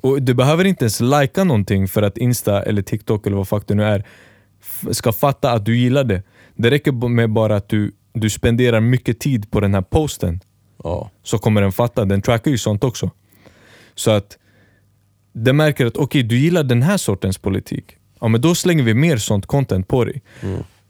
Och 0.01 0.23
Du 0.23 0.35
behöver 0.35 0.65
inte 0.65 0.85
ens 0.85 1.01
lika 1.01 1.45
någonting 1.45 1.89
för 1.89 2.03
att 2.03 2.19
Insta 2.19 2.63
eller 2.63 2.83
TikTok 2.83 3.27
eller 3.27 3.37
vad 3.37 3.49
fuck 3.49 3.67
det 3.67 3.75
nu 3.75 3.85
är 3.85 4.05
ska 4.91 5.13
fatta 5.13 5.53
att 5.53 5.65
du 5.65 5.77
gillar 5.77 6.05
det. 6.05 6.23
Det 6.55 6.71
räcker 6.71 7.09
med 7.09 7.31
bara 7.31 7.57
att 7.57 7.69
du, 7.69 7.93
du 8.13 8.31
spenderar 8.31 8.81
mycket 8.81 9.21
tid 9.21 9.51
på 9.51 9.61
den 9.61 9.75
här 9.75 9.83
posten 9.83 10.41
Ja. 10.85 11.11
så 11.23 11.39
kommer 11.39 11.63
den 11.63 11.73
fatta. 11.73 12.05
Den 12.05 12.23
trackar 12.23 12.51
ju 12.51 12.59
sånt 12.59 12.85
också. 12.85 13.11
Så 13.95 14.11
att 14.11 14.39
den 15.33 15.57
märker 15.57 15.87
att 15.87 15.97
okej, 15.97 16.23
du 16.23 16.39
gillar 16.39 16.63
den 16.63 16.83
här 16.83 16.97
sortens 16.97 17.39
politik. 17.39 17.97
Ja, 18.21 18.29
men 18.29 18.41
då 18.41 18.55
slänger 18.55 18.83
vi 18.83 18.95
mer 18.95 19.17
sånt 19.17 19.47
content 19.47 19.89
på 19.89 20.05
dig. 20.05 20.23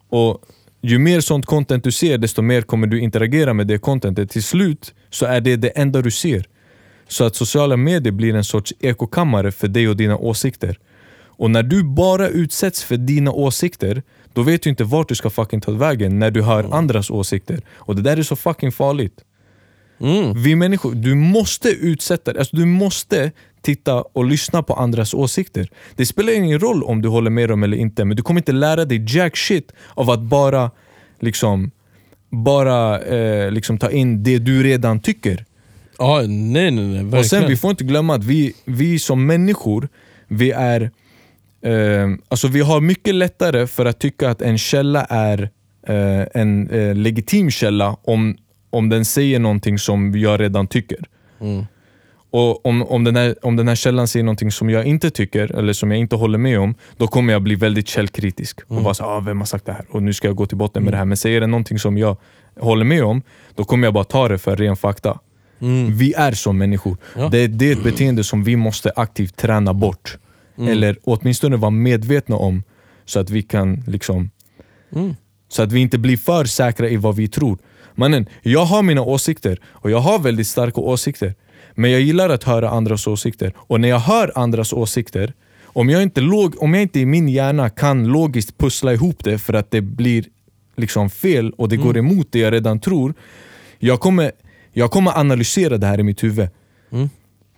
Och 0.08 0.38
ju 0.82 0.98
mer 0.98 1.20
sånt 1.20 1.46
content 1.46 1.84
du 1.84 1.92
ser, 1.92 2.18
desto 2.18 2.42
mer 2.42 2.62
kommer 2.62 2.86
du 2.86 3.00
interagera 3.00 3.54
med 3.54 3.66
det 3.66 3.78
contentet. 3.78 4.30
Till 4.30 4.42
slut 4.42 4.94
så 5.10 5.26
är 5.26 5.40
det 5.40 5.56
det 5.56 5.68
enda 5.68 6.02
du 6.02 6.10
ser. 6.10 6.46
Så 7.08 7.24
att 7.24 7.36
sociala 7.36 7.76
medier 7.76 8.12
blir 8.12 8.34
en 8.34 8.44
sorts 8.44 8.74
ekokammare 8.80 9.52
för 9.52 9.68
dig 9.68 9.88
och 9.88 9.96
dina 9.96 10.16
åsikter. 10.16 10.78
Och 11.42 11.50
när 11.50 11.62
du 11.62 11.84
bara 11.84 12.28
utsätts 12.28 12.84
för 12.84 12.96
dina 12.96 13.32
åsikter, 13.32 14.02
då 14.32 14.42
vet 14.42 14.62
du 14.62 14.70
inte 14.70 14.84
vart 14.84 15.08
du 15.08 15.14
ska 15.14 15.30
fucking 15.30 15.60
ta 15.60 15.72
vägen 15.72 16.18
när 16.18 16.30
du 16.30 16.42
hör 16.42 16.74
andras 16.74 17.10
åsikter. 17.10 17.60
Och 17.70 17.96
det 17.96 18.02
där 18.02 18.16
är 18.16 18.22
så 18.22 18.36
fucking 18.36 18.72
farligt. 18.72 19.24
Mm. 20.00 20.42
Vi 20.42 20.56
människor, 20.56 20.94
du 20.94 21.14
måste 21.14 21.68
utsätta 21.68 22.30
alltså 22.30 22.56
du 22.56 22.66
måste 22.66 23.32
titta 23.62 24.02
och 24.02 24.24
lyssna 24.24 24.62
på 24.62 24.74
andras 24.74 25.14
åsikter. 25.14 25.68
Det 25.96 26.06
spelar 26.06 26.32
ingen 26.32 26.58
roll 26.58 26.82
om 26.82 27.02
du 27.02 27.08
håller 27.08 27.30
med 27.30 27.48
dem 27.48 27.62
eller 27.62 27.76
inte, 27.76 28.04
men 28.04 28.16
du 28.16 28.22
kommer 28.22 28.40
inte 28.40 28.52
lära 28.52 28.84
dig 28.84 29.04
jack 29.08 29.36
shit 29.36 29.72
av 29.94 30.10
att 30.10 30.20
bara 30.20 30.70
liksom 31.20 31.70
bara 32.30 33.00
eh, 33.00 33.50
liksom 33.50 33.78
ta 33.78 33.90
in 33.90 34.22
det 34.22 34.38
du 34.38 34.62
redan 34.62 35.00
tycker. 35.00 35.44
Ja, 35.98 36.20
nej 36.20 36.70
nej 36.70 36.70
nej, 36.70 36.86
verkligen. 36.86 37.18
Och 37.18 37.26
sen 37.26 37.48
vi 37.48 37.56
får 37.56 37.70
inte 37.70 37.84
glömma 37.84 38.14
att 38.14 38.24
vi, 38.24 38.54
vi 38.64 38.98
som 38.98 39.26
människor, 39.26 39.88
vi 40.28 40.50
är 40.50 40.90
eh, 41.62 42.08
alltså 42.28 42.48
vi 42.48 42.60
har 42.60 42.80
mycket 42.80 43.14
lättare 43.14 43.66
för 43.66 43.86
att 43.86 43.98
tycka 43.98 44.30
att 44.30 44.42
en 44.42 44.58
källa 44.58 45.04
är 45.04 45.50
eh, 45.86 46.26
en 46.34 46.70
eh, 46.70 46.94
legitim 46.94 47.50
källa 47.50 47.96
om, 48.02 48.36
om 48.70 48.88
den 48.88 49.04
säger 49.04 49.38
någonting 49.38 49.78
som 49.78 50.18
jag 50.18 50.40
redan 50.40 50.66
tycker. 50.66 51.04
Mm. 51.40 51.64
Och 52.32 52.66
om, 52.66 52.82
om, 52.82 53.04
den 53.04 53.16
här, 53.16 53.34
om 53.42 53.56
den 53.56 53.68
här 53.68 53.74
källan 53.74 54.08
säger 54.08 54.24
någonting 54.24 54.50
som 54.50 54.70
jag 54.70 54.84
inte 54.84 55.10
tycker, 55.10 55.52
eller 55.52 55.72
som 55.72 55.90
jag 55.90 56.00
inte 56.00 56.16
håller 56.16 56.38
med 56.38 56.60
om, 56.60 56.74
då 56.96 57.06
kommer 57.06 57.32
jag 57.32 57.42
bli 57.42 57.54
väldigt 57.54 57.88
källkritisk. 57.88 58.60
Och 58.66 58.82
bara 58.82 58.94
så, 58.94 59.04
ah, 59.04 59.20
vem 59.20 59.38
har 59.38 59.46
sagt 59.46 59.66
det 59.66 59.72
här? 59.72 59.84
Och 59.90 60.02
nu 60.02 60.12
ska 60.12 60.28
jag 60.28 60.36
gå 60.36 60.46
till 60.46 60.56
botten 60.56 60.84
med 60.84 60.92
det 60.92 60.96
här. 60.96 61.04
Men 61.04 61.16
säger 61.16 61.40
den 61.40 61.50
någonting 61.50 61.78
som 61.78 61.98
jag 61.98 62.16
håller 62.60 62.84
med 62.84 63.04
om, 63.04 63.22
då 63.54 63.64
kommer 63.64 63.86
jag 63.86 63.94
bara 63.94 64.04
ta 64.04 64.28
det 64.28 64.38
för 64.38 64.56
ren 64.56 64.76
fakta. 64.76 65.18
Mm. 65.60 65.96
Vi 65.96 66.12
är 66.12 66.32
som 66.32 66.58
människor. 66.58 66.96
Ja. 67.16 67.28
Det, 67.28 67.46
det 67.46 67.68
är 67.68 67.72
ett 67.72 67.84
beteende 67.84 68.24
som 68.24 68.44
vi 68.44 68.56
måste 68.56 68.92
aktivt 68.96 69.36
träna 69.36 69.74
bort. 69.74 70.18
Eller 70.58 70.96
åtminstone 71.04 71.56
vara 71.56 71.70
medvetna 71.70 72.36
om, 72.36 72.62
så 73.04 73.20
att 73.20 73.30
vi 73.30 73.42
kan 73.42 73.82
liksom 73.86 74.30
Mm. 74.94 75.16
så 75.48 75.62
att 75.62 75.72
vi 75.72 75.80
inte 75.80 75.98
blir 75.98 76.16
för 76.16 76.44
säkra 76.44 76.88
i 76.88 76.96
vad 76.96 77.16
vi 77.16 77.28
tror. 77.28 77.58
Mannen, 77.94 78.26
jag 78.42 78.64
har 78.64 78.82
mina 78.82 79.02
åsikter 79.02 79.58
och 79.64 79.90
jag 79.90 79.98
har 79.98 80.18
väldigt 80.18 80.46
starka 80.46 80.80
åsikter. 80.80 81.34
Men 81.74 81.90
jag 81.90 82.00
gillar 82.00 82.28
att 82.28 82.44
höra 82.44 82.70
andras 82.70 83.06
åsikter. 83.06 83.52
Och 83.56 83.80
när 83.80 83.88
jag 83.88 83.98
hör 83.98 84.32
andras 84.34 84.72
åsikter, 84.72 85.32
om 85.64 85.90
jag 85.90 86.02
inte, 86.02 86.20
log, 86.20 86.62
om 86.62 86.74
jag 86.74 86.82
inte 86.82 87.00
i 87.00 87.06
min 87.06 87.28
hjärna 87.28 87.70
kan 87.70 88.06
logiskt 88.06 88.58
pussla 88.58 88.92
ihop 88.92 89.24
det 89.24 89.38
för 89.38 89.52
att 89.54 89.70
det 89.70 89.80
blir 89.80 90.24
liksom 90.76 91.10
fel 91.10 91.50
och 91.50 91.68
det 91.68 91.76
går 91.76 91.98
emot 91.98 92.26
det 92.30 92.38
jag 92.38 92.52
redan 92.52 92.80
tror. 92.80 93.14
Jag 93.78 94.00
kommer, 94.00 94.32
jag 94.72 94.90
kommer 94.90 95.18
analysera 95.18 95.78
det 95.78 95.86
här 95.86 96.00
i 96.00 96.02
mitt 96.02 96.22
huvud. 96.22 96.48
Mm. 96.92 97.10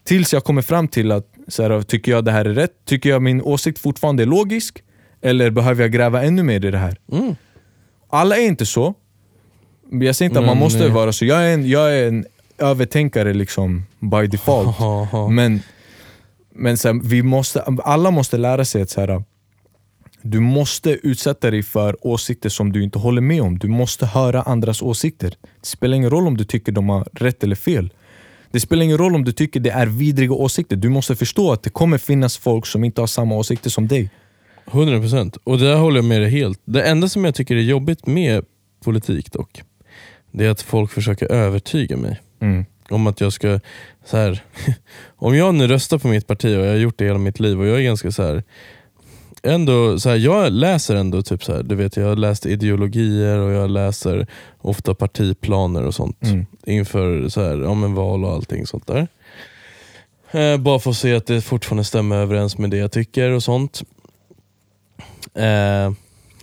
Tills 0.04 0.32
jag 0.32 0.44
kommer 0.44 0.62
fram 0.62 0.88
till 0.88 1.12
att, 1.12 1.26
så 1.48 1.62
här, 1.62 1.82
tycker 1.82 2.12
jag 2.12 2.24
det 2.24 2.32
här 2.32 2.44
är 2.44 2.54
rätt? 2.54 2.84
Tycker 2.84 3.10
jag 3.10 3.22
min 3.22 3.42
åsikt 3.42 3.78
fortfarande 3.78 4.22
är 4.22 4.26
logisk? 4.26 4.82
Eller 5.22 5.50
behöver 5.50 5.82
jag 5.82 5.92
gräva 5.92 6.22
ännu 6.22 6.42
mer 6.42 6.64
i 6.64 6.70
det 6.70 6.78
här? 6.78 6.96
Mm. 7.12 7.36
Alla 8.08 8.36
är 8.36 8.46
inte 8.46 8.66
så. 8.66 8.94
Jag 9.90 10.16
säger 10.16 10.30
inte 10.30 10.40
att 10.40 10.46
man 10.46 10.56
måste 10.56 10.84
eh, 10.84 10.92
vara 10.92 11.12
så. 11.12 11.24
Jag 11.24 11.48
är 11.48 11.54
en, 11.54 11.68
jag 11.68 11.98
är 11.98 12.08
en 12.08 12.24
övertänkare 12.58 13.34
liksom 13.34 13.82
by 14.00 14.26
default. 14.26 14.76
Ha, 14.78 15.04
ha. 15.04 15.28
Men, 15.28 15.60
men 16.54 16.78
så 16.78 16.88
här, 16.88 17.00
vi 17.04 17.22
måste, 17.22 17.62
alla 17.62 18.10
måste 18.10 18.36
lära 18.36 18.64
sig 18.64 18.82
att 18.82 18.90
så 18.90 19.00
här, 19.00 19.22
du 20.22 20.40
måste 20.40 20.90
utsätta 20.90 21.50
dig 21.50 21.62
för 21.62 22.06
åsikter 22.06 22.48
som 22.48 22.72
du 22.72 22.82
inte 22.82 22.98
håller 22.98 23.20
med 23.22 23.42
om. 23.42 23.58
Du 23.58 23.68
måste 23.68 24.06
höra 24.06 24.42
andras 24.42 24.82
åsikter. 24.82 25.34
Det 25.60 25.66
spelar 25.66 25.96
ingen 25.96 26.10
roll 26.10 26.26
om 26.26 26.36
du 26.36 26.44
tycker 26.44 26.72
de 26.72 26.88
har 26.88 27.08
rätt 27.12 27.44
eller 27.44 27.56
fel. 27.56 27.92
Det 28.50 28.60
spelar 28.60 28.84
ingen 28.84 28.98
roll 28.98 29.14
om 29.14 29.24
du 29.24 29.32
tycker 29.32 29.60
det 29.60 29.70
är 29.70 29.86
vidriga 29.86 30.32
åsikter. 30.32 30.76
Du 30.76 30.88
måste 30.88 31.16
förstå 31.16 31.52
att 31.52 31.62
det 31.62 31.70
kommer 31.70 31.98
finnas 31.98 32.38
folk 32.38 32.66
som 32.66 32.84
inte 32.84 33.02
har 33.02 33.06
samma 33.06 33.34
åsikter 33.34 33.70
som 33.70 33.88
dig. 33.88 34.10
100% 34.66 35.38
och 35.44 35.58
där 35.58 35.76
håller 35.76 35.96
jag 35.96 36.04
med 36.04 36.20
dig 36.20 36.30
helt. 36.30 36.60
Det 36.64 36.82
enda 36.82 37.08
som 37.08 37.24
jag 37.24 37.34
tycker 37.34 37.56
är 37.56 37.60
jobbigt 37.60 38.06
med 38.06 38.44
politik 38.84 39.32
dock, 39.32 39.62
det 40.32 40.44
är 40.46 40.50
att 40.50 40.62
folk 40.62 40.90
försöker 40.90 41.32
övertyga 41.32 41.96
mig 41.96 42.20
Mm. 42.40 42.64
om 42.90 43.06
att 43.06 43.20
jag 43.20 43.32
ska, 43.32 43.60
så 44.04 44.16
här, 44.16 44.42
om 45.16 45.36
jag 45.36 45.54
nu 45.54 45.66
röstar 45.66 45.98
på 45.98 46.08
mitt 46.08 46.26
parti 46.26 46.44
och 46.44 46.64
jag 46.64 46.70
har 46.70 46.76
gjort 46.76 46.98
det 46.98 47.04
hela 47.04 47.18
mitt 47.18 47.40
liv 47.40 47.60
och 47.60 47.66
jag 47.66 47.78
är 47.78 47.82
ganska 47.82 48.10
så 48.12 48.22
här, 48.22 48.42
ändå, 49.42 49.98
så 50.00 50.08
här, 50.08 50.16
jag 50.16 50.52
läser 50.52 50.96
ändå, 50.96 51.22
typ 51.22 51.44
så 51.44 51.54
här, 51.54 51.62
du 51.62 51.74
vet 51.74 51.96
jag 51.96 52.18
läst 52.18 52.46
ideologier 52.46 53.38
och 53.38 53.52
jag 53.52 53.70
läser 53.70 54.26
ofta 54.60 54.94
partiplaner 54.94 55.82
och 55.82 55.94
sånt 55.94 56.22
Mm. 56.22 56.46
inför 56.66 57.28
så 57.28 57.42
här, 57.42 57.58
ja, 57.58 57.74
men 57.74 57.94
val 57.94 58.24
och 58.24 58.32
allting 58.32 58.66
sånt 58.66 58.86
där. 58.86 59.08
Eh, 60.30 60.56
bara 60.56 60.78
för 60.78 60.90
att 60.90 60.96
se 60.96 61.14
att 61.14 61.26
det 61.26 61.40
fortfarande 61.40 61.84
stämmer 61.84 62.16
överens 62.16 62.58
med 62.58 62.70
det 62.70 62.76
jag 62.76 62.92
tycker 62.92 63.30
och 63.30 63.42
sånt. 63.42 63.82
Eh, 65.34 65.92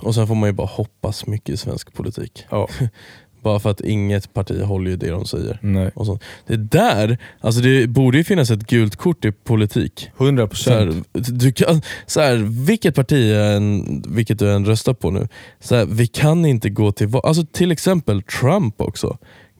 och 0.01 0.15
sen 0.15 0.27
får 0.27 0.35
man 0.35 0.49
ju 0.49 0.53
bara 0.53 0.67
hoppas 0.67 1.27
mycket 1.27 1.49
i 1.49 1.57
svensk 1.57 1.93
politik. 1.93 2.45
Ja. 2.49 2.67
Bara 3.41 3.59
för 3.59 3.69
att 3.69 3.81
inget 3.81 4.33
parti 4.33 4.61
håller 4.61 4.91
ju 4.91 4.97
det 4.97 5.09
de 5.09 5.25
säger. 5.25 5.59
Nej. 5.61 5.91
Och 5.93 6.05
sånt. 6.05 6.23
Det 6.47 6.57
där, 6.57 7.17
alltså 7.39 7.61
det 7.61 7.87
borde 7.87 8.17
ju 8.17 8.23
finnas 8.23 8.51
ett 8.51 8.67
gult 8.67 8.95
kort 8.95 9.25
i 9.25 9.31
politik. 9.31 10.09
100 10.17 10.49
Så 10.51 10.71
här, 10.71 10.93
du 11.13 11.51
kan, 11.51 11.81
så 12.05 12.21
här, 12.21 12.35
vilket 12.65 12.95
parti 12.95 13.33
än, 13.35 14.03
vilket 14.07 14.39
du 14.39 14.51
än 14.51 14.65
röstar 14.65 14.93
på 14.93 15.11
nu, 15.11 15.27
så 15.59 15.75
här, 15.75 15.85
vi 15.85 16.07
kan 16.07 16.45
inte 16.45 16.69
gå 16.69 16.91
till 16.91 17.07
val. 17.07 17.21
Alltså 17.25 17.45
till 17.51 17.71
exempel 17.71 18.21
Trump 18.21 18.81
också. 18.81 19.17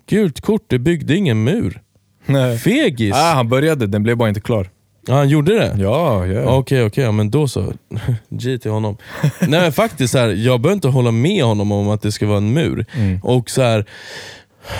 Gult 0.09 0.41
kort, 0.41 0.65
det 0.67 0.79
byggde 0.79 1.15
ingen 1.15 1.43
mur. 1.43 1.81
Nej. 2.25 2.57
Fegis! 2.57 3.15
Ah, 3.15 3.33
han 3.33 3.49
började, 3.49 3.87
den 3.87 4.03
blev 4.03 4.17
bara 4.17 4.29
inte 4.29 4.41
klar. 4.41 4.69
Ja, 5.07 5.13
han 5.13 5.29
gjorde 5.29 5.53
det? 5.59 5.75
Ja, 5.77 6.25
ja. 6.27 6.57
Okej, 6.57 6.83
okej, 6.85 7.03
ja, 7.03 7.11
men 7.11 7.31
då 7.31 7.47
så. 7.47 7.73
G 8.29 8.57
till 8.57 8.71
honom. 8.71 8.97
Nej 9.39 9.61
men 9.61 9.71
faktiskt, 9.71 10.11
så 10.11 10.17
här, 10.17 10.27
jag 10.29 10.61
behöver 10.61 10.75
inte 10.75 10.87
hålla 10.87 11.11
med 11.11 11.43
honom 11.43 11.71
om 11.71 11.89
att 11.89 12.01
det 12.01 12.11
ska 12.11 12.27
vara 12.27 12.37
en 12.37 12.53
mur. 12.53 12.85
Mm. 12.97 13.19
Och 13.23 13.49
så 13.49 13.61
här, 13.61 13.85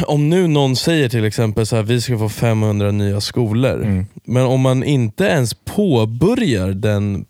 Om 0.07 0.29
nu 0.29 0.47
någon 0.47 0.75
säger 0.75 1.09
till 1.09 1.25
exempel 1.25 1.65
så 1.65 1.75
här, 1.75 1.83
vi 1.83 2.01
ska 2.01 2.17
få 2.17 2.29
500 2.29 2.91
nya 2.91 3.21
skolor, 3.21 3.83
Mm. 3.83 4.05
men 4.23 4.45
om 4.45 4.61
man 4.61 4.83
inte 4.83 5.23
ens 5.23 5.53
påbörjar 5.53 6.67
den 6.67 7.25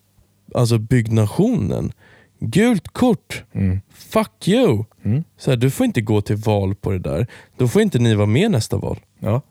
alltså 0.55 0.77
byggnationen, 0.77 1.91
gult 2.39 2.87
kort, 2.87 3.43
Mm. 3.53 3.81
fuck 3.93 4.47
you! 4.47 4.83
Mm. 5.05 5.23
Så 5.39 5.51
här, 5.51 5.57
du 5.57 5.69
får 5.71 5.85
inte 5.85 6.01
gå 6.01 6.21
till 6.21 6.35
val 6.35 6.75
på 6.75 6.91
det 6.91 6.99
där, 6.99 7.27
då 7.57 7.67
får 7.67 7.81
inte 7.81 7.99
ni 7.99 8.15
vara 8.15 8.27
med 8.27 8.51
nästa 8.51 8.77
val. 8.77 8.99
Ja. 9.19 9.41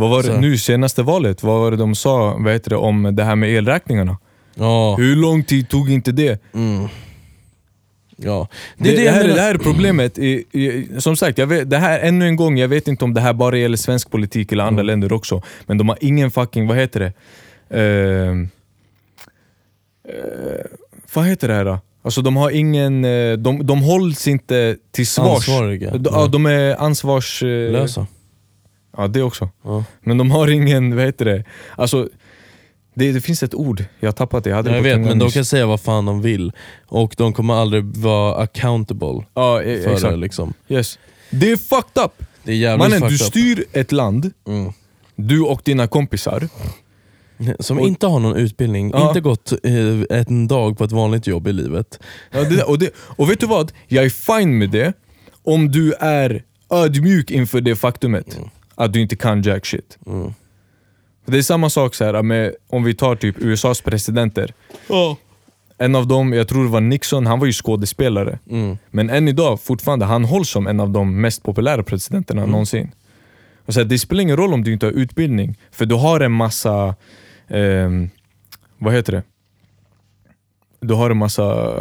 Vad 0.00 0.10
var 0.10 0.22
det 0.22 0.28
Så. 0.28 0.40
nu 0.40 0.58
senaste 0.58 1.02
valet? 1.02 1.42
Vad 1.42 1.60
var 1.60 1.70
det 1.70 1.76
de 1.76 1.94
sa 1.94 2.36
vad 2.38 2.52
heter 2.52 2.70
det, 2.70 2.76
om 2.76 3.16
det 3.16 3.24
här 3.24 3.36
med 3.36 3.50
elräkningarna? 3.50 4.16
Ja. 4.54 4.94
Hur 4.98 5.16
lång 5.16 5.44
tid 5.44 5.68
tog 5.68 5.90
inte 5.90 6.12
det? 6.12 6.42
Mm. 6.54 6.88
ja. 8.16 8.48
Det, 8.78 8.96
det, 8.96 9.02
jag 9.02 9.12
här, 9.12 9.28
det 9.28 9.40
här 9.40 9.54
är 9.54 9.58
problemet. 9.58 10.18
I, 10.18 10.44
i, 10.52 10.88
som 10.98 11.16
sagt, 11.16 11.38
jag 11.38 11.46
vet, 11.46 11.70
det 11.70 11.76
här, 11.78 12.00
ännu 12.00 12.26
en 12.26 12.36
gång, 12.36 12.58
jag 12.58 12.68
vet 12.68 12.88
inte 12.88 13.04
om 13.04 13.14
det 13.14 13.20
här 13.20 13.32
bara 13.32 13.58
gäller 13.58 13.76
svensk 13.76 14.10
politik 14.10 14.52
eller 14.52 14.64
andra 14.64 14.80
Mm. 14.80 14.86
länder 14.86 15.12
också. 15.12 15.42
Men 15.66 15.78
de 15.78 15.88
har 15.88 15.98
ingen 16.00 16.30
fucking, 16.30 16.66
vad 16.66 16.76
heter 16.76 17.00
det? 17.00 17.12
Uh, 17.80 18.46
vad 21.14 21.24
heter 21.26 21.48
det 21.48 21.54
här 21.54 21.64
då? 21.64 21.78
Alltså 22.02 22.22
de 22.22 22.36
har 22.36 22.50
ingen, 22.50 23.04
eh, 23.04 23.32
de, 23.32 23.66
de 23.66 23.82
hålls 23.82 24.28
inte 24.28 24.76
till 24.92 25.06
svars. 25.06 25.48
Ansvariga. 25.48 25.90
De, 25.90 26.10
ja, 26.14 26.26
de 26.26 26.46
är 26.46 26.76
ansvars... 26.82 27.42
Ja, 28.96 29.08
det 29.08 29.22
också. 29.22 29.48
Ja. 29.64 29.84
Men 30.00 30.18
de 30.18 30.30
har 30.30 30.48
ingen, 30.48 30.96
vad 30.96 31.04
heter 31.04 31.24
det? 31.24 31.44
Alltså, 31.76 32.08
det, 32.94 33.12
det 33.12 33.20
finns 33.20 33.42
ett 33.42 33.54
ord, 33.54 33.84
jag 34.00 34.08
har 34.08 34.12
tappat 34.12 34.44
det. 34.44 34.50
Jag, 34.50 34.56
hade 34.56 34.70
Jag 34.70 34.84
det 34.84 34.96
vet, 34.96 35.00
men 35.06 35.18
de 35.18 35.30
kan 35.30 35.44
säga 35.44 35.66
vad 35.66 35.80
fan 35.80 36.04
de 36.06 36.22
vill. 36.22 36.52
Och 36.86 37.14
de 37.16 37.32
kommer 37.32 37.54
aldrig 37.54 37.84
vara 37.84 38.42
accountable 38.42 39.24
Ja, 39.34 39.62
e- 39.62 39.80
för 39.82 39.88
det. 39.90 39.94
exakt. 39.96 40.18
Liksom. 40.18 40.54
Yes. 40.68 40.98
Det 41.30 41.50
är 41.52 41.56
fucked 41.56 42.04
up! 42.04 42.12
Det 42.42 42.52
är 42.52 42.56
jävligt 42.56 42.78
Mannen, 42.90 43.08
du 43.10 43.18
fucked 43.18 43.26
up. 43.26 43.30
styr 43.30 43.64
ett 43.72 43.92
land, 43.92 44.30
Mm. 44.46 44.72
du 45.16 45.40
och 45.40 45.60
dina 45.64 45.86
kompisar. 45.86 46.48
Som 47.60 47.78
Och- 47.78 47.86
inte 47.88 48.06
har 48.06 48.18
någon 48.20 48.36
utbildning, 48.36 48.90
Ja. 48.94 49.08
inte 49.08 49.20
gått 49.20 49.52
eh, 49.52 50.18
en 50.28 50.48
dag 50.48 50.78
på 50.78 50.84
ett 50.84 50.92
vanligt 50.92 51.26
jobb 51.26 51.48
i 51.48 51.52
livet. 51.52 52.00
Ja, 52.30 52.40
det, 52.44 52.62
och, 52.62 52.78
det, 52.78 52.90
och 52.96 53.30
vet 53.30 53.40
du 53.40 53.46
vad? 53.46 53.72
Jag 53.88 54.04
är 54.04 54.10
fine 54.38 54.58
med 54.58 54.70
det 54.70 54.92
om 55.42 55.70
du 55.72 55.92
är 56.00 56.42
ödmjuk 56.70 57.30
inför 57.30 57.60
det 57.60 57.76
faktumet 57.76 58.38
att 58.80 58.92
du 58.92 59.00
inte 59.00 59.16
kan 59.16 59.42
jack 59.42 59.66
shit. 59.66 59.98
Mm. 60.06 60.34
Det 61.26 61.38
är 61.38 61.42
samma 61.42 61.70
sak 61.70 61.94
så 61.94 62.04
här 62.04 62.22
med, 62.22 62.54
om 62.68 62.84
vi 62.84 62.94
tar 62.94 63.16
typ 63.16 63.36
USAs 63.38 63.80
presidenter. 63.80 64.54
En 65.78 65.94
av 65.94 66.06
dem, 66.06 66.32
jag 66.32 66.48
tror 66.48 66.64
det 66.64 66.70
var 66.70 66.80
Nixon, 66.80 67.26
han 67.26 67.38
var 67.38 67.46
ju 67.46 67.52
skådespelare. 67.52 68.38
Mm. 68.50 68.78
Men 68.90 69.10
än 69.10 69.28
idag, 69.28 69.60
fortfarande, 69.60 70.04
han 70.04 70.24
hålls 70.24 70.48
som 70.50 70.66
en 70.66 70.80
av 70.80 70.90
de 70.90 71.20
mest 71.20 71.42
populära 71.42 71.82
presidenterna 71.82 72.40
Mm. 72.40 72.50
någonsin. 72.50 72.90
Och 73.66 73.74
så 73.74 73.80
här, 73.80 73.84
det 73.84 73.98
spelar 73.98 74.22
ingen 74.22 74.36
roll 74.36 74.54
om 74.54 74.64
du 74.64 74.72
inte 74.72 74.86
har 74.86 74.92
utbildning, 74.92 75.56
för 75.70 75.86
du 75.86 75.94
har 75.94 76.20
en 76.20 76.32
massa, 76.32 76.94
ehm, 77.48 78.10
vad 78.78 78.94
heter 78.94 79.12
det? 79.12 79.22
Du 80.80 80.94
har 80.94 81.10
en 81.10 81.16
massa 81.16 81.74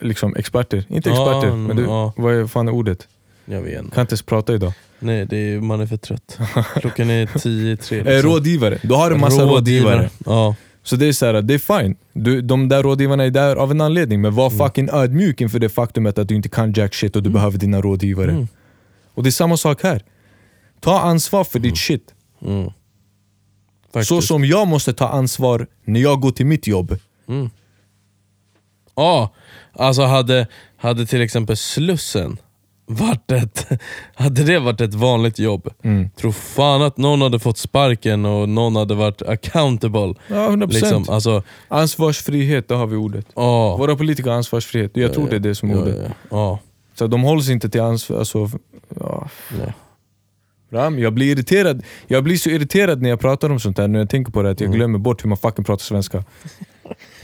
liksom 0.00 0.36
experter, 0.36 0.84
inte 0.88 1.10
experter, 1.10 1.52
men 1.56 1.76
du, 1.76 1.82
ja. 1.82 2.12
vad 2.16 2.50
fan 2.50 2.68
är 2.68 2.72
ordet? 2.72 3.08
Jag 3.50 3.62
vet 3.62 3.78
inte. 3.82 3.94
Kan 3.94 4.00
inte 4.02 4.12
ens 4.12 4.22
prata 4.22 4.54
idag. 4.54 4.72
Nej, 4.98 5.26
det 5.26 5.36
är, 5.36 5.60
man 5.60 5.80
är 5.80 5.86
för 5.86 5.96
trött. 5.96 6.38
Klockan 6.80 7.10
är 7.10 7.38
tio 7.38 7.72
i 7.72 7.76
tre. 7.76 7.98
Eh, 8.00 8.04
liksom. 8.04 8.30
rådgivare, 8.30 8.78
du 8.82 8.94
har 8.94 9.10
en 9.10 9.20
massa 9.20 9.42
rådgivare. 9.42 10.10
Ja. 10.26 10.54
Så 10.82 10.96
det 10.96 11.06
är 11.06 11.12
så 11.12 11.26
här, 11.26 11.42
det 11.42 11.54
är 11.54 11.80
fine. 11.82 11.96
Du, 12.12 12.40
de 12.42 12.68
där 12.68 12.82
rådgivarna 12.82 13.24
är 13.24 13.30
där 13.30 13.56
av 13.56 13.70
en 13.70 13.80
anledning, 13.80 14.20
men 14.20 14.32
Mm. 14.32 14.36
var 14.36 14.50
fucking 14.50 14.88
ödmjuk 14.92 15.40
inför 15.40 15.58
det 15.58 15.68
faktumet 15.68 16.18
att 16.18 16.28
du 16.28 16.34
inte 16.34 16.48
kan 16.48 16.72
jack 16.72 16.94
shit 16.94 17.16
och 17.16 17.22
du 17.22 17.30
behöver 17.30 17.58
dina 17.58 17.80
rådgivare. 17.80 18.30
Mm. 18.30 18.48
Och 19.14 19.22
det 19.22 19.28
är 19.28 19.30
samma 19.30 19.56
sak 19.56 19.82
här. 19.82 20.02
Ta 20.80 21.00
ansvar 21.00 21.44
för 21.44 21.58
ditt 21.58 21.78
shit. 21.78 22.14
Mm. 22.42 22.70
Så 24.04 24.22
som 24.22 24.44
jag 24.44 24.68
måste 24.68 24.92
ta 24.92 25.08
ansvar 25.08 25.66
när 25.84 26.00
jag 26.00 26.20
går 26.20 26.30
till 26.30 26.46
mitt 26.46 26.66
jobb. 26.66 26.98
Mm. 27.28 27.50
Ja, 28.96 29.34
alltså 29.72 30.02
hade, 30.02 30.46
hade 30.76 31.06
till 31.06 31.20
exempel 31.20 31.56
Slussen 31.56 32.36
varit 32.88 33.30
ett, 33.32 33.66
hade 34.14 34.44
det 34.44 34.58
varit 34.58 34.80
ett 34.80 34.94
vanligt 34.94 35.38
jobb, 35.38 35.68
Mm. 35.82 36.10
tror 36.10 36.32
fan 36.32 36.82
att 36.82 36.96
någon 36.96 37.22
hade 37.22 37.38
fått 37.38 37.58
sparken 37.58 38.24
och 38.24 38.48
någon 38.48 38.76
hade 38.76 38.94
varit 38.94 39.22
accountable. 39.22 40.14
Ja, 40.28 40.48
100%. 40.50 40.72
Liksom, 40.72 41.04
alltså, 41.08 41.42
Ansvarsfrihet, 41.68 42.68
där 42.68 42.76
har 42.76 42.86
vi 42.86 42.96
ordet. 42.96 43.26
ja. 43.34 43.76
Våra 43.76 43.96
politiker 43.96 44.30
har 44.30 44.36
ansvarsfrihet. 44.36 44.96
Jag 44.96 45.14
tror 45.14 45.28
det 45.30 45.36
är 45.36 45.40
det 45.40 45.54
som 45.54 45.70
är 45.70 45.74
ja, 45.74 45.80
ordet. 45.82 45.96
ja, 46.06 46.12
ja. 46.30 46.58
Så 46.94 47.06
de 47.06 47.22
hålls 47.22 47.48
inte 47.48 47.68
till 47.70 47.80
ansvar. 47.80 48.18
Alltså, 48.18 48.50
ja. 49.00 49.28
Ja. 49.50 49.72
Ram, 50.70 50.98
jag 50.98 51.12
blir 51.12 51.26
irriterad. 51.32 51.82
Jag 52.06 52.24
blir 52.24 52.36
så 52.36 52.50
irriterad 52.50 53.02
när 53.02 53.08
jag 53.10 53.20
pratar 53.20 53.50
om 53.50 53.60
sånt 53.60 53.78
här, 53.78 53.88
när 53.88 53.98
jag 53.98 54.10
tänker 54.10 54.32
på 54.32 54.42
det, 54.42 54.50
att 54.50 54.60
jag 54.60 54.66
Mm. 54.66 54.76
glömmer 54.78 54.98
bort 54.98 55.24
hur 55.24 55.28
man 55.28 55.38
fucking 55.38 55.64
pratar 55.64 55.82
svenska. 55.84 56.24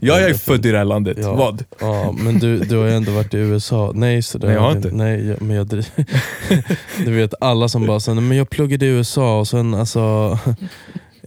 Jag 0.00 0.22
är 0.22 0.34
född 0.34 0.66
i 0.66 0.70
det 0.70 0.78
här 0.78 0.84
landet. 0.84 1.18
Ja. 1.20 1.34
Vad? 1.34 1.64
Ja, 1.80 2.12
men 2.12 2.38
du, 2.38 2.58
du 2.58 2.76
har 2.76 2.86
ju 2.86 2.92
ändå 2.92 3.12
varit 3.12 3.34
i 3.34 3.38
USA. 3.38 3.92
Nej, 3.94 4.22
så 4.22 4.38
det 4.38 4.46
Nej, 4.46 4.54
jag 4.56 4.62
har 4.62 4.72
inte. 4.72 4.90
Nej, 4.90 5.26
jag, 5.26 5.42
men 5.42 5.56
jag. 5.56 5.68
Du 7.04 7.12
vet 7.12 7.34
alla 7.40 7.68
som 7.68 7.86
bara 7.86 8.00
säger 8.00 8.20
men 8.20 8.36
jag 8.36 8.50
pluggade 8.50 8.86
i 8.86 8.88
USA 8.88 9.38
och 9.38 9.48
sen 9.48 9.74
alltså 9.74 10.00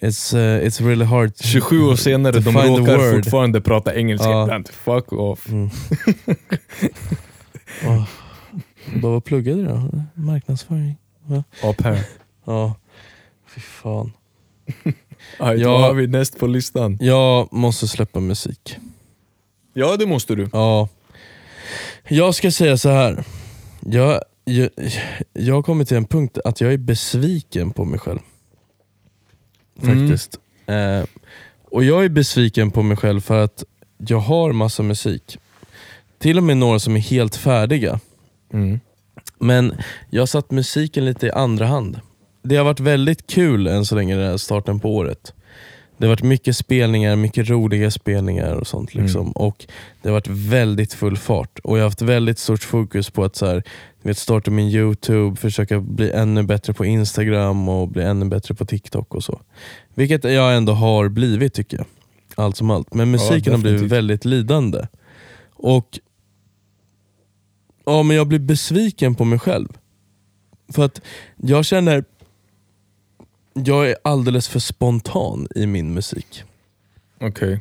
It's, 0.02 0.36
uh, 0.36 0.68
it's 0.68 0.88
really 0.88 1.06
hard 1.06 1.32
27 1.40 1.84
år 1.84 1.96
senare, 1.96 2.40
de 2.40 2.58
råkar 2.58 3.12
fortfarande 3.16 3.62
prata 3.62 3.96
engelska 3.96 4.30
Ja. 4.30 4.44
ibland. 4.44 4.70
Fuck 4.70 5.14
off. 5.14 5.50
Mm. 5.50 5.70
Åh. 7.88 8.04
Bara, 9.02 9.12
vad 9.12 9.24
pluggade 9.26 9.62
du 9.62 9.68
då? 9.68 9.90
Marknadsföring? 10.14 10.96
Up 11.64 11.82
här. 11.82 12.00
Ja, 12.46 12.76
fy 13.56 13.62
fan. 13.62 14.12
Aj, 15.40 15.58
Ja. 15.62 15.72
Vad 15.72 15.82
har 15.82 15.94
vi 15.94 16.08
näst 16.08 16.40
på 16.40 16.48
listan? 16.48 16.98
Jag 17.02 17.54
måste 17.54 17.88
släppa 17.88 18.20
musik. 18.20 18.78
Ja, 19.74 19.98
det 19.98 20.06
måste 20.06 20.36
du. 20.36 20.50
Ja. 20.54 20.90
Jag 22.08 22.36
ska 22.36 22.52
säga 22.52 22.78
så 22.78 22.90
här. 22.90 23.24
Jag, 23.80 24.22
jag, 24.46 24.70
jag 25.34 25.56
har 25.56 25.64
kommit 25.64 25.88
till 25.88 25.98
en 25.98 26.06
punkt 26.06 26.38
att 26.46 26.62
jag 26.62 26.74
är 26.74 26.78
besviken 26.78 27.72
på 27.72 27.86
mig 27.86 28.00
själv. 28.00 28.20
Mm. 29.82 30.08
Faktiskt. 30.08 30.40
Eh, 30.66 31.04
och 31.72 31.84
jag 31.84 32.06
är 32.06 32.10
besviken 32.10 32.72
på 32.72 32.84
mig 32.84 32.98
själv 32.98 33.22
för 33.22 33.44
att 33.44 33.64
jag 33.98 34.18
har 34.20 34.52
massa 34.54 34.84
musik. 34.84 35.38
Till 36.20 36.38
och 36.38 36.44
med 36.44 36.58
några 36.58 36.80
som 36.80 36.96
är 36.96 37.00
helt 37.00 37.36
färdiga. 37.36 38.00
Mm. 38.54 38.80
Men 39.40 39.74
jag 40.10 40.22
har 40.22 40.28
satt 40.28 40.52
musiken 40.52 41.06
lite 41.06 41.28
i 41.28 41.32
andra 41.32 41.66
hand. 41.66 42.00
Det 42.44 42.56
har 42.56 42.64
varit 42.64 42.80
väldigt 42.80 43.28
kul 43.28 43.68
än 43.68 43.86
så 43.86 43.96
länge 43.96 44.16
den 44.16 44.30
här 44.30 44.38
starten 44.38 44.80
på 44.80 44.96
året. 44.96 45.34
Det 45.98 46.06
har 46.06 46.10
varit 46.10 46.24
mycket 46.24 46.58
spelningar, 46.58 47.16
mycket 47.16 47.50
roliga 47.50 47.92
spelningar 47.92 48.54
och 48.54 48.68
sånt. 48.68 48.94
Liksom. 48.94 49.32
Och 49.32 49.66
Det 50.02 50.10
har 50.10 50.14
varit 50.14 50.28
väldigt 50.28 50.94
full 50.94 51.18
fart 51.18 51.60
och 51.60 51.78
jag 51.78 51.84
har 51.84 51.88
haft 51.88 52.02
väldigt 52.02 52.40
stort 52.40 52.64
fokus 52.64 53.10
på 53.10 53.24
att 53.24 53.36
så 53.36 53.46
här, 53.46 53.64
vet, 54.02 54.18
starta 54.18 54.52
min 54.52 54.68
youtube, 54.68 55.36
försöka 55.36 55.80
bli 55.80 56.12
ännu 56.12 56.44
bättre 56.44 56.74
på 56.74 56.86
instagram 56.86 57.70
och 57.70 57.88
bli 57.88 58.04
ännu 58.04 58.26
bättre 58.26 58.56
på 58.56 58.66
tiktok 58.66 59.16
och 59.16 59.24
så. 59.24 59.42
Vilket 59.94 60.24
jag 60.24 60.56
ändå 60.56 60.74
har 60.74 61.10
blivit 61.10 61.54
tycker 61.54 61.78
jag. 61.78 61.86
Allt 62.36 62.58
som 62.58 62.70
allt. 62.70 62.94
Men 62.94 63.12
musiken 63.12 63.54
har 63.54 63.60
blivit 63.60 63.92
väldigt 63.92 64.26
lidande. 64.26 64.88
Och 65.54 66.00
Ja 67.86 68.04
men 68.04 68.18
jag 68.18 68.28
blir 68.28 68.40
besviken 68.40 69.16
på 69.16 69.26
mig 69.26 69.40
själv. 69.40 69.68
För 70.74 70.86
att 70.86 71.02
jag 71.38 71.66
känner, 71.66 72.04
jag 73.54 73.90
är 73.90 73.96
alldeles 74.04 74.48
för 74.48 74.60
spontan 74.60 75.48
i 75.56 75.66
min 75.66 75.94
musik. 75.94 76.44
Okej. 77.22 77.60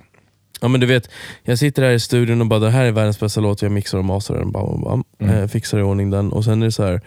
Ja 0.60 0.68
men 0.68 0.80
du 0.80 0.86
vet, 0.86 1.10
jag 1.42 1.58
sitter 1.58 1.82
här 1.82 1.90
i 1.90 2.00
studion 2.00 2.40
och 2.40 2.46
bara 2.46 2.60
det 2.60 2.70
här 2.70 2.84
är 2.84 2.92
världens 2.92 3.20
bästa 3.20 3.40
låt, 3.40 3.62
jag 3.62 3.72
mixar 3.72 3.98
och 3.98 4.04
masterar 4.04 4.38
den, 4.38 4.52
bam, 4.52 4.66
bam, 4.66 4.82
bam. 4.82 5.04
Mm. 5.18 5.36
Eh, 5.36 5.48
fixar 5.48 5.78
i 5.78 5.82
ordning 5.82 6.10
den 6.10 6.32
och 6.32 6.44
sen 6.44 6.62
är 6.62 6.66
det 6.66 6.72
så 6.72 6.84
här. 6.84 7.00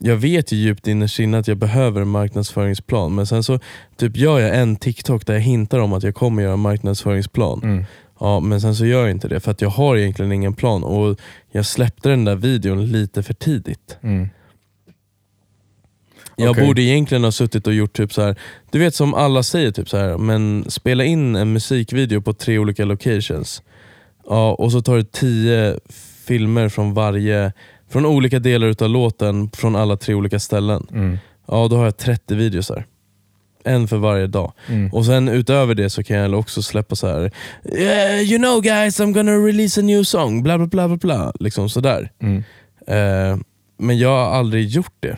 jag 0.00 0.16
vet 0.16 0.52
ju 0.52 0.56
djupt 0.56 0.86
innerst 0.88 1.18
inne 1.18 1.38
att 1.38 1.48
jag 1.48 1.56
behöver 1.56 2.00
en 2.00 2.08
marknadsföringsplan 2.08 3.14
men 3.14 3.26
sen 3.26 3.42
så 3.42 3.58
typ 3.96 4.16
gör 4.16 4.38
jag 4.38 4.56
en 4.56 4.76
TikTok 4.76 5.26
där 5.26 5.34
jag 5.34 5.40
hintar 5.40 5.78
om 5.78 5.92
att 5.92 6.02
jag 6.02 6.14
kommer 6.14 6.42
göra 6.42 6.52
en 6.52 6.60
marknadsföringsplan. 6.60 7.60
Mm. 7.62 7.84
Ja, 8.20 8.40
men 8.40 8.60
sen 8.60 8.74
så 8.74 8.86
gör 8.86 9.00
jag 9.00 9.10
inte 9.10 9.28
det 9.28 9.40
för 9.40 9.50
att 9.50 9.60
jag 9.60 9.68
har 9.68 9.96
egentligen 9.96 10.32
ingen 10.32 10.54
plan 10.54 10.84
och 10.84 11.20
jag 11.50 11.66
släppte 11.66 12.08
den 12.08 12.24
där 12.24 12.36
videon 12.36 12.86
lite 12.86 13.22
för 13.22 13.34
tidigt. 13.34 13.96
Mm. 14.02 14.28
Jag 16.40 16.50
Okej. 16.50 16.66
borde 16.66 16.82
egentligen 16.82 17.24
ha 17.24 17.32
suttit 17.32 17.66
och 17.66 17.74
gjort 17.74 17.92
typ 17.92 18.12
så 18.12 18.22
här. 18.22 18.36
du 18.70 18.78
vet 18.78 18.94
som 18.94 19.14
alla 19.14 19.42
säger, 19.42 19.70
typ 19.70 19.88
så 19.88 19.96
här, 19.96 20.18
men 20.18 20.64
spela 20.68 21.04
in 21.04 21.36
en 21.36 21.52
musikvideo 21.52 22.20
på 22.20 22.32
tre 22.32 22.58
olika 22.58 22.84
locations. 22.84 23.62
Ja, 24.28 24.52
och 24.54 24.72
så 24.72 24.82
tar 24.82 24.96
du 24.96 25.02
tio 25.02 25.78
filmer 26.26 26.68
från 26.68 26.94
varje, 26.94 27.52
från 27.90 28.06
olika 28.06 28.38
delar 28.38 28.66
utav 28.66 28.88
låten 28.90 29.50
från 29.50 29.76
alla 29.76 29.96
tre 29.96 30.14
olika 30.14 30.38
ställen. 30.38 30.86
Mm. 30.92 31.18
Ja, 31.48 31.68
då 31.70 31.76
har 31.76 31.84
jag 31.84 31.96
30 31.96 32.34
videos 32.34 32.70
här. 32.70 32.86
En 33.64 33.88
för 33.88 33.96
varje 33.96 34.26
dag. 34.26 34.52
Mm. 34.68 34.92
Och 34.92 35.06
sen 35.06 35.28
utöver 35.28 35.74
det 35.74 35.90
så 35.90 36.02
kan 36.02 36.16
jag 36.16 36.34
också 36.34 36.62
släppa 36.62 36.96
så 36.96 37.06
här. 37.06 37.30
"Yeah, 37.78 38.20
you 38.22 38.38
know 38.38 38.60
guys, 38.60 39.00
I'm 39.00 39.12
gonna 39.12 39.32
release 39.32 39.80
a 39.80 39.82
new 39.84 40.02
song, 40.02 40.42
bla 40.42 40.58
bla 40.58 40.66
bla 40.66 40.88
bla 40.88 40.96
bla. 40.96 41.32
Liksom 41.40 41.68
sådär. 41.68 42.10
Mm. 42.22 42.36
Eh, 42.86 43.38
men 43.78 43.98
jag 43.98 44.08
har 44.08 44.38
aldrig 44.38 44.66
gjort 44.68 44.94
det. 45.00 45.16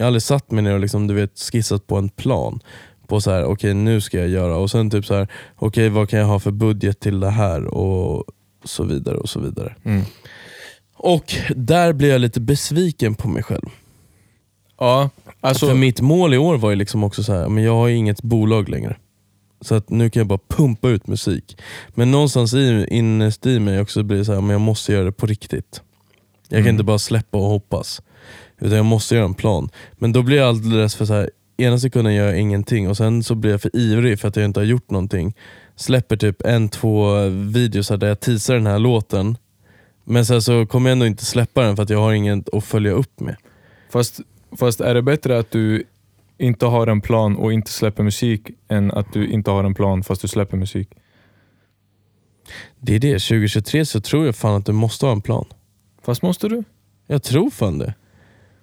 Jag 0.00 0.04
har 0.04 0.06
aldrig 0.06 0.22
satt 0.22 0.50
mig 0.50 0.62
ner 0.64 0.72
och 0.74 0.80
liksom, 0.80 1.06
du 1.06 1.14
vet, 1.14 1.38
skissat 1.38 1.86
på 1.86 1.96
en 1.96 2.08
plan. 2.08 2.60
På 3.06 3.20
så 3.20 3.30
här, 3.30 3.44
okej 3.44 3.74
nu 3.74 4.00
ska 4.00 4.18
jag 4.18 4.28
göra. 4.28 4.56
Och 4.56 4.70
sen 4.70 4.90
typ 4.90 5.06
så 5.06 5.14
här, 5.14 5.28
okej 5.56 5.88
vad 5.88 6.08
kan 6.08 6.18
jag 6.18 6.26
ha 6.26 6.38
för 6.38 6.50
budget 6.50 7.00
till 7.00 7.20
det 7.20 7.30
här? 7.30 7.64
Och 7.64 8.24
så 8.64 8.84
vidare 8.84 9.16
och 9.16 9.28
så 9.28 9.40
vidare. 9.40 9.74
Mm. 9.84 10.02
Och 10.94 11.34
där 11.56 11.92
blir 11.92 12.10
jag 12.10 12.20
lite 12.20 12.40
besviken 12.40 13.14
på 13.14 13.28
mig 13.28 13.42
själv. 13.42 13.68
Ja, 14.78 15.10
alltså... 15.40 15.66
För 15.66 15.74
mitt 15.74 16.00
mål 16.00 16.34
i 16.34 16.38
år 16.38 16.56
var 16.56 16.70
ju 16.70 16.76
liksom 16.76 17.04
också 17.04 17.22
så 17.22 17.32
här, 17.32 17.48
men 17.48 17.64
jag 17.64 17.74
har 17.74 17.88
inget 17.88 18.22
bolag 18.22 18.68
längre. 18.68 18.96
Så 19.60 19.74
att 19.74 19.90
nu 19.90 20.10
kan 20.10 20.20
jag 20.20 20.26
bara 20.26 20.38
pumpa 20.48 20.88
ut 20.88 21.06
musik. 21.06 21.58
Men 21.94 22.10
någonstans 22.10 22.54
i, 22.54 22.86
innerst 22.90 23.46
i 23.46 23.58
mig 23.60 23.80
också 23.80 24.02
blir 24.02 24.18
det 24.18 24.24
så 24.24 24.32
här, 24.34 24.40
men 24.40 24.50
jag 24.50 24.60
måste 24.60 24.92
göra 24.92 25.04
det 25.04 25.12
på 25.12 25.26
riktigt. 25.26 25.82
Jag 26.48 26.56
kan 26.58 26.60
Mm. 26.60 26.70
inte 26.74 26.84
bara 26.84 26.98
släppa 26.98 27.38
och 27.38 27.44
hoppas. 27.44 28.02
Utan 28.60 28.76
jag 28.76 28.86
måste 28.86 29.14
göra 29.14 29.24
en 29.24 29.34
plan. 29.34 29.70
Men 29.92 30.12
då 30.12 30.22
blir 30.22 30.36
jag 30.36 30.48
alldeles 30.48 30.94
för 30.94 31.04
så 31.04 31.14
här, 31.14 31.30
ena 31.56 31.78
sekunden 31.78 32.14
gör 32.14 32.26
jag 32.26 32.40
ingenting 32.40 32.88
och 32.88 32.96
sen 32.96 33.22
så 33.22 33.34
blir 33.34 33.50
jag 33.50 33.62
för 33.62 33.76
ivrig 33.76 34.20
för 34.20 34.28
att 34.28 34.36
jag 34.36 34.44
inte 34.44 34.60
har 34.60 34.64
gjort 34.64 34.90
någonting. 34.90 35.36
Släpper 35.76 36.16
typ 36.16 36.42
en, 36.46 36.68
två 36.68 37.28
videos 37.28 37.88
där 37.88 38.06
jag 38.06 38.20
teasar 38.20 38.54
den 38.54 38.66
här 38.66 38.78
låten. 38.78 39.36
Men 40.04 40.26
sen 40.26 40.42
så 40.42 40.66
kommer 40.66 40.90
jag 40.90 40.92
ändå 40.92 41.06
inte 41.06 41.24
släppa 41.24 41.62
den 41.62 41.76
för 41.76 41.82
att 41.82 41.90
jag 41.90 42.00
har 42.00 42.12
inget 42.12 42.54
att 42.54 42.64
följa 42.64 42.92
upp 42.92 43.20
med. 43.20 43.36
Fast, 43.90 44.20
fast 44.58 44.80
är 44.80 44.94
det 44.94 45.02
bättre 45.02 45.38
att 45.38 45.50
du 45.50 45.84
inte 46.38 46.66
har 46.66 46.86
en 46.86 47.00
plan 47.00 47.36
och 47.36 47.52
inte 47.52 47.70
släpper 47.70 48.02
musik 48.02 48.50
än 48.68 48.90
att 48.90 49.12
du 49.12 49.28
inte 49.28 49.50
har 49.50 49.64
en 49.64 49.74
plan 49.74 50.02
fast 50.02 50.22
du 50.22 50.28
släpper 50.28 50.56
musik? 50.56 50.88
Det 52.80 52.94
är 52.94 52.98
det, 52.98 53.12
2023 53.12 53.86
så 53.86 54.00
tror 54.00 54.26
jag 54.26 54.36
fan 54.36 54.54
att 54.54 54.66
du 54.66 54.72
måste 54.72 55.06
ha 55.06 55.12
en 55.12 55.20
plan. 55.20 55.44
Fast 56.02 56.22
måste 56.22 56.48
du? 56.48 56.64
Jag 57.06 57.22
tror 57.22 57.50
fan 57.50 57.78
det. 57.78 57.94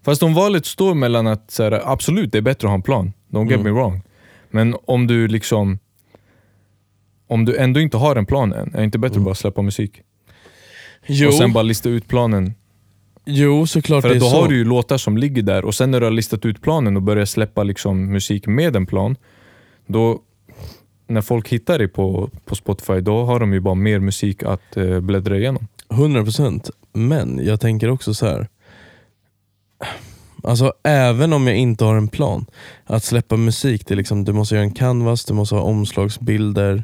Fast 0.05 0.23
om 0.23 0.33
valet 0.33 0.65
står 0.65 0.93
mellan 0.93 1.27
att 1.27 1.51
så 1.51 1.63
här, 1.63 1.81
absolut 1.91 2.31
det 2.31 2.37
är 2.37 2.41
bättre 2.41 2.67
att 2.67 2.69
ha 2.69 2.75
en 2.75 2.81
plan, 2.81 3.13
don't 3.29 3.49
get 3.49 3.59
Mm. 3.59 3.63
me 3.73 3.79
wrong. 3.79 4.01
Men 4.51 4.75
om 4.85 5.07
du 5.07 5.27
liksom 5.27 5.79
om 7.27 7.45
du 7.45 7.57
ändå 7.57 7.79
inte 7.79 7.97
har 7.97 8.15
en 8.15 8.25
plan 8.25 8.53
än, 8.53 8.73
är 8.73 8.77
det 8.77 8.83
inte 8.83 8.97
bättre 8.99 9.17
att 9.17 9.23
bara 9.25 9.35
släppa 9.35 9.61
musik? 9.61 10.01
Jo, 11.07 11.27
Och 11.27 11.33
sen 11.33 11.53
bara 11.53 11.63
lista 11.63 11.89
ut 11.89 12.07
planen. 12.07 12.53
jo 13.25 13.67
såklart 13.67 14.01
För 14.01 14.09
att 14.11 14.19
då 14.19 14.25
så. 14.29 14.41
har 14.41 14.47
du 14.47 14.55
ju 14.57 14.63
låtar 14.65 14.97
som 14.97 15.17
ligger 15.17 15.41
där 15.41 15.65
och 15.65 15.75
sen 15.75 15.91
när 15.91 15.99
du 15.99 16.05
har 16.05 16.11
listat 16.11 16.45
ut 16.45 16.61
planen 16.61 16.95
och 16.95 17.01
börjar 17.01 17.25
släppa 17.25 17.63
liksom 17.63 18.11
musik 18.11 18.47
med 18.47 18.75
en 18.75 18.85
plan, 18.85 19.15
då 19.87 20.19
när 21.07 21.21
folk 21.21 21.49
hittar 21.49 21.77
dig 21.77 21.87
på, 21.87 22.29
på 22.45 22.55
Spotify, 22.55 23.01
då 23.01 23.23
har 23.23 23.39
de 23.39 23.53
ju 23.53 23.59
bara 23.59 23.75
mer 23.75 23.99
musik 23.99 24.43
att 24.43 24.77
eh, 24.77 24.99
bläddra 24.99 25.37
igenom. 25.37 25.67
100% 25.89 26.69
men 26.93 27.45
jag 27.45 27.59
tänker 27.61 27.89
också 27.89 28.13
så 28.13 28.25
här. 28.25 28.47
Alltså 30.43 30.73
även 30.83 31.33
om 31.33 31.47
jag 31.47 31.57
inte 31.57 31.85
har 31.85 31.95
en 31.95 32.07
plan, 32.07 32.45
att 32.85 33.03
släppa 33.03 33.37
musik, 33.37 33.87
det 33.87 33.93
är 33.93 33.95
liksom, 33.95 34.23
du 34.25 34.33
måste 34.33 34.55
göra 34.55 34.63
en 34.65 34.71
canvas, 34.71 35.25
du 35.25 35.33
måste 35.33 35.55
ha 35.55 35.61
omslagsbilder, 35.61 36.83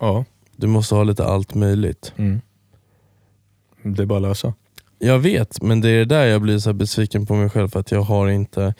Ja. 0.00 0.24
du 0.56 0.66
måste 0.66 0.94
ha 0.94 1.02
lite 1.04 1.24
allt 1.24 1.54
möjligt. 1.54 2.12
Mm. 2.16 2.40
Det 3.82 4.02
är 4.02 4.06
bara 4.06 4.16
att 4.16 4.22
lösa. 4.22 4.54
Jag 4.98 5.18
vet, 5.18 5.62
men 5.62 5.80
det 5.80 5.88
är 5.90 6.04
där 6.04 6.24
jag 6.26 6.42
blir 6.42 6.58
så 6.58 6.72
besviken 6.72 7.26
på 7.26 7.34
mig 7.34 7.50
själv 7.50 7.68
för 7.68 7.80
att 7.80 7.90
jag 7.90 8.02
har 8.02 8.28
inte 8.28 8.74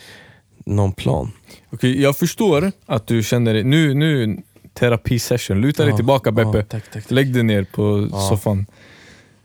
någon 0.67 0.93
plan. 0.93 1.31
Okej, 1.71 2.03
jag 2.03 2.17
förstår 2.17 2.73
att 2.87 3.07
du 3.07 3.23
känner 3.23 3.55
dig... 3.55 3.65
Nu, 3.65 3.95
nu 3.95 4.43
terapisession, 4.75 5.61
luta 5.61 5.83
dig 5.83 5.91
Ja, 5.91 5.97
tillbaka 5.97 6.33
Beppe. 6.33 6.59
ja, 6.59 6.65
tack, 6.65 6.69
tack, 6.85 6.93
tack. 6.93 7.11
Lägg 7.11 7.35
dig 7.35 7.43
ner 7.43 7.65
på 7.73 8.09
Ja. 8.13 8.29
soffan. 8.29 8.67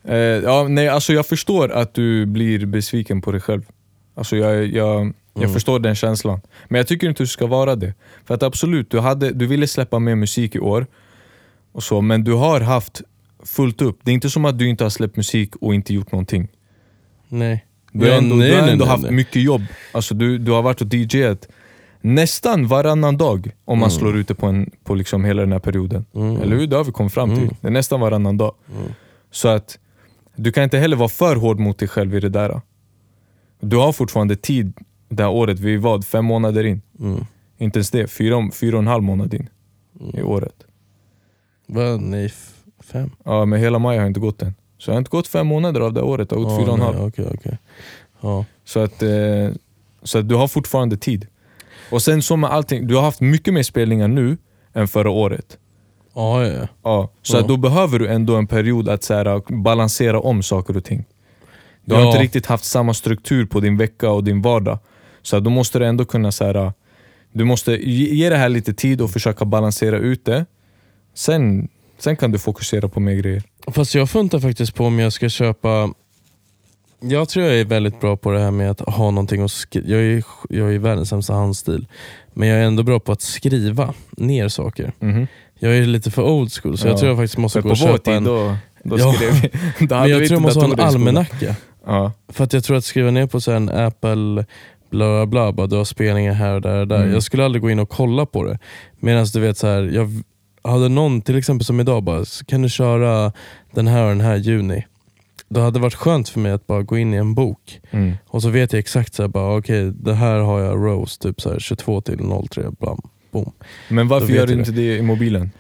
Eh, 0.04 0.16
ja, 0.18 0.68
nej, 0.70 0.88
alltså 0.88 1.14
jag 1.14 1.26
förstår 1.26 1.72
att 1.72 1.94
du 1.94 2.26
blir 2.26 2.66
besviken 2.66 3.22
på 3.22 3.32
dig 3.32 3.42
själv. 3.42 3.62
Alltså 4.16 4.36
jag, 4.38 4.66
jag, 4.68 5.14
jag 5.34 5.44
Mm. 5.44 5.54
förstår 5.54 5.80
den 5.80 5.96
känslan. 5.96 6.42
Men 6.70 6.78
jag 6.80 6.88
tycker 6.88 7.10
inte 7.10 7.24
du 7.24 7.28
ska 7.28 7.48
vara 7.48 7.76
det. 7.76 7.94
För 8.26 8.34
att 8.36 8.44
absolut, 8.44 8.90
du, 8.92 9.00
hade, 9.00 9.32
du 9.32 9.48
ville 9.48 9.68
släppa 9.68 10.00
mer 10.00 10.16
musik 10.16 10.56
i 10.56 10.60
år, 10.60 10.88
och 11.72 11.84
så, 11.84 12.02
men 12.02 12.24
du 12.24 12.34
har 12.34 12.62
haft 12.62 13.02
fullt 13.46 13.82
upp. 13.82 14.00
Det 14.04 14.12
är 14.12 14.14
inte 14.14 14.30
som 14.30 14.46
att 14.46 14.60
du 14.60 14.70
inte 14.70 14.84
har 14.84 14.90
släppt 14.90 15.16
musik 15.18 15.56
och 15.56 15.74
inte 15.76 15.94
gjort 15.94 16.12
någonting. 16.12 16.48
Nej. 17.28 17.66
Du 17.92 18.10
har 18.10 18.18
ändå, 18.18 18.36
nej, 18.36 18.50
du 18.50 18.56
har 18.56 18.68
ändå 18.68 18.86
nej, 18.86 18.92
haft 18.92 19.04
nej. 19.04 19.12
mycket 19.12 19.42
jobb. 19.44 19.62
Alltså 19.92 20.14
du, 20.16 20.38
du 20.38 20.52
har 20.52 20.62
varit 20.62 20.82
och 20.82 20.94
DJat 20.94 21.48
nästan 22.02 22.68
varannan 22.68 23.18
dag 23.18 23.52
om 23.66 23.80
man 23.80 23.90
Mm. 23.90 24.00
slår 24.00 24.18
ut 24.18 24.28
det 24.28 24.36
på, 24.36 24.46
en, 24.48 24.72
på 24.84 24.96
liksom 24.96 25.26
hela 25.26 25.42
den 25.42 25.52
här 25.52 25.60
perioden. 25.60 26.06
Mm. 26.16 26.42
Eller 26.42 26.56
hur? 26.56 26.68
Det 26.68 26.76
har 26.76 26.84
vi 26.84 26.92
kommit 26.92 27.14
fram 27.14 27.30
till. 27.30 27.44
Mm. 27.44 27.56
Det 27.62 27.68
är 27.68 27.72
nästan 27.72 28.00
varannan 28.00 28.38
dag. 28.38 28.56
Mm. 28.78 28.92
Så 29.32 29.48
att 29.48 29.80
du 30.36 30.52
kan 30.52 30.64
inte 30.64 30.78
heller 30.78 30.98
vara 30.98 31.10
för 31.10 31.36
hård 31.36 31.60
mot 31.60 31.80
dig 31.80 31.88
själv 31.88 32.16
i 32.16 32.20
det 32.20 32.30
där. 32.30 32.62
Du 33.60 33.78
har 33.78 33.92
fortfarande 33.92 34.36
tid 34.36 34.74
det 35.10 35.24
här 35.24 35.30
året. 35.32 35.60
Vi 35.60 35.74
är 35.74 35.78
vad? 35.78 36.06
Fem 36.06 36.26
månader 36.26 36.64
in? 36.64 36.82
Mm. 37.00 37.26
Inte 37.58 37.80
ens 37.80 37.92
det. 37.92 38.08
Fyra, 38.08 38.52
fyra 38.54 38.76
och 38.76 38.82
en 38.82 38.88
halv 38.88 39.04
månad 39.04 39.34
in 39.34 39.50
i 40.14 40.22
året. 40.22 40.56
Va? 41.68 41.98
Nej, 41.98 42.34
fem? 42.80 43.10
Ja, 43.24 43.46
men 43.46 43.60
hela 43.60 43.80
maj 43.80 43.98
har 43.98 44.08
inte 44.08 44.20
gått 44.20 44.42
än. 44.42 44.56
Så 44.78 44.90
jag 44.90 44.94
har 44.94 44.98
inte 45.00 45.10
gått 45.10 45.28
fem 45.28 45.48
månader 45.48 45.82
av 45.82 45.94
det 45.94 46.00
här 46.00 46.08
året. 46.08 46.30
Det 46.30 46.36
har 46.36 46.44
gått 46.44 46.52
Ja, 46.52 46.60
fyra 46.60 46.72
och 46.72 46.78
en 46.78 46.84
halv. 46.84 47.02
Okej, 47.02 47.26
okej. 47.34 47.58
Ja. 48.22 48.46
Så 48.66 48.80
att, 48.80 49.04
eh, 49.04 49.50
så 50.04 50.18
att 50.18 50.30
du 50.30 50.36
har 50.36 50.48
fortfarande 50.48 50.98
tid. 50.98 51.28
Och 51.92 52.02
sen 52.02 52.22
så 52.22 52.36
med 52.36 52.50
allting, 52.50 52.88
du 52.88 52.96
har 52.96 53.02
haft 53.02 53.22
mycket 53.22 53.54
mer 53.54 53.64
spelningar 53.64 54.08
nu 54.08 54.38
än 54.74 54.88
förra 54.88 55.10
året. 55.10 55.58
Ja, 56.14 56.48
ja. 56.48 56.68
Ja, 56.84 57.10
så 57.22 57.38
Ja. 57.38 57.42
då 57.42 57.58
behöver 57.58 58.00
du 58.00 58.08
ändå 58.08 58.36
en 58.36 58.48
period 58.48 58.90
att 58.90 59.04
så 59.04 59.14
här, 59.14 59.42
balansera 59.62 60.20
om 60.20 60.44
saker 60.44 60.78
och 60.78 60.84
ting. 60.86 61.06
Du 61.86 61.96
har 61.96 62.02
Ja. 62.02 62.08
inte 62.08 62.20
riktigt 62.24 62.46
haft 62.46 62.64
samma 62.66 62.94
struktur 62.94 63.46
på 63.46 63.60
din 63.60 63.78
vecka 63.78 64.10
och 64.12 64.24
din 64.24 64.42
vardag. 64.42 64.80
Så 65.22 65.40
då 65.40 65.50
måste 65.50 65.80
du 65.80 65.86
ändå 65.86 66.06
kunna 66.06 66.32
så 66.32 66.46
här, 66.46 66.74
du 67.34 67.44
måste 67.44 67.72
ge 67.90 68.30
det 68.30 68.38
här 68.38 68.50
lite 68.50 68.74
tid 68.74 69.02
och 69.02 69.12
försöka 69.12 69.46
balansera 69.46 69.98
ut 69.98 70.26
det. 70.26 70.46
Sen, 71.14 71.68
sen 72.00 72.16
kan 72.18 72.32
du 72.32 72.40
fokusera 72.40 72.88
på 72.90 73.00
mer 73.00 73.14
grejer. 73.16 73.44
Fast 73.68 73.96
jag 73.96 74.10
funtar 74.10 74.40
faktiskt 74.40 74.76
på 74.76 74.86
om 74.86 75.00
jag 75.00 75.14
ska 75.14 75.30
köpa 75.30 75.90
jag 77.04 77.30
tror 77.30 77.46
jag 77.46 77.60
är 77.60 77.66
väldigt 77.66 78.00
bra 78.00 78.18
på 78.18 78.32
det 78.32 78.40
här 78.40 78.52
med 78.52 78.72
att 78.72 78.80
ha 78.80 79.12
någonting 79.12 79.42
att 79.42 79.52
skriva. 79.52 79.88
Jag 79.88 80.02
är, 80.02 80.24
jag 80.50 80.74
är 80.74 80.80
världens 80.80 81.10
sämsta 81.10 81.34
handstil. 81.34 81.88
Men 82.34 82.48
jag 82.48 82.58
är 82.60 82.64
ändå 82.64 82.84
bra 82.84 83.00
på 83.00 83.12
att 83.12 83.22
skriva 83.22 83.94
ner 84.18 84.48
saker. 84.48 84.92
Mhm. 85.00 85.28
Jag 85.64 85.78
är 85.78 85.86
lite 85.86 86.12
för 86.12 86.22
old 86.24 86.52
school 86.54 86.78
så 86.78 86.88
Ja. 86.88 86.92
jag 86.92 87.00
tror 87.00 87.10
jag 87.10 87.18
faktiskt 87.18 87.38
måste 87.38 87.62
gå 87.62 87.70
och 87.70 87.78
köpa 87.78 87.98
tid 87.98 88.14
en... 88.14 88.24
då, 88.24 88.56
då 88.84 89.00
Ja. 89.00 89.14
vi. 89.20 89.50
Då 89.88 89.96
Men 89.96 90.10
jag 90.10 90.18
tror 90.20 90.32
jag 90.32 90.42
måste 90.42 90.60
ha 90.60 90.74
en 90.74 90.80
almanacka. 90.80 91.56
För 92.30 92.44
att 92.44 92.54
jag 92.54 92.64
tror 92.64 92.78
att 92.78 92.86
skriva 92.86 93.12
ner 93.12 93.28
på 93.28 93.42
så 93.42 93.52
här 93.52 93.58
en 93.58 93.70
Apple 93.70 94.46
bla 94.90 95.26
bla 95.26 95.52
bla, 95.52 95.68
du 95.68 95.76
har 95.76 95.84
spelningar 95.86 96.34
här 96.34 96.54
och 96.56 96.62
där 96.62 96.80
och 96.80 96.88
där. 96.88 97.02
Mm. 97.02 97.14
Jag 97.14 97.24
skulle 97.24 97.46
aldrig 97.46 97.62
gå 97.62 97.70
in 97.70 97.80
och 97.80 97.90
kolla 97.90 98.26
på 98.26 98.44
det. 98.44 98.60
Medan 99.00 99.26
du 99.34 99.40
vet 99.40 99.58
så 99.58 99.68
här, 99.68 99.84
jag 99.84 100.10
hade 100.72 100.90
någon, 100.90 101.22
till 101.22 101.38
exempel 101.38 101.66
som 101.66 101.80
idag, 101.80 102.04
bara, 102.04 102.26
kan 102.48 102.62
du 102.62 102.70
köra 102.70 103.32
den 103.74 103.88
här 103.88 104.04
och 104.04 104.10
den 104.10 104.22
här 104.22 104.36
juni? 104.36 104.86
Det 105.50 105.62
hade 105.62 105.80
varit 105.80 105.96
skönt 105.96 106.30
för 106.30 106.40
mig 106.40 106.52
att 106.52 106.68
bara 106.68 106.82
gå 106.84 106.98
in 106.98 107.14
i 107.14 107.18
en 107.18 107.34
bok 107.34 107.80
Mm. 107.92 108.14
och 108.28 108.42
så 108.42 108.50
vet 108.50 108.74
jag 108.74 108.80
exakt, 108.80 109.14
så 109.14 109.24
här, 109.24 109.28
bara, 109.28 109.58
okej 109.58 109.92
det 109.96 110.14
här 110.14 110.40
har 110.40 110.60
jag 110.60 110.76
Rose 110.86 111.20
typ 111.22 111.42
så 111.42 111.52
här, 111.52 111.60
22 111.60 112.02
till 112.02 112.18
03. 112.52 112.64
Blam, 112.80 113.02
boom. 113.32 113.52
Men 113.90 114.08
varför 114.08 114.34
gör 114.34 114.48
du 114.48 114.54
inte 114.54 114.72
det 114.72 114.98
i 114.98 115.02
mobilen? 115.02 115.52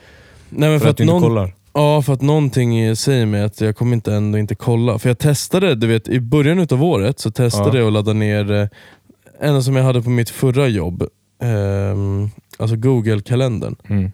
Nej, 0.49 0.69
men 0.69 0.79
För, 0.79 0.89
att, 0.89 0.97
du 0.97 1.03
inte 1.03 1.19
kollar? 1.19 1.53
Ja, 1.73 2.01
för 2.01 2.13
att 2.13 2.21
någonting 2.21 2.95
säger 2.95 3.25
mig 3.25 3.43
att 3.43 3.61
jag 3.61 3.75
kommer 3.75 3.93
inte 3.93 4.13
ändå 4.13 4.37
inte 4.37 4.55
kolla. 4.55 4.99
För 4.99 5.09
jag 5.09 5.17
testade, 5.19 5.75
du 5.75 5.87
vet 5.87 6.07
i 6.07 6.19
början 6.19 6.67
av 6.71 6.83
året 6.83 7.19
så 7.19 7.31
testade 7.31 7.69
Ja. 7.69 7.77
jag 7.77 7.87
att 7.87 7.93
ladda 7.93 8.13
ner 8.13 8.51
eh, 8.51 8.67
en 9.39 9.63
som 9.63 9.75
jag 9.75 9.83
hade 9.83 10.01
på 10.01 10.09
mitt 10.09 10.29
förra 10.29 10.67
jobb, 10.67 11.03
ehm, 11.43 12.29
alltså 12.57 12.75
Google-kalendern. 12.75 13.75
Mm. 13.89 14.11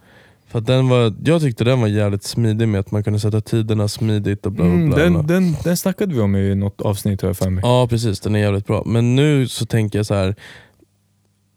För 0.48 0.60
att 0.60 0.66
den 0.66 0.90
var, 0.90 1.14
jag 1.26 1.42
tyckte 1.42 1.64
den 1.64 1.82
var 1.82 1.88
jävligt 1.88 2.24
smidig 2.24 2.68
med 2.68 2.80
att 2.80 2.92
man 2.92 3.04
kunde 3.04 3.20
sätta 3.20 3.42
tiderna 3.42 3.88
smidigt 3.88 4.46
och 4.46 4.52
bla 4.52 4.66
bla 4.66 4.74
Mm, 4.74 4.90
bla. 4.90 4.98
den, 4.98 5.28
den, 5.28 5.56
den 5.64 5.78
snackade 5.78 6.14
vi 6.14 6.20
om 6.22 6.36
i 6.36 6.56
något 6.56 6.82
avsnitt 6.82 7.22
har 7.22 7.30
jag 7.30 7.38
för 7.38 7.50
mig. 7.50 7.62
Ja 7.66 7.88
precis, 7.90 8.20
den 8.20 8.36
är 8.36 8.40
jävligt 8.40 8.68
bra. 8.68 8.84
Men 8.86 9.16
nu 9.16 9.48
så 9.48 9.66
tänker 9.66 10.00
jag 10.00 10.06
så 10.06 10.14
här. 10.14 10.36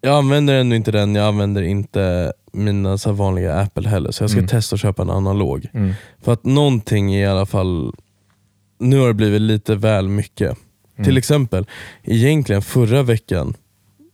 Jag 0.01 0.15
använder 0.17 0.55
ändå 0.55 0.77
inte 0.77 0.91
den, 0.91 1.15
jag 1.15 1.27
använder 1.27 1.63
inte 1.63 2.33
mina 2.53 2.99
så 2.99 3.13
vanliga 3.13 3.55
Apple 3.55 3.89
heller. 3.89 4.11
Så 4.11 4.23
jag 4.23 4.31
ska 4.31 4.39
Mm. 4.39 4.49
testa 4.49 4.75
att 4.75 4.81
köpa 4.81 5.03
en 5.03 5.11
analog. 5.11 5.67
Mm. 5.73 5.93
För 6.23 6.33
att 6.33 6.45
någonting 6.45 7.15
i 7.15 7.27
alla 7.27 7.47
fall, 7.47 7.95
nu 8.79 8.99
har 8.99 9.09
det 9.09 9.15
blivit 9.15 9.41
lite 9.41 9.75
väl 9.75 10.09
mycket. 10.09 10.57
Mm. 10.97 11.05
Till 11.05 11.19
exempel, 11.19 11.67
egentligen 12.03 12.63
förra 12.63 13.03
veckan, 13.03 13.55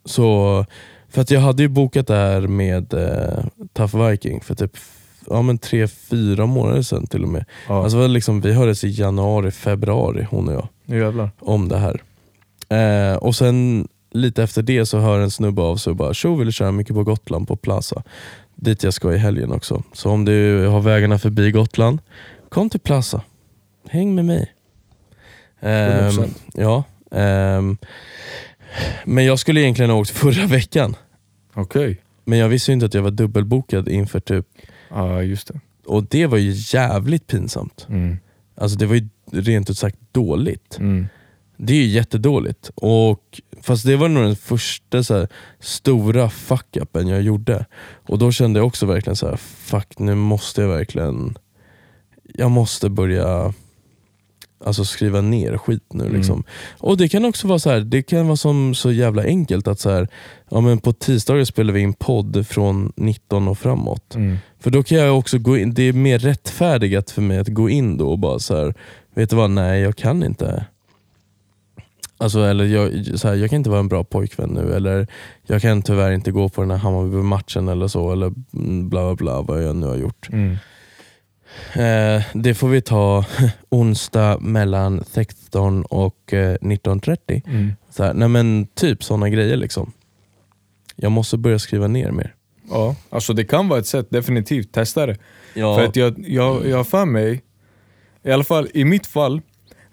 så, 0.04 0.64
för 1.08 1.20
att 1.22 1.30
jag 1.30 1.40
hade 1.40 1.62
ju 1.62 1.68
bokat 1.68 2.06
det 2.06 2.14
här 2.16 2.40
med 2.40 2.94
eh, 2.94 3.44
Tough 3.72 4.08
Viking 4.08 4.40
för 4.40 4.54
typ 4.54 4.72
ja, 5.30 5.42
men 5.42 5.58
tre, 5.58 5.88
fyra 5.88 6.46
månader 6.46 6.82
sedan 6.82 7.06
till 7.06 7.22
och 7.22 7.28
med. 7.28 7.44
Ja, 7.68 7.82
Alltså, 7.82 7.98
var 7.98 8.08
liksom, 8.08 8.40
vi 8.40 8.52
hördes 8.52 8.84
i 8.84 8.88
januari, 8.88 9.50
februari 9.50 10.26
hon 10.30 10.48
och 10.48 10.68
jag 10.88 10.98
jävlar. 10.98 11.30
om 11.38 11.68
det 11.68 11.78
här. 11.78 12.02
Eh, 12.68 13.16
och 13.16 13.36
sen 13.36 13.88
lite 14.16 14.42
efter 14.42 14.62
det 14.62 14.86
så 14.86 14.98
hör 14.98 15.20
en 15.20 15.30
snubbe 15.30 15.62
av 15.62 15.76
sig 15.76 15.90
och 15.90 15.96
bara 15.96 16.14
“Tjo, 16.14 16.34
vill 16.34 16.46
du 16.46 16.52
köra 16.52 16.72
mycket 16.72 16.94
på 16.94 17.04
Gotland 17.04 17.48
på 17.48 17.56
Plaza?” 17.56 18.02
Dit 18.54 18.82
jag 18.82 18.94
ska 18.94 19.14
i 19.14 19.18
helgen 19.18 19.52
också. 19.52 19.82
Så 19.92 20.10
om 20.10 20.24
du 20.24 20.66
har 20.66 20.80
vägarna 20.80 21.18
förbi 21.18 21.50
Gotland, 21.50 21.98
kom 22.48 22.70
till 22.70 22.80
Plaza. 22.80 23.22
Häng 23.88 24.14
med 24.14 24.24
mig. 24.24 24.52
100%. 25.60 26.28
ja, 26.54 26.84
ehm, 27.10 27.76
men 29.04 29.24
jag 29.24 29.38
skulle 29.38 29.60
egentligen 29.60 29.90
ha 29.90 29.98
åkt 29.98 30.10
förra 30.10 30.46
veckan. 30.46 30.96
Okej. 31.54 32.00
Men 32.24 32.38
jag 32.38 32.48
visste 32.48 32.72
inte 32.72 32.86
att 32.86 32.94
jag 32.94 33.02
var 33.02 33.10
dubbelbokad 33.10 33.88
inför 33.88 34.20
typ, 34.20 34.46
Ja, 34.90 35.22
just 35.22 35.48
det. 35.48 35.60
och 35.86 36.04
det 36.04 36.26
var 36.26 36.38
ju 36.38 36.52
jävligt 36.56 37.26
pinsamt. 37.26 37.86
Mm. 37.88 38.16
Alltså 38.54 38.78
det 38.78 38.86
var 38.86 38.94
ju 38.94 39.08
rent 39.32 39.70
ut 39.70 39.78
sagt 39.78 39.96
dåligt. 40.12 40.78
Mm. 40.78 41.06
Det 41.56 41.72
är 41.72 41.76
ju 41.76 41.86
jättedåligt. 41.86 42.70
Och, 42.74 43.40
fast 43.62 43.86
det 43.86 43.96
var 43.96 44.08
nog 44.08 44.24
den 44.24 44.36
första 44.36 45.02
så 45.02 45.14
här, 45.14 45.28
stora 45.60 46.28
fuck-upen 46.30 47.08
jag 47.08 47.22
gjorde. 47.22 47.66
Och 48.08 48.18
då 48.18 48.32
kände 48.32 48.58
jag 48.60 48.66
också 48.66 48.86
verkligen 48.86 49.16
så 49.16 49.26
här: 49.28 49.36
fuck 49.36 49.98
nu 49.98 50.14
måste 50.14 50.60
jag 50.60 50.68
verkligen 50.68 51.38
Jag 52.34 52.50
måste 52.50 52.88
börja 52.88 53.52
Alltså 54.64 54.84
skriva 54.84 55.20
ner 55.20 55.58
skit 55.58 55.92
nu 55.92 56.04
Mm. 56.04 56.16
liksom. 56.16 56.44
Och 56.78 56.96
det 56.96 57.08
kan 57.08 57.24
också 57.24 57.48
vara 57.48 57.58
så 57.58 57.70
här, 57.70 57.80
det 57.80 58.02
kan 58.02 58.26
vara 58.26 58.36
som 58.36 58.74
så 58.74 58.92
jävla 58.92 59.22
enkelt 59.22 59.68
att 59.68 59.80
så 59.80 59.90
här, 59.90 60.08
ja, 60.50 60.60
men 60.60 60.78
på 60.78 60.92
tisdagar 60.92 61.44
spelar 61.44 61.72
vi 61.72 61.80
in 61.80 61.92
podd 61.92 62.46
från 62.46 62.92
19 62.96 63.48
och 63.48 63.58
framåt. 63.58 64.14
Mm. 64.14 64.36
För 64.60 64.70
då 64.70 64.82
kan 64.82 64.98
jag 64.98 65.18
också 65.18 65.38
gå 65.38 65.58
in, 65.58 65.74
det 65.74 65.82
är 65.82 65.92
mer 65.92 66.18
rättfärdigat 66.18 67.10
för 67.10 67.22
mig 67.22 67.38
att 67.38 67.48
gå 67.48 67.70
in 67.70 67.96
då 67.96 68.10
och 68.10 68.18
bara 68.18 68.38
så 68.38 68.56
här, 68.56 68.74
vet 69.14 69.30
du 69.30 69.36
vad, 69.36 69.50
nej 69.50 69.80
jag 69.80 69.96
kan 69.96 70.22
inte. 70.22 70.64
Alltså, 72.18 72.40
eller 72.40 72.64
jag, 72.64 73.06
så 73.18 73.28
här, 73.28 73.34
jag 73.34 73.50
kan 73.50 73.56
inte 73.56 73.70
vara 73.70 73.80
en 73.80 73.88
bra 73.88 74.04
pojkvän 74.04 74.50
nu, 74.50 74.74
eller 74.74 75.06
jag 75.46 75.62
kan 75.62 75.82
tyvärr 75.82 76.12
inte 76.12 76.30
gå 76.30 76.48
på 76.48 76.60
den 76.60 76.70
här 76.70 76.78
Hammarby-matchen 76.78 77.68
eller 77.68 77.88
så, 77.88 78.12
eller 78.12 78.32
bla 78.82 79.14
bla 79.14 79.14
bla 79.14 79.42
vad 79.42 79.64
jag 79.64 79.76
nu 79.76 79.86
har 79.86 79.96
gjort. 79.96 80.28
Mm. 80.32 80.56
Eh, 81.72 82.22
det 82.34 82.54
får 82.54 82.68
vi 82.68 82.80
ta 82.80 83.24
onsdag 83.68 84.38
mellan 84.40 85.04
16 85.04 85.82
och 85.82 86.32
eh, 86.32 86.56
19.30. 86.60 87.42
Mm. 87.46 87.72
Så 87.90 88.04
här, 88.04 88.14
nej 88.14 88.28
men 88.28 88.66
typ 88.74 89.04
sådana 89.04 89.28
grejer 89.28 89.56
liksom. 89.56 89.92
Jag 90.96 91.12
måste 91.12 91.36
börja 91.36 91.58
skriva 91.58 91.86
ner 91.86 92.10
mer. 92.10 92.34
Ja, 92.70 92.96
alltså 93.10 93.32
det 93.32 93.44
kan 93.44 93.68
vara 93.68 93.78
ett 93.78 93.86
sätt, 93.86 94.06
definitivt. 94.10 94.72
Testa 94.72 95.06
det. 95.06 95.16
Ja. 95.54 95.76
För 95.76 95.84
att 95.84 95.96
jag, 95.96 96.24
jag, 96.28 96.68
jag 96.68 96.86
för 96.86 97.04
mig, 97.04 97.42
i 98.22 98.30
alla 98.30 98.44
fall 98.44 98.68
i 98.74 98.84
mitt 98.84 99.06
fall, 99.06 99.40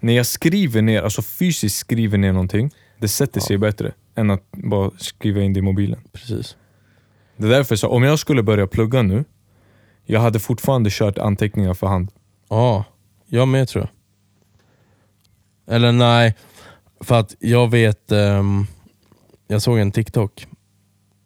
när 0.04 0.12
jag 0.12 0.26
skriver 0.26 0.82
ner, 0.82 1.02
alltså 1.02 1.22
fysiskt 1.22 1.76
skriver 1.76 2.18
ner 2.18 2.32
någonting, 2.32 2.70
det 2.98 3.08
sätter 3.08 3.40
sig 3.40 3.58
bättre 3.58 3.92
än 4.14 4.30
att 4.30 4.50
bara 4.52 4.90
skriva 4.98 5.40
in 5.42 5.52
det 5.52 5.58
i 5.58 5.62
mobilen. 5.62 6.00
Precis. 6.12 6.56
Det 7.36 7.46
är 7.46 7.50
därför 7.50 7.76
så 7.76 7.88
om 7.88 8.02
jag 8.02 8.18
skulle 8.18 8.42
börja 8.42 8.66
plugga 8.66 9.02
nu, 9.02 9.24
jag 10.04 10.20
hade 10.20 10.40
fortfarande 10.40 10.90
kört 10.92 11.18
anteckningar 11.18 11.74
för 11.74 11.86
hand. 11.86 12.10
Ja, 12.48 12.84
jag 13.26 13.48
med 13.48 13.68
tror 13.68 13.88
jag. 15.66 15.74
Eller 15.74 15.92
nej, 15.92 16.34
för 17.00 17.20
att 17.20 17.34
jag 17.38 17.70
vet, 17.70 18.12
ehm, 18.12 18.66
jag 19.46 19.62
såg 19.62 19.78
en 19.78 19.92
TikTok 19.92 20.46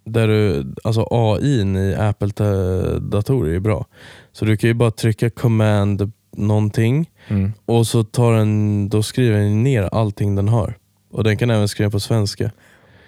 där 0.05 0.29
du, 0.29 0.75
alltså 0.85 1.09
AI 1.11 1.61
i 1.61 1.95
Apple-datorer 1.95 3.55
är 3.55 3.61
bra. 3.61 3.87
Så 4.33 4.45
du 4.45 4.57
kan 4.57 4.69
ju 4.69 4.75
bara 4.75 4.91
trycka 4.91 5.31
command 5.31 6.13
någonting 6.47 7.11
Mm. 7.29 7.53
och 7.67 7.87
så 7.87 8.05
tar 8.05 8.33
den, 8.33 8.89
då 8.89 9.03
skriver 9.03 9.39
den 9.39 9.63
ner 9.63 9.83
allting 9.83 10.35
den 10.35 10.49
har. 10.49 10.75
Och 11.11 11.25
den 11.25 11.37
kan 11.37 11.51
även 11.51 11.69
skriva 11.69 11.91
på 11.91 12.01
svenska. 12.01 12.51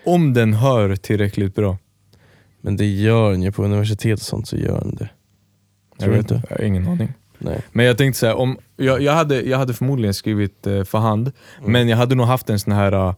Om 0.05 0.35
den 0.35 0.55
hör 0.55 0.97
tillräckligt 0.97 1.55
bra. 1.55 1.79
Men 2.61 2.77
det 2.77 2.87
gör 2.87 3.31
den 3.31 3.43
ju 3.43 3.53
på 3.53 3.65
universitet 3.65 4.19
och 4.21 4.25
sånt 4.27 4.49
så 4.49 4.57
gör 4.57 4.81
den 4.81 4.95
det. 4.95 5.09
Tror 5.99 6.15
jag 6.15 6.23
vet 6.23 6.31
inte? 6.31 6.43
Jag 6.51 6.57
har 6.57 6.65
ingen 6.65 6.89
aning. 6.89 7.13
Nej. 7.39 7.61
Men 7.73 7.87
jag 7.87 7.99
tänkte 7.99 8.19
säga, 8.21 8.35
om, 8.35 8.59
jag, 8.77 9.03
jag, 9.03 9.13
hade, 9.13 9.41
jag 9.43 9.59
hade 9.59 9.75
förmodligen 9.75 10.15
skrivit 10.15 10.67
eh, 10.67 10.85
för 10.85 10.99
hand, 10.99 11.33
Mm. 11.59 11.73
men 11.73 11.89
jag 11.89 11.97
hade 11.97 12.15
nog 12.15 12.27
haft 12.27 12.51
en 12.51 12.59
sån 12.61 12.73
här 12.73 12.93
eh, 12.93 13.15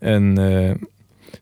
en, 0.00 0.38
eh, 0.38 0.76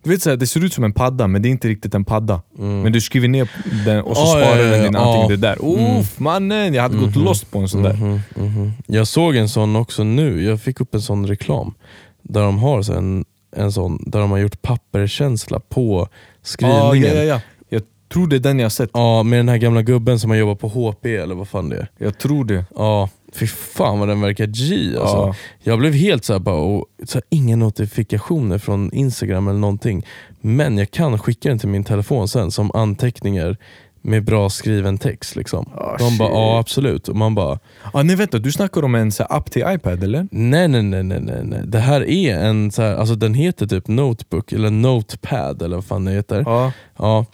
du 0.02 0.10
vet 0.10 0.22
så 0.22 0.30
här, 0.30 0.36
det 0.36 0.46
ser 0.46 0.64
ut 0.64 0.72
som 0.72 0.84
en 0.84 0.92
padda, 0.92 1.26
men 1.26 1.42
det 1.42 1.48
är 1.48 1.50
inte 1.50 1.68
riktigt 1.68 1.94
en 1.94 2.04
padda. 2.04 2.42
Mm. 2.58 2.80
Men 2.82 2.92
du 2.92 3.00
skriver 3.00 3.28
ner 3.28 3.50
den 3.86 4.02
och 4.02 4.16
så 4.16 4.22
Ah, 4.22 4.26
sparar 4.26 4.56
ja, 4.58 4.76
ja, 4.76 4.82
den 4.82 4.94
ja. 4.94 5.26
Det 5.28 5.36
där. 5.36 5.58
Mm. 5.78 6.00
Uff 6.00 6.18
mannen, 6.18 6.74
jag 6.74 6.82
hade 6.82 6.96
gått 6.98 7.14
Mhm. 7.16 7.24
lost 7.24 7.50
på 7.50 7.58
en 7.58 7.68
sån 7.68 7.82
där. 7.82 7.92
Mhm, 7.94 8.20
mhm. 8.34 8.72
Jag 8.86 9.06
såg 9.08 9.36
en 9.36 9.48
sån 9.48 9.76
också 9.76 10.04
nu, 10.04 10.44
jag 10.44 10.60
fick 10.60 10.80
upp 10.80 10.94
en 10.94 11.02
sån 11.02 11.26
reklam 11.26 11.74
där 12.22 12.42
de 12.42 12.58
har 12.58 12.82
så 12.82 12.92
en, 12.92 13.24
en 13.56 13.72
sån 13.72 14.02
där 14.06 14.20
de 14.20 14.30
har 14.30 14.38
gjort 14.38 14.62
papperskänsla 14.62 15.60
på 15.60 16.00
Ah, 16.02 16.08
skrivningen. 16.42 17.16
ja, 17.16 17.22
ja, 17.22 17.22
ja. 17.22 17.40
Jag 17.68 17.82
tror 18.12 18.26
det 18.26 18.36
är 18.36 18.40
den 18.40 18.58
jag 18.58 18.64
har 18.64 18.70
sett. 18.70 18.90
Ja, 18.92 19.22
med 19.22 19.38
den 19.38 19.48
här 19.48 19.56
gamla 19.56 19.82
gubben 19.82 20.18
som 20.20 20.30
har 20.30 20.36
jobbat 20.36 20.58
på 20.58 20.68
HP 20.68 21.06
eller 21.16 21.34
vad 21.34 21.48
fan 21.48 21.68
det 21.68 21.76
är. 21.76 21.88
Jag 21.98 22.18
tror 22.18 22.44
det. 22.44 22.64
Ja, 22.76 23.08
fy 23.32 23.46
fan 23.46 23.98
vad 23.98 24.08
den 24.08 24.20
verkar 24.20 24.46
G 24.46 24.74
alltså. 25.00 25.16
Ja. 25.16 25.34
Jag 25.60 25.78
blev 25.78 25.92
helt 25.94 26.24
såhär 26.24 26.40
bara, 26.40 26.56
och, 26.56 26.84
så 27.06 27.14
här, 27.18 27.22
inga 27.30 27.56
notifikationer 27.56 28.58
från 28.58 28.92
Instagram 28.92 29.48
eller 29.48 29.58
någonting. 29.60 30.06
Men 30.40 30.78
jag 30.78 30.90
kan 30.90 31.18
skicka 31.18 31.48
den 31.48 31.58
till 31.58 31.68
min 31.68 31.84
telefon 31.84 32.28
sen 32.28 32.50
som 32.50 32.70
anteckningar 32.74 33.56
med 34.02 34.24
bra 34.24 34.50
skriven 34.50 34.98
text. 34.98 35.36
Liksom. 35.36 35.66
Ah, 35.74 35.96
De 35.98 36.18
bara, 36.18 36.28
shit. 36.28 36.34
ja 36.36 36.58
absolut. 36.58 37.08
Och 37.08 37.16
man 37.16 37.34
bara, 37.34 37.58
Ah, 37.92 38.02
nej 38.02 38.16
vänta, 38.16 38.38
du 38.38 38.52
snackar 38.52 38.84
om 38.84 38.94
en 38.94 39.12
så 39.12 39.22
här, 39.22 39.36
app 39.36 39.50
till 39.50 39.64
iPad 39.68 40.04
eller? 40.04 40.28
nej 40.30 40.68
nej 40.68 40.82
nej 40.82 41.02
nej 41.02 41.20
nej. 41.20 41.40
nej. 41.44 41.60
Det 41.64 41.78
här 41.78 42.08
är 42.10 42.34
en, 42.38 42.70
så 42.70 42.82
här, 42.82 42.96
alltså 42.96 43.14
den 43.14 43.34
heter 43.34 43.66
typ 43.66 43.88
Notebook 43.88 44.52
eller 44.52 44.70
Notepad 44.70 45.62
eller 45.62 45.76
vad 45.76 45.84
fan 45.84 46.04
det 46.04 46.12
heter. 46.12 46.42
Ja. 46.46 46.72
Ja. 46.98 47.24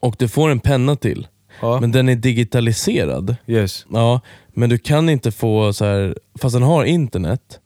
Och 0.00 0.16
du 0.18 0.28
får 0.28 0.50
en 0.50 0.60
penna 0.60 0.96
till. 0.96 1.26
ja. 1.60 1.80
Men 1.80 1.92
den 1.92 2.08
är 2.08 2.14
digitaliserad. 2.16 3.36
Yes. 3.46 3.86
Ja, 3.92 4.20
men 4.56 4.70
du 4.70 4.78
kan 4.78 5.08
inte 5.08 5.30
få, 5.32 5.72
så 5.72 5.84
här, 5.84 6.16
fast 6.40 6.54
den 6.54 6.62
har 6.62 6.84
internet, 6.84 7.60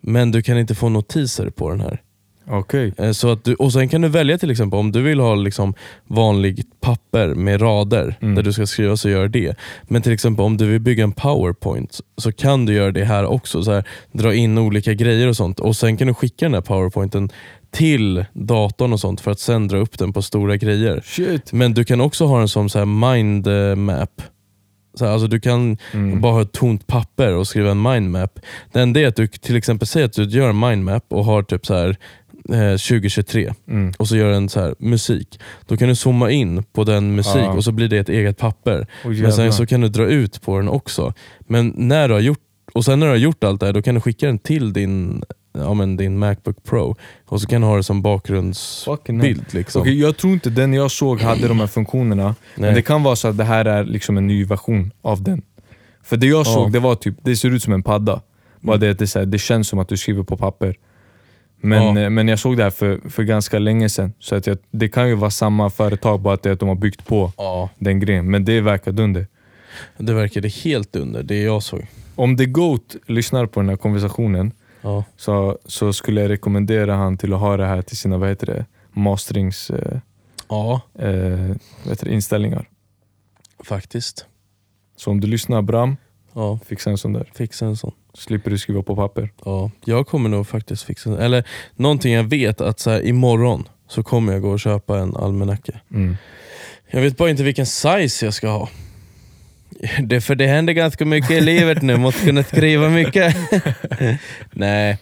men 0.00 0.30
du 0.32 0.42
kan 0.42 0.58
inte 0.58 0.74
få 0.74 0.88
notiser 0.88 1.50
på 1.50 1.70
den 1.70 1.80
här. 1.80 2.02
Okej. 2.50 2.92
Eh, 2.98 3.10
Så 3.12 3.30
att 3.32 3.44
du, 3.44 3.54
och 3.54 3.72
sen 3.72 3.88
kan 3.88 4.00
du 4.00 4.08
välja 4.08 4.38
till 4.38 4.50
exempel 4.50 4.78
om 4.78 4.92
du 4.92 5.02
vill 5.02 5.20
ha 5.20 5.34
liksom 5.34 5.74
vanligt 6.06 6.80
papper 6.80 7.28
med 7.34 7.62
rader 7.62 8.16
Mm. 8.20 8.34
där 8.34 8.42
du 8.42 8.52
ska 8.52 8.66
skriva 8.66 8.96
så 8.96 9.08
gör 9.08 9.28
det. 9.28 9.56
Men 9.82 10.02
till 10.02 10.12
exempel 10.12 10.44
om 10.44 10.56
du 10.56 10.66
vill 10.66 10.80
bygga 10.80 11.04
en 11.04 11.12
powerpoint 11.12 12.00
så 12.16 12.32
kan 12.32 12.66
du 12.66 12.72
göra 12.74 12.92
det 12.92 13.04
här 13.04 13.24
också. 13.26 13.62
Så 13.62 13.72
här, 13.72 13.84
dra 14.12 14.34
in 14.34 14.58
olika 14.58 14.94
grejer 14.94 15.26
och 15.28 15.36
sånt 15.36 15.60
och 15.60 15.76
sen 15.76 15.96
kan 15.96 16.06
du 16.08 16.14
skicka 16.14 16.44
den 16.44 16.54
här 16.54 16.60
powerpointen 16.60 17.30
till 17.70 18.24
datorn 18.32 18.92
och 18.92 19.00
sånt 19.00 19.20
för 19.20 19.30
att 19.30 19.40
sen 19.40 19.68
dra 19.68 19.78
upp 19.78 19.98
den 19.98 20.12
på 20.12 20.22
stora 20.22 20.56
grejer. 20.56 21.00
Shit. 21.04 21.52
Men 21.52 21.74
du 21.74 21.84
kan 21.84 22.00
också 22.00 22.26
ha 22.26 22.38
den 22.38 22.48
som 22.48 22.68
så 22.68 22.78
här 22.78 22.86
mind 23.16 23.46
eh, 23.46 23.74
map. 23.76 24.22
Så 24.98 25.04
här, 25.04 25.12
alltså 25.12 25.28
du 25.28 25.40
kan 25.40 25.76
Mm. 25.92 26.20
bara 26.20 26.32
ha 26.32 26.42
ett 26.42 26.52
tomt 26.52 26.86
papper 26.86 27.34
och 27.34 27.46
skriva 27.48 27.70
en 27.70 27.82
mindmap. 27.82 28.40
Det 28.72 28.80
enda 28.80 29.00
är 29.00 29.06
att 29.06 29.16
du 29.16 29.26
till 29.26 29.56
exempel 29.56 29.88
säger 29.88 30.06
att 30.06 30.12
du 30.12 30.24
gör 30.24 30.48
en 30.48 30.58
mindmap 30.60 31.04
och 31.08 31.24
har 31.24 31.42
typ 31.42 31.66
så 31.66 31.74
här 31.74 31.96
eh, 32.52 32.76
2023 32.76 33.52
Mm. 33.68 33.92
och 33.98 34.08
så 34.08 34.16
gör 34.16 34.30
en 34.32 34.48
så 34.48 34.60
här 34.60 34.74
musik. 34.78 35.40
Då 35.66 35.76
kan 35.76 35.88
du 35.88 35.94
zooma 35.94 36.30
in 36.30 36.62
på 36.62 36.84
den 36.84 37.14
musik 37.14 37.36
Ja. 37.42 37.52
och 37.52 37.64
så 37.64 37.72
blir 37.72 37.88
det 37.88 37.98
ett 37.98 38.08
eget 38.08 38.38
papper. 38.38 38.86
Åh, 39.04 39.10
Men 39.10 39.32
sen 39.32 39.52
så 39.52 39.66
kan 39.66 39.80
du 39.80 39.88
dra 39.88 40.06
ut 40.06 40.42
på 40.42 40.56
den 40.58 40.68
också. 40.68 41.12
Men 41.40 41.72
när 41.76 42.08
du 42.08 42.14
har 42.14 42.20
gjort, 42.20 42.38
och 42.74 42.84
sen 42.84 42.98
när 43.00 43.06
du 43.06 43.12
har 43.12 43.16
gjort 43.18 43.44
allt 43.44 43.60
det 43.60 43.66
här, 43.66 43.72
då 43.72 43.82
kan 43.82 43.94
du 43.94 44.00
skicka 44.00 44.26
den 44.26 44.38
till 44.38 44.72
din, 44.72 45.22
ja, 45.58 45.74
men 45.74 45.96
din 45.96 46.18
Macbook 46.18 46.64
Pro 46.64 46.96
och 47.26 47.40
så 47.40 47.46
kan 47.46 47.60
du 47.60 47.66
ha 47.66 47.76
det 47.76 47.82
som 47.82 48.02
bakgrundsbild. 48.02 49.44
Liksom. 49.54 49.80
Okej, 49.82 50.00
jag 50.00 50.16
tror 50.16 50.32
inte 50.32 50.50
den 50.50 50.72
jag 50.74 50.90
såg 50.90 51.20
hade 51.20 51.48
de 51.48 51.60
här 51.60 51.66
funktionerna, 51.66 52.24
Nej. 52.24 52.34
men 52.56 52.74
det 52.74 52.82
kan 52.82 53.02
vara 53.02 53.16
så 53.16 53.28
att 53.28 53.36
det 53.38 53.44
här 53.44 53.64
är 53.64 53.84
liksom 53.84 54.16
en 54.16 54.26
ny 54.26 54.44
version 54.44 54.90
av 55.02 55.22
den. 55.22 55.42
För 56.02 56.16
det 56.16 56.26
jag 56.26 56.40
Ja. 56.40 56.44
såg, 56.44 56.72
det 56.72 56.78
var 56.80 56.94
typ, 56.94 57.14
det 57.22 57.36
ser 57.36 57.50
ut 57.50 57.62
som 57.62 57.72
en 57.72 57.82
padda. 57.82 58.20
Bara 58.60 58.76
det, 58.76 58.90
att 58.90 58.98
det, 58.98 59.04
är 59.04 59.06
så 59.06 59.18
här, 59.18 59.26
det 59.26 59.38
känns 59.38 59.68
som 59.68 59.78
att 59.78 59.88
du 59.88 59.96
skriver 59.96 60.22
på 60.22 60.36
papper. 60.36 60.74
Men, 61.60 61.96
Ja. 61.96 62.02
eh, 62.02 62.10
men 62.10 62.28
jag 62.28 62.38
såg 62.38 62.56
det 62.56 62.62
här 62.62 62.70
för, 62.70 63.00
för 63.10 63.22
ganska 63.22 63.58
länge 63.58 63.88
sedan, 63.88 64.12
så 64.18 64.34
att 64.34 64.46
jag, 64.46 64.58
det 64.70 64.88
kan 64.88 65.08
ju 65.08 65.14
vara 65.14 65.30
samma 65.30 65.70
företag, 65.70 66.20
bara 66.20 66.34
att, 66.34 66.42
det 66.42 66.52
att 66.52 66.60
de 66.60 66.68
har 66.68 66.76
byggt 66.76 67.06
på 67.06 67.32
Ja, 67.36 67.68
den 67.78 68.00
grejen. 68.00 68.30
Men 68.30 68.44
det 68.44 68.60
verkar 68.60 68.92
dunder. 68.92 69.26
det 69.96 70.12
verkade 70.14 70.48
helt 70.48 70.96
under 70.96 71.22
det 71.22 71.42
jag 71.42 71.62
såg. 71.62 71.86
Om 72.14 72.36
The 72.36 72.46
Goat 72.46 72.96
lyssnar 73.06 73.46
på 73.46 73.60
den 73.60 73.68
här 73.68 73.76
konversationen 73.76 74.52
Ja. 74.88 75.04
så, 75.16 75.58
så 75.66 75.92
skulle 75.92 76.20
jag 76.20 76.30
rekommendera 76.30 76.94
han 76.94 77.16
till 77.18 77.32
att 77.34 77.40
ha 77.40 77.56
det 77.56 77.66
här 77.66 77.82
till 77.82 77.96
sina 77.96 78.18
vad 78.18 78.28
heter 78.28 78.46
det, 78.46 78.66
masterings 78.92 79.70
eh, 79.70 79.98
ja, 80.48 80.80
eh, 80.98 81.56
vad 81.82 81.88
heter 81.90 82.04
det, 82.06 82.12
inställningar. 82.14 82.68
faktiskt. 83.64 84.26
Så 84.96 85.10
om 85.10 85.20
du 85.20 85.26
lyssnar 85.26 85.62
Bram, 85.62 85.96
Ja, 86.34 86.58
fixa 86.66 86.90
en 86.90 86.98
sån 86.98 87.12
där. 87.12 87.30
fixa 87.34 87.66
en 87.66 87.76
sån. 87.76 87.92
Slipper 88.14 88.50
du 88.50 88.58
skriva 88.58 88.82
på 88.82 88.96
papper. 88.96 89.30
Ja, 89.44 89.70
jag 89.84 90.06
kommer 90.06 90.28
nog 90.28 90.46
faktiskt 90.46 90.82
fixa 90.82 91.10
en. 91.10 91.18
Eller 91.18 91.44
någonting 91.76 92.12
jag 92.12 92.24
vet 92.24 92.60
att 92.60 92.80
så 92.80 92.90
här, 92.90 93.06
imorgon 93.06 93.68
så 93.88 94.02
kommer 94.02 94.32
jag 94.32 94.42
gå 94.42 94.50
och 94.50 94.60
köpa 94.60 94.98
en 94.98 95.16
almanacka. 95.16 95.72
Mm. 95.90 96.16
Jag 96.90 97.00
vet 97.00 97.16
bara 97.16 97.30
inte 97.30 97.42
vilken 97.42 97.66
size 97.66 98.24
jag 98.26 98.34
ska 98.34 98.48
ha. 98.48 98.68
Det, 100.02 100.20
för 100.20 100.34
det 100.34 100.46
händer 100.46 100.72
ganska 100.72 101.04
mycket 101.04 101.30
i 101.30 101.40
livet 101.40 101.82
nu, 101.82 101.96
måste 101.96 102.24
kunna 102.24 102.42
skriva 102.42 102.88
mycket. 102.88 103.36
Nej, 104.50 104.98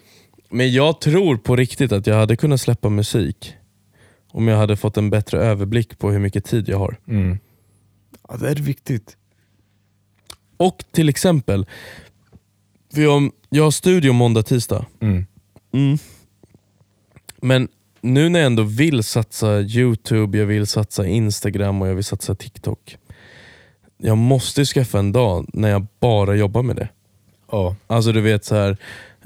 men 0.51 0.73
jag 0.73 1.01
tror 1.01 1.36
på 1.36 1.57
riktigt 1.57 1.93
att 1.93 2.07
jag 2.07 2.15
hade 2.15 2.36
kunnat 2.36 2.61
släppa 2.61 2.89
musik 2.89 3.55
om 4.28 4.48
jag 4.48 4.57
hade 4.57 4.77
fått 4.77 4.97
en 4.97 5.11
bättre 5.11 5.39
överblick 5.39 5.98
på 5.98 6.11
hur 6.11 6.19
mycket 6.19 6.44
tid 6.44 6.69
jag 6.69 6.78
har. 6.78 6.97
Mm. 7.09 7.39
Ja, 8.28 8.36
det 8.36 8.48
är 8.48 8.55
viktigt. 8.55 9.16
Och 10.57 10.85
till 10.93 11.09
exempel, 11.09 11.66
för 12.94 13.01
jag, 13.01 13.31
jag 13.48 13.65
har 13.65 13.70
studio 13.70 14.12
måndag, 14.12 14.43
tisdag. 14.43 14.86
Mm. 15.01 15.27
Mm. 15.73 15.98
Men 17.43 17.69
nu 18.01 18.28
när 18.28 18.40
jag 18.40 18.47
ändå 18.47 18.62
vill 18.62 19.03
satsa 19.03 19.61
Youtube, 19.61 20.39
jag 20.39 20.47
vill 20.47 20.66
satsa 20.66 21.07
Instagram 21.07 21.82
och 21.82 21.89
jag 21.89 21.94
vill 21.94 22.05
satsa 22.05 22.35
TikTok. 22.35 22.97
Jag 23.98 24.18
måste 24.18 24.64
skaffa 24.64 24.98
en 24.98 25.12
dag 25.12 25.47
när 25.52 25.68
jag 25.68 25.86
bara 26.01 26.35
jobbar 26.35 26.62
med 26.62 26.77
det. 26.77 26.89
Ja. 27.51 27.77
Alltså 27.86 28.12
du 28.12 28.20
vet 28.20 28.44
så 28.44 28.55
här. 28.55 28.77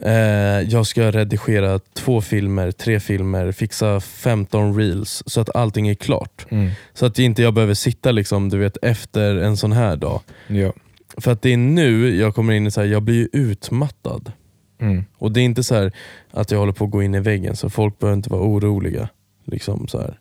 Eh, 0.03 0.69
jag 0.69 0.87
ska 0.87 1.11
redigera 1.11 1.79
två 1.79 2.21
filmer, 2.21 2.71
tre 2.71 3.01
filmer, 3.01 3.53
fixa 3.53 4.01
15 4.01 4.77
reels 4.77 5.23
så 5.27 5.41
att 5.41 5.57
allting 5.57 5.89
är 5.89 5.95
klart. 5.95 6.47
Mm. 6.49 6.71
Så 6.95 7.07
att 7.07 7.19
inte 7.19 7.43
jag 7.43 7.55
behöver 7.55 7.75
sitta 7.75 8.13
liksom, 8.13 8.49
du 8.49 8.59
vet, 8.59 8.77
efter 8.83 9.37
en 9.37 9.57
sån 9.57 9.73
här 9.73 9.97
dag. 9.97 10.21
Ja. 10.47 10.73
För 11.17 11.33
att 11.33 11.43
det 11.43 11.53
är 11.53 11.57
nu 11.57 12.17
jag 12.17 12.35
kommer 12.35 12.53
in 12.53 12.67
i 12.67 12.71
så 12.71 12.81
här, 12.81 12.89
jag 12.89 13.03
blir 13.03 13.29
utmattad. 13.33 14.33
Mm. 14.81 15.05
Och 15.19 15.33
det 15.33 15.41
är 15.41 15.45
inte 15.45 15.63
så 15.63 15.91
att 16.31 16.51
jag 16.51 16.59
håller 16.59 16.73
på 16.73 16.85
att 16.85 16.91
gå 16.91 17.03
in 17.03 17.15
i 17.15 17.21
väggen, 17.21 17.57
så 17.57 17.71
folk 17.71 17.99
behöver 17.99 18.17
inte 18.17 18.31
vara 18.31 18.43
oroliga. 18.43 19.09
Liksom 19.45 19.89
så 19.89 19.99
här. 19.99 20.19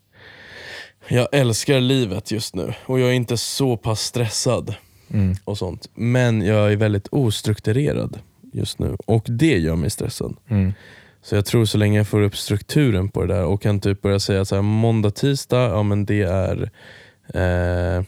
Jag 1.10 1.28
älskar 1.32 1.80
livet 1.80 2.32
just 2.32 2.56
nu 2.56 2.74
och 2.86 3.00
jag 3.00 3.10
är 3.10 3.14
inte 3.14 3.38
så 3.38 3.78
pass 3.78 4.02
stressad 4.02 4.76
Mm. 5.14 5.36
och 5.44 5.58
sånt. 5.58 5.90
Men 5.96 6.42
jag 6.42 6.72
är 6.72 6.76
väldigt 6.76 7.08
ostrukturerad 7.12 8.20
just 8.54 8.80
nu 8.80 8.96
och 9.06 9.26
det 9.30 9.58
gör 9.58 9.76
mig 9.76 9.90
stressad. 9.90 10.36
Mm. 10.50 10.74
Så 11.22 11.36
jag 11.36 11.46
tror 11.46 11.66
så 11.66 11.78
länge 11.78 11.98
jag 11.98 12.08
får 12.08 12.22
upp 12.22 12.38
strukturen 12.38 13.10
på 13.10 13.26
det 13.26 13.34
där 13.34 13.46
och 13.46 13.62
kan 13.62 13.80
typ 13.80 14.02
börja 14.02 14.20
säga 14.20 14.46
så 14.46 14.56
här, 14.56 14.62
måndag, 14.62 15.12
tisdag, 15.12 15.70
ja 15.70 15.84
men 15.84 16.06
det 16.06 16.22
är 16.22 16.62
eh, 17.34 18.04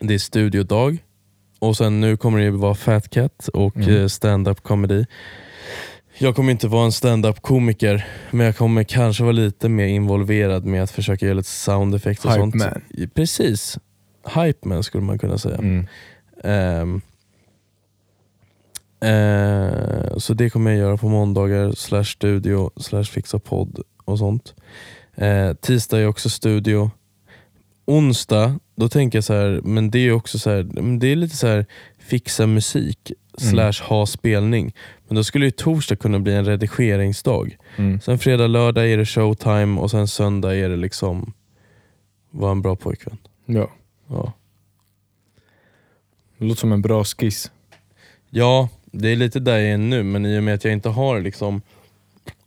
det 0.00 0.14
är 0.14 0.18
studiodag. 0.18 0.96
Och 1.58 1.76
sen 1.76 2.00
nu 2.00 2.16
kommer 2.16 2.38
det 2.40 2.50
vara 2.50 2.74
Fat 2.74 3.10
Cat 3.10 3.48
och 3.48 3.76
Mm. 3.76 3.96
eh, 3.96 4.06
stand-up 4.06 4.62
comedy. 4.62 5.04
Jag 6.20 6.36
kommer 6.36 6.52
inte 6.52 6.68
vara 6.68 6.84
en 6.84 6.92
stand-up 6.92 7.42
komiker 7.42 8.06
men 8.30 8.46
jag 8.46 8.56
kommer 8.56 8.84
kanske 8.84 9.22
vara 9.22 9.32
lite 9.32 9.68
mer 9.68 9.86
involverad 9.86 10.64
med 10.64 10.82
att 10.82 10.90
försöka 10.90 11.26
göra 11.26 11.34
lite 11.36 11.48
sound 11.48 11.94
effects 11.94 12.24
och 12.24 12.30
Hype 12.30 12.40
sånt. 12.40 12.54
man. 12.54 12.82
Precis. 13.14 13.78
Hype 14.34 14.68
man 14.68 14.82
skulle 14.82 15.04
man 15.04 15.18
kunna 15.18 15.38
säga. 15.38 15.58
Mm. 15.58 15.86
Eh, 19.00 20.16
så 20.16 20.34
det 20.34 20.50
kommer 20.50 20.70
jag 20.70 20.78
göra 20.80 20.96
på 20.96 21.08
måndagar, 21.08 21.72
slash 21.72 22.04
studio, 22.04 22.70
slash 22.76 23.04
fixa 23.04 23.38
podd 23.38 23.82
och 24.04 24.18
sånt. 24.18 24.54
Eh, 25.14 25.54
tisdag 25.54 25.98
är 26.00 26.06
också 26.06 26.30
studio. 26.30 26.90
Onsdag, 27.84 28.58
då 28.76 28.88
tänker 28.88 29.18
jag 29.18 29.24
så 29.24 29.32
här, 29.32 29.60
men 29.64 29.90
det 29.90 29.98
är 29.98 30.12
också 30.12 30.38
så 30.38 30.50
här, 30.50 30.62
det 30.98 31.06
är 31.06 31.16
lite 31.16 31.36
så 31.36 31.46
här 31.46 31.66
fixa 32.08 32.46
musik 32.46 33.12
slash 33.38 33.82
ha 33.88 34.06
spelning. 34.06 34.74
Men 35.08 35.16
då 35.16 35.24
skulle 35.24 35.44
ju 35.44 35.50
torsdag 35.50 35.96
kunna 35.96 36.18
bli 36.18 36.34
en 36.34 36.44
redigeringsdag. 36.44 37.56
Mm. 37.76 38.00
Sen 38.00 38.18
fredag, 38.18 38.46
lördag 38.46 38.90
är 38.92 38.96
det 38.96 39.06
showtime 39.06 39.80
och 39.80 39.90
sen 39.90 40.08
söndag 40.08 40.54
är 40.56 40.68
det 40.68 40.76
liksom 40.76 41.32
vara 42.30 42.52
en 42.52 42.62
bra 42.62 42.76
pojkvän. 42.76 43.18
Ja. 43.46 43.70
Ja. 44.08 44.32
Det 46.38 46.44
låter 46.44 46.60
som 46.60 46.72
en 46.72 46.82
bra 46.82 47.04
skiss. 47.04 47.50
Ja, 48.30 48.68
det 48.84 49.08
är 49.08 49.16
lite 49.16 49.40
där 49.40 49.58
jag 49.58 49.70
är 49.70 49.78
nu, 49.78 50.02
men 50.02 50.26
i 50.26 50.38
och 50.38 50.42
med 50.42 50.54
att 50.54 50.64
jag 50.64 50.72
inte 50.72 50.88
har 50.88 51.20
liksom 51.20 51.62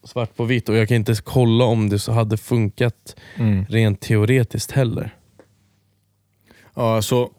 svart 0.04 0.36
på 0.36 0.44
vitt 0.44 0.70
och 0.70 0.76
jag 0.76 0.88
kan 0.88 0.98
inte 0.98 1.16
kolla 1.24 1.66
om 1.66 1.90
det 1.90 2.00
så 2.00 2.12
hade 2.12 2.38
funkat 2.38 3.16
Mm. 3.36 3.66
rent 3.70 4.00
teoretiskt 4.02 4.72
heller. 4.72 5.16
Ja, 6.76 6.96
alltså, 6.96 7.30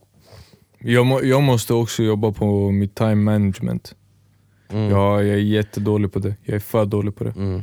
jag, 0.84 1.06
må, 1.06 1.22
jag 1.22 1.42
måste 1.42 1.74
också 1.74 2.02
jobba 2.02 2.32
på 2.32 2.70
mitt 2.70 2.94
time 2.94 3.14
management. 3.14 3.94
Mm. 4.68 4.90
Ja, 4.90 5.22
jag 5.22 5.34
är 5.34 5.40
jättedålig 5.40 6.12
på 6.12 6.18
det. 6.18 6.34
Jag 6.42 6.54
är 6.54 6.60
för 6.60 6.84
dålig 6.86 7.16
på 7.16 7.24
det. 7.24 7.30
Mm. 7.30 7.62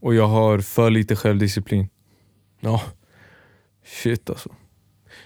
Och 0.00 0.14
jag 0.14 0.28
har 0.28 0.58
för 0.58 0.90
lite 0.90 1.16
självdisciplin. 1.16 1.88
Ja. 2.60 2.82
Shit 3.84 4.30
alltså. 4.30 4.54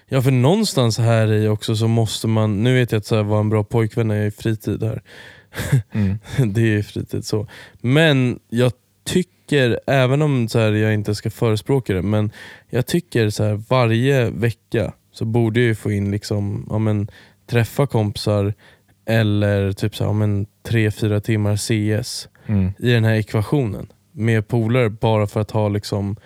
ja, 0.08 0.22
för 0.22 0.30
någonstans 0.30 0.98
här 0.98 1.32
i 1.32 1.48
också 1.48 1.76
så 1.76 1.88
måste 1.88 2.26
man, 2.26 2.62
nu 2.62 2.74
vet 2.74 2.92
jag 2.92 2.98
att 2.98 3.06
så 3.06 3.16
här, 3.16 3.22
vara 3.22 3.40
en 3.40 3.48
bra 3.48 3.64
pojkvän 3.64 4.10
är 4.10 4.26
i 4.26 4.30
fritid 4.30 4.82
här. 4.82 5.02
Mm. 5.92 6.18
det 6.52 6.74
är 6.74 6.82
fritid 6.82 7.24
så. 7.24 7.48
Men 7.80 8.40
jag 8.48 8.72
tycker, 9.04 9.80
även 9.86 10.22
om 10.22 10.48
så 10.48 10.58
här, 10.58 10.72
jag 10.72 10.94
inte 10.94 11.14
ska 11.14 11.30
förespråka 11.30 11.94
det, 11.94 12.02
men 12.02 12.30
jag 12.70 12.86
tycker 12.86 13.30
så 13.30 13.44
här, 13.44 13.62
varje 13.68 14.30
vecka 14.30 14.92
så 15.12 15.24
borde 15.24 15.60
jag 15.60 15.66
ju 15.66 15.74
få 15.74 15.92
in 15.92 16.10
liksom, 16.10 16.66
ja, 16.70 16.78
men, 16.78 17.08
träffa 17.46 17.86
kompisar 17.86 18.54
eller 19.06 19.72
typ 19.72 19.96
så 19.96 20.04
här, 20.04 20.08
ja, 20.10 20.14
men, 20.14 20.46
tre, 20.62 20.90
fyra 20.90 21.20
timmar 21.20 21.56
CS 21.56 22.28
Mm. 22.46 22.72
i 22.78 22.90
den 22.90 23.04
här 23.04 23.14
ekvationen 23.14 23.86
med 24.12 24.48
polare 24.48 24.90
bara 24.90 25.26
för 25.26 25.40
att 25.40 25.50
ha 25.50 25.68
liksom 25.68 26.16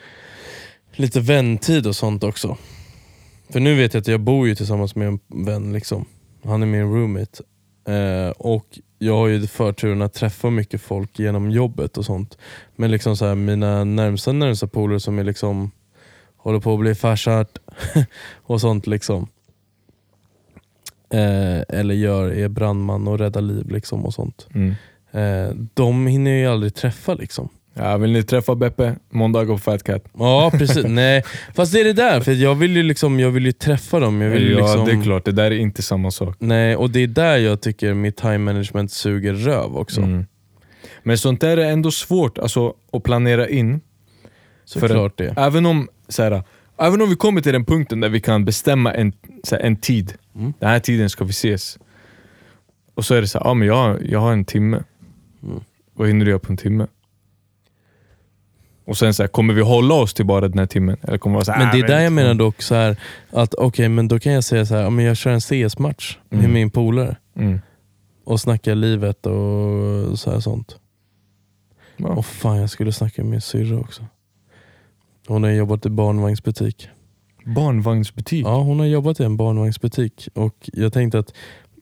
lite 0.92 1.20
väntid 1.20 1.86
och 1.86 1.96
sånt 1.96 2.24
också. 2.24 2.56
För 3.50 3.60
nu 3.60 3.74
vet 3.74 3.94
jag 3.94 4.00
att 4.00 4.06
jag 4.08 4.20
bor 4.20 4.48
ju 4.48 4.54
tillsammans 4.54 4.94
med 4.96 5.08
en 5.08 5.18
vän, 5.44 5.72
liksom. 5.72 6.04
han 6.44 6.62
är 6.62 6.66
min 6.66 6.92
roommate. 6.92 7.42
Eh, 7.88 8.30
och 8.30 8.78
jag 8.98 9.16
har 9.16 9.26
ju 9.26 9.46
förturen 9.46 10.02
att 10.02 10.14
träffa 10.14 10.50
mycket 10.50 10.80
folk 10.80 11.18
genom 11.18 11.50
jobbet 11.50 11.98
och 11.98 12.04
sånt. 12.04 12.38
Men 12.76 12.90
liksom 12.90 13.16
så 13.16 13.26
här, 13.26 13.34
mina 13.34 13.84
närmsta 13.84 14.32
närmsta 14.32 14.66
polare 14.66 15.00
som 15.00 15.18
är 15.18 15.24
liksom 15.24 15.70
håller 16.46 16.60
på 16.60 16.74
att 16.74 16.80
bli 16.80 16.94
farsart 16.94 17.58
och 18.42 18.60
sånt 18.60 18.86
liksom. 18.86 19.28
Eh, 21.10 21.78
eller 21.78 21.94
gör, 21.94 22.30
är 22.30 22.48
brandman 22.48 23.08
och 23.08 23.18
räddar 23.18 23.40
liv 23.40 23.70
liksom 23.70 24.04
och 24.04 24.14
sånt. 24.14 24.46
Mm. 24.54 24.74
Eh, 25.10 25.54
de 25.74 26.06
hinner 26.06 26.30
jag 26.30 26.40
ju 26.40 26.46
aldrig 26.46 26.74
träffa 26.74 27.14
liksom. 27.14 27.48
Ja, 27.74 27.96
vill 27.96 28.12
ni 28.12 28.22
träffa 28.22 28.54
Beppe? 28.54 28.96
Måndag 29.10 29.46
på 29.46 29.58
Fat 29.58 29.82
Cat. 29.82 30.04
Ja 30.18 30.52
precis, 30.58 30.84
nej. 30.88 31.24
Fast 31.54 31.72
det 31.72 31.80
är 31.80 31.84
det 31.84 31.92
där, 31.92 32.20
för 32.20 32.32
jag 32.32 32.54
vill 32.54 32.76
ju, 32.76 32.82
liksom, 32.82 33.20
jag 33.20 33.30
vill 33.30 33.46
ju 33.46 33.52
träffa 33.52 34.00
dem. 34.00 34.20
Jag 34.20 34.30
vill 34.30 34.50
ja, 34.50 34.58
liksom, 34.58 34.86
det 34.86 34.92
är 34.92 35.02
klart. 35.02 35.24
Det 35.24 35.32
där 35.32 35.50
är 35.50 35.58
inte 35.58 35.82
samma 35.82 36.10
sak. 36.10 36.36
Nej, 36.38 36.76
och 36.76 36.90
det 36.90 37.00
är 37.00 37.06
där 37.06 37.36
jag 37.36 37.60
tycker 37.60 37.94
mitt 37.94 38.16
time 38.16 38.38
management 38.38 38.92
suger 38.92 39.34
röv 39.34 39.76
också. 39.76 40.00
Mm. 40.00 40.26
Men 41.02 41.18
sånt 41.18 41.40
där 41.40 41.56
är 41.56 41.70
ändå 41.72 41.90
svårt 41.90 42.38
alltså, 42.38 42.74
att 42.92 43.02
planera 43.02 43.48
in. 43.48 43.80
Såklart 44.66 45.18
det. 45.18 45.34
Även 45.36 45.66
om, 45.66 45.88
så 46.08 46.22
här, 46.22 46.42
även 46.78 47.02
om 47.02 47.08
vi 47.08 47.16
kommer 47.16 47.40
till 47.40 47.52
den 47.52 47.64
punkten 47.64 48.00
där 48.00 48.08
vi 48.08 48.20
kan 48.20 48.44
bestämma 48.44 48.94
en, 48.94 49.12
här, 49.50 49.58
en 49.58 49.76
tid. 49.76 50.14
Mm. 50.34 50.52
Den 50.58 50.68
här 50.68 50.80
tiden 50.80 51.10
ska 51.10 51.24
vi 51.24 51.30
ses. 51.30 51.78
Och 52.94 53.04
så 53.04 53.14
är 53.14 53.20
det 53.20 53.28
så 53.28 53.38
här, 53.38 53.46
ja, 53.46 53.54
men 53.54 53.68
jag, 53.68 54.06
jag 54.06 54.20
har 54.20 54.32
en 54.32 54.44
timme. 54.44 54.82
Mm. 55.42 55.60
Vad 55.94 56.08
hinner 56.08 56.24
du 56.24 56.30
göra 56.30 56.38
på 56.40 56.52
en 56.52 56.56
timme? 56.56 56.86
Och 58.86 58.96
sen 58.98 59.14
så 59.14 59.22
här, 59.22 59.28
kommer 59.28 59.54
vi 59.54 59.60
hålla 59.62 59.94
oss 59.94 60.14
till 60.14 60.26
bara 60.26 60.48
den 60.48 60.58
här 60.58 60.66
timmen? 60.66 60.96
Eller 61.02 61.18
kommer 61.18 61.38
vi 61.38 61.44
så 61.44 61.52
här, 61.52 61.58
Men 61.58 61.72
det 61.72 61.78
är 61.80 61.84
"Ah, 61.84 61.86
där 61.86 61.94
jag 61.94 62.00
vänta." 62.10 62.14
menar 62.14 62.34
dock 62.34 62.62
så 62.62 62.74
här, 62.74 62.96
att 63.30 63.54
okej, 63.54 63.88
men 63.88 64.08
då 64.08 64.18
kan 64.18 64.32
jag 64.32 64.44
säga 64.44 64.66
så 64.66 64.74
här, 64.74 64.90
men 64.90 65.04
jag 65.04 65.16
kör 65.16 65.30
en 65.30 65.40
CS-match 65.40 66.18
med 66.28 66.38
Mm. 66.40 66.52
min 66.52 66.70
polare 66.70 67.16
Mm. 67.36 67.60
och 68.24 68.40
snackar 68.40 68.74
livet 68.74 69.26
och 69.26 70.18
så 70.18 70.30
här 70.30 70.40
sånt. 70.40 70.76
Ja. 71.96 72.08
Och 72.08 72.26
fan, 72.26 72.56
jag 72.56 72.70
skulle 72.70 72.92
snacka 72.92 73.22
med 73.22 73.30
min 73.30 73.40
syrra 73.40 73.78
också. 73.78 74.02
Hon 75.28 75.42
har 75.42 75.50
jobbat 75.50 75.86
i 75.86 75.88
barnvagnsbutik. 75.90 76.88
Barnvagnsbutik? 77.44 78.46
Ja, 78.46 78.58
hon 78.62 78.78
har 78.78 78.86
jobbat 78.86 79.20
i 79.20 79.24
en 79.24 79.36
barnvagnsbutik 79.36 80.28
och 80.34 80.70
jag 80.72 80.92
tänkte 80.92 81.18
att 81.18 81.32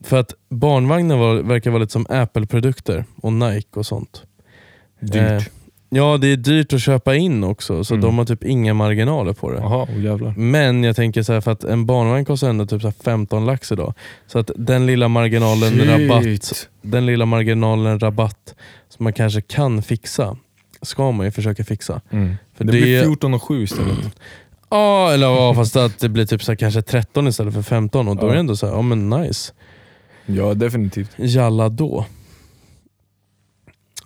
för 0.05 0.17
att 0.21 0.35
barnvagnar 0.49 1.17
var, 1.17 1.35
verkar 1.35 1.71
vara 1.71 1.81
lite 1.81 1.93
som 1.93 2.07
Apple-produkter 2.09 3.05
och 3.23 3.33
Nike 3.33 3.79
och 3.79 3.87
sånt. 3.87 4.23
Dyrt. 5.01 5.15
Eh, 5.17 5.43
ja, 5.91 6.17
det 6.21 6.29
är 6.33 6.37
dyrt 6.37 6.73
att 6.73 6.81
köpa 6.83 7.15
in 7.15 7.45
också 7.45 7.85
så 7.85 7.95
Mm. 7.95 8.03
de 8.07 8.19
har 8.19 8.25
typ 8.25 8.45
inga 8.45 8.75
marginaler 8.75 9.33
på 9.33 9.51
det. 9.51 9.59
Jaha, 9.59 9.85
oh, 9.85 10.03
jävlar. 10.05 10.35
Men 10.37 10.85
jag 10.85 10.97
tänker 10.97 11.23
så 11.23 11.33
här, 11.33 11.41
för 11.41 11.51
att 11.51 11.65
en 11.65 11.87
barnvagn 11.87 12.25
kostar 12.25 12.49
ändå 12.49 12.67
typ 12.67 12.81
så 12.83 12.87
här 12.89 12.95
15 13.05 13.47
lax 13.47 13.73
idag. 13.73 13.95
Så 14.27 14.39
att 14.39 14.51
den 14.57 14.87
lilla 14.87 15.09
marginalen 15.09 15.73
rabatt, 15.85 16.25
Shit. 16.25 16.69
den 16.83 17.07
lilla 17.07 17.27
marginalen 17.27 17.99
rabatt 17.99 18.55
som 18.89 19.05
man 19.05 19.13
kanske 19.13 19.41
kan 19.41 19.83
fixa, 19.83 20.37
ska 20.83 21.13
man 21.13 21.27
ju 21.27 21.33
försöka 21.33 21.65
fixa. 21.65 22.01
Mm. 22.11 22.35
För 22.55 22.65
Det, 22.65 22.73
det 22.73 22.79
blir 22.83 22.99
är- 22.99 23.03
14 23.05 23.35
och 23.35 23.43
7 23.43 23.63
istället. 23.63 23.99
Ja, 24.71 25.13
eller 25.13 25.27
ja, 25.27 25.55
fast 25.55 25.77
att 25.77 25.99
det 25.99 26.09
blir 26.09 26.27
typ 26.27 26.43
så 26.43 26.53
här, 26.53 26.57
kanske 26.57 26.83
13 26.83 27.29
istället 27.29 27.55
för 27.55 27.63
15 27.63 28.09
och 28.09 28.17
då 28.17 28.27
Ja. 28.27 28.31
är 28.31 28.35
det 28.35 28.41
ändå 28.41 28.57
så 28.57 28.67
här, 28.67 28.73
ja 28.75 28.83
men 28.83 29.11
nice. 29.11 29.53
Ja, 30.27 30.55
definitivt. 30.55 31.11
Jalla 31.17 31.69
då. 31.69 32.07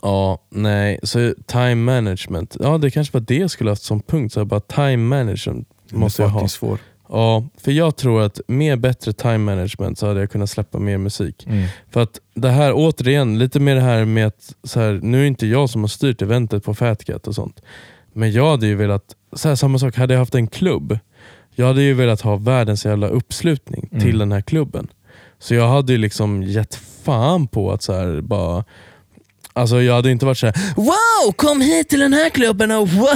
Ja, 0.02 0.38
nej, 0.50 0.98
så 1.02 1.34
time 1.46 1.74
management. 1.74 2.56
Ja, 2.60 2.78
det 2.78 2.90
kanske 2.90 3.12
var 3.18 3.20
det 3.20 3.36
jag 3.36 3.50
skulle 3.50 3.70
haft 3.70 3.82
som 3.82 4.00
punkt. 4.00 4.32
Så 4.32 4.40
här, 4.40 4.44
bara 4.44 4.60
time 4.60 4.96
management 4.96 5.68
måste 5.90 6.22
jag 6.22 6.28
ha. 6.28 6.48
svår. 6.48 6.78
Ja, 7.08 7.48
för 7.58 7.72
jag 7.72 7.96
tror 7.96 8.22
att 8.22 8.40
med 8.46 8.80
bättre 8.80 9.12
time 9.12 9.38
management 9.38 9.98
så 9.98 10.06
hade 10.06 10.20
jag 10.20 10.30
kunnat 10.30 10.50
släppa 10.50 10.78
mer 10.78 10.98
musik. 10.98 11.46
Mm. 11.46 11.66
För 11.90 12.02
att 12.02 12.20
det 12.34 12.50
här, 12.50 12.72
återigen, 12.74 13.38
lite 13.38 13.60
mer 13.60 13.74
det 13.74 13.80
här 13.80 14.04
med 14.04 14.26
att, 14.26 14.54
så 14.64 14.80
här, 14.80 15.00
nu 15.02 15.22
är 15.22 15.26
inte 15.26 15.46
jag 15.46 15.70
som 15.70 15.80
har 15.80 15.88
styrt 15.88 16.22
eventet 16.22 16.64
på 16.64 16.74
Fat 16.74 17.04
Cat 17.04 17.26
och 17.26 17.34
sånt. 17.34 17.60
Men 18.18 18.32
jag 18.32 18.50
hade 18.50 18.66
ju 18.66 18.74
velat, 18.74 19.02
så 19.32 19.48
här, 19.48 19.56
samma 19.56 19.78
sak, 19.78 19.96
hade 19.96 20.14
jag 20.14 20.18
haft 20.18 20.34
en 20.34 20.46
klubb, 20.46 20.98
jag 21.54 21.66
hade 21.66 21.82
ju 21.82 21.94
velat 21.94 22.20
ha 22.20 22.36
världens 22.36 22.84
jävla 22.84 23.08
uppslutning 23.08 23.88
Mm. 23.92 24.04
till 24.04 24.18
den 24.18 24.32
här 24.32 24.40
klubben. 24.40 24.88
Så 25.38 25.54
jag 25.54 25.68
hade 25.68 25.92
ju 25.92 25.98
liksom 25.98 26.42
gett 26.42 26.74
fan 27.04 27.46
på 27.46 27.72
att 27.72 27.82
så 27.82 27.92
här, 27.92 28.20
bara 28.20 28.64
Alltså 29.52 29.82
jag 29.82 29.94
hade 29.94 30.10
inte 30.10 30.26
varit 30.26 30.38
såhär 30.38 30.54
Wow, 30.76 31.32
kom 31.36 31.60
hit 31.60 31.88
till 31.88 31.98
den 32.00 32.12
här 32.12 32.30
klubben 32.30 32.70
och 32.70 32.88
wow! 32.88 33.08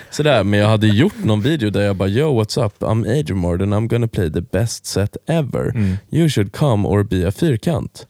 Sådär, 0.10 0.44
men 0.44 0.60
jag 0.60 0.68
hade 0.68 0.86
gjort 0.86 1.24
någon 1.24 1.40
video 1.40 1.70
där 1.70 1.80
jag 1.80 1.96
bara 1.96 2.08
Yo 2.08 2.42
what's 2.42 2.64
up, 2.66 2.82
I'm 2.82 3.18
Adrian 3.20 3.38
Morden, 3.38 3.74
I'm 3.74 3.88
gonna 3.88 4.08
play 4.08 4.32
the 4.32 4.40
best 4.40 4.86
set 4.86 5.16
ever. 5.26 5.68
Mm. 5.70 5.96
You 6.10 6.28
should 6.28 6.52
come 6.52 6.88
or 6.88 7.02
be 7.02 7.28
a 7.28 7.32
fyrkant. 7.32 8.06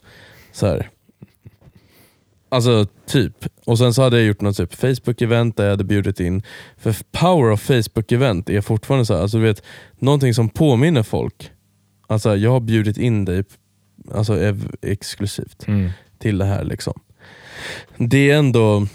Så 0.53 0.66
här. 0.66 0.89
Alltså 2.49 2.87
typ. 3.07 3.47
Och 3.66 3.79
sen 3.79 3.95
så 3.95 4.03
hade 4.03 4.16
jag 4.19 4.27
gjort 4.27 4.41
något 4.41 4.57
typ 4.57 4.75
Facebook-event 4.75 5.53
där 5.57 5.65
jag 5.65 5.70
hade 5.70 5.85
bjudit 5.85 6.20
in, 6.20 6.43
för 6.77 6.97
power 7.11 7.51
of 7.51 7.70
Facebook-event 7.70 8.51
är 8.51 8.61
fortfarande 8.61 9.07
så 9.07 9.15
här, 9.15 9.23
alltså 9.23 9.37
du 9.39 9.45
vet, 9.45 9.62
någonting 9.99 10.35
som 10.35 10.49
påminner 10.49 11.03
folk. 11.03 11.51
Alltså 12.07 12.37
jag 12.37 12.51
har 12.51 12.61
bjudit 12.61 12.97
in 12.99 13.25
dig 13.25 13.45
alltså, 14.15 14.33
ev- 14.41 14.75
exklusivt 14.83 15.65
Mm. 15.69 15.91
till 16.19 16.39
det 16.39 16.45
här. 16.45 16.65
liksom. 16.65 17.01
Det 17.97 18.31
är 18.31 18.39
ändå 18.39 18.87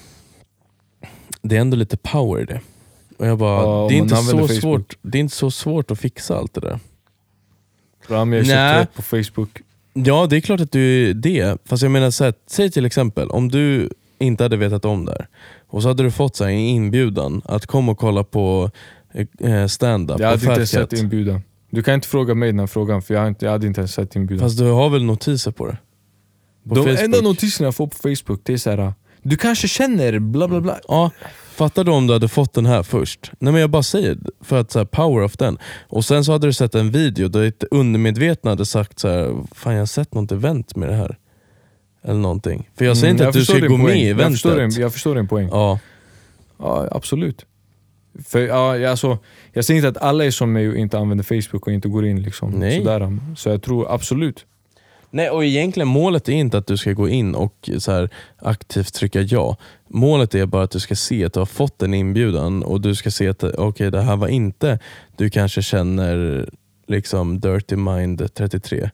det 1.41 1.55
är 1.57 1.61
ändå 1.61 1.77
lite 1.77 1.97
power 1.97 2.41
i 2.41 2.45
det. 2.45 2.61
Och 3.17 3.27
jag 3.27 3.37
bara, 3.37 3.61
Ja, 3.63 3.85
det, 3.89 3.95
är 3.95 3.97
inte 3.97 4.15
så 4.15 4.23
Facebook. 4.37 4.51
svårt, 4.51 4.97
det 5.01 5.17
är 5.17 5.19
inte 5.19 5.35
så 5.35 5.51
svårt 5.51 5.91
att 5.91 5.99
fixa 5.99 6.37
allt 6.37 6.53
det 6.53 6.61
där. 6.61 6.79
Nej. 8.45 8.45
köpt 8.45 8.81
rätt 8.81 8.93
på 8.95 9.01
Facebook. 9.01 9.61
Ja, 9.93 10.27
det 10.29 10.35
är 10.37 10.41
klart 10.41 10.59
att 10.61 10.71
du 10.71 11.09
är 11.09 11.13
det. 11.13 11.57
Fast 11.65 11.83
jag 11.83 11.91
menar, 11.91 12.11
så 12.11 12.23
här, 12.23 12.33
säg 12.47 12.71
till 12.71 12.85
exempel 12.85 13.29
om 13.29 13.49
du 13.49 13.89
inte 14.19 14.43
hade 14.43 14.57
vetat 14.57 14.85
om 14.85 15.05
det 15.05 15.11
här 15.11 15.27
och 15.67 15.81
så 15.81 15.87
hade 15.87 16.03
du 16.03 16.11
fått 16.11 16.35
så 16.35 16.43
här, 16.43 16.51
en 16.51 16.57
inbjudan 16.59 17.41
att 17.45 17.65
komma 17.65 17.91
och 17.91 17.97
kolla 17.97 18.23
på 18.23 18.71
eh, 19.39 19.67
stand-up 19.67 20.19
Jag 20.19 20.27
hade 20.29 20.45
inte 20.45 20.67
sett 20.67 20.93
inbjudan. 20.93 21.41
Du 21.69 21.83
kan 21.83 21.93
inte 21.93 22.07
fråga 22.07 22.35
mig 22.35 22.49
den 22.49 22.59
här 22.59 22.67
frågan 22.67 23.01
för 23.01 23.13
jag, 23.13 23.21
har 23.21 23.27
inte, 23.27 23.45
jag 23.45 23.51
hade 23.51 23.67
inte 23.67 23.81
ens 23.81 23.93
sett 23.93 24.15
inbjudan. 24.15 24.45
Fast 24.45 24.57
du 24.59 24.65
har 24.65 24.89
väl 24.89 25.03
notiser 25.03 25.51
på 25.51 25.67
det? 25.67 25.77
På 26.69 26.75
De 26.75 26.83
Facebook? 26.83 26.99
enda 26.99 27.21
notiserna 27.21 27.67
jag 27.67 27.75
får 27.75 27.87
på 27.87 27.95
Facebook 27.95 28.41
det 28.43 28.53
är 28.53 28.57
så 28.57 28.69
här, 28.69 28.93
Du 29.21 29.37
kanske 29.37 29.67
känner 29.67 30.19
bla 30.19 30.47
bla 30.47 30.61
bla. 30.61 30.79
Ja, 30.87 31.11
fattar 31.53 31.83
du 31.83 31.91
om 31.91 32.07
du 32.07 32.13
hade 32.13 32.27
fått 32.27 32.53
den 32.53 32.65
här 32.65 32.83
först? 32.83 33.31
Nej 33.39 33.51
men 33.53 33.61
jag 33.61 33.69
bara 33.69 33.83
säger, 33.83 34.17
för 34.41 34.59
att 34.59 34.71
så 34.71 34.79
här, 34.79 34.85
power 34.85 35.23
of 35.23 35.37
den. 35.37 35.57
Och 35.87 36.05
sen 36.05 36.23
så 36.23 36.31
hade 36.31 36.47
du 36.47 36.53
sett 36.53 36.75
en 36.75 36.91
video 36.91 37.27
där 37.27 37.43
ett 37.43 37.63
undermedvetna 37.71 38.49
hade 38.51 38.65
sagt 38.65 38.99
så 38.99 39.07
här, 39.07 39.35
fan 39.51 39.73
jag 39.73 39.81
har 39.81 39.85
sett 39.85 40.13
något 40.13 40.31
event 40.31 40.75
med 40.75 40.89
det 40.89 40.95
här. 40.95 41.17
Eller 42.03 42.19
någonting. 42.19 42.69
För 42.77 42.85
jag 42.85 42.97
säger 42.97 43.13
Mm, 43.13 43.15
inte 43.15 43.27
att 43.27 43.33
du 43.33 43.45
ska 43.45 43.59
gå 43.67 43.77
med 43.77 43.85
poäng. 43.85 43.97
i 44.01 44.09
jag 44.09 44.31
förstår, 44.31 44.51
eventet. 44.51 44.75
din, 44.75 44.81
jag 44.81 44.93
förstår 44.93 45.15
din 45.15 45.27
poäng. 45.27 45.49
Ja, 45.51 45.79
Ja, 46.59 46.87
absolut. 46.91 47.45
För, 48.25 48.39
ja, 48.39 48.77
jag- 48.77 48.91
alltså, 48.91 49.17
jag 49.53 49.65
säger 49.65 49.77
inte 49.77 49.89
att 49.99 50.05
alla 50.07 50.25
är 50.25 50.31
som 50.31 50.53
mig 50.53 50.69
och 50.69 50.75
inte 50.75 50.97
använder 50.99 51.23
Facebook 51.23 51.67
och 51.67 51.73
inte 51.73 51.87
går 51.89 52.05
in. 52.05 52.21
Liksom, 52.23 52.51
Nej. 52.51 52.77
Sådär. 52.83 53.17
Så 53.35 53.49
jag 53.49 53.61
tror 53.63 53.93
absolut. 53.93 54.45
Nej, 55.15 55.29
och 55.29 55.45
egentligen 55.45 55.87
målet 55.87 56.29
är 56.29 56.33
inte 56.33 56.57
att 56.57 56.67
du 56.67 56.77
ska 56.77 56.91
gå 56.93 57.09
in 57.09 57.35
och 57.35 57.69
så 57.77 57.91
här, 57.91 58.09
aktivt 58.39 58.93
trycka 58.93 59.21
ja. 59.21 59.57
Målet 59.87 60.35
är 60.35 60.45
bara 60.45 60.63
att 60.63 60.71
du 60.71 60.79
ska 60.79 60.95
se 60.95 61.25
att 61.25 61.33
du 61.33 61.39
har 61.39 61.45
fått 61.45 61.81
en 61.81 61.93
inbjudan 61.93 62.63
och 62.63 62.81
du 62.81 62.95
ska 62.95 63.11
se 63.11 63.27
att 63.27 63.43
okej, 63.43 63.91
det 63.91 64.01
här 64.01 64.15
var 64.15 64.27
inte, 64.27 64.79
du 65.17 65.29
kanske 65.29 65.61
känner 65.61 66.45
liksom 66.87 67.39
Dirty 67.39 67.75
Mind 67.75 68.33
33. 68.33 68.89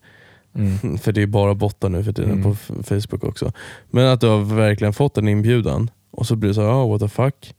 Mm. 0.55 0.97
För 1.01 1.11
det 1.11 1.21
är 1.21 1.27
bara 1.27 1.55
bottar 1.55 1.89
nu 1.89 2.03
för 2.03 2.13
tiden 2.13 2.31
Mm. 2.31 2.43
på 2.43 2.55
Facebook 2.83 3.23
också. 3.23 3.51
Men 3.89 4.07
att 4.07 4.21
du 4.21 4.27
har 4.27 4.55
verkligen 4.55 4.93
fått 4.93 5.17
en 5.17 5.27
inbjudan 5.27 5.89
och 6.11 6.25
så 6.27 6.35
blir 6.35 6.47
det 6.49 6.53
så 6.53 6.61
här, 6.61 6.69
oh, 6.69 6.89
what 6.91 7.01
the 7.01 7.07
fuck. 7.07 7.53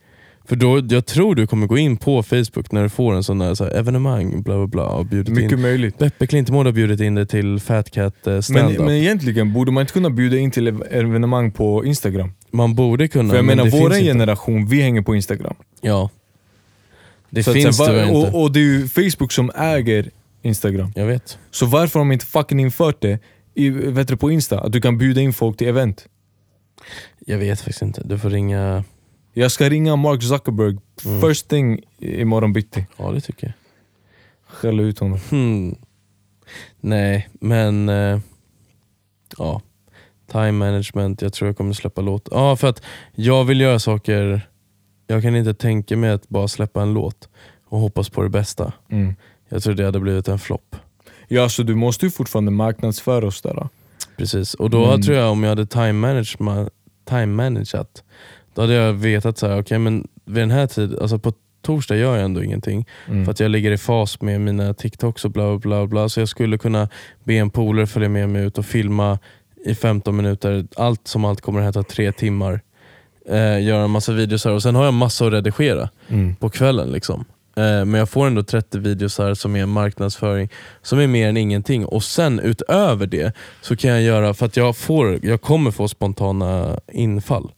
För 0.51 0.57
då, 0.57 0.83
jag 0.89 1.07
tror 1.07 1.35
du 1.35 1.47
kommer 1.47 1.67
gå 1.67 1.79
in 1.79 1.97
på 1.97 2.23
Facebook 2.23 2.73
när 2.73 2.83
du 2.83 2.89
får 2.89 3.15
en 3.15 3.25
sån 3.25 3.39
där 3.39 3.55
så 3.55 3.65
här, 3.65 3.71
evenemang 3.71 4.43
bla 4.43 4.57
bla 4.57 4.67
bla 4.67 4.87
och 4.87 5.07
bjudit 5.07 5.35
Mycket 5.35 5.53
in. 5.53 5.61
möjligt. 5.61 5.99
Beppe 5.99 6.27
Klintemo 6.27 6.65
har 6.65 6.73
bjudit 6.73 7.01
in 7.01 7.15
dig 7.15 7.27
till 7.27 7.61
Fat 7.61 7.91
Cat 7.91 8.27
eh, 8.27 8.41
Men, 8.51 8.73
men 8.73 8.91
egentligen 8.91 9.53
borde 9.53 9.73
man 9.73 9.81
inte 9.81 9.93
kunna 9.93 10.11
bjuda 10.11 10.37
in 10.37 10.51
till 10.51 10.69
ev- 10.69 10.85
evenemang 10.91 11.51
på 11.53 11.85
Instagram. 11.85 12.33
Man 12.51 12.75
borde 12.75 13.09
kunna, 13.09 13.29
För 13.31 13.37
jag 13.37 13.45
men 13.45 13.57
menar, 13.57 13.71
vår 13.71 13.79
finns 13.91 14.01
inte. 14.01 14.11
generation, 14.11 14.67
vi 14.67 14.81
hänger 14.83 15.03
på 15.03 15.15
Instagram. 15.15 15.55
Ja. 15.81 16.11
Det 17.31 17.43
Så 17.43 17.53
finns 17.53 17.79
tyvärr 17.79 18.03
inte. 18.03 18.15
och, 18.15 18.43
och 18.43 18.53
det 18.53 18.61
är 18.61 18.65
ju 18.65 18.89
Facebook 18.89 19.33
som 19.33 19.51
äger 19.57 20.11
Instagram. 20.43 20.93
Jag 20.95 21.07
vet. 21.07 21.39
Så 21.51 21.67
varför 21.67 21.99
har 21.99 22.07
de 22.07 22.13
inte 22.13 22.27
fucking 22.27 22.61
infört 22.61 23.01
det 23.03 23.19
i, 23.55 23.69
vet 23.71 24.09
du, 24.09 24.17
på 24.17 24.31
Insta? 24.31 24.61
Att 24.61 24.73
du 24.73 24.81
kan 24.81 24.99
bjuda 24.99 25.21
in 25.21 25.33
folk 25.33 25.57
till 25.57 25.69
event. 25.69 26.07
Jag 27.27 27.39
vet 27.39 27.59
faktiskt 27.61 27.83
inte. 27.83 28.03
Du 28.05 28.19
får 28.19 28.31
ringa... 28.31 28.85
Jag 29.33 29.53
ska 29.53 29.69
ringa 29.69 29.97
Mark 29.97 30.23
Zuckerberg 30.23 30.77
Mm. 31.05 31.21
first 31.21 31.49
thing 31.49 31.81
imorgon 31.99 32.53
bitti. 32.53 32.87
Ja, 32.97 33.11
det 33.13 33.21
tycker 33.21 33.47
jag. 33.47 33.53
Skälla 34.47 34.83
ut 34.83 34.99
honom. 34.99 35.19
Hmm. 35.31 35.75
Nej, 36.81 37.29
men... 37.41 37.89
eh, 37.89 38.21
ja. 39.39 39.61
Time 40.33 40.53
management, 40.53 41.23
jag 41.23 41.33
tror 41.33 41.49
jag 41.49 41.57
kommer 41.57 41.73
släppa 41.73 42.01
låt. 42.01 42.29
Ja, 42.31 42.57
för 42.57 42.69
att 42.69 42.83
jag 43.15 43.45
vill 43.45 43.61
göra 43.61 43.79
saker... 43.79 44.47
Jag 45.07 45.23
kan 45.23 45.37
inte 45.37 45.55
tänka 45.55 45.97
mig 45.97 46.11
att 46.11 46.29
bara 46.29 46.49
släppa 46.49 46.83
en 46.83 46.93
låt 46.95 47.29
och 47.69 47.79
hoppas 47.79 48.09
på 48.09 48.23
det 48.23 48.29
bästa. 48.29 48.73
Mm. 48.91 49.15
Jag 49.49 49.63
tror 49.63 49.75
det 49.75 49.85
hade 49.85 50.01
blivit 50.01 50.29
en 50.29 50.39
flopp. 50.39 50.77
Ja, 51.29 51.49
så 51.49 51.63
du 51.63 51.75
måste 51.75 52.07
ju 52.07 52.11
fortfarande 52.11 52.51
marknadsföra 52.51 53.27
oss 53.27 53.43
där. 53.43 53.55
Då. 53.55 53.69
Precis, 54.17 54.55
och 54.55 54.71
då 54.71 54.87
Men- 54.87 55.03
tror 55.03 55.17
jag 55.17 55.31
om 55.33 55.43
jag 55.43 55.51
hade 55.51 55.67
time, 55.67 55.93
management, 55.93 56.69
time 57.09 57.27
manageat, 57.27 58.05
då 58.61 58.65
hade 58.67 58.75
jag 58.75 58.93
vetat 58.93 59.39
så 59.39 59.47
här, 59.49 59.61
okej 59.61 59.79
men 59.79 60.09
vid 60.25 60.43
den 60.43 60.51
här 60.51 60.67
tiden, 60.67 60.99
alltså 61.01 61.19
på 61.19 61.33
torsdag 61.63 61.97
gör 61.97 62.17
jag 62.17 62.25
ändå 62.25 62.43
ingenting. 62.43 62.87
Mm. 63.09 63.25
För 63.25 63.33
att 63.33 63.41
jag 63.41 63.51
ligger 63.51 63.71
i 63.73 63.79
fas 63.79 64.21
med 64.21 64.41
mina 64.41 64.75
TikToks 64.75 65.25
och 65.25 65.31
bla 65.31 65.49
bla 65.49 65.59
bla. 65.59 65.87
bla. 65.87 66.09
Så 66.09 66.21
jag 66.21 66.29
skulle 66.29 66.59
kunna 66.59 66.89
be 67.25 67.35
en 67.35 67.51
polare 67.51 67.87
följa 67.87 68.09
med 68.09 68.29
mig 68.29 68.43
ut 68.45 68.59
och 68.59 68.67
filma 68.67 69.19
i 69.67 69.75
15 69.75 70.17
minuter. 70.17 70.67
Allt 70.77 71.09
som 71.09 71.25
allt 71.25 71.41
kommer 71.41 71.61
att 71.63 71.75
ta 71.75 71.83
tre 71.83 72.13
timmar. 72.13 72.61
Eh, 73.29 73.63
göra 73.63 73.85
en 73.85 73.91
massa 73.91 74.13
videos 74.13 74.45
här 74.45 74.53
och 74.53 74.63
sen 74.63 74.75
har 74.75 74.85
jag 74.85 74.95
massa 74.95 75.27
att 75.27 75.33
redigera 75.33 75.89
Mm. 76.09 76.35
på 76.37 76.51
kvällen. 76.51 76.93
liksom. 76.93 77.25
Eh, 77.57 77.63
men 77.85 77.95
jag 77.95 78.09
får 78.09 78.27
ändå 78.27 78.43
30 78.43 78.79
videos 78.79 79.19
här 79.19 79.35
som 79.35 79.57
är 79.57 79.67
marknadsföring, 79.67 80.49
som 80.83 80.99
är 80.99 81.07
mer 81.07 81.29
än 81.29 81.37
ingenting. 81.37 81.85
Och 81.87 82.03
sen 82.03 82.41
utöver 82.41 83.07
det 83.07 83.33
så 83.61 83.77
kan 83.77 83.91
jag 83.91 84.03
göra, 84.03 84.35
för 84.35 84.47
att 84.47 84.57
jag, 84.57 84.77
får, 84.77 85.19
jag 85.23 85.41
kommer 85.41 85.71
få 85.71 85.89
spontana 85.89 86.81
infall. 86.93 87.51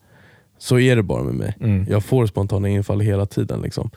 Så 0.62 0.78
är 0.78 0.96
det 0.96 1.02
bara 1.02 1.22
med 1.22 1.34
mig. 1.34 1.56
Mm. 1.60 1.86
Jag 1.90 2.04
får 2.04 2.26
spontana 2.26 2.68
infall 2.68 3.00
hela 3.00 3.26
tiden. 3.26 3.62
Liksom. 3.62 3.90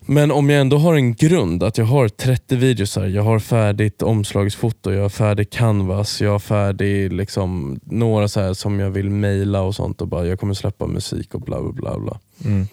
Men 0.00 0.30
om 0.30 0.50
jag 0.50 0.60
ändå 0.60 0.78
har 0.78 0.94
en 0.94 1.14
grund, 1.14 1.62
att 1.62 1.78
jag 1.78 1.84
har 1.84 2.08
30 2.08 2.56
videos 2.56 2.96
här, 2.96 3.06
jag 3.06 3.22
har 3.22 3.38
färdigt 3.38 4.02
omslagsfoto, 4.02 4.92
jag 4.92 5.02
har 5.02 5.08
färdig 5.08 5.50
canvas, 5.50 6.20
jag 6.20 6.30
har 6.30 6.38
färdig 6.38 7.12
liksom, 7.12 7.80
några 7.84 8.28
så 8.28 8.40
här 8.40 8.54
som 8.54 8.80
jag 8.80 8.90
vill 8.90 9.10
mejla 9.10 9.62
och 9.62 9.74
sånt 9.74 10.00
och 10.00 10.08
bara 10.08 10.26
jag 10.26 10.40
kommer 10.40 10.54
släppa 10.54 10.86
musik 10.86 11.34
och 11.34 11.40
bla 11.40 11.62
bla 11.62 11.72
bla. 11.72 11.98
bla. 11.98 12.20
Mm. 12.44 12.66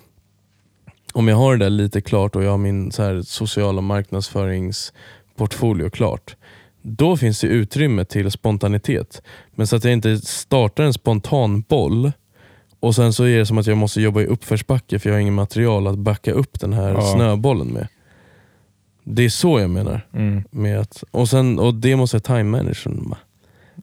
Om 1.13 1.27
jag 1.27 1.35
har 1.35 1.57
det 1.57 1.65
där 1.65 1.69
lite 1.69 2.01
klart 2.01 2.35
och 2.35 2.43
jag 2.43 2.51
har 2.51 2.57
min 2.57 2.91
så 2.91 3.03
här 3.03 3.21
sociala 3.21 3.81
marknadsföringsportfolio 3.81 5.89
klart, 5.89 6.35
då 6.81 7.17
finns 7.17 7.41
det 7.41 7.47
utrymme 7.47 8.05
till 8.05 8.31
spontanitet. 8.31 9.21
Men 9.55 9.67
så 9.67 9.75
att 9.75 9.83
jag 9.83 9.93
inte 9.93 10.17
startar 10.17 10.83
en 10.83 10.93
spontan 10.93 11.61
boll 11.61 12.11
och 12.84 12.95
sen 12.95 13.14
så 13.14 13.23
är 13.23 13.38
det 13.38 13.45
som 13.45 13.57
att 13.57 13.68
jag 13.68 13.77
måste 13.77 14.01
jobba 14.01 14.22
i 14.22 14.26
uppförsbacke 14.26 14.99
för 14.99 15.10
jag 15.10 15.15
har 15.15 15.22
ingen 15.22 15.34
material 15.34 15.88
att 15.88 15.97
backa 15.97 16.31
upp 16.31 16.60
den 16.60 16.73
här 16.73 16.89
Ja. 16.93 17.01
snöbollen 17.15 17.68
med. 17.68 17.88
Det 19.03 19.26
är 19.26 19.30
så 19.30 19.60
jag 19.60 19.69
menar. 19.69 20.07
Mm. 20.14 20.43
Med 20.51 20.80
att, 20.80 21.03
och, 21.11 21.30
sen, 21.30 21.60
och 21.60 21.73
det 21.76 21.95
måste 21.95 22.15
jag 22.18 22.23
time 22.23 22.43
managern 22.43 23.15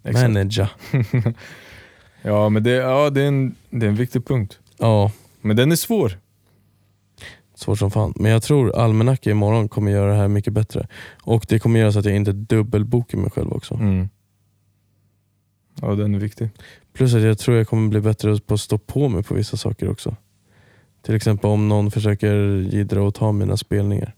Exakt. 0.04 0.22
managera. 0.30 0.68
Ja, 2.22 2.48
men 2.48 2.62
det, 2.62 2.70
ja, 2.70 3.10
det, 3.10 3.22
är 3.22 3.28
en, 3.28 3.54
det 3.70 3.86
är 3.86 3.90
en 3.90 3.94
viktig 3.96 4.26
punkt. 4.26 4.58
Ja, 4.78 5.10
Men 5.40 5.56
den 5.56 5.72
är 5.72 5.76
svår. 5.76 6.18
svårt 7.54 7.78
som 7.78 7.90
fan. 7.90 8.12
Men 8.16 8.32
jag 8.32 8.42
tror 8.42 8.76
almanacka 8.76 9.30
imorgon 9.30 9.68
kommer 9.68 9.92
göra 9.92 10.10
det 10.12 10.18
här 10.18 10.28
mycket 10.28 10.52
bättre. 10.52 10.88
Och 11.22 11.46
det 11.48 11.58
kommer 11.58 11.80
göra 11.80 11.92
så 11.92 11.98
att 11.98 12.04
jag 12.04 12.16
inte 12.16 12.32
dubbelbokar 12.32 13.18
mig 13.18 13.30
själv 13.30 13.52
också. 13.52 13.74
Mm. 13.74 14.08
Ja, 15.82 15.94
den 15.94 16.14
är 16.14 16.18
viktig. 16.18 16.50
Plus 16.92 17.14
att 17.14 17.22
jag 17.22 17.38
tror 17.38 17.56
jag 17.56 17.68
kommer 17.68 17.88
bli 17.88 18.00
bättre 18.00 18.38
på 18.38 18.54
att 18.54 18.60
stå 18.60 18.78
på 18.78 19.08
mig 19.08 19.22
på 19.22 19.34
vissa 19.34 19.56
saker 19.56 19.90
också. 19.90 20.16
Till 21.02 21.14
exempel 21.14 21.50
om 21.50 21.68
någon 21.68 21.90
försöker 21.90 22.34
jiddra 22.72 23.02
och 23.02 23.14
ta 23.14 23.32
mina 23.32 23.56
spelningar 23.56 24.14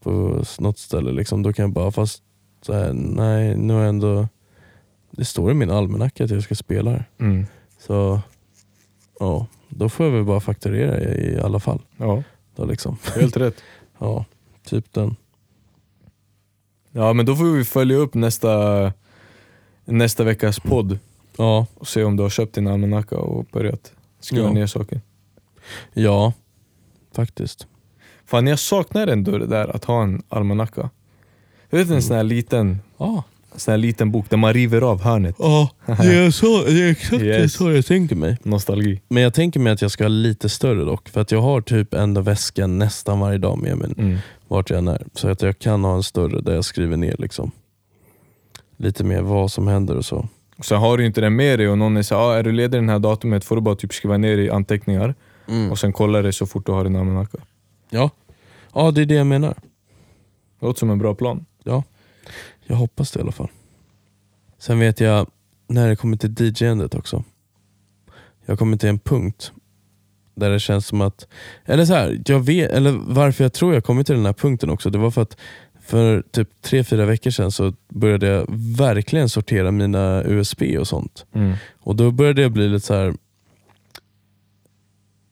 på 0.00 0.44
något 0.58 0.78
ställe. 0.78 1.12
Liksom, 1.12 1.42
då 1.42 1.52
kan 1.52 1.62
jag 1.62 1.72
bara, 1.72 1.90
fast 1.90 2.22
så 2.62 2.72
här, 2.72 2.92
nej 2.92 3.56
nu 3.56 3.72
har 3.74 3.80
jag 3.80 3.88
ändå, 3.88 4.28
det 5.10 5.24
står 5.24 5.50
i 5.50 5.54
min 5.54 5.70
almanacka 5.70 6.24
att 6.24 6.30
jag 6.30 6.42
ska 6.42 6.54
spela 6.54 6.90
här. 6.90 7.04
Mm. 7.18 7.46
Så 7.78 8.20
ja, 9.20 9.46
då 9.68 9.88
får 9.88 10.06
jag 10.06 10.12
väl 10.12 10.24
bara 10.24 10.40
fakturera 10.40 11.00
i, 11.00 11.34
i 11.34 11.40
alla 11.40 11.60
fall. 11.60 11.80
Ja, 11.96 12.22
Då 12.56 12.64
liksom. 12.64 12.96
helt 13.14 13.36
rätt. 13.36 13.62
Ja, 13.98 14.24
typ 14.64 14.92
den. 14.92 15.16
Ja, 16.92 17.12
men 17.12 17.26
då 17.26 17.36
får 17.36 17.44
vi 17.44 17.64
följa 17.64 17.96
upp 17.96 18.14
nästa, 18.14 18.92
nästa 19.90 20.24
veckas 20.24 20.60
podd 20.60 20.98
Ja, 21.36 21.66
och 21.74 21.88
se 21.88 22.04
om 22.04 22.16
du 22.16 22.22
har 22.22 22.30
köpt 22.30 22.54
din 22.54 22.66
almanacka 22.66 23.16
och 23.18 23.44
börjat 23.52 23.92
skriva 24.20 24.46
Ja. 24.46 24.52
ner 24.52 24.66
saker. 24.66 25.00
ja 25.94 26.32
faktiskt. 27.16 27.66
Fan, 28.26 28.46
jag 28.46 28.58
saknar 28.58 29.06
ändå 29.06 29.38
det 29.38 29.46
där 29.46 29.76
att 29.76 29.84
ha 29.84 30.02
en 30.02 30.22
almanacka. 30.28 30.90
Du 31.70 31.76
vet 31.78 31.90
en 31.90 32.02
sån 32.02 32.16
här 32.16 32.24
liten, 32.24 32.78
Ja, 32.98 33.22
sån 33.56 33.72
här 33.72 33.78
liten 33.78 34.10
bok 34.12 34.30
där 34.30 34.36
man 34.36 34.52
river 34.52 34.80
av 34.82 35.02
hörnet. 35.02 35.36
ja 35.38 35.70
det, 35.86 35.92
är 36.16 36.30
så, 36.30 36.62
det 36.64 36.82
är 36.82 36.90
exakt 36.90 37.22
Yes. 37.22 37.52
så 37.54 37.72
jag 37.72 37.86
tänker 37.86 38.16
mig. 38.16 38.36
Nostalgi. 38.42 39.00
Men 39.08 39.22
jag 39.22 39.34
tänker 39.34 39.60
mig 39.60 39.72
att 39.72 39.82
jag 39.82 39.90
ska 39.90 40.04
ha 40.04 40.08
lite 40.08 40.48
större 40.48 40.84
dock. 40.84 41.08
För 41.08 41.20
att 41.20 41.30
jag 41.32 41.40
har 41.42 41.60
typ 41.60 41.94
ändå 41.94 42.20
väskan 42.20 42.78
nästan 42.78 43.20
varje 43.20 43.38
dag 43.38 43.58
med 43.58 43.76
mig 43.78 43.90
Mm. 43.98 44.18
vart 44.48 44.70
jag 44.70 44.78
än 44.78 44.88
är. 44.88 45.02
Så 45.14 45.28
att 45.28 45.42
jag 45.42 45.58
kan 45.58 45.84
ha 45.84 45.94
en 45.96 46.02
större 46.02 46.40
där 46.40 46.54
jag 46.54 46.64
skriver 46.64 46.96
ner 46.96 47.16
liksom. 47.18 47.50
Lite 48.80 49.04
mer 49.04 49.22
vad 49.22 49.52
som 49.52 49.66
händer 49.66 49.96
och 49.96 50.04
så. 50.04 50.28
Sen 50.62 50.78
har 50.78 50.98
du 50.98 51.06
inte 51.06 51.20
den 51.20 51.36
med 51.36 51.58
dig 51.58 51.68
och 51.68 51.78
någon 51.78 52.04
så 52.04 52.16
ah, 52.16 52.36
är 52.36 52.42
du 52.42 52.52
ledig 52.52 52.80
den 52.80 52.88
här 52.88 52.98
datumet 52.98 53.44
får 53.44 53.56
du 53.56 53.62
bara 53.62 53.74
typ 53.74 53.94
skriva 53.94 54.16
ner 54.16 54.38
i 54.38 54.50
anteckningar 54.50 55.14
och 55.70 55.78
sen 55.78 55.92
kolla 55.92 56.22
det 56.22 56.32
så 56.32 56.46
fort 56.46 56.66
du 56.66 56.72
har 56.72 56.84
din 56.84 56.96
almanacka. 56.96 57.38
Ja. 57.90 58.10
ja, 58.74 58.90
det 58.90 59.00
är 59.00 59.06
det 59.06 59.14
jag 59.14 59.26
menar. 59.26 59.54
Det 60.60 60.66
låter 60.66 60.78
som 60.78 60.90
en 60.90 60.98
bra 60.98 61.14
plan. 61.14 61.46
Jag 62.66 62.76
hoppas 62.76 63.10
det 63.10 63.18
i 63.18 63.22
alla 63.22 63.32
fall. 63.32 63.48
Sen 64.58 64.78
vet 64.78 65.00
jag, 65.00 65.26
när 65.66 65.88
det 65.88 65.96
kommer 65.96 66.16
till 66.16 66.34
DJ-andet 66.38 66.94
också. 66.94 67.24
Jag 68.46 68.58
kommer 68.58 68.76
till 68.76 68.88
en 68.88 68.98
punkt 68.98 69.52
där 70.34 70.50
det 70.50 70.60
känns 70.60 70.86
som 70.86 71.00
att, 71.00 71.26
eller 71.64 71.84
så 71.84 71.94
här, 71.94 72.22
jag 72.26 72.40
vet, 72.40 72.70
eller 72.70 72.92
varför 72.92 73.44
jag 73.44 73.52
tror 73.52 73.74
jag 73.74 73.84
kommit 73.84 74.06
till 74.06 74.16
den 74.16 74.26
här 74.26 74.32
punkten 74.32 74.70
också, 74.70 74.90
det 74.90 74.98
var 74.98 75.10
för 75.10 75.22
att 75.22 75.36
för 75.90 76.22
typ 76.30 76.48
tre 76.62 76.84
fyra 76.84 77.06
veckor 77.06 77.30
sedan 77.30 77.52
så 77.52 77.72
började 77.88 78.26
jag 78.26 78.46
verkligen 78.78 79.28
sortera 79.28 79.70
mina 79.70 80.22
USB 80.24 80.62
och 80.78 80.88
sånt. 80.88 81.26
Mm. 81.34 81.54
Och 81.80 81.96
då 81.96 82.10
började 82.10 82.42
jag 82.42 82.52
bli 82.52 82.68
lite 82.68 82.86
så 82.86 82.94
här. 82.94 83.14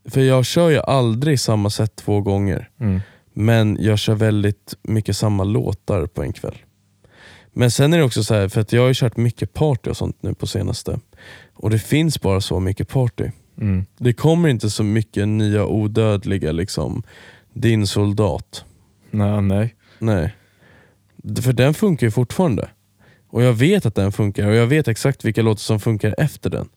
För 0.09 0.21
jag 0.21 0.47
kör 0.47 0.71
ju 0.71 0.79
aldrig 0.79 1.41
samma 1.41 1.71
sätt 1.71 1.97
två 1.97 2.21
gånger. 2.21 2.71
Mm. 2.81 3.01
Men 3.33 3.79
jag 3.81 3.99
kör 3.99 4.15
väldigt 4.15 4.75
mycket 4.83 5.17
samma 5.17 5.45
låtar 5.45 6.07
på 6.07 6.23
en 6.23 6.33
kväll. 6.33 6.57
Men 7.53 7.71
sen 7.71 7.93
är 7.93 7.99
det 7.99 8.05
också 8.05 8.25
så 8.25 8.35
här, 8.35 8.49
för 8.49 8.61
att 8.61 8.73
jag 8.73 8.83
har 8.83 8.89
ju 8.89 8.95
kört 8.95 9.17
mycket 9.17 9.53
party 9.53 9.91
och 9.91 9.97
sånt 9.97 10.23
nu 10.23 10.35
på 10.35 10.47
senaste. 10.47 11.01
Och 11.55 11.71
det 11.71 11.79
finns 11.79 12.21
bara 12.21 12.41
så 12.41 12.61
mycket 12.61 12.89
party. 12.89 13.31
Mm. 13.61 13.87
Det 13.99 14.13
kommer 14.13 14.49
inte 14.49 14.71
så 14.71 14.83
mycket 14.83 15.29
nya 15.29 15.67
odödliga 15.67 16.53
liksom, 16.53 17.03
din 17.53 17.87
soldat. 17.87 18.65
Nej, 19.11 19.43
nej. 19.43 19.75
Nej. 19.99 20.35
För 21.43 21.53
den 21.53 21.75
funkar 21.75 22.07
ju 22.07 22.11
fortfarande. 22.11 22.69
Och 23.31 23.43
jag 23.43 23.53
vet 23.53 23.87
att 23.87 23.95
den 23.95 24.13
funkar 24.13 24.47
och 24.49 24.55
jag 24.55 24.67
vet 24.67 24.89
exakt 24.89 25.25
vilka 25.25 25.43
låtar 25.43 25.59
som 25.61 25.81
funkar 25.81 26.15
efter 26.19 26.51
den. 26.51 26.69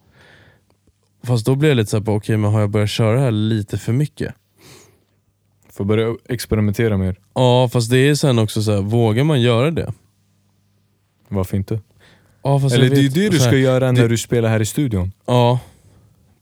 Fast 1.24 1.46
då 1.46 1.56
blir 1.56 1.70
jag 1.70 1.76
lite 1.76 1.90
såhär, 1.92 2.10
okej 2.10 2.38
men 2.38 2.52
har 2.52 2.60
jag 2.62 2.70
börjat 2.70 2.90
köra 2.90 3.20
här 3.20 3.32
lite 3.32 3.78
för 3.78 3.94
mycket? 3.94 4.34
Får 5.70 5.86
börja 5.86 6.16
experimentera 6.30 6.98
mer. 6.98 7.16
Ja 7.34 7.70
fast 7.74 7.92
det 7.92 7.98
är 7.98 8.16
sen 8.16 8.40
också 8.40 8.62
så 8.64 8.72
här, 8.72 8.82
vågar 8.82 9.24
man 9.24 9.42
göra 9.42 9.72
det? 9.72 9.94
Varför 11.28 11.58
inte? 11.58 11.80
Ja, 12.44 12.56
Eller 12.74 12.90
det 12.90 12.96
är 12.98 13.02
ju 13.02 13.10
det 13.10 13.30
du 13.30 13.40
ska 13.40 13.58
göra 13.58 13.92
när 13.92 14.02
det- 14.02 14.08
du 14.08 14.18
spelar 14.18 14.50
här 14.50 14.60
i 14.60 14.66
studion. 14.66 15.12
Ja, 15.26 15.60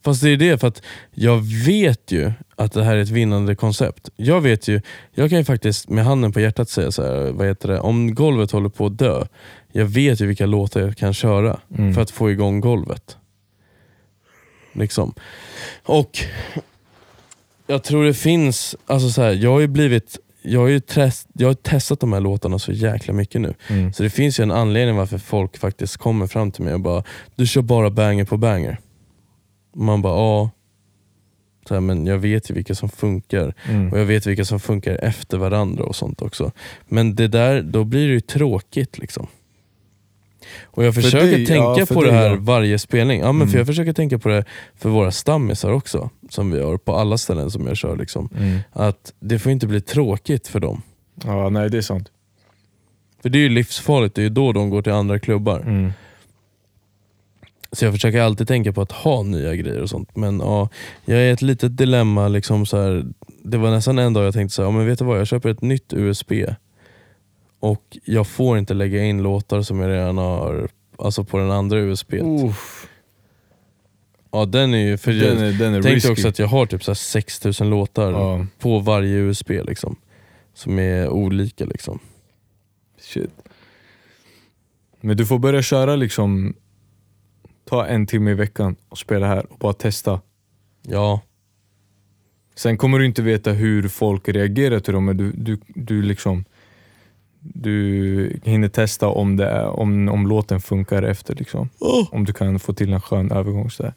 fast 0.03 0.21
det 0.21 0.29
är 0.29 0.37
det 0.37 0.57
för 0.57 0.67
att 0.67 0.81
jag 1.11 1.37
vet 1.65 2.11
ju 2.11 2.31
att 2.55 2.71
det 2.71 2.83
här 2.83 2.95
är 2.95 3.01
ett 3.01 3.09
vinnande 3.09 3.55
koncept. 3.55 4.09
Jag 4.15 4.41
vet 4.41 4.67
ju, 4.67 4.81
jag 5.13 5.29
kan 5.29 5.39
ju 5.39 5.45
faktiskt 5.45 5.89
med 5.89 6.05
handen 6.05 6.31
på 6.31 6.39
hjärtat 6.39 6.69
säga 6.69 6.91
så 6.91 7.03
här, 7.03 7.31
vad 7.31 7.47
heter 7.47 7.67
det, 7.69 7.79
om 7.79 8.15
golvet 8.15 8.51
håller 8.51 8.69
på 8.69 8.85
att 8.85 8.97
dö, 8.97 9.25
jag 9.71 9.85
vet 9.85 10.19
ju 10.21 10.25
vilka 10.27 10.45
låtar 10.45 10.81
jag 10.81 10.97
kan 10.97 11.13
köra 11.13 11.59
Mm. 11.77 11.93
för 11.93 12.01
att 12.01 12.11
få 12.11 12.31
igång 12.31 12.61
golvet. 12.61 13.17
Liksom. 14.73 15.13
Och 15.83 16.19
jag 17.67 17.83
tror 17.83 18.05
det 18.05 18.13
finns, 18.13 18.75
alltså 18.85 19.09
så 19.09 19.21
här, 19.21 19.31
jag 19.31 19.51
har 19.51 19.59
ju 19.59 19.67
blivit 19.67 20.17
jag 20.41 20.59
har 20.59 20.67
ju 20.67 20.79
test, 20.79 21.27
jag 21.33 21.47
har 21.47 21.53
testat 21.53 21.99
de 21.99 22.13
här 22.13 22.19
låtarna 22.19 22.59
så 22.59 22.71
jäkla 22.71 23.13
mycket 23.13 23.41
nu. 23.41 23.53
Mm. 23.67 23.93
Så 23.93 24.03
det 24.03 24.09
finns 24.09 24.39
ju 24.39 24.43
en 24.43 24.51
anledning 24.51 24.95
varför 24.95 25.17
folk 25.17 25.57
faktiskt 25.57 25.97
kommer 25.97 26.27
fram 26.27 26.51
till 26.51 26.63
mig 26.63 26.73
och 26.73 26.79
bara 26.79 27.03
Du 27.35 27.47
kör 27.47 27.61
bara 27.61 27.89
banger 27.89 28.25
på 28.25 28.37
banger. 28.37 28.77
Man 29.79 30.01
bara 30.01 30.13
ja. 30.13 30.49
Så 31.67 31.73
här, 31.73 31.81
men 31.81 32.05
jag 32.05 32.17
vet 32.17 32.49
ju 32.49 32.53
vilka 32.53 32.75
som 32.75 32.89
funkar. 32.89 33.53
Mm. 33.69 33.91
Och 33.91 33.99
jag 33.99 34.05
vet 34.05 34.27
vilka 34.27 34.45
som 34.45 34.59
funkar 34.59 34.95
efter 34.95 35.37
varandra 35.37 35.83
och 35.83 35.95
sånt 35.95 36.21
också. 36.21 36.51
Men 36.87 37.15
det 37.15 37.27
där, 37.27 37.61
då 37.61 37.83
blir 37.83 38.07
det 38.07 38.13
ju 38.13 38.19
tråkigt 38.19 38.97
liksom. 38.97 39.27
Och 40.63 40.85
jag 40.85 40.95
För 40.95 41.01
försöker 41.01 41.25
dig, 41.25 41.45
tänka 41.45 41.79
ja, 41.79 41.85
för 41.85 41.95
på 41.95 42.03
det 42.03 42.09
dig, 42.09 42.19
här 42.19 42.29
ja. 42.29 42.37
varje 42.39 42.79
spelning. 42.79 43.19
Ja, 43.19 43.31
men 43.31 43.47
för 43.47 43.53
Mm. 43.53 43.57
Jag 43.57 43.67
försöker 43.67 43.93
tänka 43.93 44.19
på 44.19 44.29
det 44.29 44.45
för 44.75 44.89
våra 44.89 45.11
stammisar 45.11 45.71
också. 45.71 46.09
Som 46.29 46.51
vi 46.51 46.61
har 46.61 46.77
på 46.77 46.95
alla 46.95 47.17
ställen 47.17 47.51
som 47.51 47.67
jag 47.67 47.77
kör. 47.77 47.97
Liksom. 47.97 48.29
Mm. 48.37 48.59
Att 48.71 49.13
det 49.19 49.39
får 49.39 49.51
inte 49.51 49.67
bli 49.67 49.81
tråkigt 49.81 50.47
för 50.47 50.59
dem. 50.59 50.81
Ja, 51.25 51.49
nej 51.49 51.69
det 51.69 51.77
är 51.77 51.81
sant. 51.81 52.11
För 53.21 53.29
det 53.29 53.37
är 53.37 53.41
ju 53.41 53.49
livsfarligt, 53.49 54.15
det 54.15 54.21
är 54.21 54.23
ju 54.23 54.29
då 54.29 54.51
de 54.51 54.69
går 54.69 54.81
till 54.81 54.91
andra 54.91 55.19
klubbar. 55.19 55.91
Så 57.71 57.85
jag 57.85 57.93
försöker 57.93 58.21
alltid 58.21 58.47
tänka 58.47 58.73
på 58.73 58.81
att 58.81 58.91
ha 58.91 59.23
nya 59.23 59.55
grejer 59.55 59.81
och 59.81 59.89
sånt. 59.89 60.15
Men 60.15 60.39
ja, 60.39 60.69
jag 61.05 61.19
är 61.19 61.23
i 61.25 61.29
ett 61.29 61.41
litet 61.41 61.77
dilemma. 61.77 62.27
Liksom 62.27 62.65
så 62.65 62.77
här, 62.81 63.05
det 63.43 63.57
var 63.57 63.71
nästan 63.71 63.99
en 63.99 64.13
dag 64.13 64.25
jag 64.25 64.33
tänkte 64.33 64.55
så 64.55 64.61
här, 64.61 64.67
ja, 64.69 64.71
men 64.77 64.85
vet 64.87 64.99
du 64.99 65.05
vad, 65.05 65.19
jag 65.19 65.27
köper 65.27 65.49
ett 65.49 65.61
nytt 65.61 65.93
USB 65.93 66.31
och 67.59 67.97
jag 68.05 68.27
får 68.27 68.57
inte 68.57 68.73
lägga 68.73 69.03
in 69.03 69.23
låtar 69.23 69.61
som 69.61 69.79
jag 69.79 69.89
redan 69.89 70.17
har 70.17 70.69
alltså 70.97 71.23
på 71.23 71.37
den 71.37 71.51
andra 71.51 71.79
USB. 71.79 72.13
Ja, 74.31 74.45
den 74.45 74.73
är 74.73 74.77
ju, 74.77 74.97
för 74.97 75.11
den 75.11 75.19
jag 75.39 75.47
är, 75.47 75.51
den 75.53 75.73
är 75.73 75.81
tänkte 75.81 75.89
risky. 75.95 76.11
också 76.11 76.27
att 76.27 76.39
jag 76.39 76.47
har 76.47 76.65
typ 76.65 76.83
så 76.83 76.91
här 76.91 76.95
6000 76.95 77.69
låtar 77.69 78.11
Ja, 78.11 78.45
på 78.59 78.79
varje 78.79 79.15
USB 79.15 79.49
liksom. 79.49 79.95
Som 80.53 80.79
är 80.79 81.09
olika 81.09 81.65
liksom. 81.65 81.99
shit. 83.01 83.31
Men 85.01 85.17
du 85.17 85.25
får 85.25 85.39
börja 85.39 85.61
köra 85.61 85.95
liksom, 85.95 86.53
ta 87.69 87.85
en 87.85 88.05
timme 88.05 88.31
i 88.31 88.33
veckan 88.33 88.75
och 88.89 88.97
spela 88.97 89.27
här 89.27 89.51
och 89.51 89.57
bara 89.57 89.73
testa. 89.73 90.21
Ja, 90.81 91.21
Sen 92.59 92.77
kommer 92.77 92.99
du 92.99 93.05
inte 93.05 93.21
veta 93.21 93.51
hur 93.51 93.87
folk 93.87 94.29
reagerar 94.29 94.79
till 94.79 94.93
dem, 94.93 95.05
men 95.05 95.17
du, 95.17 95.31
du, 95.31 95.57
du 95.67 96.01
liksom 96.01 96.45
du 97.39 98.39
hinner 98.43 98.67
testa 98.67 99.07
om, 99.07 99.37
det 99.37 99.45
är, 99.45 99.65
om, 99.67 100.09
om 100.09 100.27
låten 100.27 100.61
funkar 100.61 101.03
efter. 101.03 101.35
Liksom. 101.35 101.69
Om 102.11 102.25
du 102.25 102.33
kan 102.33 102.59
få 102.59 102.73
till 102.73 102.93
en 102.93 103.01
skön 103.01 103.31
övergång. 103.31 103.69
Så 103.69 103.83
där. 103.83 103.93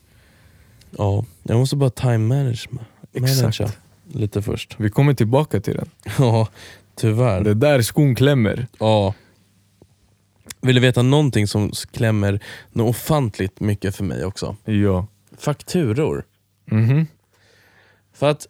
ja. 0.98 1.24
jag 1.42 1.58
måste 1.58 1.76
bara 1.76 1.90
time 1.90 2.18
manage, 2.18 2.68
managea 2.70 3.48
Exakt. 3.48 3.78
lite 4.12 4.42
först. 4.42 4.74
Vi 4.78 4.90
kommer 4.90 5.14
tillbaka 5.14 5.60
till 5.60 5.74
den. 5.76 5.88
Ja, 6.18 6.48
tyvärr. 6.96 7.40
Det 7.40 7.50
är 7.50 7.54
där 7.54 7.82
skon 7.82 8.14
klämmer. 8.14 8.66
Ja. 8.78 9.14
Vill 10.62 10.74
du 10.74 10.80
veta 10.80 11.02
någonting 11.02 11.46
som 11.46 11.70
klämmer 11.92 12.40
något 12.72 12.90
ofantligt 12.90 13.60
mycket 13.60 13.96
för 13.96 14.04
mig 14.04 14.24
också? 14.24 14.56
Ja. 14.64 15.06
Fakturor. 15.38 16.24
Mhm. 16.64 17.06
För 18.14 18.30
att, 18.30 18.46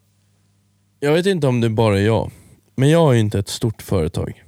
jag 1.01 1.13
vet 1.13 1.27
inte 1.27 1.47
om 1.47 1.61
det 1.61 1.71
bara 1.71 1.99
är 2.01 2.05
jag, 2.07 2.31
men 2.75 2.91
jag 2.91 2.99
har 2.99 3.13
ju 3.13 3.21
inte 3.21 3.39
ett 3.39 3.49
stort 3.49 3.83
företag. 3.83 4.45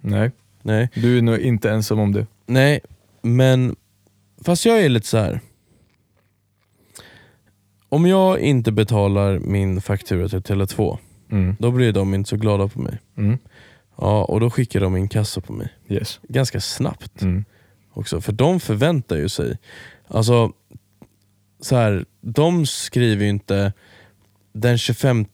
Nej, 0.00 0.30
Nej, 0.62 0.88
du 0.94 1.18
är 1.18 1.22
nog 1.22 1.38
inte 1.38 1.70
ensam 1.70 1.98
om 1.98 2.12
det. 2.12 2.26
nej, 2.46 2.80
men 3.22 3.76
fast 4.44 4.64
jag 4.66 4.80
är 4.80 4.88
lite 4.88 5.06
så 5.06 5.18
här. 5.18 5.40
Om 7.88 8.06
jag 8.06 8.38
inte 8.40 8.72
betalar 8.72 9.38
min 9.38 9.80
faktura 9.80 10.28
till 10.28 10.38
Tele2, 10.38 10.98
Mm. 11.30 11.56
då 11.58 11.70
blir 11.70 11.92
de 11.92 12.14
inte 12.14 12.30
så 12.30 12.36
glada 12.36 12.68
på 12.68 12.80
mig. 12.80 12.98
Mm. 13.16 13.38
Ja, 14.00 14.24
och 14.24 14.40
då 14.40 14.50
skickar 14.50 14.80
de 14.80 14.96
in 14.96 15.08
kassa 15.08 15.40
på 15.40 15.52
mig. 15.52 15.68
Yes. 15.88 16.20
Ganska 16.28 16.60
snabbt. 16.60 17.22
Mm. 17.22 17.44
också. 17.92 18.20
För 18.20 18.32
de 18.32 18.60
förväntar 18.60 19.16
ju 19.16 19.28
sig, 19.28 19.58
alltså 20.08 20.52
så 21.60 21.76
här, 21.76 22.04
de 22.20 22.66
skriver 22.66 23.24
ju 23.24 23.30
inte 23.30 23.72
den 24.52 24.78
25 24.78 25.26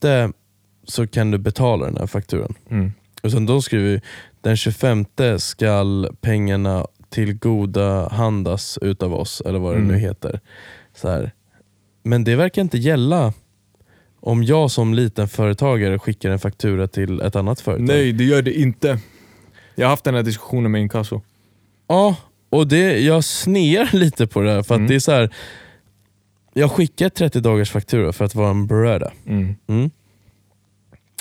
så 0.84 1.06
kan 1.06 1.30
du 1.30 1.38
betala 1.38 1.86
den 1.86 1.96
här 1.96 2.06
fakturan. 2.06 2.54
Mm. 2.70 2.92
Utan 3.22 3.46
de 3.46 3.62
skriver 3.62 3.88
ju 3.88 4.00
den 4.40 4.56
25 4.56 5.04
skall 5.38 6.16
pengarna 6.20 6.86
till 7.10 7.34
goda 7.38 8.08
handas 8.08 8.78
utav 8.82 9.14
oss, 9.14 9.40
eller 9.46 9.58
vad 9.58 9.72
det 9.72 9.78
Mm. 9.78 9.88
nu 9.88 9.98
heter. 9.98 10.40
Så 10.94 11.08
här. 11.08 11.32
Men 12.02 12.24
det 12.24 12.36
verkar 12.36 12.62
inte 12.62 12.78
gälla 12.78 13.32
om 14.26 14.44
jag 14.44 14.70
som 14.70 14.94
liten 14.94 15.28
företagare 15.28 15.98
skickar 15.98 16.30
en 16.30 16.38
faktura 16.38 16.88
till 16.88 17.20
ett 17.20 17.36
annat 17.36 17.60
företag. 17.60 17.86
Nej, 17.86 18.12
det 18.12 18.24
gör 18.24 18.42
det 18.42 18.52
inte. 18.60 18.98
Jag 19.74 19.86
har 19.86 19.90
haft 19.90 20.04
den 20.04 20.14
här 20.14 20.22
diskussionen 20.22 20.72
med 20.72 20.80
inkasso. 20.80 21.20
Ja, 21.88 22.16
och 22.50 22.66
det, 22.68 22.98
jag 23.00 23.24
snear 23.24 23.88
lite 23.96 24.26
på 24.26 24.40
det 24.40 24.50
här 24.52 24.62
för 24.62 24.74
Mm. 24.74 24.86
det 24.86 24.94
är 24.94 25.00
så 25.00 25.12
här. 25.12 25.34
Jag 26.54 26.70
skickar 26.70 27.08
30 27.08 27.40
dagars 27.40 27.70
faktura 27.70 28.12
för 28.12 28.24
att 28.24 28.34
vara 28.34 28.50
en 28.50 28.66
bröda. 28.66 29.12
Mm. 29.26 29.54
Mm. 29.66 29.90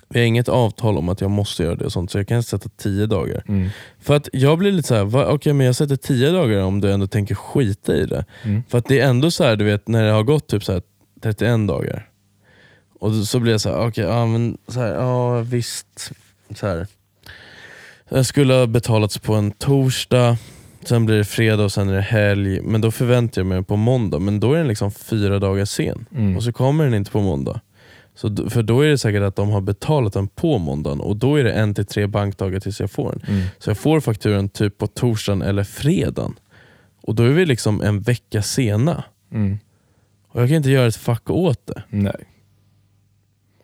Vi 0.10 0.20
har 0.20 0.26
inget 0.26 0.50
avtal 0.50 0.98
om 0.98 1.10
att 1.10 1.22
jag 1.22 1.32
måste 1.32 1.64
göra 1.64 1.76
det 1.76 1.86
och 1.86 1.92
sånt, 1.92 2.12
så 2.12 2.18
jag 2.18 2.28
kan 2.28 2.44
sätta 2.44 2.70
10 2.78 3.06
dagar. 3.06 3.44
Mm. 3.48 3.70
För 4.00 4.16
att 4.16 4.30
jag 4.34 4.58
blir 4.58 4.72
lite 4.72 4.88
så 4.88 4.96
här, 4.96 5.28
okej 5.30 5.54
men 5.54 5.66
jag 5.66 5.76
sätter 5.76 5.96
10 5.96 6.32
dagar 6.32 6.64
om 6.64 6.82
du 6.82 6.92
ändå 6.92 7.08
tänker 7.08 7.36
skita 7.36 7.96
i 7.96 8.06
det. 8.06 8.26
Mm. 8.44 8.64
För 8.70 8.78
att 8.78 8.86
det 8.86 9.00
är 9.00 9.10
ändå 9.10 9.32
så 9.32 9.44
här, 9.44 9.56
du 9.56 9.66
vet 9.66 9.88
när 9.88 10.04
det 10.04 10.12
har 10.12 10.24
gått 10.24 10.48
typ 10.48 10.64
så 10.64 10.72
här 10.74 10.82
31 11.22 11.68
dagar. 11.68 12.10
Och 13.04 13.14
så 13.14 13.40
blir 13.40 13.52
jag 13.52 13.62
så 13.62 13.70
här, 13.70 13.88
okej, 13.88 14.04
ja 14.04 14.26
men 14.26 14.58
så 14.68 14.80
här, 14.80 14.94
ja 14.94 15.42
visst. 15.42 16.12
Så 16.56 16.68
här. 16.68 16.88
Jag 18.10 18.26
skulle 18.26 18.54
ha 18.54 18.68
betalats 18.68 19.18
på 19.18 19.34
en 19.34 19.52
torsdag, 19.52 20.38
sen 20.84 21.06
blir 21.06 21.18
det 21.18 21.24
fredag 21.24 21.64
och 21.64 21.72
sen 21.72 21.90
är 21.90 21.94
det 21.94 22.02
helg. 22.02 22.62
Men 22.62 22.82
då 22.82 22.92
förväntar 22.92 23.42
jag 23.42 23.46
mig 23.46 23.64
på 23.64 23.76
måndag, 23.76 24.20
men 24.20 24.40
då 24.40 24.54
är 24.54 24.58
den 24.58 24.68
liksom 24.68 24.92
fyra 24.92 25.40
dagar 25.40 25.66
sen. 25.66 26.06
Mm. 26.16 26.38
Och 26.38 26.44
så 26.44 26.52
kommer 26.52 26.84
den 26.84 26.94
inte 26.94 27.12
på 27.12 27.22
måndag. 27.22 27.62
Så, 28.16 28.50
för 28.50 28.64
då 28.64 28.82
är 28.82 28.90
det 28.90 28.98
säkert 28.98 29.22
att 29.22 29.36
de 29.36 29.50
har 29.50 29.62
betalat 29.62 30.14
den 30.14 30.28
på 30.28 30.58
måndagen 30.58 31.02
och 31.02 31.16
då 31.16 31.36
är 31.36 31.44
det 31.44 31.52
en 31.52 31.74
till 31.74 31.86
tre 31.86 32.08
bankdagar 32.08 32.60
tills 32.60 32.80
jag 32.80 32.92
får 32.92 33.12
den. 33.12 33.36
Mm. 33.36 33.48
Så 33.60 33.70
jag 33.70 33.78
får 33.78 34.00
fakturan 34.00 34.50
typ 34.50 34.78
på 34.78 34.88
torsdagen 34.88 35.42
eller 35.42 35.64
fredagen. 35.64 36.34
Och 37.02 37.16
då 37.16 37.24
är 37.24 37.30
vi 37.30 37.46
liksom 37.46 37.82
en 37.82 38.02
vecka 38.02 38.42
sena. 38.42 39.04
Mm. 39.32 39.60
Och 40.28 40.42
jag 40.42 40.50
kan 40.50 40.58
inte 40.58 40.70
göra 40.70 40.88
ett 40.88 40.96
fuck 40.96 41.30
åt 41.30 41.68
det. 41.68 41.84
Nej. 41.90 42.26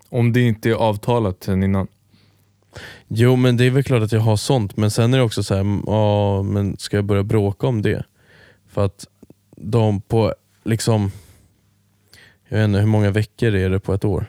Om 0.10 0.34
det 0.34 0.41
inte 0.41 0.69
är 0.69 0.73
avtalat 0.73 1.44
sen 1.44 1.64
innan. 1.64 1.88
Jo 3.07 3.36
men 3.36 3.57
det 3.57 3.65
är 3.65 3.69
väl 3.69 3.84
klart 3.84 4.03
att 4.03 4.11
jag 4.11 4.19
har 4.19 4.38
sånt, 4.38 4.77
men 4.77 4.91
sen 4.91 5.14
är 5.14 5.18
det 5.18 5.23
också 5.23 5.44
så 5.44 5.53
här, 5.53 5.61
mm, 5.61 5.84
ja 5.88 6.44
men 6.44 6.77
ska 6.77 6.98
jag 6.98 7.06
börja 7.06 7.23
bråka 7.23 7.68
om 7.68 7.81
det? 7.81 8.03
För 8.68 8.86
att 8.86 9.07
de 9.56 10.02
på 10.02 10.34
liksom, 10.64 11.11
jag 12.49 12.57
vet 12.57 12.65
inte 12.65 12.80
hur 12.80 12.88
många 12.88 13.11
veckor 13.11 13.56
är 13.56 13.69
det 13.69 13.80
på 13.80 13.94
ett 13.94 14.06
år? 14.06 14.26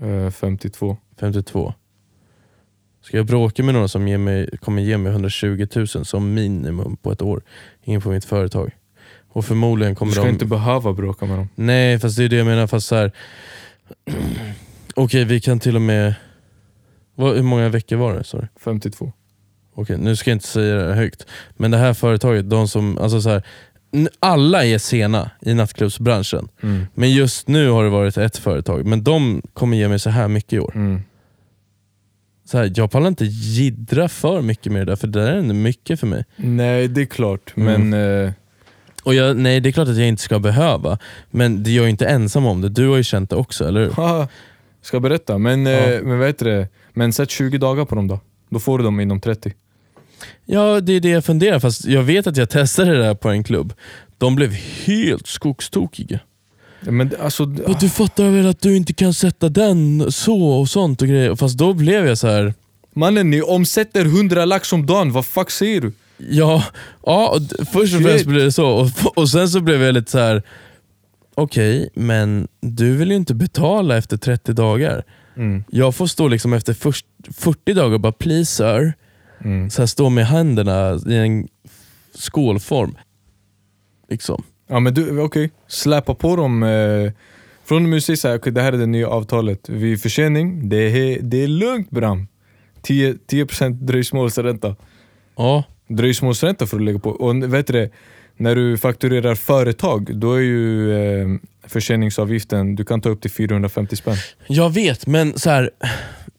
Eh, 0.00 0.30
52. 0.30 0.96
52. 1.20 1.74
Ska 3.02 3.16
jag 3.16 3.26
bråka 3.26 3.62
med 3.62 3.74
någon 3.74 3.88
som 3.88 4.08
ger 4.08 4.18
mig, 4.18 4.56
kommer 4.60 4.82
ge 4.82 4.98
mig 4.98 5.12
120 5.12 5.66
000 5.74 5.86
som 5.86 6.34
minimum 6.34 6.96
på 6.96 7.12
ett 7.12 7.22
år 7.22 7.42
in 7.82 8.00
på 8.00 8.10
mitt 8.10 8.24
företag? 8.24 8.70
Och 9.28 9.44
förmodligen 9.44 9.92
Du 9.92 9.98
kommer 9.98 10.12
ska 10.12 10.22
de... 10.22 10.30
inte 10.30 10.46
behöva 10.46 10.92
bråka 10.92 11.26
med 11.26 11.38
dem. 11.38 11.48
Nej 11.54 11.98
fast 11.98 12.16
det 12.16 12.24
är 12.24 12.28
det 12.28 12.36
jag 12.36 12.46
menar, 12.46 12.66
fast 12.66 12.86
så 12.86 12.94
här. 12.94 13.12
Okej 14.96 15.24
vi 15.24 15.40
kan 15.40 15.60
till 15.60 15.76
och 15.76 15.82
med... 15.82 16.14
Vad, 17.14 17.34
hur 17.36 17.42
många 17.42 17.68
veckor 17.68 17.96
var 17.96 18.14
det? 18.14 18.24
Sorry. 18.24 18.46
52. 18.60 19.12
Okej, 19.74 19.98
nu 19.98 20.16
ska 20.16 20.30
jag 20.30 20.36
inte 20.36 20.46
säga 20.48 20.74
det 20.74 20.94
högt. 20.94 21.26
Men 21.56 21.70
det 21.70 21.76
här 21.76 21.94
företaget, 21.94 22.50
de 22.50 22.68
som, 22.68 22.98
alltså 22.98 23.20
så 23.22 23.28
här, 23.30 23.42
alla 24.20 24.64
är 24.64 24.78
sena 24.78 25.30
i 25.40 25.54
nattklubbsbranschen. 25.54 26.48
Mm. 26.62 26.86
Men 26.94 27.10
just 27.12 27.48
nu 27.48 27.68
har 27.70 27.84
det 27.84 27.90
varit 27.90 28.16
ett 28.16 28.36
företag, 28.36 28.86
men 28.86 29.02
de 29.04 29.42
kommer 29.52 29.76
ge 29.76 29.88
mig 29.88 29.98
så 29.98 30.10
här 30.10 30.28
mycket 30.28 30.52
i 30.52 30.58
år. 30.58 30.72
Mm. 30.74 31.02
Så 32.44 32.58
här, 32.58 32.72
jag 32.76 32.90
pallar 32.90 33.08
inte 33.08 33.24
jiddra 33.24 34.08
för 34.08 34.42
mycket 34.42 34.72
med 34.72 34.80
det 34.86 34.92
där, 34.92 34.96
för 34.96 35.06
det 35.06 35.24
där 35.24 35.32
är 35.32 35.42
mycket 35.42 36.00
för 36.00 36.06
mig. 36.06 36.24
Nej, 36.36 36.88
det 36.88 37.00
är 37.02 37.06
klart. 37.06 37.52
Mm. 37.56 37.88
Men 37.90 38.24
eh, 38.26 38.32
Och 39.02 39.14
jag, 39.14 39.36
nej, 39.36 39.60
det 39.60 39.68
är 39.68 39.72
klart 39.72 39.88
att 39.88 39.96
jag 39.96 40.08
inte 40.08 40.22
ska 40.22 40.38
behöva, 40.38 40.98
men 41.30 41.62
det- 41.62 41.70
jag 41.70 41.84
är 41.84 41.88
inte 41.88 42.06
ensam 42.06 42.46
om 42.46 42.60
det. 42.60 42.68
Du 42.68 42.88
har 42.88 42.96
ju 42.96 43.02
känt 43.02 43.30
det 43.30 43.36
också, 43.36 43.68
eller 43.68 43.80
hur? 43.80 43.90
ska 44.84 45.00
berätta. 45.00 45.38
Men, 45.38 45.66
Ja. 45.66 45.72
eh, 45.72 46.02
men 46.02 46.18
vad 46.18 46.26
heter 46.26 46.46
det? 46.46 46.68
Men 46.92 47.12
sätt 47.12 47.30
20 47.30 47.58
dagar 47.58 47.84
på 47.84 47.94
dem 47.94 48.08
då. 48.08 48.20
Då 48.50 48.58
får 48.58 48.78
du 48.78 48.84
dem 48.84 49.00
inom 49.00 49.20
30. 49.20 49.52
Ja, 50.46 50.80
det 50.80 50.92
är 50.92 51.00
det 51.00 51.08
jag 51.08 51.24
funderar, 51.24 51.60
fast 51.60 51.84
jag 51.84 52.02
vet 52.02 52.26
att 52.26 52.36
jag 52.36 52.50
testade 52.50 52.90
det 52.92 53.02
där 53.02 53.14
på 53.14 53.28
en 53.28 53.44
klubb. 53.44 53.72
De 54.18 54.34
blev 54.36 54.50
helt 54.84 55.26
skogstokiga. 55.26 56.20
Men 56.80 57.10
alltså, 57.20 57.42
Och 57.42 57.78
du 57.80 57.88
fattar 57.88 58.30
väl 58.30 58.46
att 58.46 58.60
du 58.60 58.76
inte 58.76 58.92
kan 58.92 59.14
sätta 59.14 59.48
den 59.48 60.12
så 60.12 60.42
och 60.44 60.68
sånt 60.68 61.02
och 61.02 61.08
grejer. 61.08 61.34
Fast 61.36 61.58
då 61.58 61.72
blev 61.72 62.06
jag 62.06 62.18
så 62.18 62.26
här. 62.28 62.54
mannen 62.94 63.30
ni 63.30 63.42
omsätter 63.42 64.04
100 64.04 64.44
lax 64.44 64.72
om 64.72 64.86
dagen, 64.86 65.12
vad 65.12 65.26
fuck 65.26 65.50
säger 65.50 65.80
du? 65.80 65.92
ja, 66.30 66.64
ja 67.06 67.38
först 67.72 67.94
och 67.96 68.02
främst 68.02 68.26
blev 68.26 68.44
det 68.44 68.52
så. 68.52 68.66
Och, 68.68 68.88
och 69.18 69.28
sen 69.30 69.48
så 69.48 69.60
blev 69.60 69.82
jag 69.82 69.94
lite 69.94 70.10
så 70.10 70.18
här. 70.18 70.42
Okej, 71.34 71.90
men 71.94 72.48
du 72.60 72.96
vill 72.96 73.10
ju 73.10 73.16
inte 73.16 73.34
betala 73.34 73.96
efter 73.98 74.16
30 74.16 74.52
dagar. 74.52 75.04
Mm. 75.36 75.64
Jag 75.70 75.94
får 75.94 76.06
stå 76.06 76.28
liksom 76.28 76.52
efter 76.52 76.74
först, 76.74 77.06
40 77.32 77.74
dagar 77.74 77.94
och 77.94 78.00
bara 78.00 78.12
please 78.12 78.44
sir, 78.56 78.92
Mm. 79.44 79.70
så 79.70 79.82
här 79.82 79.86
stå 79.86 80.08
med 80.10 80.26
händerna 80.26 80.98
i 81.06 81.16
en 81.16 81.48
skålform. 82.14 82.96
Liksom. 84.08 84.42
Ja 84.68 84.80
men 84.80 84.94
du, 84.94 85.20
okej. 85.20 85.50
Släpa 85.66 86.14
på 86.14 86.36
dem. 86.36 86.62
Eh, 86.62 87.12
från 87.64 87.82
och 87.82 87.88
med 87.88 88.02
säger 88.02 88.16
såhär, 88.16 88.38
okej 88.38 88.52
det 88.52 88.62
här 88.62 88.72
är 88.72 88.78
det 88.78 88.86
nya 88.86 89.08
avtalet. 89.08 89.68
Vid 89.68 90.02
försening, 90.02 90.68
det 90.68 90.76
är, 90.76 91.18
det 91.22 91.42
är 91.44 91.48
lugnt 91.48 91.90
Bram. 91.90 92.26
10%, 92.82 93.18
10% 93.26 93.70
dröjsmålsränta. 93.86 94.76
Ja, 95.36 95.64
Dröjsmålsränta 95.88 96.66
får 96.66 96.78
du 96.78 96.84
lägga 96.84 96.98
på. 96.98 97.10
Och 97.10 97.54
vet 97.54 97.66
du 97.66 97.72
det, 97.72 97.90
när 98.36 98.54
du 98.54 98.78
fakturerar 98.78 99.34
företag, 99.34 100.16
då 100.16 100.32
är 100.32 100.40
ju 100.40 100.92
eh, 100.92 101.28
förseningsavgiften, 101.66 102.74
du 102.74 102.84
kan 102.84 103.00
ta 103.00 103.08
upp 103.08 103.20
till 103.20 103.30
450 103.30 103.96
spänn. 103.96 104.16
jag 104.46 104.70
vet, 104.74 105.06
men 105.06 105.38
så 105.38 105.50
här, 105.50 105.70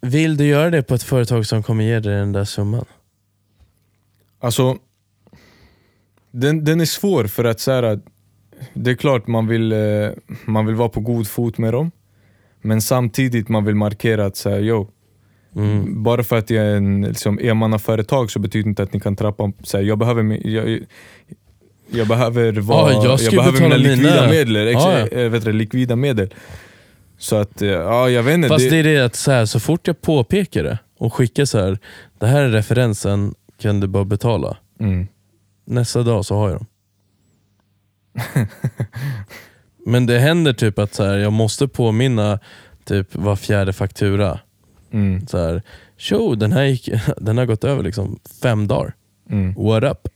vill 0.02 0.38
du 0.38 0.46
göra 0.46 0.70
det 0.70 0.84
på 0.84 0.96
ett 0.96 1.04
företag 1.04 1.46
som 1.46 1.64
kommer 1.64 1.84
ge 1.84 2.00
dig 2.00 2.16
den 2.16 2.32
där 2.32 2.44
summan? 2.46 2.86
Alltså, 4.40 4.78
den, 6.32 6.64
den 6.64 6.82
är 6.82 6.86
svår 6.86 7.28
för 7.28 7.44
att 7.44 7.60
så 7.60 7.72
här, 7.72 8.00
det 8.74 8.92
är 8.92 8.96
klart 8.96 9.28
man 9.28 9.48
vill, 9.48 9.72
eh, 9.72 10.10
man 10.46 10.66
vill 10.66 10.76
vara 10.76 10.90
på 10.90 11.00
god 11.00 11.28
fot 11.28 11.58
med 11.58 11.74
dem. 11.74 11.92
Men 12.62 12.82
samtidigt 12.82 13.50
man 13.50 13.66
vill 13.66 13.76
markera 13.76 14.26
att 14.26 14.38
så 14.38 14.50
här, 14.50 14.60
yo, 14.60 14.92
Mm. 15.58 16.04
bara 16.04 16.24
för 16.24 16.38
att 16.38 16.50
jag 16.50 16.66
är 16.66 16.76
en 16.76 17.02
liksom, 17.02 17.40
enmannaföretag 17.42 18.32
så 18.32 18.40
betyder 18.40 18.70
inte 18.70 18.84
att 18.84 18.94
ni 18.94 19.00
kan 19.00 19.16
trappa 19.16 19.52
så 19.64 19.78
här, 19.78 19.84
jag 19.84 19.98
behöver 19.98 20.48
jag, 20.48 20.80
jag 21.92 22.08
behöver 22.08 22.52
vara, 22.54 22.92
Ja, 22.94 23.04
jag 23.06 23.20
ju 23.22 23.38
behöver 23.38 23.62
mina 23.62 23.76
likvida 23.76 24.12
mina- 24.16 24.28
medel. 24.30 24.68
Ex, 24.68 24.82
Ja, 24.84 24.98
eh, 25.08 25.30
vet 25.30 25.46
du, 25.46 25.52
likvida 25.54 25.96
medel. 25.96 26.34
Så 27.18 27.36
att, 27.36 27.62
eh, 27.62 27.68
ja 27.70 28.10
jag 28.10 28.24
vet 28.24 28.34
inte. 28.34 28.48
Fast 28.48 28.70
det 28.70 28.78
är 28.78 28.84
det 28.84 29.00
att 29.06 29.16
så, 29.16 29.32
här, 29.32 29.46
så 29.46 29.60
fort 29.60 29.88
jag 29.88 30.02
påpekar 30.02 30.64
det 30.64 30.78
och 30.98 31.14
skickar 31.14 31.46
så 31.46 31.60
här, 31.60 31.78
det 32.20 32.28
här 32.28 32.42
är 32.44 32.50
referensen, 32.50 33.34
kan 33.62 33.80
du 33.80 33.88
bara 33.88 34.06
betala. 34.06 34.58
mm. 34.80 35.08
Nästa 35.68 36.04
dag 36.04 36.26
så 36.26 36.36
har 36.36 36.50
jag 36.50 36.58
dem. 36.58 36.66
Men 39.86 40.06
det 40.06 40.20
händer 40.20 40.54
typ 40.54 40.80
att 40.80 40.94
så 40.94 41.04
här, 41.04 41.18
jag 41.18 41.34
måste 41.34 41.68
påminna 41.68 42.40
typ 42.86 43.16
var 43.16 43.36
fjärde 43.36 43.74
faktura. 43.74 44.40
Mm. 44.94 45.28
Så 45.28 45.38
här, 45.38 45.62
Tjo, 45.98 46.36
den 46.36 46.52
här 46.52 46.64
gick, 46.64 46.90
den 47.18 47.38
har 47.38 47.46
gått 47.46 47.64
över 47.64 47.84
liksom 47.84 48.20
fem 48.42 48.68
dagar. 48.68 48.94
Mm. 49.30 49.54
What 49.54 49.84
up? 49.84 50.08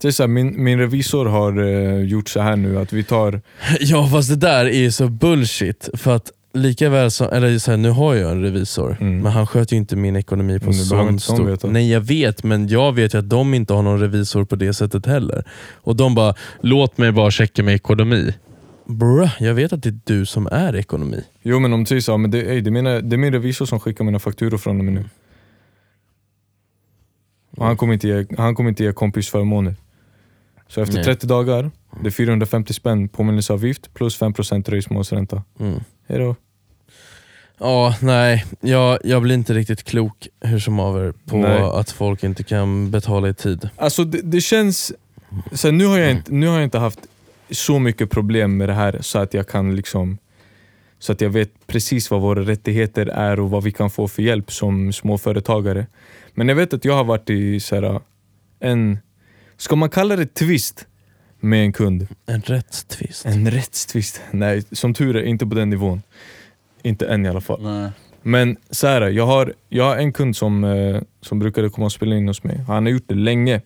Det 0.00 0.08
är 0.08 0.12
så 0.12 0.22
här, 0.22 0.28
min, 0.28 0.64
min 0.64 0.78
revisor 0.78 1.26
har 1.26 1.62
eh, 1.62 2.00
gjort 2.02 2.28
så 2.28 2.40
här 2.40 2.56
nu 2.56 2.78
att 2.78 2.92
vi 2.92 3.04
tar 3.04 3.40
Ja 3.80 4.08
fast 4.08 4.28
det 4.28 4.36
där 4.36 4.64
är 4.66 4.78
ju 4.78 4.90
så 4.92 5.08
bullshit. 5.08 5.88
För 5.94 6.16
att 6.16 6.30
lika 6.54 6.88
väl 6.88 7.10
som, 7.10 7.28
eller 7.32 7.58
så 7.58 7.70
här, 7.70 7.78
nu 7.78 7.90
har 7.90 8.14
jag 8.14 8.30
en 8.32 8.42
revisor, 8.42 8.96
Mm. 9.00 9.20
men 9.20 9.32
han 9.32 9.46
sköter 9.46 9.72
ju 9.74 9.78
inte 9.78 9.96
min 9.96 10.16
ekonomi 10.16 10.58
på 10.60 10.64
Men 10.70 10.78
det 10.78 10.88
behöver 10.90 11.06
sån 11.08 11.14
inte 11.14 11.26
de 11.26 11.36
stor... 11.36 11.44
veta. 11.50 11.68
Nej 11.68 11.90
jag 11.92 12.00
vet, 12.00 12.44
men 12.44 12.68
jag 12.68 12.92
vet 12.92 13.14
ju 13.14 13.18
att 13.18 13.28
de 13.30 13.54
inte 13.54 13.72
har 13.74 13.82
någon 13.82 14.00
revisor 14.00 14.44
på 14.44 14.56
det 14.56 14.74
sättet 14.74 15.06
heller. 15.06 15.44
Och 15.74 15.96
de 15.96 16.14
bara, 16.14 16.34
låt 16.60 16.98
mig 16.98 17.12
bara 17.12 17.30
checka 17.30 17.62
med 17.62 17.74
ekonomi. 17.74 18.34
Bruh, 18.86 19.30
jag 19.40 19.54
vet 19.54 19.72
att 19.72 19.82
det 19.82 19.88
är 19.88 19.98
du 20.04 20.26
som 20.26 20.46
är 20.52 20.76
ekonomi. 20.76 21.24
Jo 21.42 21.58
men 21.60 21.72
om 21.72 21.80
du 21.80 21.86
säger 21.86 22.00
så, 22.00 22.18
men 22.18 22.30
det, 22.30 22.38
ey, 22.42 22.60
det, 22.60 22.68
är 22.68 22.72
mina, 22.72 23.00
det 23.00 23.16
är 23.16 23.18
min 23.18 23.32
revisor 23.32 23.66
som 23.66 23.80
skickar 23.80 24.04
mina 24.04 24.18
fakturor 24.18 24.58
från 24.58 24.78
och 24.78 24.84
med 24.84 24.94
nu. 24.94 25.04
Och 27.56 27.66
han 27.66 27.76
kommer 27.76 27.94
inte 27.94 28.08
ge, 28.08 28.26
han 28.38 28.54
kommer 28.54 28.70
inte 28.70 28.84
ge 28.84 28.92
kompisförmåner. 28.92 29.74
Så 30.68 30.80
efter 30.82 30.94
Nej. 30.94 31.04
30 31.04 31.26
dagar, 31.26 31.70
det 32.02 32.08
är 32.08 32.10
450 32.10 32.72
spänn 32.72 33.08
påminnelseavgift 33.08 33.94
plus 33.94 34.20
5% 34.20 34.62
dröjsmålsränta. 34.62 35.42
Mm. 35.60 35.80
Hejdå. 36.08 36.36
Ja, 37.58 37.94
nej, 38.00 38.44
jag, 38.60 38.98
jag 39.04 39.22
blir 39.22 39.34
inte 39.34 39.54
riktigt 39.54 39.84
klok 39.84 40.28
hur 40.40 40.58
som 40.58 40.78
haver 40.78 41.12
på 41.26 41.36
Nej. 41.36 41.62
att 41.62 41.90
folk 41.90 42.24
inte 42.24 42.42
kan 42.42 42.90
betala 42.90 43.28
i 43.28 43.34
tid. 43.34 43.68
Alltså 43.76 44.04
det, 44.04 44.20
det 44.22 44.40
känns... 44.40 44.92
Så 45.52 45.68
här, 45.68 45.72
nu, 45.72 45.86
har 45.86 45.98
jag 45.98 46.10
inte, 46.10 46.32
nu 46.32 46.46
har 46.46 46.54
jag 46.54 46.64
inte 46.64 46.78
haft 46.78 47.00
så 47.50 47.78
mycket 47.78 48.10
problem 48.10 48.56
med 48.56 48.68
det 48.68 48.74
här 48.74 48.98
så 49.00 49.18
att 49.18 49.34
jag 49.34 49.48
kan 49.48 49.76
liksom 49.76 50.18
så 50.98 51.12
att 51.12 51.20
jag 51.20 51.30
vet 51.30 51.66
precis 51.66 52.10
vad 52.10 52.20
våra 52.20 52.40
rättigheter 52.40 53.06
är 53.06 53.40
och 53.40 53.50
vad 53.50 53.64
vi 53.64 53.72
kan 53.72 53.90
få 53.90 54.08
för 54.08 54.22
hjälp 54.22 54.52
som 54.52 54.92
småföretagare. 54.92 55.86
Men 56.34 56.48
jag 56.48 56.56
vet 56.56 56.74
att 56.74 56.84
jag 56.84 56.94
har 56.94 57.04
varit 57.04 57.30
i 57.30 57.60
så 57.60 57.74
här, 57.74 58.00
en, 58.60 58.98
ska 59.58 59.76
man 59.76 59.90
kalla 59.90 60.16
det 60.16 60.34
twist 60.34 60.86
med 61.40 61.64
en 61.64 61.72
kund? 61.72 62.06
En 62.26 62.40
rättstvist. 62.40 63.26
En 63.26 63.50
rättstvist? 63.50 64.20
Nej, 64.30 64.62
som 64.72 64.94
tur 64.94 65.16
är 65.16 65.22
inte 65.22 65.46
på 65.46 65.54
den 65.54 65.70
nivån. 65.70 66.02
Inte 66.82 67.06
än 67.06 67.26
i 67.26 67.28
alla 67.28 67.40
fall. 67.40 67.62
Nej. 67.62 67.90
Men 68.22 68.56
så 68.70 68.86
här, 68.86 69.00
jag 69.00 69.26
har, 69.26 69.54
jag 69.68 69.84
har 69.84 69.96
en 69.96 70.12
kund 70.12 70.36
som, 70.36 70.64
eh, 70.64 71.02
som 71.20 71.38
brukade 71.38 71.70
komma 71.70 71.84
och 71.84 71.92
spela 71.92 72.16
in 72.16 72.28
hos 72.28 72.44
mig. 72.44 72.64
Han 72.66 72.84
har 72.86 72.92
gjort 72.92 73.08
det 73.08 73.14
länge. 73.14 73.60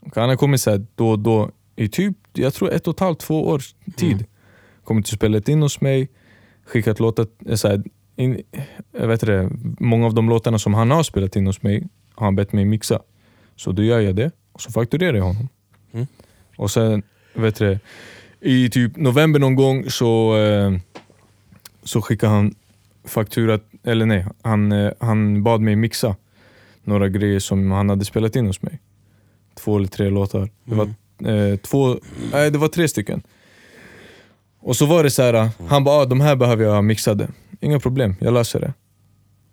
Och 0.00 0.16
han 0.16 0.28
har 0.28 0.36
kommit 0.36 0.60
så 0.60 0.70
här 0.70 0.86
då 0.94 1.10
och 1.10 1.18
då 1.18 1.50
i 1.76 1.88
typ, 1.88 2.16
jag 2.32 2.54
tror 2.54 2.72
ett 2.72 2.86
och 2.86 2.94
ett 2.94 3.00
halvt, 3.00 3.18
två 3.18 3.48
års 3.48 3.74
tid. 3.96 4.12
Mm. 4.12 4.24
Kommit 4.84 5.04
och 5.04 5.12
spelat 5.12 5.48
in 5.48 5.62
hos 5.62 5.80
mig, 5.80 6.08
skickat 6.66 7.00
låtar, 7.00 7.26
eh, 7.46 7.54
så 7.54 7.68
här, 7.68 7.82
in, 8.16 8.42
jag 8.98 9.08
vet 9.08 9.20
det, 9.20 9.50
många 9.80 10.06
av 10.06 10.14
de 10.14 10.28
låtarna 10.28 10.58
som 10.58 10.74
han 10.74 10.90
har 10.90 11.02
spelat 11.02 11.36
in 11.36 11.46
hos 11.46 11.62
mig 11.62 11.88
har 12.14 12.26
han 12.26 12.36
bett 12.36 12.52
mig 12.52 12.64
mixa. 12.64 13.02
Så 13.56 13.72
då 13.72 13.82
gör 13.82 14.00
jag 14.00 14.16
det 14.16 14.30
och 14.56 14.62
så 14.62 14.72
fakturerar 14.72 15.16
jag 15.16 15.24
honom. 15.24 15.48
Mm. 15.92 16.06
Och 16.56 16.70
sen, 16.70 17.02
vet 17.34 17.56
du, 17.56 17.78
i 18.40 18.70
typ 18.70 18.96
november 18.96 19.40
någon 19.40 19.54
gång 19.54 19.90
så, 19.90 20.36
eh, 20.36 20.72
så 21.82 22.02
skickade 22.02 22.32
han 22.32 22.54
faktura, 23.04 23.60
eller 23.84 24.06
nej, 24.06 24.26
han, 24.42 24.72
eh, 24.72 24.92
han 25.00 25.42
bad 25.42 25.60
mig 25.60 25.76
mixa 25.76 26.16
några 26.84 27.08
grejer 27.08 27.38
som 27.38 27.70
han 27.70 27.88
hade 27.88 28.04
spelat 28.04 28.36
in 28.36 28.46
hos 28.46 28.62
mig. 28.62 28.78
Två 29.54 29.76
eller 29.76 29.88
tre 29.88 30.10
låtar. 30.10 30.50
Det 30.64 30.74
var, 30.74 30.86
eh, 31.32 31.56
två, 31.56 31.98
nej, 32.32 32.50
det 32.50 32.58
var 32.58 32.68
tre 32.68 32.88
stycken. 32.88 33.22
Och 34.58 34.76
så 34.76 34.86
var 34.86 35.02
det 35.02 35.10
så 35.10 35.22
här, 35.22 35.50
han 35.68 35.84
bara 35.84 36.02
ah, 36.02 36.04
de 36.04 36.20
här 36.20 36.36
behöver 36.36 36.64
jag 36.64 36.72
ha 36.72 36.82
mixade. 36.82 37.28
Inga 37.60 37.80
problem, 37.80 38.14
jag 38.20 38.34
löser 38.34 38.60
det. 38.60 38.74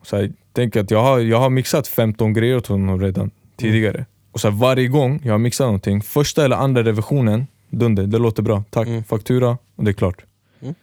Så 0.03 0.15
här, 0.15 0.33
tänk 0.53 0.75
att 0.75 0.91
jag 0.91 1.03
har, 1.03 1.19
jag 1.19 1.39
har 1.39 1.49
mixat 1.49 1.87
15 1.87 2.33
grejer 2.33 2.57
åt 2.57 2.67
honom 2.67 3.01
redan 3.01 3.31
tidigare. 3.57 4.05
Och 4.33 4.39
så 4.39 4.49
här, 4.49 4.55
varje 4.57 4.87
gång 4.87 5.21
jag 5.23 5.33
har 5.33 5.37
mixat 5.39 5.65
någonting, 5.65 6.01
första 6.01 6.45
eller 6.45 6.55
andra 6.55 6.83
revisionen, 6.83 7.47
dunder, 7.69 8.03
det 8.03 8.19
låter 8.19 8.43
bra, 8.43 8.63
tack, 8.69 8.87
Mm. 8.87 9.03
faktura 9.03 9.57
och 9.75 9.83
det 9.83 9.91
är 9.91 9.93
klart. 9.93 10.23
Mm. 10.61 10.75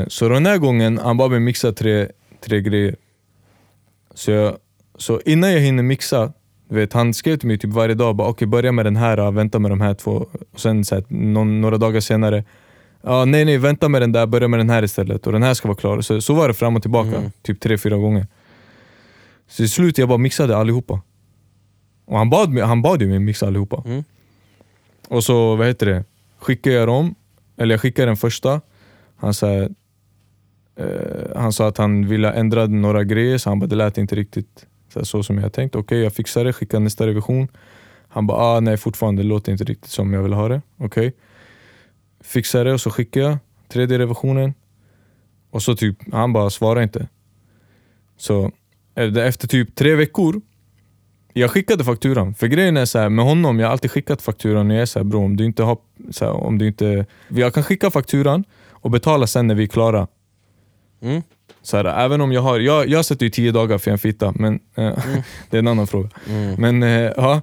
Eh, 0.00 0.06
så 0.08 0.28
den 0.28 0.46
här 0.46 0.58
gången, 0.58 0.98
han 0.98 1.16
bad 1.16 1.30
mig 1.30 1.40
mixa 1.40 1.72
tre, 1.72 2.08
tre 2.40 2.60
grejer. 2.60 2.96
Så, 4.14 4.30
jag, 4.30 4.56
så 4.98 5.20
innan 5.24 5.52
jag 5.52 5.60
hinner 5.60 5.82
mixa, 5.82 6.32
vet, 6.68 6.92
han 6.92 7.14
skrev 7.14 7.36
till 7.36 7.48
mig 7.48 7.58
typ 7.58 7.70
varje 7.72 7.94
dag, 7.94 8.16
bara, 8.16 8.28
okej 8.28 8.46
börja 8.48 8.72
med 8.72 8.86
den 8.86 8.96
här, 8.96 9.30
vänta 9.30 9.58
med 9.58 9.70
de 9.70 9.80
här 9.80 9.94
två. 9.94 10.26
Och 10.52 10.60
sen 10.60 10.84
så 10.84 10.94
här, 10.94 11.04
någon, 11.08 11.60
några 11.60 11.78
dagar 11.78 12.00
senare, 12.00 12.44
ja, 13.02 13.24
nej 13.24 13.44
nej 13.44 13.58
vänta 13.58 13.88
med 13.88 14.02
den 14.02 14.12
där, 14.12 14.26
börja 14.26 14.48
med 14.48 14.60
den 14.60 14.70
här 14.70 14.82
istället. 14.82 15.26
Och 15.26 15.32
den 15.32 15.42
här 15.42 15.54
ska 15.54 15.68
vara 15.68 15.76
klar. 15.78 16.00
Så, 16.00 16.20
så 16.20 16.34
var 16.34 16.48
det 16.48 16.54
fram 16.54 16.76
och 16.76 16.82
tillbaka, 16.82 17.16
Mm. 17.16 17.30
typ 17.42 17.60
tre, 17.60 17.78
fyra 17.78 17.96
gånger. 17.96 18.26
Så 19.48 19.56
till 19.56 19.70
slut 19.70 19.98
jag 19.98 20.08
bara 20.08 20.18
mixade 20.18 20.56
allihopa. 20.56 21.00
Och 22.08 22.18
han 22.18 22.30
bad, 22.30 22.58
han 22.58 22.82
bad 22.82 23.02
ju 23.02 23.08
mig 23.08 23.18
mixa 23.18 23.46
allihopa. 23.46 23.82
Mm. 23.86 24.04
Och 25.08 25.24
så, 25.24 25.56
vad 25.56 25.66
heter 25.66 25.86
det, 25.86 26.04
skickade 26.38 26.76
jag 26.76 26.88
dem, 26.88 27.14
eller 27.56 27.74
jag 27.74 27.80
skickade 27.80 28.06
den 28.06 28.16
första. 28.16 28.60
Han 29.16 29.34
sa, 29.34 29.52
eh, 29.52 29.68
han 31.36 31.52
sa 31.52 31.68
att 31.68 31.78
han 31.78 32.08
ville 32.08 32.32
ändra 32.32 32.66
några 32.66 33.04
grejer, 33.04 33.38
så 33.38 33.50
han 33.50 33.58
bara 33.58 33.66
det 33.66 33.76
lät 33.76 33.98
inte 33.98 34.14
riktigt 34.14 34.66
så, 34.92 34.98
här, 34.98 35.04
så 35.04 35.22
som 35.22 35.38
jag 35.38 35.52
tänkt. 35.52 35.76
Okej, 35.76 35.98
jag 35.98 36.12
fixar 36.12 36.44
det, 36.44 36.52
skickade 36.52 36.84
nästa 36.84 37.06
revision. 37.06 37.48
Han 38.08 38.26
bara 38.26 38.38
ah, 38.38 38.60
nej 38.60 38.76
fortfarande, 38.76 39.22
det 39.22 39.28
låter 39.28 39.52
inte 39.52 39.64
riktigt 39.64 39.90
som 39.90 40.12
jag 40.12 40.22
vill 40.22 40.32
ha 40.32 40.48
det. 40.48 40.62
Okej. 40.76 41.14
Fixar 42.20 42.64
det 42.64 42.72
och 42.72 42.80
så 42.80 42.90
skickar 42.90 43.20
jag 43.20 43.38
tredje 43.68 43.98
revisionen. 43.98 44.54
Och 45.50 45.62
så 45.62 45.76
typ, 45.76 45.96
han 46.12 46.32
bara 46.32 46.50
svarar 46.50 46.82
inte. 46.82 47.08
Så 48.16 48.52
eh, 48.94 49.16
efter 49.16 49.48
typ 49.48 49.74
tre 49.74 49.94
veckor, 49.94 50.40
jag 51.32 51.50
skickade 51.50 51.84
fakturan. 51.84 52.34
För 52.34 52.46
grejen 52.46 52.76
är 52.76 52.84
så 52.84 52.98
här, 52.98 53.08
med 53.08 53.24
honom, 53.24 53.58
jag 53.58 53.66
har 53.66 53.72
alltid 53.72 53.90
skickat 53.90 54.22
fakturan 54.22 54.70
jag 54.70 54.82
är 54.82 54.86
så 54.86 54.98
här, 54.98 55.04
bro, 55.04 55.24
om 55.24 55.36
du 55.36 55.44
inte 55.44 55.62
har, 55.62 55.78
så 56.10 56.24
här, 56.24 56.32
om 56.32 56.58
du 56.58 56.66
inte, 56.66 57.06
jag 57.28 57.54
kan 57.54 57.62
skicka 57.62 57.90
fakturan 57.90 58.44
och 58.70 58.90
betala 58.90 59.26
sen 59.26 59.46
när 59.46 59.54
vi 59.54 59.62
är 59.62 59.68
klara. 59.68 60.06
Mm. 61.02 61.22
Så 61.62 61.76
här, 61.76 61.84
även 61.84 62.20
om 62.20 62.32
jag 62.32 62.40
har, 62.40 62.60
jag, 62.60 62.88
jag 62.88 63.04
sätter 63.04 63.26
ju 63.26 63.30
tio 63.30 63.52
dagar 63.52 63.78
för 63.78 63.90
en 63.90 63.98
fitta, 63.98 64.32
men 64.36 64.54
eh, 64.54 64.98
det 65.50 65.56
är 65.56 65.58
en 65.58 65.68
annan 65.68 65.86
fråga. 65.86 66.10
Mm. 66.28 66.54
Men 66.58 66.82
eh, 66.82 67.12
ja, 67.16 67.42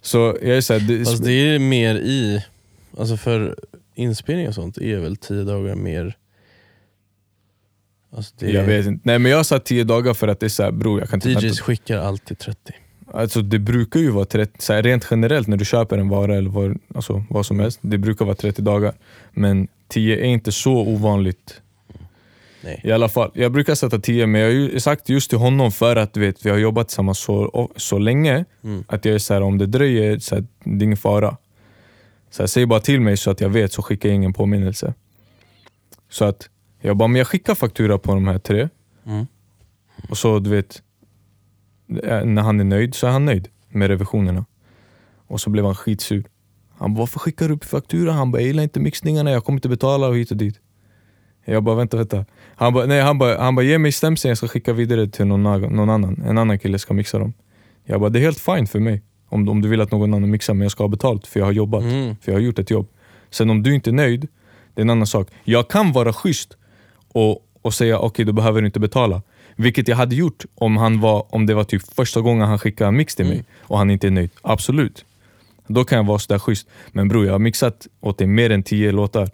så 0.00 0.18
jag 0.42 0.56
är 0.56 0.60
så 0.60 0.72
här, 0.72 0.80
det, 0.80 1.04
Fast 1.04 1.24
det 1.24 1.32
är 1.32 1.58
mer 1.58 1.94
i, 1.94 2.44
alltså 2.98 3.16
för 3.16 3.58
inspelning 3.94 4.48
och 4.48 4.54
sånt 4.54 4.78
är 4.78 4.98
väl 4.98 5.16
tio 5.16 5.44
dagar 5.44 5.74
mer... 5.74 6.16
Alltså 8.16 8.34
det 8.38 8.50
jag 8.50 8.64
vet 8.64 8.86
inte. 8.86 9.00
Nej 9.04 9.18
men 9.18 9.32
jag 9.32 9.46
satt 9.46 9.64
tio 9.64 9.84
dagar 9.84 10.14
för 10.14 10.28
att 10.28 10.40
det 10.40 10.46
är 10.46 10.50
så 10.50 10.62
här, 10.62 10.72
bro, 10.72 10.98
jag 10.98 11.08
kan 11.08 11.16
inte 11.16 11.28
DJs 11.28 11.44
vänta. 11.44 11.62
skickar 11.62 11.98
alltid 11.98 12.38
30. 12.38 12.72
Alltså 13.12 13.42
det 13.42 13.58
brukar 13.58 14.00
ju 14.00 14.10
vara 14.10 14.24
30, 14.24 14.62
så 14.62 14.72
här, 14.72 14.82
rent 14.82 15.06
generellt 15.10 15.48
när 15.48 15.56
du 15.56 15.64
köper 15.64 15.98
en 15.98 16.08
vara 16.08 16.36
eller 16.36 16.50
vad, 16.50 16.78
alltså, 16.94 17.24
vad 17.30 17.46
som 17.46 17.60
helst, 17.60 17.78
det 17.82 17.98
brukar 17.98 18.24
vara 18.24 18.36
30 18.36 18.62
dagar. 18.62 18.92
Men 19.30 19.68
10 19.88 20.16
är 20.16 20.24
inte 20.24 20.52
så 20.52 20.72
ovanligt. 20.72 21.60
Nej. 22.64 22.80
I 22.84 22.92
alla 22.92 23.08
fall, 23.08 23.30
jag 23.34 23.52
brukar 23.52 23.74
sätta 23.74 23.98
10 23.98 24.26
men 24.26 24.40
jag 24.40 24.72
har 24.72 24.78
sagt 24.78 25.08
just 25.08 25.30
till 25.30 25.38
honom 25.38 25.72
för 25.72 25.96
att 25.96 26.16
vet, 26.16 26.46
vi 26.46 26.50
har 26.50 26.58
jobbat 26.58 26.88
tillsammans 26.88 27.18
så, 27.18 27.70
så 27.76 27.98
länge 27.98 28.44
Mm. 28.64 28.84
att 28.88 29.04
jag 29.04 29.14
är 29.14 29.18
så 29.18 29.34
här, 29.34 29.40
om 29.40 29.58
det 29.58 29.66
dröjer, 29.66 30.18
så 30.18 30.34
här, 30.34 30.44
det 30.64 30.82
är 30.82 30.84
ingen 30.84 30.96
fara. 30.96 31.36
Så 32.30 32.42
här, 32.42 32.46
säg 32.46 32.66
bara 32.66 32.80
till 32.80 33.00
mig 33.00 33.16
så 33.16 33.30
att 33.30 33.40
jag 33.40 33.48
vet 33.48 33.72
så 33.72 33.82
skickar 33.82 34.08
jag 34.08 34.16
ingen 34.16 34.32
påminnelse. 34.32 34.94
Så 36.10 36.24
att 36.24 36.48
jag 36.80 36.96
bara, 36.96 37.08
men 37.08 37.18
jag 37.18 37.26
skickar 37.26 37.54
faktura 37.54 37.98
på 37.98 38.14
de 38.14 38.28
här 38.28 38.38
tre. 38.38 38.68
Mm. 39.06 39.26
Och 40.10 40.18
så 40.18 40.38
du 40.38 40.50
vet, 40.50 40.82
när 42.24 42.42
han 42.42 42.60
är 42.60 42.64
nöjd 42.64 42.94
så 42.94 43.06
är 43.06 43.10
han 43.10 43.24
nöjd 43.24 43.48
med 43.68 43.88
revisionerna. 43.88 44.44
Och 45.26 45.40
så 45.40 45.50
blev 45.50 45.64
han 45.64 45.74
skitsur. 45.74 46.24
Han 46.78 46.94
bara, 46.94 46.98
varför 46.98 47.18
skickar 47.18 47.48
du 47.48 47.54
upp 47.54 47.64
faktura? 47.64 48.12
Han 48.12 48.30
bara, 48.30 48.38
jag 48.38 48.46
gillar 48.46 48.62
inte 48.62 48.80
mixningarna, 48.80 49.30
jag 49.30 49.44
kommer 49.44 49.56
inte 49.56 49.68
betala 49.68 50.08
och 50.08 50.16
hit 50.16 50.30
och 50.30 50.36
dit. 50.36 50.60
Jag 51.44 51.62
bara, 51.62 51.74
vänta, 51.74 51.96
vänta. 51.96 52.24
Han 52.54 52.72
bara, 52.74 52.86
nej, 52.86 53.00
han 53.00 53.18
bara, 53.18 53.38
han 53.42 53.54
bara 53.54 53.62
ge 53.62 53.78
mig 53.78 53.92
stämseln, 53.92 54.28
jag 54.28 54.38
ska 54.38 54.48
skicka 54.48 54.72
vidare 54.72 55.08
till 55.08 55.26
någon, 55.26 55.46
annan. 55.46 56.22
En 56.26 56.38
annan 56.38 56.58
kille 56.58 56.78
ska 56.78 56.94
mixa 56.94 57.18
dem. 57.18 57.32
Jag 57.84 58.00
bara, 58.00 58.10
det 58.10 58.18
är 58.18 58.20
helt 58.20 58.40
fine 58.40 58.66
för 58.66 58.80
mig. 58.80 59.02
Om, 59.28 59.48
om 59.48 59.60
du 59.60 59.68
vill 59.68 59.80
att 59.80 59.90
någon 59.90 60.14
annan 60.14 60.30
mixar, 60.30 60.54
men 60.54 60.62
jag 60.62 60.72
ska 60.72 60.84
ha 60.84 60.88
betalt 60.88 61.26
för 61.26 61.40
jag 61.40 61.46
har 61.46 61.52
jobbat. 61.52 61.82
Mm. 61.82 62.16
För 62.20 62.32
jag 62.32 62.38
har 62.38 62.42
gjort 62.42 62.58
ett 62.58 62.70
jobb. 62.70 62.88
Sen 63.30 63.50
om 63.50 63.62
du 63.62 63.74
inte 63.74 63.90
är 63.90 63.92
nöjd, 63.92 64.28
det 64.74 64.80
är 64.80 64.82
en 64.82 64.90
annan 64.90 65.06
sak. 65.06 65.30
Jag 65.44 65.68
kan 65.68 65.92
vara 65.92 66.12
schysst 66.12 66.56
och, 67.12 67.38
och 67.62 67.74
säga 67.74 67.98
okej, 67.98 68.24
behöver 68.24 68.60
du 68.60 68.66
inte 68.66 68.80
betala. 68.80 69.22
Vilket 69.60 69.88
jag 69.88 69.96
hade 69.96 70.14
gjort 70.14 70.44
om, 70.54 70.76
han 70.76 71.00
var, 71.00 71.34
om 71.34 71.46
det 71.46 71.54
var 71.54 71.64
typ 71.64 71.94
första 71.94 72.20
gången 72.20 72.48
han 72.48 72.58
skickade 72.58 72.88
en 72.88 72.96
mix 72.96 73.14
till 73.14 73.26
mig 73.26 73.44
och 73.60 73.78
han 73.78 73.90
inte 73.90 74.06
är 74.06 74.10
nöjd. 74.10 74.30
Absolut. 74.42 75.04
Då 75.66 75.84
kan 75.84 75.96
jag 75.96 76.04
vara 76.06 76.18
sådär 76.18 76.38
schysst. 76.38 76.68
Men 76.92 77.08
bror, 77.08 77.26
jag 77.26 77.32
har 77.32 77.38
mixat 77.38 77.86
åt 78.00 78.18
dig 78.18 78.26
mer 78.26 78.50
än 78.50 78.62
tio 78.62 78.92
låtar. 78.92 79.30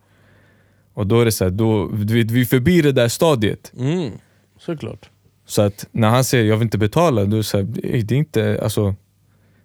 Och 0.95 1.07
då 1.07 1.21
är 1.21 1.25
det 1.25 1.33
så 1.33 1.45
här, 1.45 1.51
då, 1.51 1.87
vet, 1.87 2.31
vi 2.31 2.41
är 2.41 2.45
förbi 2.45 2.83
det 2.83 2.93
där 2.93 3.09
stadiet. 3.09 3.73
Mm. 3.79 4.13
Såklart. 4.59 5.11
Så 5.47 5.63
att 5.63 5.87
när 5.93 6.09
han 6.09 6.25
säger 6.25 6.45
jag 6.45 6.57
vill 6.57 6.67
inte 6.67 6.79
betala, 6.79 7.25
då 7.25 7.37
är 7.37 7.39
det 7.39 7.45
så 7.45 7.57
här, 7.57 7.67
"Ey, 7.83 8.03
det 8.03 8.15
är 8.15 8.19
inte, 8.19 8.61
alltså, 8.63 8.95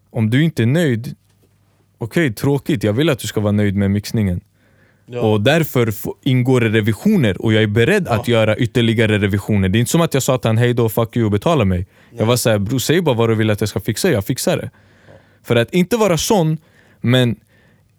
om 0.10 0.30
du 0.30 0.44
inte 0.44 0.64
är 0.64 0.68
nöjd, 0.68 1.16
okej 1.98 2.34
tråkigt, 2.34 2.84
jag 2.84 2.94
vill 2.94 3.10
att 3.10 3.20
du 3.20 3.28
ska 3.28 3.42
vara 3.42 3.52
nöjd 3.52 3.76
med 3.76 3.92
mixningen. 3.92 4.42
Ja. 5.12 5.22
Och 5.22 5.42
därför 5.42 5.94
ingår 6.24 6.62
det 6.62 6.70
revisioner 6.70 7.42
och 7.42 7.54
jag 7.54 7.64
är 7.64 7.68
beredd 7.68 8.08
att 8.08 8.28
göra 8.28 8.58
ytterligare 8.58 9.18
revisioner. 9.18 9.70
Det 9.70 9.78
är 9.78 9.80
inte 9.80 9.92
som 9.92 10.02
att 10.02 10.14
jag 10.14 10.24
sa 10.24 10.38
till 10.38 10.50
honom 10.50 10.58
hej 10.58 10.74
då, 10.74 10.90
fuck 10.90 11.18
you 11.18 11.26
och 11.26 11.32
betala 11.32 11.66
mig. 11.66 11.88
Jag 12.18 12.26
var 12.26 12.36
såhär, 12.36 12.60
bror 12.60 12.80
säg 12.80 13.02
bara 13.02 13.16
vad 13.16 13.30
du 13.30 13.36
vill 13.36 13.50
att 13.50 13.62
jag 13.62 13.70
ska 13.70 13.80
fixa, 13.80 14.12
jag 14.12 14.26
fixar 14.26 14.58
det. 14.58 14.70
För 15.44 15.56
att 15.56 15.74
inte 15.74 15.98
vara 15.98 16.18
sån, 16.18 16.58
men 17.02 17.36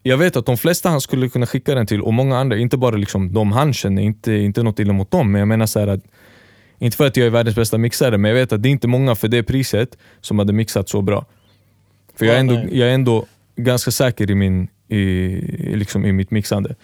jag 0.02 0.16
vet 0.16 0.36
att 0.36 0.46
de 0.46 0.56
flesta 0.56 0.88
han 0.88 1.00
skulle 1.00 1.28
kunna 1.28 1.46
skicka 1.46 1.74
den 1.74 1.86
till 1.86 2.00
och 2.00 2.14
många 2.14 2.38
andra, 2.38 2.56
inte 2.56 2.76
bara 2.76 2.96
liksom 2.96 3.32
de 3.32 3.52
han 3.52 3.72
känner, 3.72 4.02
inte, 4.02 4.32
inte 4.32 4.62
något 4.62 4.78
illa 4.78 4.92
mot 4.92 5.10
dem, 5.10 5.32
men 5.32 5.38
jag 5.38 5.48
menar 5.48 5.66
så 5.66 5.80
här 5.80 5.86
att 5.86 6.00
inte 6.78 6.96
för 6.96 7.06
att 7.06 7.16
jag 7.16 7.26
är 7.26 7.30
världens 7.30 7.56
bästa 7.56 7.78
mixare, 7.78 8.18
men 8.18 8.28
jag 8.28 8.36
vet 8.36 8.52
att 8.52 8.62
det 8.62 8.68
är 8.68 8.70
inte 8.70 8.88
många 8.88 9.14
för 9.14 9.28
det 9.28 9.42
priset 9.42 9.98
som 10.20 10.38
hade 10.38 10.52
mixat 10.52 10.88
så 10.88 11.02
bra. 11.02 11.26
För 12.16 12.26
jag 12.26 12.34
är 12.34 12.36
Ja, 12.36 12.40
ändå, 12.40 12.54
nej. 12.54 12.78
jag 12.78 12.88
är 12.88 12.92
ändå 12.94 13.26
ganska 13.56 13.90
säker 13.90 14.30
i, 14.30 14.34
min, 14.34 14.68
i 14.88 14.96
liksom 15.76 16.06
i 16.06 16.12
mitt 16.12 16.30
mixande. 16.30 16.74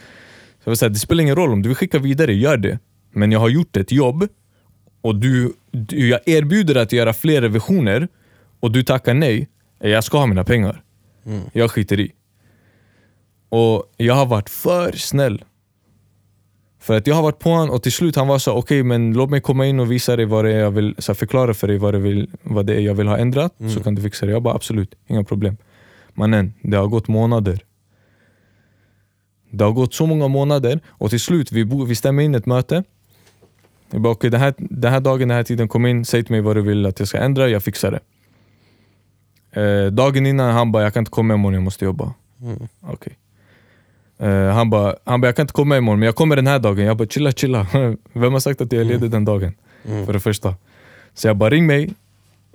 Så 0.66 0.68
jag 0.68 0.72
vill 0.72 0.78
säga, 0.78 0.88
det 0.88 0.98
spelar 0.98 1.22
ingen 1.22 1.36
roll, 1.36 1.52
om 1.52 1.62
du 1.62 1.68
vill 1.68 1.76
skicka 1.76 1.98
vidare, 1.98 2.34
gör 2.34 2.56
det. 2.56 2.78
Men 3.12 3.32
jag 3.32 3.40
har 3.40 3.48
gjort 3.48 3.76
ett 3.76 3.92
jobb 3.92 4.28
och 5.00 5.16
du, 5.16 5.52
du, 5.70 6.08
jag 6.08 6.20
erbjuder 6.26 6.74
att 6.74 6.92
göra 6.92 7.12
fler 7.12 7.42
revisioner 7.42 8.08
och 8.60 8.72
du 8.72 8.82
tackar 8.82 9.14
nej, 9.14 9.48
jag 9.78 10.04
ska 10.04 10.18
ha 10.18 10.26
mina 10.26 10.44
pengar. 10.44 10.82
Jag 11.52 11.70
skiter 11.70 12.00
i. 12.00 12.12
Och 13.48 13.94
jag 13.96 14.14
har 14.14 14.26
varit 14.26 14.50
för 14.50 14.92
snäll. 14.92 15.44
För 16.80 16.96
att 16.96 17.06
jag 17.06 17.14
har 17.14 17.22
varit 17.22 17.38
på 17.38 17.50
honom 17.50 17.70
och 17.70 17.82
till 17.82 17.92
slut 17.92 18.16
han 18.16 18.28
var 18.28 18.38
så 18.38 18.52
okej 18.52 18.82
men 18.82 19.12
låt 19.12 19.30
mig 19.30 19.40
komma 19.40 19.66
in 19.66 19.80
och 19.80 19.92
visa 19.92 20.16
dig 20.16 20.26
vad 20.26 20.44
det 20.44 20.52
är 20.52 20.58
jag 20.58 20.70
vill, 20.70 20.94
så 20.98 21.14
förklara 21.14 21.54
för 21.54 21.68
dig 21.68 21.78
vad 21.78 21.94
det, 21.94 21.98
vill, 21.98 22.30
vad 22.42 22.66
det 22.66 22.74
är 22.74 22.80
jag 22.80 22.94
vill 22.94 23.08
ha 23.08 23.18
ändrat, 23.18 23.54
så 23.74 23.82
kan 23.82 23.94
du 23.94 24.02
fixa 24.02 24.26
det. 24.26 24.32
Jag 24.32 24.42
bara 24.42 24.54
absolut, 24.54 24.94
inga 25.06 25.24
problem. 25.24 25.56
Mannen, 26.14 26.54
det 26.62 26.76
har 26.76 26.86
gått 26.86 27.08
månader. 27.08 27.60
Det 29.56 29.64
har 29.64 29.72
gått 29.72 29.94
så 29.94 30.06
många 30.06 30.28
månader 30.28 30.80
och 30.88 31.10
till 31.10 31.20
slut, 31.20 31.52
vi, 31.52 31.64
bo, 31.64 31.84
vi 31.84 31.94
stämmer 31.94 32.22
in 32.22 32.34
ett 32.34 32.46
möte. 32.46 32.84
Jag 33.90 34.00
bara 34.00 34.12
okej, 34.12 34.30
den, 34.30 34.40
här, 34.40 34.54
den 34.58 34.92
här 34.92 35.00
dagen, 35.00 35.28
den 35.28 35.36
här 35.36 35.42
tiden, 35.42 35.68
kom 35.68 35.86
in, 35.86 36.04
säg 36.04 36.22
till 36.24 36.32
mig 36.32 36.40
vad 36.40 36.56
du 36.56 36.62
vill 36.62 36.86
att 36.86 36.98
jag 36.98 37.08
ska 37.08 37.18
ändra, 37.18 37.48
jag 37.48 37.62
fixar 37.62 37.90
det. 37.90 38.00
Eh, 39.60 39.86
dagen 39.86 40.26
innan 40.26 40.52
han 40.52 40.72
bara, 40.72 40.82
jag 40.82 40.94
kan 40.94 41.00
inte 41.00 41.10
komma 41.10 41.34
imorgon, 41.34 41.54
jag 41.54 41.62
måste 41.62 41.84
jobba. 41.84 42.14
Mm. 42.42 42.68
Okej. 42.80 43.16
Eh, 44.18 44.48
han 44.48 44.70
bara, 44.70 44.96
han 45.04 45.20
bara, 45.20 45.28
jag 45.28 45.36
kan 45.36 45.42
inte 45.42 45.52
komma 45.52 45.76
imorgon 45.76 45.98
men 45.98 46.06
jag 46.06 46.16
kommer 46.16 46.36
den 46.36 46.46
här 46.46 46.58
dagen. 46.58 46.84
Jag 46.84 46.96
bara, 46.96 47.08
chilla 47.08 47.32
chilla. 47.32 47.66
Vem 48.12 48.32
har 48.32 48.40
sagt 48.40 48.60
att 48.60 48.72
jag 48.72 48.80
är 48.80 48.84
ledig 48.84 49.10
den 49.10 49.24
dagen? 49.24 49.54
Mm. 49.84 50.06
För 50.06 50.12
det 50.12 50.20
första. 50.20 50.54
Så 51.14 51.28
jag 51.28 51.36
bara, 51.36 51.50
ring 51.50 51.66
mig 51.66 51.94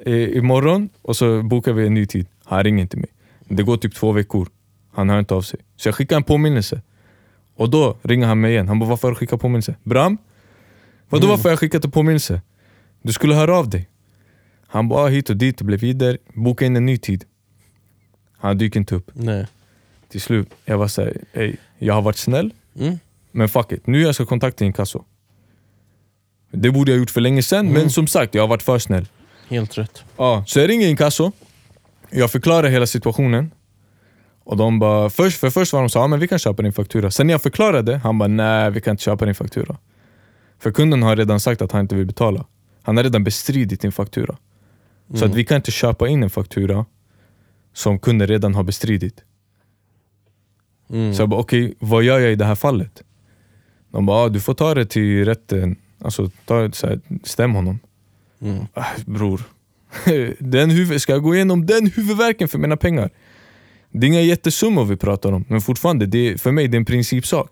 eh, 0.05 0.37
imorgon 0.37 0.89
och 1.01 1.15
så 1.15 1.43
bokar 1.43 1.73
vi 1.73 1.87
en 1.87 1.93
ny 1.93 2.05
tid. 2.05 2.27
Han 2.45 2.63
ringer 2.63 2.81
inte 2.81 2.97
mig. 2.97 3.09
Det 3.39 3.63
går 3.63 3.77
typ 3.77 3.95
två 3.95 4.11
veckor. 4.11 4.47
Han 4.93 5.09
hör 5.09 5.19
inte 5.19 5.33
av 5.33 5.41
sig. 5.41 5.59
Så 5.75 5.87
jag 5.87 5.95
skickar 5.95 6.15
en 6.15 6.23
påminnelse. 6.23 6.81
Och 7.55 7.69
då 7.69 7.97
ringer 8.01 8.27
han 8.27 8.41
mig 8.41 8.51
igen. 8.51 8.67
Han 8.67 8.79
bara, 8.79 8.89
varför 8.89 9.07
har 9.07 9.11
du 9.13 9.15
skickat 9.19 9.41
påminnelse? 9.41 9.75
Bram? 9.83 10.17
Vadå 11.09 11.27
varför 11.27 11.43
har 11.43 11.49
jag 11.49 11.59
skickat 11.59 11.85
en 11.85 11.91
påminnelse? 11.91 12.41
Du 13.01 13.13
skulle 13.13 13.35
höra 13.35 13.57
av 13.57 13.69
dig. 13.69 13.89
Han 14.67 14.87
bara, 14.89 15.03
ah, 15.03 15.07
hit 15.07 15.29
och 15.29 15.37
dit 15.37 15.59
och 15.59 15.65
blev 15.65 15.79
vidare. 15.79 16.17
Boka 16.33 16.65
in 16.65 16.75
en 16.75 16.85
ny 16.85 16.97
tid. 16.97 17.25
Han 18.37 18.57
dyker 18.57 18.79
inte 18.79 18.95
upp. 18.95 19.11
Nej. 19.13 19.47
Till 20.09 20.21
slut, 20.21 20.49
jag 20.65 20.77
var 20.77 20.87
såhär, 20.87 21.17
ey, 21.33 21.55
jag 21.77 21.93
har 21.93 22.01
varit 22.01 22.17
snäll, 22.17 22.53
Mm. 22.79 22.99
men 23.31 23.49
fuck 23.49 23.71
it. 23.71 23.87
Nu 23.87 24.01
jag 24.01 24.15
ska 24.15 24.25
kontakta 24.25 24.65
inkasso. 24.65 25.03
Det 26.51 26.71
borde 26.71 26.91
jag 26.91 26.99
gjort 26.99 27.09
för 27.09 27.21
länge 27.21 27.43
sedan, 27.43 27.67
men 27.73 27.89
som 27.89 28.07
sagt, 28.07 28.35
jag 28.35 28.43
har 28.43 28.47
varit 28.47 28.63
för 28.63 28.79
snäll. 28.79 29.07
Helt 29.49 29.77
rätt. 29.77 30.03
Ja, 30.17 30.43
så 30.47 30.59
jag 30.59 30.69
ringer 30.69 30.87
inkasso, 30.87 31.31
jag 32.09 32.31
förklarar 32.31 32.69
hela 32.69 32.85
situationen. 32.87 33.51
Och 34.51 34.57
de 34.57 34.79
bara, 34.79 35.09
först, 35.09 35.39
för 35.39 35.49
först 35.49 35.73
var 35.73 35.79
de 35.79 35.89
så 35.89 35.99
ja 35.99 36.07
men 36.07 36.19
vi 36.19 36.27
kan 36.27 36.39
köpa 36.39 36.63
din 36.63 36.73
faktura. 36.73 37.11
Sen 37.11 37.27
när 37.27 37.33
jag 37.33 37.41
förklarade, 37.41 37.97
han 37.97 38.17
bara 38.17 38.27
nej 38.27 38.71
vi 38.71 38.81
kan 38.81 38.91
inte 38.91 39.03
köpa 39.03 39.25
din 39.25 39.35
faktura. 39.35 39.77
För 40.59 40.71
kunden 40.71 41.03
har 41.03 41.15
redan 41.15 41.39
sagt 41.39 41.61
att 41.61 41.71
han 41.71 41.81
inte 41.81 41.95
vill 41.95 42.05
betala. 42.05 42.45
Han 42.81 42.97
har 42.97 43.03
redan 43.03 43.23
bestridit 43.23 43.81
din 43.81 43.91
faktura. 43.91 44.37
Så 45.13 45.25
att 45.25 45.35
vi 45.35 45.45
kan 45.45 45.55
inte 45.55 45.71
köpa 45.71 46.07
in 46.07 46.23
en 46.23 46.29
faktura 46.29 46.85
som 47.73 47.99
kunden 47.99 48.27
redan 48.27 48.55
har 48.55 48.63
bestridit. 48.63 49.23
Mm. 50.89 51.13
Så 51.13 51.21
jag 51.21 51.29
bara, 51.29 51.39
okej, 51.39 51.73
vad 51.79 52.03
gör 52.03 52.19
jag 52.19 52.31
i 52.31 52.35
det 52.35 52.45
här 52.45 52.55
fallet? 52.55 53.03
De 53.91 54.05
bara, 54.05 54.17
ah, 54.17 54.29
du 54.29 54.39
får 54.39 54.53
ta 54.53 54.73
det 54.73 54.85
till 54.85 55.25
rätten, 55.25 55.75
alltså 56.01 56.29
ta, 56.45 56.71
så 56.71 56.87
här, 56.87 56.99
stäm 57.23 57.53
honom. 57.53 57.79
Mm. 58.41 58.65
Ah, 58.73 58.85
bror, 59.05 59.41
den 60.39 60.69
huvud, 60.69 61.01
ska 61.01 61.13
jag 61.13 61.23
gå 61.23 61.35
igenom 61.35 61.65
den 61.65 61.91
huvudvärken 61.95 62.47
för 62.47 62.57
mina 62.57 62.77
pengar? 62.77 63.09
Det 63.91 64.05
är 64.05 64.07
inga 64.07 64.21
jättesummor 64.21 64.85
vi 64.85 64.95
pratar 64.95 65.31
om, 65.31 65.45
men 65.47 65.61
fortfarande, 65.61 66.05
det 66.05 66.17
är, 66.29 66.37
för 66.37 66.51
mig 66.51 66.67
det 66.67 66.75
är 66.75 66.79
en 66.79 66.85
principsak. 66.85 67.49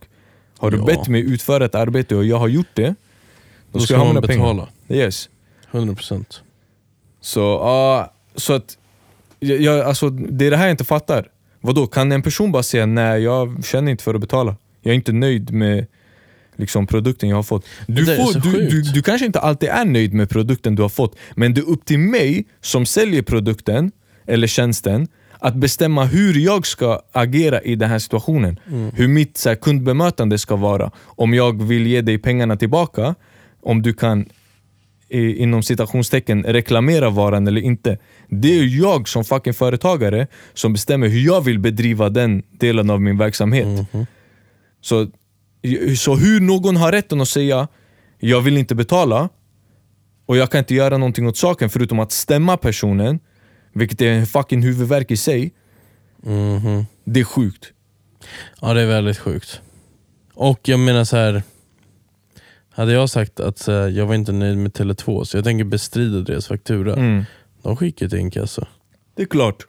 Har 0.57 0.71
du 0.71 0.77
Ja. 0.77 0.85
bett 0.85 1.07
mig 1.07 1.21
utföra 1.21 1.65
ett 1.65 1.75
arbete 1.75 2.15
och 2.15 2.25
jag 2.25 2.37
har 2.39 2.47
gjort 2.47 2.67
det, 2.73 2.95
Då 3.71 3.79
ska 3.79 3.93
jag 3.93 3.99
ha 3.99 4.07
mina 4.07 4.21
pengar. 4.21 4.43
betala. 4.43 4.67
Yes. 4.89 5.29
100%. 5.71 6.25
Så, 7.21 7.39
ja, 7.39 8.13
så 8.35 8.53
att, 8.53 8.77
jag, 9.39 9.61
jag, 9.61 9.79
alltså, 9.79 10.09
det 10.09 10.45
är 10.45 10.51
det 10.51 10.57
här 10.57 10.65
jag 10.65 10.73
inte 10.73 10.83
fattar. 10.83 11.27
Vadå, 11.61 11.87
kan 11.87 12.11
en 12.11 12.21
person 12.21 12.51
bara 12.51 12.63
säga 12.63 12.85
nej, 12.85 13.21
jag 13.23 13.65
känner 13.65 13.91
inte 13.91 14.03
för 14.03 14.13
att 14.15 14.21
betala. 14.21 14.55
Jag 14.81 14.91
är 14.91 14.95
inte 14.95 15.11
nöjd 15.11 15.51
med 15.51 15.87
liksom, 16.55 16.87
produkten 16.87 17.29
jag 17.29 17.35
har 17.35 17.43
fått. 17.43 17.65
Du, 17.87 18.05
får, 18.05 18.39
du, 18.41 18.69
du, 18.69 18.81
du 18.81 19.01
kanske 19.01 19.25
inte 19.25 19.39
alltid 19.39 19.69
är 19.69 19.85
nöjd 19.85 20.13
med 20.13 20.29
produkten 20.29 20.75
du 20.75 20.81
har 20.81 20.89
fått, 20.89 21.15
men 21.35 21.53
det 21.53 21.61
är 21.61 21.69
upp 21.69 21.85
till 21.85 21.99
mig 21.99 22.45
som 22.61 22.85
säljer 22.85 23.21
produkten 23.21 23.91
eller 24.27 24.47
tjänsten 24.47 25.07
att 25.39 25.55
bestämma 25.55 26.05
hur 26.05 26.33
jag 26.33 26.67
ska 26.67 27.01
agera 27.11 27.61
i 27.61 27.75
den 27.75 27.89
här 27.89 27.99
situationen. 27.99 28.59
Hur 28.93 29.07
mitt 29.07 29.37
så 29.37 29.49
här, 29.49 29.55
kundbemötande 29.55 30.37
ska 30.37 30.55
vara. 30.55 30.91
Om 31.05 31.33
jag 31.33 31.63
vill 31.63 31.87
ge 31.87 32.01
dig 32.01 32.17
pengarna 32.17 32.55
tillbaka, 32.55 33.15
om 33.61 33.81
du 33.81 33.93
kan 33.93 34.25
i, 35.09 35.35
inom 35.35 35.63
citationstecken 35.63 36.43
reklamera 36.43 37.09
varan 37.09 37.47
eller 37.47 37.61
inte. 37.61 37.97
Det 38.27 38.59
är 38.59 38.79
jag 38.81 39.09
som 39.09 39.23
fucking 39.23 39.53
företagare 39.53 40.27
som 40.53 40.73
bestämmer 40.73 41.07
hur 41.07 41.19
jag 41.19 41.41
vill 41.41 41.59
bedriva 41.59 42.09
den 42.09 42.43
delen 42.51 42.89
av 42.89 43.01
min 43.01 43.17
verksamhet. 43.17 43.67
Så, 44.81 45.07
så 45.97 46.15
hur 46.15 46.39
någon 46.39 46.75
har 46.77 46.91
rätten 46.91 47.21
att 47.21 47.29
säga 47.29 47.67
jag 48.19 48.41
vill 48.41 48.57
inte 48.57 48.75
betala 48.75 49.29
och 50.25 50.37
jag 50.37 50.51
kan 50.51 50.59
inte 50.59 50.75
göra 50.75 50.97
någonting 50.97 51.27
åt 51.27 51.37
saken 51.37 51.69
förutom 51.69 51.99
att 51.99 52.11
stämma 52.11 52.57
personen, 52.57 53.19
vilket 53.73 54.01
är 54.01 54.11
en 54.11 54.25
fucking 54.25 54.61
huvudvärk 54.61 55.11
i 55.11 55.17
sig. 55.17 55.51
Mhm. 56.23 56.85
Det 57.03 57.19
är 57.19 57.23
sjukt. 57.23 57.73
Ja 58.61 58.73
det 58.73 58.81
är 58.81 58.87
väldigt 58.87 59.17
sjukt. 59.17 59.61
Och 60.33 60.59
jag 60.63 60.79
menar 60.79 61.03
så 61.03 61.17
här. 61.17 61.43
Hade 62.69 62.91
jag 62.91 63.09
sagt 63.09 63.39
att 63.39 63.67
här, 63.67 63.87
jag 63.87 64.05
var 64.05 64.15
inte 64.15 64.31
nöjd 64.31 64.57
med 64.57 64.71
Tele2 64.71 65.23
så 65.23 65.37
jag 65.37 65.43
tänker 65.43 65.65
bestrida 65.65 66.19
deras 66.19 66.47
faktura. 66.47 66.93
Mm. 66.93 67.23
De 67.61 67.75
skickar 67.75 68.09
till 68.09 68.19
inkassa. 68.19 68.67
Det 69.15 69.21
är 69.21 69.25
klart. 69.25 69.67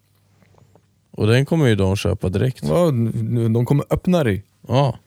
Och 1.11 1.27
den 1.27 1.47
kommer 1.47 1.67
ju 1.67 1.75
de 1.75 1.97
köpa 1.97 2.29
direkt. 2.29 2.65
Ja, 2.65 2.91
de 3.55 3.65
kommer 3.67 3.85
öppna 3.91 4.25
dig. 4.25 4.45
Ja. 4.69 4.99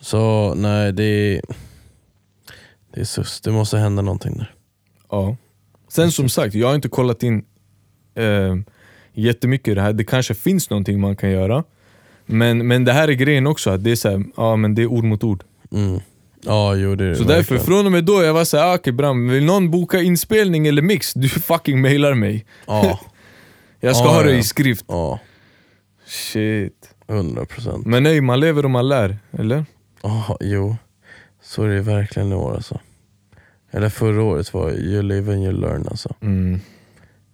Så 0.00 0.54
nej 0.54 0.92
det 0.92 1.04
är, 1.04 1.42
det 2.94 3.00
är 3.00 3.04
sus. 3.04 3.40
Det 3.40 3.52
måste 3.52 3.78
hända 3.78 4.02
någonting 4.02 4.36
där. 4.36 4.54
Ja. 5.10 5.36
Sen 5.88 6.12
som 6.12 6.28
sagt, 6.28 6.54
jag 6.54 6.68
har 6.68 6.74
inte 6.74 6.88
kollat 6.88 7.22
in 7.22 7.44
eh, 8.22 8.56
jättemycket 9.12 9.68
i 9.68 9.74
det 9.74 9.80
här. 9.82 9.92
Det 9.92 10.04
kanske 10.04 10.34
finns 10.34 10.70
någonting 10.70 11.00
man 11.00 11.16
kan 11.16 11.30
göra. 11.30 11.64
Men, 12.26 12.66
men 12.66 12.84
det 12.84 12.92
här 12.92 13.08
är 13.08 13.12
grejen 13.12 13.46
också, 13.46 13.70
att 13.70 13.84
det 13.84 13.90
är, 13.90 13.96
så 13.96 14.10
här, 14.10 14.24
ja, 14.36 14.56
men 14.56 14.74
det 14.74 14.82
är 14.82 14.86
ord 14.86 15.04
mot 15.04 15.24
ord. 15.24 15.42
Mm. 15.72 16.00
Ja 16.42 16.74
jo 16.74 16.94
det 16.94 17.04
är 17.04 17.14
Så 17.14 17.22
därför, 17.22 17.34
verkligen. 17.36 17.62
från 17.64 17.86
och 17.86 17.92
med 17.92 18.04
då, 18.04 18.22
jag 18.22 18.34
var 18.34 18.44
såhär, 18.44 18.64
ah, 18.64 18.74
okej 18.74 18.92
Bram, 18.92 19.28
vill 19.28 19.44
någon 19.44 19.70
boka 19.70 20.00
inspelning 20.00 20.66
eller 20.66 20.82
mix? 20.82 21.12
Du 21.14 21.28
fucking 21.28 21.80
mailar 21.80 22.14
mig. 22.14 22.46
Ja, 22.66 23.00
Jag 23.80 23.96
ska 23.96 24.04
Ja, 24.04 24.12
ha 24.14 24.22
det 24.22 24.36
i 24.38 24.42
skrift. 24.42 24.84
ja. 24.88 25.20
Shit. 26.06 26.90
100 27.08 27.44
procent. 27.44 27.86
Men 27.86 28.02
nej, 28.02 28.20
man 28.20 28.40
lever 28.40 28.64
och 28.64 28.70
man 28.70 28.88
lär. 28.88 29.18
Eller? 29.32 29.64
Ja, 30.02 30.36
jo. 30.40 30.76
Så 31.42 31.62
är 31.64 31.68
det 31.68 31.80
verkligen 31.80 32.32
i 32.32 32.34
år 32.34 32.54
alltså. 32.54 32.80
Eller 33.70 33.88
förra 33.88 34.22
året 34.22 34.54
var 34.54 34.70
you 34.70 35.02
live 35.02 35.32
and 35.34 35.44
you 35.44 35.52
learn 35.52 35.86
alltså. 35.90 36.14
Mm. 36.22 36.60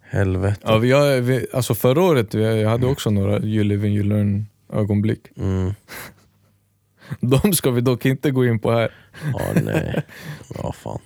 Helvete. 0.09 0.61
Ja, 0.63 0.79
vi, 0.79 1.21
vi, 1.21 1.47
alltså 1.53 1.75
förra 1.75 2.03
året, 2.03 2.35
jag 2.35 2.57
jag 2.57 2.71
hade 2.71 2.87
också 2.87 3.11
några 3.11 3.41
you 3.41 3.65
live 3.65 3.87
and 3.87 3.97
you 3.97 4.05
learn 4.05 4.47
ögonblick. 4.73 5.27
Mm. 5.37 5.75
De 7.21 7.53
ska 7.53 7.71
vi 7.71 7.81
dock 7.81 8.05
inte 8.07 8.31
gå 8.31 8.45
in 8.45 8.59
på 8.59 8.71
här. 8.73 8.95
Ja, 9.33 9.61
nej. 9.63 10.03
Ja, 10.59 10.73
fan. 10.73 11.01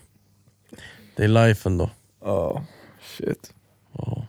Det 1.16 1.24
är 1.24 1.28
life 1.28 1.68
ändå. 1.68 1.90
Ja, 2.24 2.64
shit. 3.02 3.52
Ja. 3.92 4.26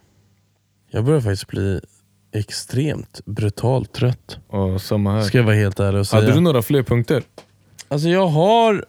Jag 0.89 1.06
börjar 1.06 1.22
faktiskt 1.22 1.48
bli 1.48 1.81
extremt 2.31 3.22
brutalt 3.26 3.93
trött. 3.93 4.38
Ja, 4.52 4.80
samma 4.80 5.14
här. 5.14 5.22
Ska 5.22 5.38
jag 5.38 5.45
vara 5.45 5.56
helt 5.56 5.80
ärlig 5.80 5.99
och 5.99 6.07
säga. 6.07 6.22
Hade 6.22 6.34
du 6.34 6.39
några 6.39 6.61
fler 6.61 6.84
punkter? 6.84 7.23
Alltså 7.88 8.07
jag 8.07 8.27
har 8.27 8.85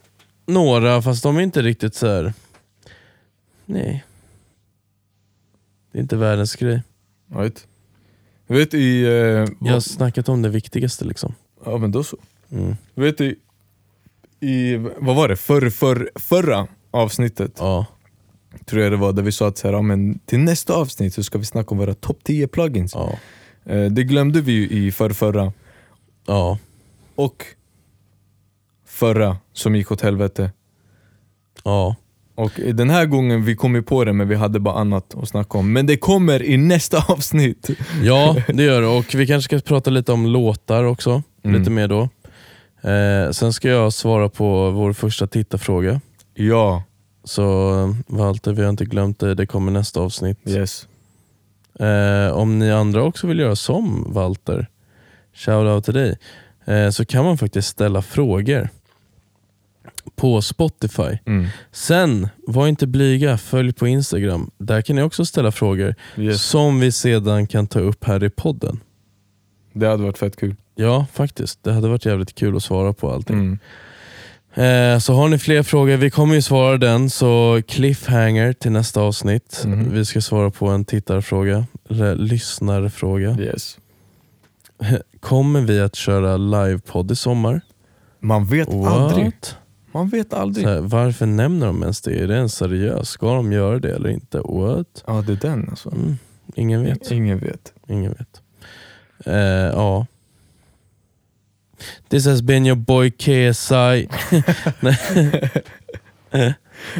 några 0.46 1.02
fast 1.02 1.22
de 1.22 1.36
är 1.36 1.40
inte 1.40 1.62
riktigt 1.62 1.94
så 1.94 2.06
här. 2.06 2.32
Nej. 3.66 4.04
Det 5.92 5.98
är 5.98 6.02
inte 6.02 6.16
världens 6.16 6.56
grej. 6.56 6.82
Right. 7.34 7.66
Du 8.46 8.54
vet 8.54 8.74
i... 8.74 9.02
Eh, 9.02 9.10
Jag 9.10 9.72
har 9.72 9.80
snackat 9.80 10.28
om 10.28 10.42
det 10.42 10.48
viktigaste 10.48 11.04
liksom. 11.04 11.34
ja 11.64 11.78
men 11.78 11.92
då 11.92 12.04
så. 12.04 12.16
Mm. 12.50 12.76
Du 12.94 13.02
vet 13.02 13.20
i... 13.20 13.36
i 14.40 14.76
vad 14.76 15.16
var 15.16 15.28
det? 15.28 15.36
För, 15.36 15.70
för, 15.70 16.10
förra 16.14 16.66
avsnittet, 16.90 17.52
Ja. 17.58 17.86
tror 18.64 18.82
jag 18.82 18.92
det 18.92 18.96
var, 18.96 19.12
där 19.12 19.22
vi 19.22 19.32
sa 19.32 19.48
att 19.48 19.58
så 19.58 19.66
här, 19.68 19.74
ja, 19.74 19.82
men 19.82 20.18
till 20.18 20.38
nästa 20.38 20.74
avsnitt 20.74 21.14
så 21.14 21.22
ska 21.22 21.38
vi 21.38 21.44
snacka 21.44 21.70
om 21.70 21.78
våra 21.78 21.94
topp 21.94 22.18
10 22.22 22.48
plugins. 22.48 22.94
Ja. 22.94 23.18
Eh, 23.64 23.84
det 23.84 24.04
glömde 24.04 24.40
vi 24.40 24.52
ju 24.52 24.68
i 24.68 24.92
för 24.92 25.10
förra 25.10 25.52
Ja. 26.26 26.58
och 27.14 27.46
förra 28.86 29.36
som 29.52 29.76
gick 29.76 29.90
åt 29.92 30.00
helvete. 30.00 30.50
Ja. 31.64 31.96
Och 32.42 32.60
den 32.74 32.90
här 32.90 33.06
gången 33.06 33.44
vi 33.44 33.56
kom 33.56 33.74
ju 33.74 33.82
på 33.82 34.04
det 34.04 34.12
men 34.12 34.28
vi 34.28 34.34
hade 34.34 34.60
bara 34.60 34.74
annat 34.74 35.14
att 35.14 35.28
snacka 35.28 35.58
om. 35.58 35.72
Men 35.72 35.86
det 35.86 35.96
kommer 35.96 36.42
i 36.42 36.56
nästa 36.56 36.98
avsnitt. 37.08 37.68
Ja, 38.02 38.36
det 38.48 38.62
gör 38.62 38.80
det. 38.80 38.86
Och 38.86 39.14
vi 39.14 39.26
kanske 39.26 39.58
ska 39.58 39.68
prata 39.68 39.90
lite 39.90 40.12
om 40.12 40.26
låtar 40.26 40.84
också. 40.84 41.22
Mm. 41.44 41.58
Lite 41.58 41.70
mer 41.70 41.88
då. 41.88 42.08
Eh, 42.90 43.30
sen 43.30 43.52
ska 43.52 43.68
jag 43.68 43.92
svara 43.92 44.28
på 44.28 44.70
vår 44.70 44.92
första 44.92 45.26
tittarfråga. 45.26 46.00
Ja, 46.34 46.82
Så 47.24 47.94
Walter, 48.06 48.52
vi 48.52 48.62
har 48.62 48.70
inte 48.70 48.84
glömt 48.84 49.18
det. 49.20 49.34
Det 49.34 49.46
kommer 49.46 49.72
nästa 49.72 50.00
avsnitt. 50.00 50.38
yes. 50.46 50.86
Eh, 51.80 52.32
om 52.32 52.58
ni 52.58 52.72
andra 52.72 53.02
också 53.02 53.26
vill 53.26 53.38
göra 53.38 53.56
som 53.56 54.12
Walter, 54.12 54.66
shoutout 55.34 55.84
till 55.84 55.94
dig, 55.94 56.18
eh, 56.64 56.90
så 56.90 57.04
kan 57.04 57.24
man 57.24 57.38
faktiskt 57.38 57.68
ställa 57.68 58.02
frågor 58.02 58.68
på 60.16 60.42
Spotify. 60.42 61.18
Mm. 61.26 61.46
Sen, 61.72 62.28
var 62.46 62.68
inte 62.68 62.86
blyga, 62.86 63.38
följ 63.38 63.72
på 63.72 63.86
Instagram. 63.86 64.50
Där 64.58 64.82
kan 64.82 64.96
ni 64.96 65.02
också 65.02 65.24
ställa 65.24 65.52
frågor 65.52 65.94
yes. 66.16 66.42
som 66.42 66.80
vi 66.80 66.92
sedan 66.92 67.46
kan 67.46 67.66
ta 67.66 67.80
upp 67.80 68.04
här 68.04 68.24
i 68.24 68.30
podden. 68.30 68.80
Det 69.72 69.86
hade 69.86 70.02
varit 70.02 70.18
fett 70.18 70.36
kul. 70.36 70.56
Ja, 70.74 71.06
faktiskt. 71.12 71.62
Det 71.62 71.72
hade 71.72 71.88
varit 71.88 72.06
jävligt 72.06 72.34
kul 72.34 72.56
att 72.56 72.62
svara 72.62 72.92
på 72.92 73.10
allting. 73.12 73.38
Mm. 73.38 73.58
Eh, 74.54 74.98
så 74.98 75.14
har 75.14 75.28
ni 75.28 75.38
fler 75.38 75.62
frågor, 75.62 75.96
vi 75.96 76.10
kommer 76.10 76.34
ju 76.34 76.42
svara 76.42 76.76
den, 76.78 77.10
så 77.10 77.62
cliffhanger 77.68 78.52
till 78.52 78.72
nästa 78.72 79.00
avsnitt. 79.00 79.62
Mhm. 79.66 79.92
Vi 79.92 80.04
ska 80.04 80.20
svara 80.20 80.50
på 80.50 80.68
en 80.68 80.84
tittarfråga, 80.84 81.66
eller 81.90 82.14
lyssnarfråga. 82.16 83.36
Yes. 83.40 83.78
Kommer 85.20 85.60
vi 85.60 85.80
att 85.80 85.94
köra 85.94 86.36
livepodd 86.36 87.10
i 87.10 87.16
sommar? 87.16 87.60
Man 88.20 88.46
vet 88.46 88.68
What? 88.68 88.92
aldrig. 88.92 89.32
Man 89.92 90.08
vet 90.08 90.32
aldrig. 90.32 90.66
här, 90.66 90.80
varför 90.80 91.26
nämner 91.26 91.66
de 91.66 91.82
ens 91.82 92.00
det? 92.00 92.14
Är 92.20 92.26
det 92.28 92.34
ens 92.34 92.54
seriöst? 92.54 93.10
Ska 93.12 93.34
de 93.34 93.52
göra 93.52 93.78
det 93.78 93.94
eller 93.94 94.08
inte? 94.08 94.38
What? 94.38 95.04
Ja, 95.06 95.22
det 95.26 95.32
är 95.32 95.36
den 95.50 95.68
alltså. 95.70 95.88
Mm, 95.90 96.16
ingen 96.54 96.82
vet. 96.84 97.10
Ingen 97.10 97.38
vet. 97.38 97.72
Ingen 97.88 98.12
vet. 98.12 98.42
Eh, 99.26 99.34
ja. 99.74 100.06
This 102.08 102.26
has 102.26 102.42
been 102.42 102.66
your 102.66 102.76
boy 102.76 103.10
KSI. 103.10 104.08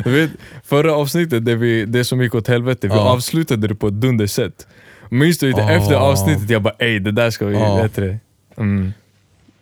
Vet, 0.04 0.30
förra 0.64 0.94
avsnittet, 0.94 1.44
det, 1.44 1.54
vi, 1.56 1.84
det 1.84 2.04
som 2.04 2.22
gick 2.22 2.34
åt 2.34 2.48
helvete, 2.48 2.88
vi 2.88 2.94
Ja. 2.94 3.00
avslutade 3.12 3.68
det 3.68 3.74
på 3.74 3.88
ett 3.88 3.94
dundersätt. 4.00 4.66
Minns 5.10 5.38
du 5.38 5.48
inte? 5.48 5.60
Ja. 5.60 5.70
Efter 5.70 5.94
avsnittet, 5.94 6.50
jag 6.50 6.62
bara 6.62 6.74
ey 6.78 6.98
det 6.98 7.12
där 7.12 7.30
ska 7.30 7.46
vi 7.46 7.54
Ja. 7.54 7.82
bättre. 7.82 8.18
Mm. 8.56 8.92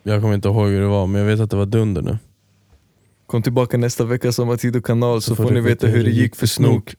Jag 0.03 0.21
kommer 0.21 0.35
inte 0.35 0.49
ihåg 0.49 0.69
hur 0.69 0.81
det 0.81 0.87
var, 0.87 1.07
men 1.07 1.21
jag 1.21 1.29
vet 1.29 1.41
att 1.41 1.51
det 1.51 1.57
var 1.57 1.67
dunder 1.67 2.03
nu. 2.03 2.19
Kom 3.31 3.43
tillbaka 3.43 3.77
nästa 3.79 4.05
vecka 4.05 4.33
samma 4.33 4.57
tid 4.57 4.77
och 4.77 4.85
kanal 4.87 5.23
så, 5.23 5.37
får 5.37 5.51
ni 5.51 5.61
veta 5.61 5.87
hur 5.87 6.05
det 6.05 6.11
gick 6.11 6.37
för 6.37 6.47
Snook. 6.47 6.95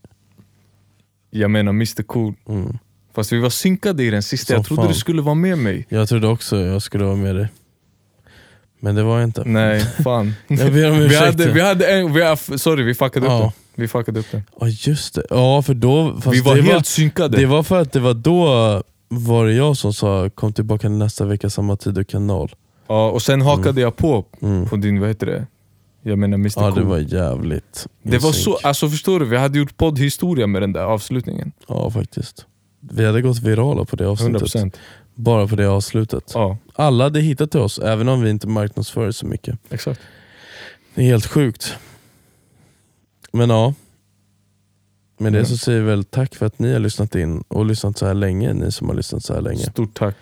Jag 1.29 1.51
menar 1.51 1.69
Mr 1.71 2.03
Cool. 2.03 2.33
Mm. 2.49 2.77
Fast 3.15 3.31
vi 3.31 3.39
var 3.39 3.49
synkade 3.49 4.03
i 4.03 4.09
den 4.09 4.23
sista, 4.23 4.47
Som 4.47 4.55
jag 4.55 4.65
trodde 4.65 4.81
fan. 4.81 4.91
du 4.91 4.93
skulle 4.97 5.21
vara 5.21 5.35
med 5.35 5.57
mig. 5.57 5.85
Jag 5.89 6.09
trodde 6.09 6.27
också 6.27 6.57
jag 6.57 6.81
skulle 6.81 7.03
vara 7.03 7.15
med 7.15 7.35
dig. 7.35 7.47
Men 8.79 8.95
det 8.95 9.03
var 9.03 9.19
jag 9.19 9.23
inte. 9.27 9.43
Nej, 9.45 9.79
fan. 10.03 10.33
Jag 10.47 10.73
ber 10.73 10.91
om 10.91 10.97
vi 10.99 11.05
ursäkt. 11.05 11.21
hade, 11.25 11.51
vi 11.51 11.61
hade 11.61 11.87
en, 11.87 12.13
vi 12.13 12.21
har, 12.21 12.57
sorry 12.57 12.83
vi 12.83 12.93
fuckade 12.93 13.25
upp 13.25 13.31
Ja. 13.31 13.39
den. 13.39 13.51
Vi 13.75 13.87
fuckade 13.87 14.19
upp 14.19 14.31
den. 14.31 14.43
Ja 14.59 14.67
just 14.67 15.15
det. 15.15 15.23
Ja 15.29 15.61
för 15.61 15.73
då... 15.73 16.21
Vi 16.31 16.41
var 16.41 16.55
det 16.55 16.61
helt 16.61 16.85
synkade. 16.85 17.37
Det 17.37 17.45
var 17.45 17.63
för 17.63 17.81
att 17.81 17.91
det 17.91 17.99
var 17.99 18.13
då 18.13 18.45
var 19.09 19.45
det 19.45 19.53
jag 19.53 19.77
som 19.77 19.93
sa 19.93 20.29
kom 20.29 20.53
tillbaka 20.53 20.89
nästa 20.89 21.25
vecka 21.25 21.49
samma 21.49 21.75
tid 21.77 21.97
och 21.97 22.07
kanal. 22.07 22.51
Ja, 22.87 23.09
och 23.09 23.21
sen 23.21 23.41
hakade 23.41 23.81
jag 23.81 23.95
på, 23.95 24.25
Mm. 24.41 24.65
på 24.65 24.75
din, 24.75 24.99
vad 24.99 25.09
heter 25.09 25.25
det? 25.25 25.45
Jag 26.03 26.19
menar 26.19 26.35
Mr 26.35 26.51
Ja 26.55 26.65
det 26.67 26.71
Cool. 26.71 26.83
var 26.83 26.97
jävligt 26.97 27.87
Det 28.03 28.17
var 28.17 28.31
så, 28.31 28.55
alltså 28.63 28.89
förstår 28.89 29.19
du? 29.19 29.25
Vi 29.25 29.37
hade 29.37 29.57
gjort 29.59 29.77
poddhistoria 29.77 30.47
med 30.47 30.61
den 30.61 30.73
där 30.73 30.83
avslutningen. 30.83 31.51
Ja 31.67 31.91
faktiskt. 31.91 32.45
Vi 32.79 33.05
hade 33.05 33.21
gått 33.21 33.39
virala 33.39 33.85
på 33.85 33.95
det 33.95 34.07
avsnittet. 34.07 34.41
100%. 34.55 34.75
Bara 35.15 35.47
på 35.47 35.55
det 35.55 35.65
avslutet. 35.69 36.31
Ja, 36.33 36.57
Alla 36.75 37.03
hade 37.03 37.19
hittat 37.21 37.51
till 37.51 37.59
oss, 37.59 37.79
även 37.79 38.09
om 38.09 38.21
vi 38.21 38.29
inte 38.29 38.47
marknadsför 38.47 39.11
så 39.11 39.25
mycket. 39.25 39.59
exakt. 39.69 40.01
Det 40.95 41.01
är 41.01 41.05
helt 41.05 41.25
sjukt. 41.25 41.75
Men 43.31 43.49
ja. 43.49 43.73
Med 45.17 45.33
det 45.33 45.39
Mm. 45.39 45.49
så 45.49 45.57
säger 45.57 45.79
vi 45.79 45.85
väl 45.85 46.03
tack 46.03 46.35
för 46.35 46.45
att 46.45 46.59
ni 46.59 46.73
har 46.73 46.79
lyssnat 46.79 47.15
in 47.15 47.43
och 47.47 47.65
lyssnat 47.65 47.97
så 47.97 48.05
här 48.05 48.13
länge, 48.13 48.53
ni 48.53 48.71
som 48.71 48.87
har 48.89 48.95
lyssnat 48.95 49.23
så 49.23 49.33
här 49.33 49.41
länge. 49.41 49.59
Stort 49.63 49.93
tack. 49.93 50.15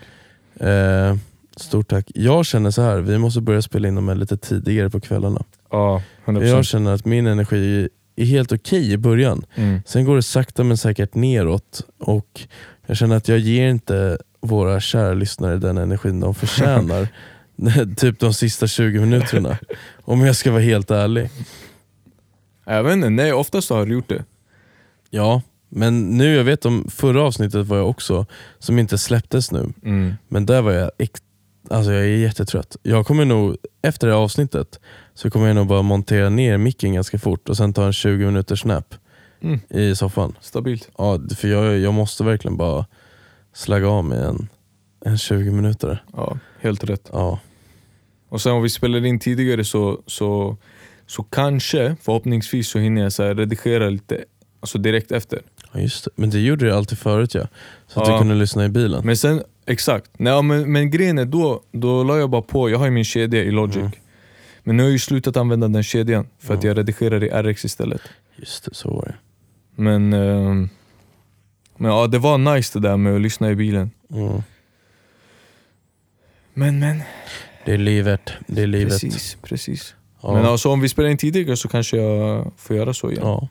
Eh, 0.60 1.16
stort 1.56 1.88
tack. 1.90 2.12
Jag 2.16 2.46
känner 2.46 2.72
så 2.72 2.82
här, 2.82 3.00
vi 3.00 3.18
måste 3.18 3.42
börja 3.42 3.62
spela 3.62 3.88
in 3.88 3.96
dem 3.96 4.08
här 4.08 4.16
lite 4.16 4.38
tidigare 4.38 4.90
på 4.90 5.00
kvällarna. 5.00 5.44
Ja, 5.72 6.02
100%. 6.26 6.44
Jag 6.44 6.66
känner 6.66 6.94
att 6.94 7.06
min 7.06 7.28
energi 7.28 7.90
är 8.16 8.26
helt 8.26 8.52
okej 8.52 8.92
i 8.92 8.98
början. 8.98 9.46
Mm. 9.56 9.82
Sen 9.86 10.06
går 10.06 10.16
det 10.16 10.24
sakta 10.24 10.64
men 10.64 10.78
säkert 10.78 11.16
neråt 11.16 11.82
och 12.00 12.42
jag 12.88 12.98
känner 12.98 13.16
att 13.16 13.28
jag 13.28 13.40
ger 13.40 13.70
inte 13.70 14.18
våra 14.42 14.80
kära 14.80 15.14
lyssnare 15.14 15.58
den 15.58 15.78
energin 15.78 16.20
de 16.20 16.36
förtjänar. 16.36 17.08
typ 17.98 18.20
de 18.20 18.34
sista 18.34 18.68
20 18.68 19.00
minuterna. 19.00 19.58
Om 20.02 20.22
jag 20.22 20.36
ska 20.36 20.52
vara 20.52 20.62
helt 20.62 20.92
ärlig. 20.92 21.30
Jag 22.66 22.84
vet 22.84 22.94
inte, 22.94 23.10
nej 23.10 23.34
oftast 23.34 23.70
har 23.70 23.86
du 23.86 23.94
gjort 23.94 24.10
det. 24.10 24.24
Ja, 25.10 25.42
men 25.70 26.18
nu 26.18 26.36
jag 26.36 26.44
vet 26.44 26.66
om 26.66 26.90
förra 26.92 27.22
avsnittet 27.22 27.68
var 27.68 27.78
jag 27.78 27.90
också, 27.90 28.26
som 28.60 28.80
inte 28.80 28.98
släpptes 28.98 29.52
nu. 29.52 29.74
Mm. 29.84 30.14
Men 30.28 30.46
där 30.46 30.62
var 30.62 30.72
jag, 30.72 30.92
alltså 31.70 31.92
jag 31.92 32.04
är 32.04 32.18
jättetrött. 32.18 32.78
Jag 32.84 33.06
kommer 33.06 33.26
nog, 33.26 33.58
efter 33.82 34.08
det 34.08 34.14
här 34.14 34.22
avsnittet, 34.22 34.80
så 35.22 35.30
kommer 35.30 35.48
jag 35.48 35.56
nog 35.56 35.68
bara 35.68 35.82
montera 35.82 36.30
ner 36.30 36.58
micken 36.58 36.94
ganska 36.94 37.20
fort 37.20 37.50
och 37.50 37.58
sen 37.58 37.74
ta 37.74 37.86
en 37.86 37.94
20 37.94 38.26
minuters 38.26 38.62
snap 38.62 38.96
Mm. 39.42 39.60
i 39.70 39.96
soffan. 39.96 40.36
Stabilt. 40.42 40.90
Ja, 40.98 41.20
för 41.38 41.48
jag, 41.48 41.80
jag 41.80 41.94
måste 41.94 42.24
verkligen 42.24 42.58
bara 42.58 42.86
slagga 43.54 43.88
av 43.90 44.06
med 44.06 44.20
en, 44.26 44.48
en 45.06 45.18
20 45.18 45.52
minuter. 45.52 46.04
Ja, 46.14 46.38
helt 46.62 46.84
rätt. 46.84 47.10
Ja. 47.14 47.40
Och 48.30 48.42
sen 48.42 48.52
om 48.52 48.62
vi 48.64 48.70
spelar 48.70 49.06
in 49.06 49.20
tidigare 49.20 49.64
så, 49.66 50.02
så, 50.06 50.58
så 51.08 51.24
kanske, 51.24 51.96
förhoppningsvis 52.02 52.70
så 52.70 52.80
hinner 52.80 53.02
jag 53.02 53.12
så 53.14 53.34
redigera 53.34 53.90
lite 53.90 54.24
alltså 54.60 54.78
direkt 54.78 55.12
efter. 55.12 55.42
ja, 55.74 55.80
just 55.80 56.06
det. 56.06 56.12
Men 56.16 56.30
det 56.30 56.40
gjorde 56.40 56.68
jag 56.68 56.78
alltid 56.78 56.98
förut 56.98 57.34
ja. 57.36 57.48
Så 57.88 58.02
att 58.02 58.08
Ja. 58.08 58.14
du 58.14 58.20
kunde 58.20 58.36
lyssna 58.36 58.66
i 58.66 58.70
bilen. 58.70 59.06
Men 59.06 59.18
sen, 59.18 59.44
exakt. 59.66 60.12
Nej, 60.18 60.44
men, 60.44 60.72
men 60.72 60.92
grejen 60.92 61.18
är 61.18 61.26
då, 61.26 61.62
då 61.72 62.04
la 62.04 62.18
jag 62.18 62.30
bara 62.30 62.42
på, 62.42 62.70
jag 62.70 62.78
har 62.78 62.86
ju 62.86 62.92
min 62.92 63.06
kedja 63.06 63.44
i 63.44 63.52
Logic. 63.52 63.76
Mm. 63.78 63.92
Men 64.70 64.78
nu 64.78 64.84
har 64.84 64.88
jag 64.88 64.94
ju 64.94 65.00
slutat 65.00 65.38
använda 65.38 65.68
den 65.68 65.84
kedjan 65.84 66.28
för 66.40 66.54
att 66.54 66.64
jag 66.64 66.78
redigerar 66.78 67.24
i 67.24 67.30
RX 67.30 67.66
istället. 67.66 68.02
Just 68.36 68.66
det, 68.66 68.76
så 68.76 68.90
var 68.90 69.06
det. 69.06 69.16
Men, 69.82 70.14
ehm, 70.14 70.70
men 71.78 71.92
ja, 71.92 72.08
det 72.08 72.18
var 72.20 72.38
nice 72.38 72.80
det 72.80 72.88
där 72.88 72.98
med 72.98 73.16
att 73.16 73.22
lyssna 73.22 73.52
i 73.52 73.56
bilen. 73.56 73.92
Mm. 74.12 74.44
Men 76.54 76.80
men, 76.80 77.02
Det 77.66 77.74
är 77.74 77.78
livet. 77.78 78.32
Det 78.48 78.62
är 78.62 78.68
livet. 78.68 78.90
precis. 78.90 79.38
precis. 79.42 79.96
Ja. 80.22 80.34
Men 80.34 80.46
alltså, 80.46 80.70
om 80.70 80.82
vi 80.82 80.90
spelar 80.90 81.10
in 81.10 81.18
tidigare 81.18 81.58
så 81.58 81.68
kanske 81.68 81.98
jag 81.98 82.52
får 82.58 82.76
göra 82.76 82.94
så 82.94 83.12
igen. 83.12 83.24
Ja. 83.26 83.48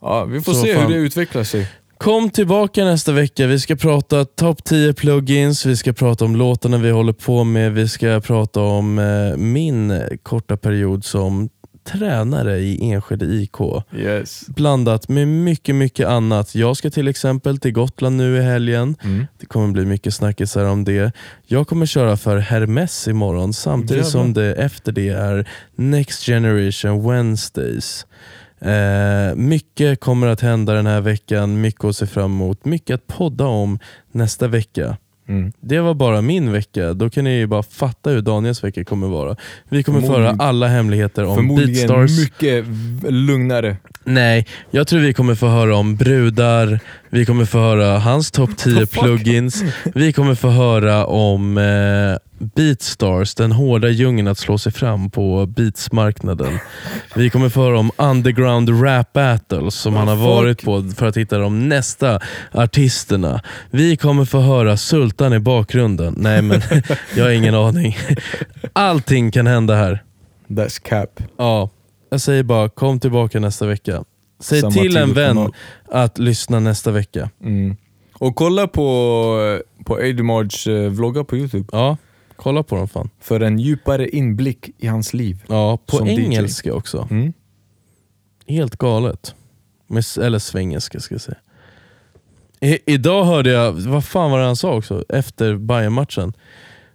ja. 0.00 0.24
vi 0.24 0.40
får 0.40 0.52
Så 0.52 0.62
se 0.62 0.74
fan. 0.74 0.82
hur 0.86 0.94
det 0.94 1.00
utvecklar 1.00 1.44
sig. 1.44 1.68
Kom 2.02 2.30
tillbaka 2.30 2.84
nästa 2.84 3.12
vecka. 3.12 3.46
Vi 3.46 3.60
ska 3.60 3.76
prata 3.76 4.24
topp 4.24 4.64
10 4.64 4.92
plugins, 4.92 5.66
vi 5.66 5.76
ska 5.76 5.92
prata 5.92 6.24
om 6.24 6.36
låtarna 6.36 6.78
vi 6.78 6.90
håller 6.90 7.12
på 7.12 7.44
med, 7.44 7.72
vi 7.72 7.88
ska 7.88 8.20
prata 8.20 8.60
om 8.60 8.98
eh, 8.98 9.36
min 9.36 10.02
korta 10.22 10.56
period 10.56 11.04
som 11.04 11.48
tränare 11.84 12.58
i 12.58 12.92
Enskede 12.92 13.24
IK. 13.24 13.56
Yes. 13.96 14.46
Blandat 14.46 15.08
med 15.08 15.28
mycket, 15.28 15.74
mycket 15.74 16.08
annat. 16.08 16.54
Jag 16.54 16.76
ska 16.76 16.90
till 16.90 17.08
exempel 17.08 17.58
till 17.58 17.72
Gotland 17.72 18.16
nu 18.16 18.36
i 18.36 18.42
helgen. 18.42 18.96
Mm. 19.02 19.26
Det 19.40 19.46
kommer 19.46 19.72
bli 19.72 19.84
mycket 19.84 20.14
snackisar 20.14 20.64
om 20.64 20.84
det. 20.84 21.12
Jag 21.46 21.68
kommer 21.68 21.86
köra 21.86 22.16
för 22.16 22.38
Hermes 22.38 23.08
imorgon 23.08 23.52
samtidigt 23.52 23.90
Jävlar. 23.90 24.10
som 24.10 24.32
det 24.32 24.54
efter 24.54 24.92
det 24.92 25.08
är 25.08 25.48
Next 25.76 26.26
Generation 26.26 27.10
Wednesdays. 27.10 28.06
Eh, 28.64 29.34
mycket 29.36 30.00
kommer 30.00 30.26
att 30.26 30.40
hända 30.40 30.72
den 30.74 30.86
här 30.86 31.00
veckan, 31.00 31.60
mycket 31.60 31.84
att 31.84 31.96
se 31.96 32.06
fram 32.06 32.24
emot, 32.32 32.64
mycket 32.64 32.94
att 32.94 33.06
podda 33.06 33.44
om 33.46 33.78
nästa 34.12 34.48
vecka. 34.48 34.96
Mm. 35.28 35.52
Det 35.60 35.80
var 35.80 35.94
bara 35.94 36.20
min 36.22 36.52
vecka, 36.52 36.92
då 36.94 37.10
kan 37.10 37.24
ni 37.24 37.30
ju 37.38 37.46
bara 37.46 37.62
fatta 37.62 38.10
hur 38.10 38.20
Daniels 38.20 38.64
vecka 38.64 38.84
kommer 38.84 39.06
vara. 39.08 39.36
Vi 39.68 39.82
kommer 39.82 40.00
Förmodligen- 40.00 40.40
alla 40.40 40.68
hemligheter 40.68 41.24
om 41.24 41.56
Beatstars. 41.56 42.18
mycket 42.20 42.64
lugnare. 43.12 43.76
Nej, 44.04 44.46
jag 44.70 44.86
tror 44.86 45.00
vi 45.00 45.14
kommer 45.14 45.34
få 45.34 45.46
höra 45.46 45.76
om 45.76 45.96
brudar, 45.96 46.80
vi 47.14 47.26
kommer 47.26 47.44
få 47.44 47.58
höra 47.58 47.98
hans 47.98 48.30
topp 48.30 48.56
10 48.56 48.86
fuck? 48.86 48.90
plugins, 48.90 49.62
vi 49.94 50.12
kommer 50.12 50.34
få 50.34 50.48
höra 50.48 51.06
om 51.06 51.58
eh, 51.58 52.46
Beatstars, 52.54 53.34
den 53.34 53.52
hårda 53.52 53.88
djungeln 53.88 54.28
att 54.28 54.38
slå 54.38 54.58
sig 54.58 54.72
fram 54.72 55.10
på 55.10 55.46
beatsmarknaden. 55.46 56.58
Vi 57.14 57.30
kommer 57.30 57.48
få 57.48 57.60
höra 57.60 57.78
om 57.78 57.90
underground 57.96 58.84
rap 58.84 59.12
battles 59.12 59.74
som 59.74 59.94
han 59.94 60.08
har 60.08 60.16
varit 60.16 60.62
på 60.62 60.90
för 60.96 61.06
att 61.06 61.16
hitta 61.16 61.38
de 61.38 61.68
nästa 61.68 62.20
artisterna. 62.52 63.40
Vi 63.70 63.96
kommer 63.96 64.24
få 64.24 64.40
höra 64.40 64.76
Sultan 64.76 65.32
i 65.32 65.38
bakgrunden. 65.38 66.14
Nej 66.16 66.42
men, 66.42 66.62
jag 67.16 67.24
har 67.24 67.30
ingen 67.30 67.54
aning. 67.54 67.98
Allting 68.72 69.30
kan 69.30 69.46
hända 69.46 69.74
här. 69.74 70.02
That's 70.48 70.82
cap. 70.82 71.20
Ja, 71.38 71.70
jag 72.10 72.20
säger 72.20 72.42
bara 72.42 72.68
kom 72.68 73.00
tillbaka 73.00 73.40
nästa 73.40 73.66
vecka. 73.66 74.04
Säg 74.42 74.70
till 74.70 74.96
en 74.96 75.14
vän 75.14 75.36
kanal. 75.36 75.54
att 75.88 76.18
lyssna 76.18 76.60
nästa 76.60 76.90
vecka. 76.90 77.30
Mm. 77.40 77.76
Och 78.14 78.36
kolla 78.36 78.66
på, 78.68 79.60
på 79.84 80.00
Eddie 80.02 80.22
eh, 80.68 80.90
vloggar 80.90 81.24
på 81.24 81.36
Youtube 81.36 81.68
Ja, 81.72 81.96
kolla 82.36 82.62
på 82.62 82.76
dem 82.76 82.88
fan. 82.88 83.10
för 83.20 83.40
en 83.40 83.58
djupare 83.58 84.08
inblick 84.08 84.70
i 84.78 84.86
hans 84.86 85.14
liv. 85.14 85.44
Ja, 85.48 85.76
på 85.86 85.96
Som 85.96 86.06
DJ. 86.08 86.20
engelska 86.20 86.74
också. 86.74 87.08
Mm. 87.10 87.32
Helt 88.46 88.76
galet. 88.76 89.34
Eller 90.20 90.38
svengelska 90.38 91.00
ska 91.00 91.14
jag 91.14 91.22
säga. 91.22 91.38
I, 92.60 92.78
idag 92.92 93.24
hörde 93.24 93.50
jag, 93.50 93.72
vad 93.72 94.04
fan 94.04 94.30
var 94.30 94.38
det 94.38 94.44
han 94.46 94.56
sa 94.56 94.74
också, 94.74 95.04
efter 95.08 95.56
bayern 95.56 95.92
matchen 95.92 96.32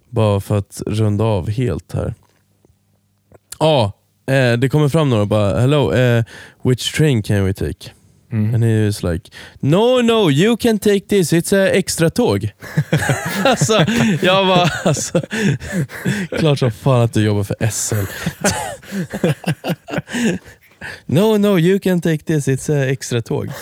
Bara 0.08 0.40
för 0.40 0.58
att 0.58 0.82
runda 0.86 1.24
av 1.24 1.50
helt 1.50 1.92
här. 1.92 2.14
Ja, 3.58 3.92
eh, 4.28 4.52
det 4.52 4.68
kommer 4.68 4.88
fram 4.88 5.10
några 5.10 5.26
bara, 5.26 5.60
hello, 5.60 5.92
eh, 5.92 6.24
which 6.62 6.92
train 6.92 7.22
can 7.22 7.44
we 7.44 7.52
take? 7.52 7.90
Mm. 8.32 8.54
And 8.54 8.64
he 8.64 8.84
was 8.84 9.02
like, 9.02 9.30
no 9.60 10.02
no 10.02 10.30
you 10.30 10.56
can 10.56 10.78
take 10.78 11.08
this, 11.08 11.32
it's 11.32 11.52
a 11.52 11.70
extra 11.72 12.10
tåg. 12.10 12.50
alltså, 13.44 13.84
jag 14.22 14.46
bara, 14.46 14.70
alltså, 14.84 15.20
klart 16.38 16.58
som 16.58 16.70
fan 16.70 17.00
att 17.00 17.12
du 17.12 17.24
jobbar 17.24 17.44
för 17.44 17.56
SL. 17.70 18.06
no 21.06 21.36
no 21.38 21.58
you 21.58 21.78
can 21.78 22.00
take 22.00 22.24
this, 22.24 22.48
it's 22.48 22.72
a 22.72 22.86
extra 22.86 23.22
tåg. 23.22 23.48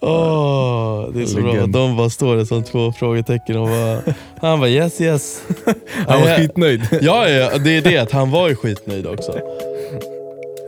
Åh, 0.00 1.08
det 1.14 1.22
är 1.22 1.26
så 1.26 1.40
bra. 1.40 1.52
Legend. 1.52 1.72
De 1.72 1.96
bara 1.96 2.10
står 2.10 2.36
där 2.36 2.44
som 2.44 2.62
två 2.62 2.92
frågetecken 2.92 3.58
och 3.58 3.68
bara, 3.68 3.98
han 4.40 4.60
bara 4.60 4.68
yes 4.68 5.00
yes. 5.00 5.42
Han 6.08 6.20
var 6.20 6.36
skitnöjd. 6.36 6.80
Ja, 7.02 7.28
ja, 7.28 7.58
det 7.58 7.76
är 7.76 7.82
det 7.82 7.98
att 7.98 8.12
han 8.12 8.30
var 8.30 8.48
ju 8.48 8.56
skitnöjd 8.56 9.06
också. 9.06 9.38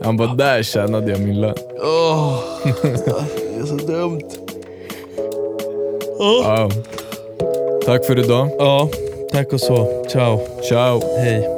Han 0.03 0.17
bara, 0.17 0.33
där 0.33 0.63
tjänade 0.63 1.11
jag 1.11 1.19
min 1.19 1.41
lön. 1.41 1.55
Åh, 1.83 2.39
det 2.63 3.59
är 3.61 3.65
så 3.65 3.75
dumt. 3.75 4.21
Ja. 6.19 6.69
Tack 7.85 8.05
för 8.05 8.19
idag. 8.19 8.49
Ja, 8.59 8.89
tack 9.31 9.53
och 9.53 9.61
så. 9.61 10.05
Ciao. 10.09 10.39
Ciao. 10.69 11.01
Hej. 11.17 11.56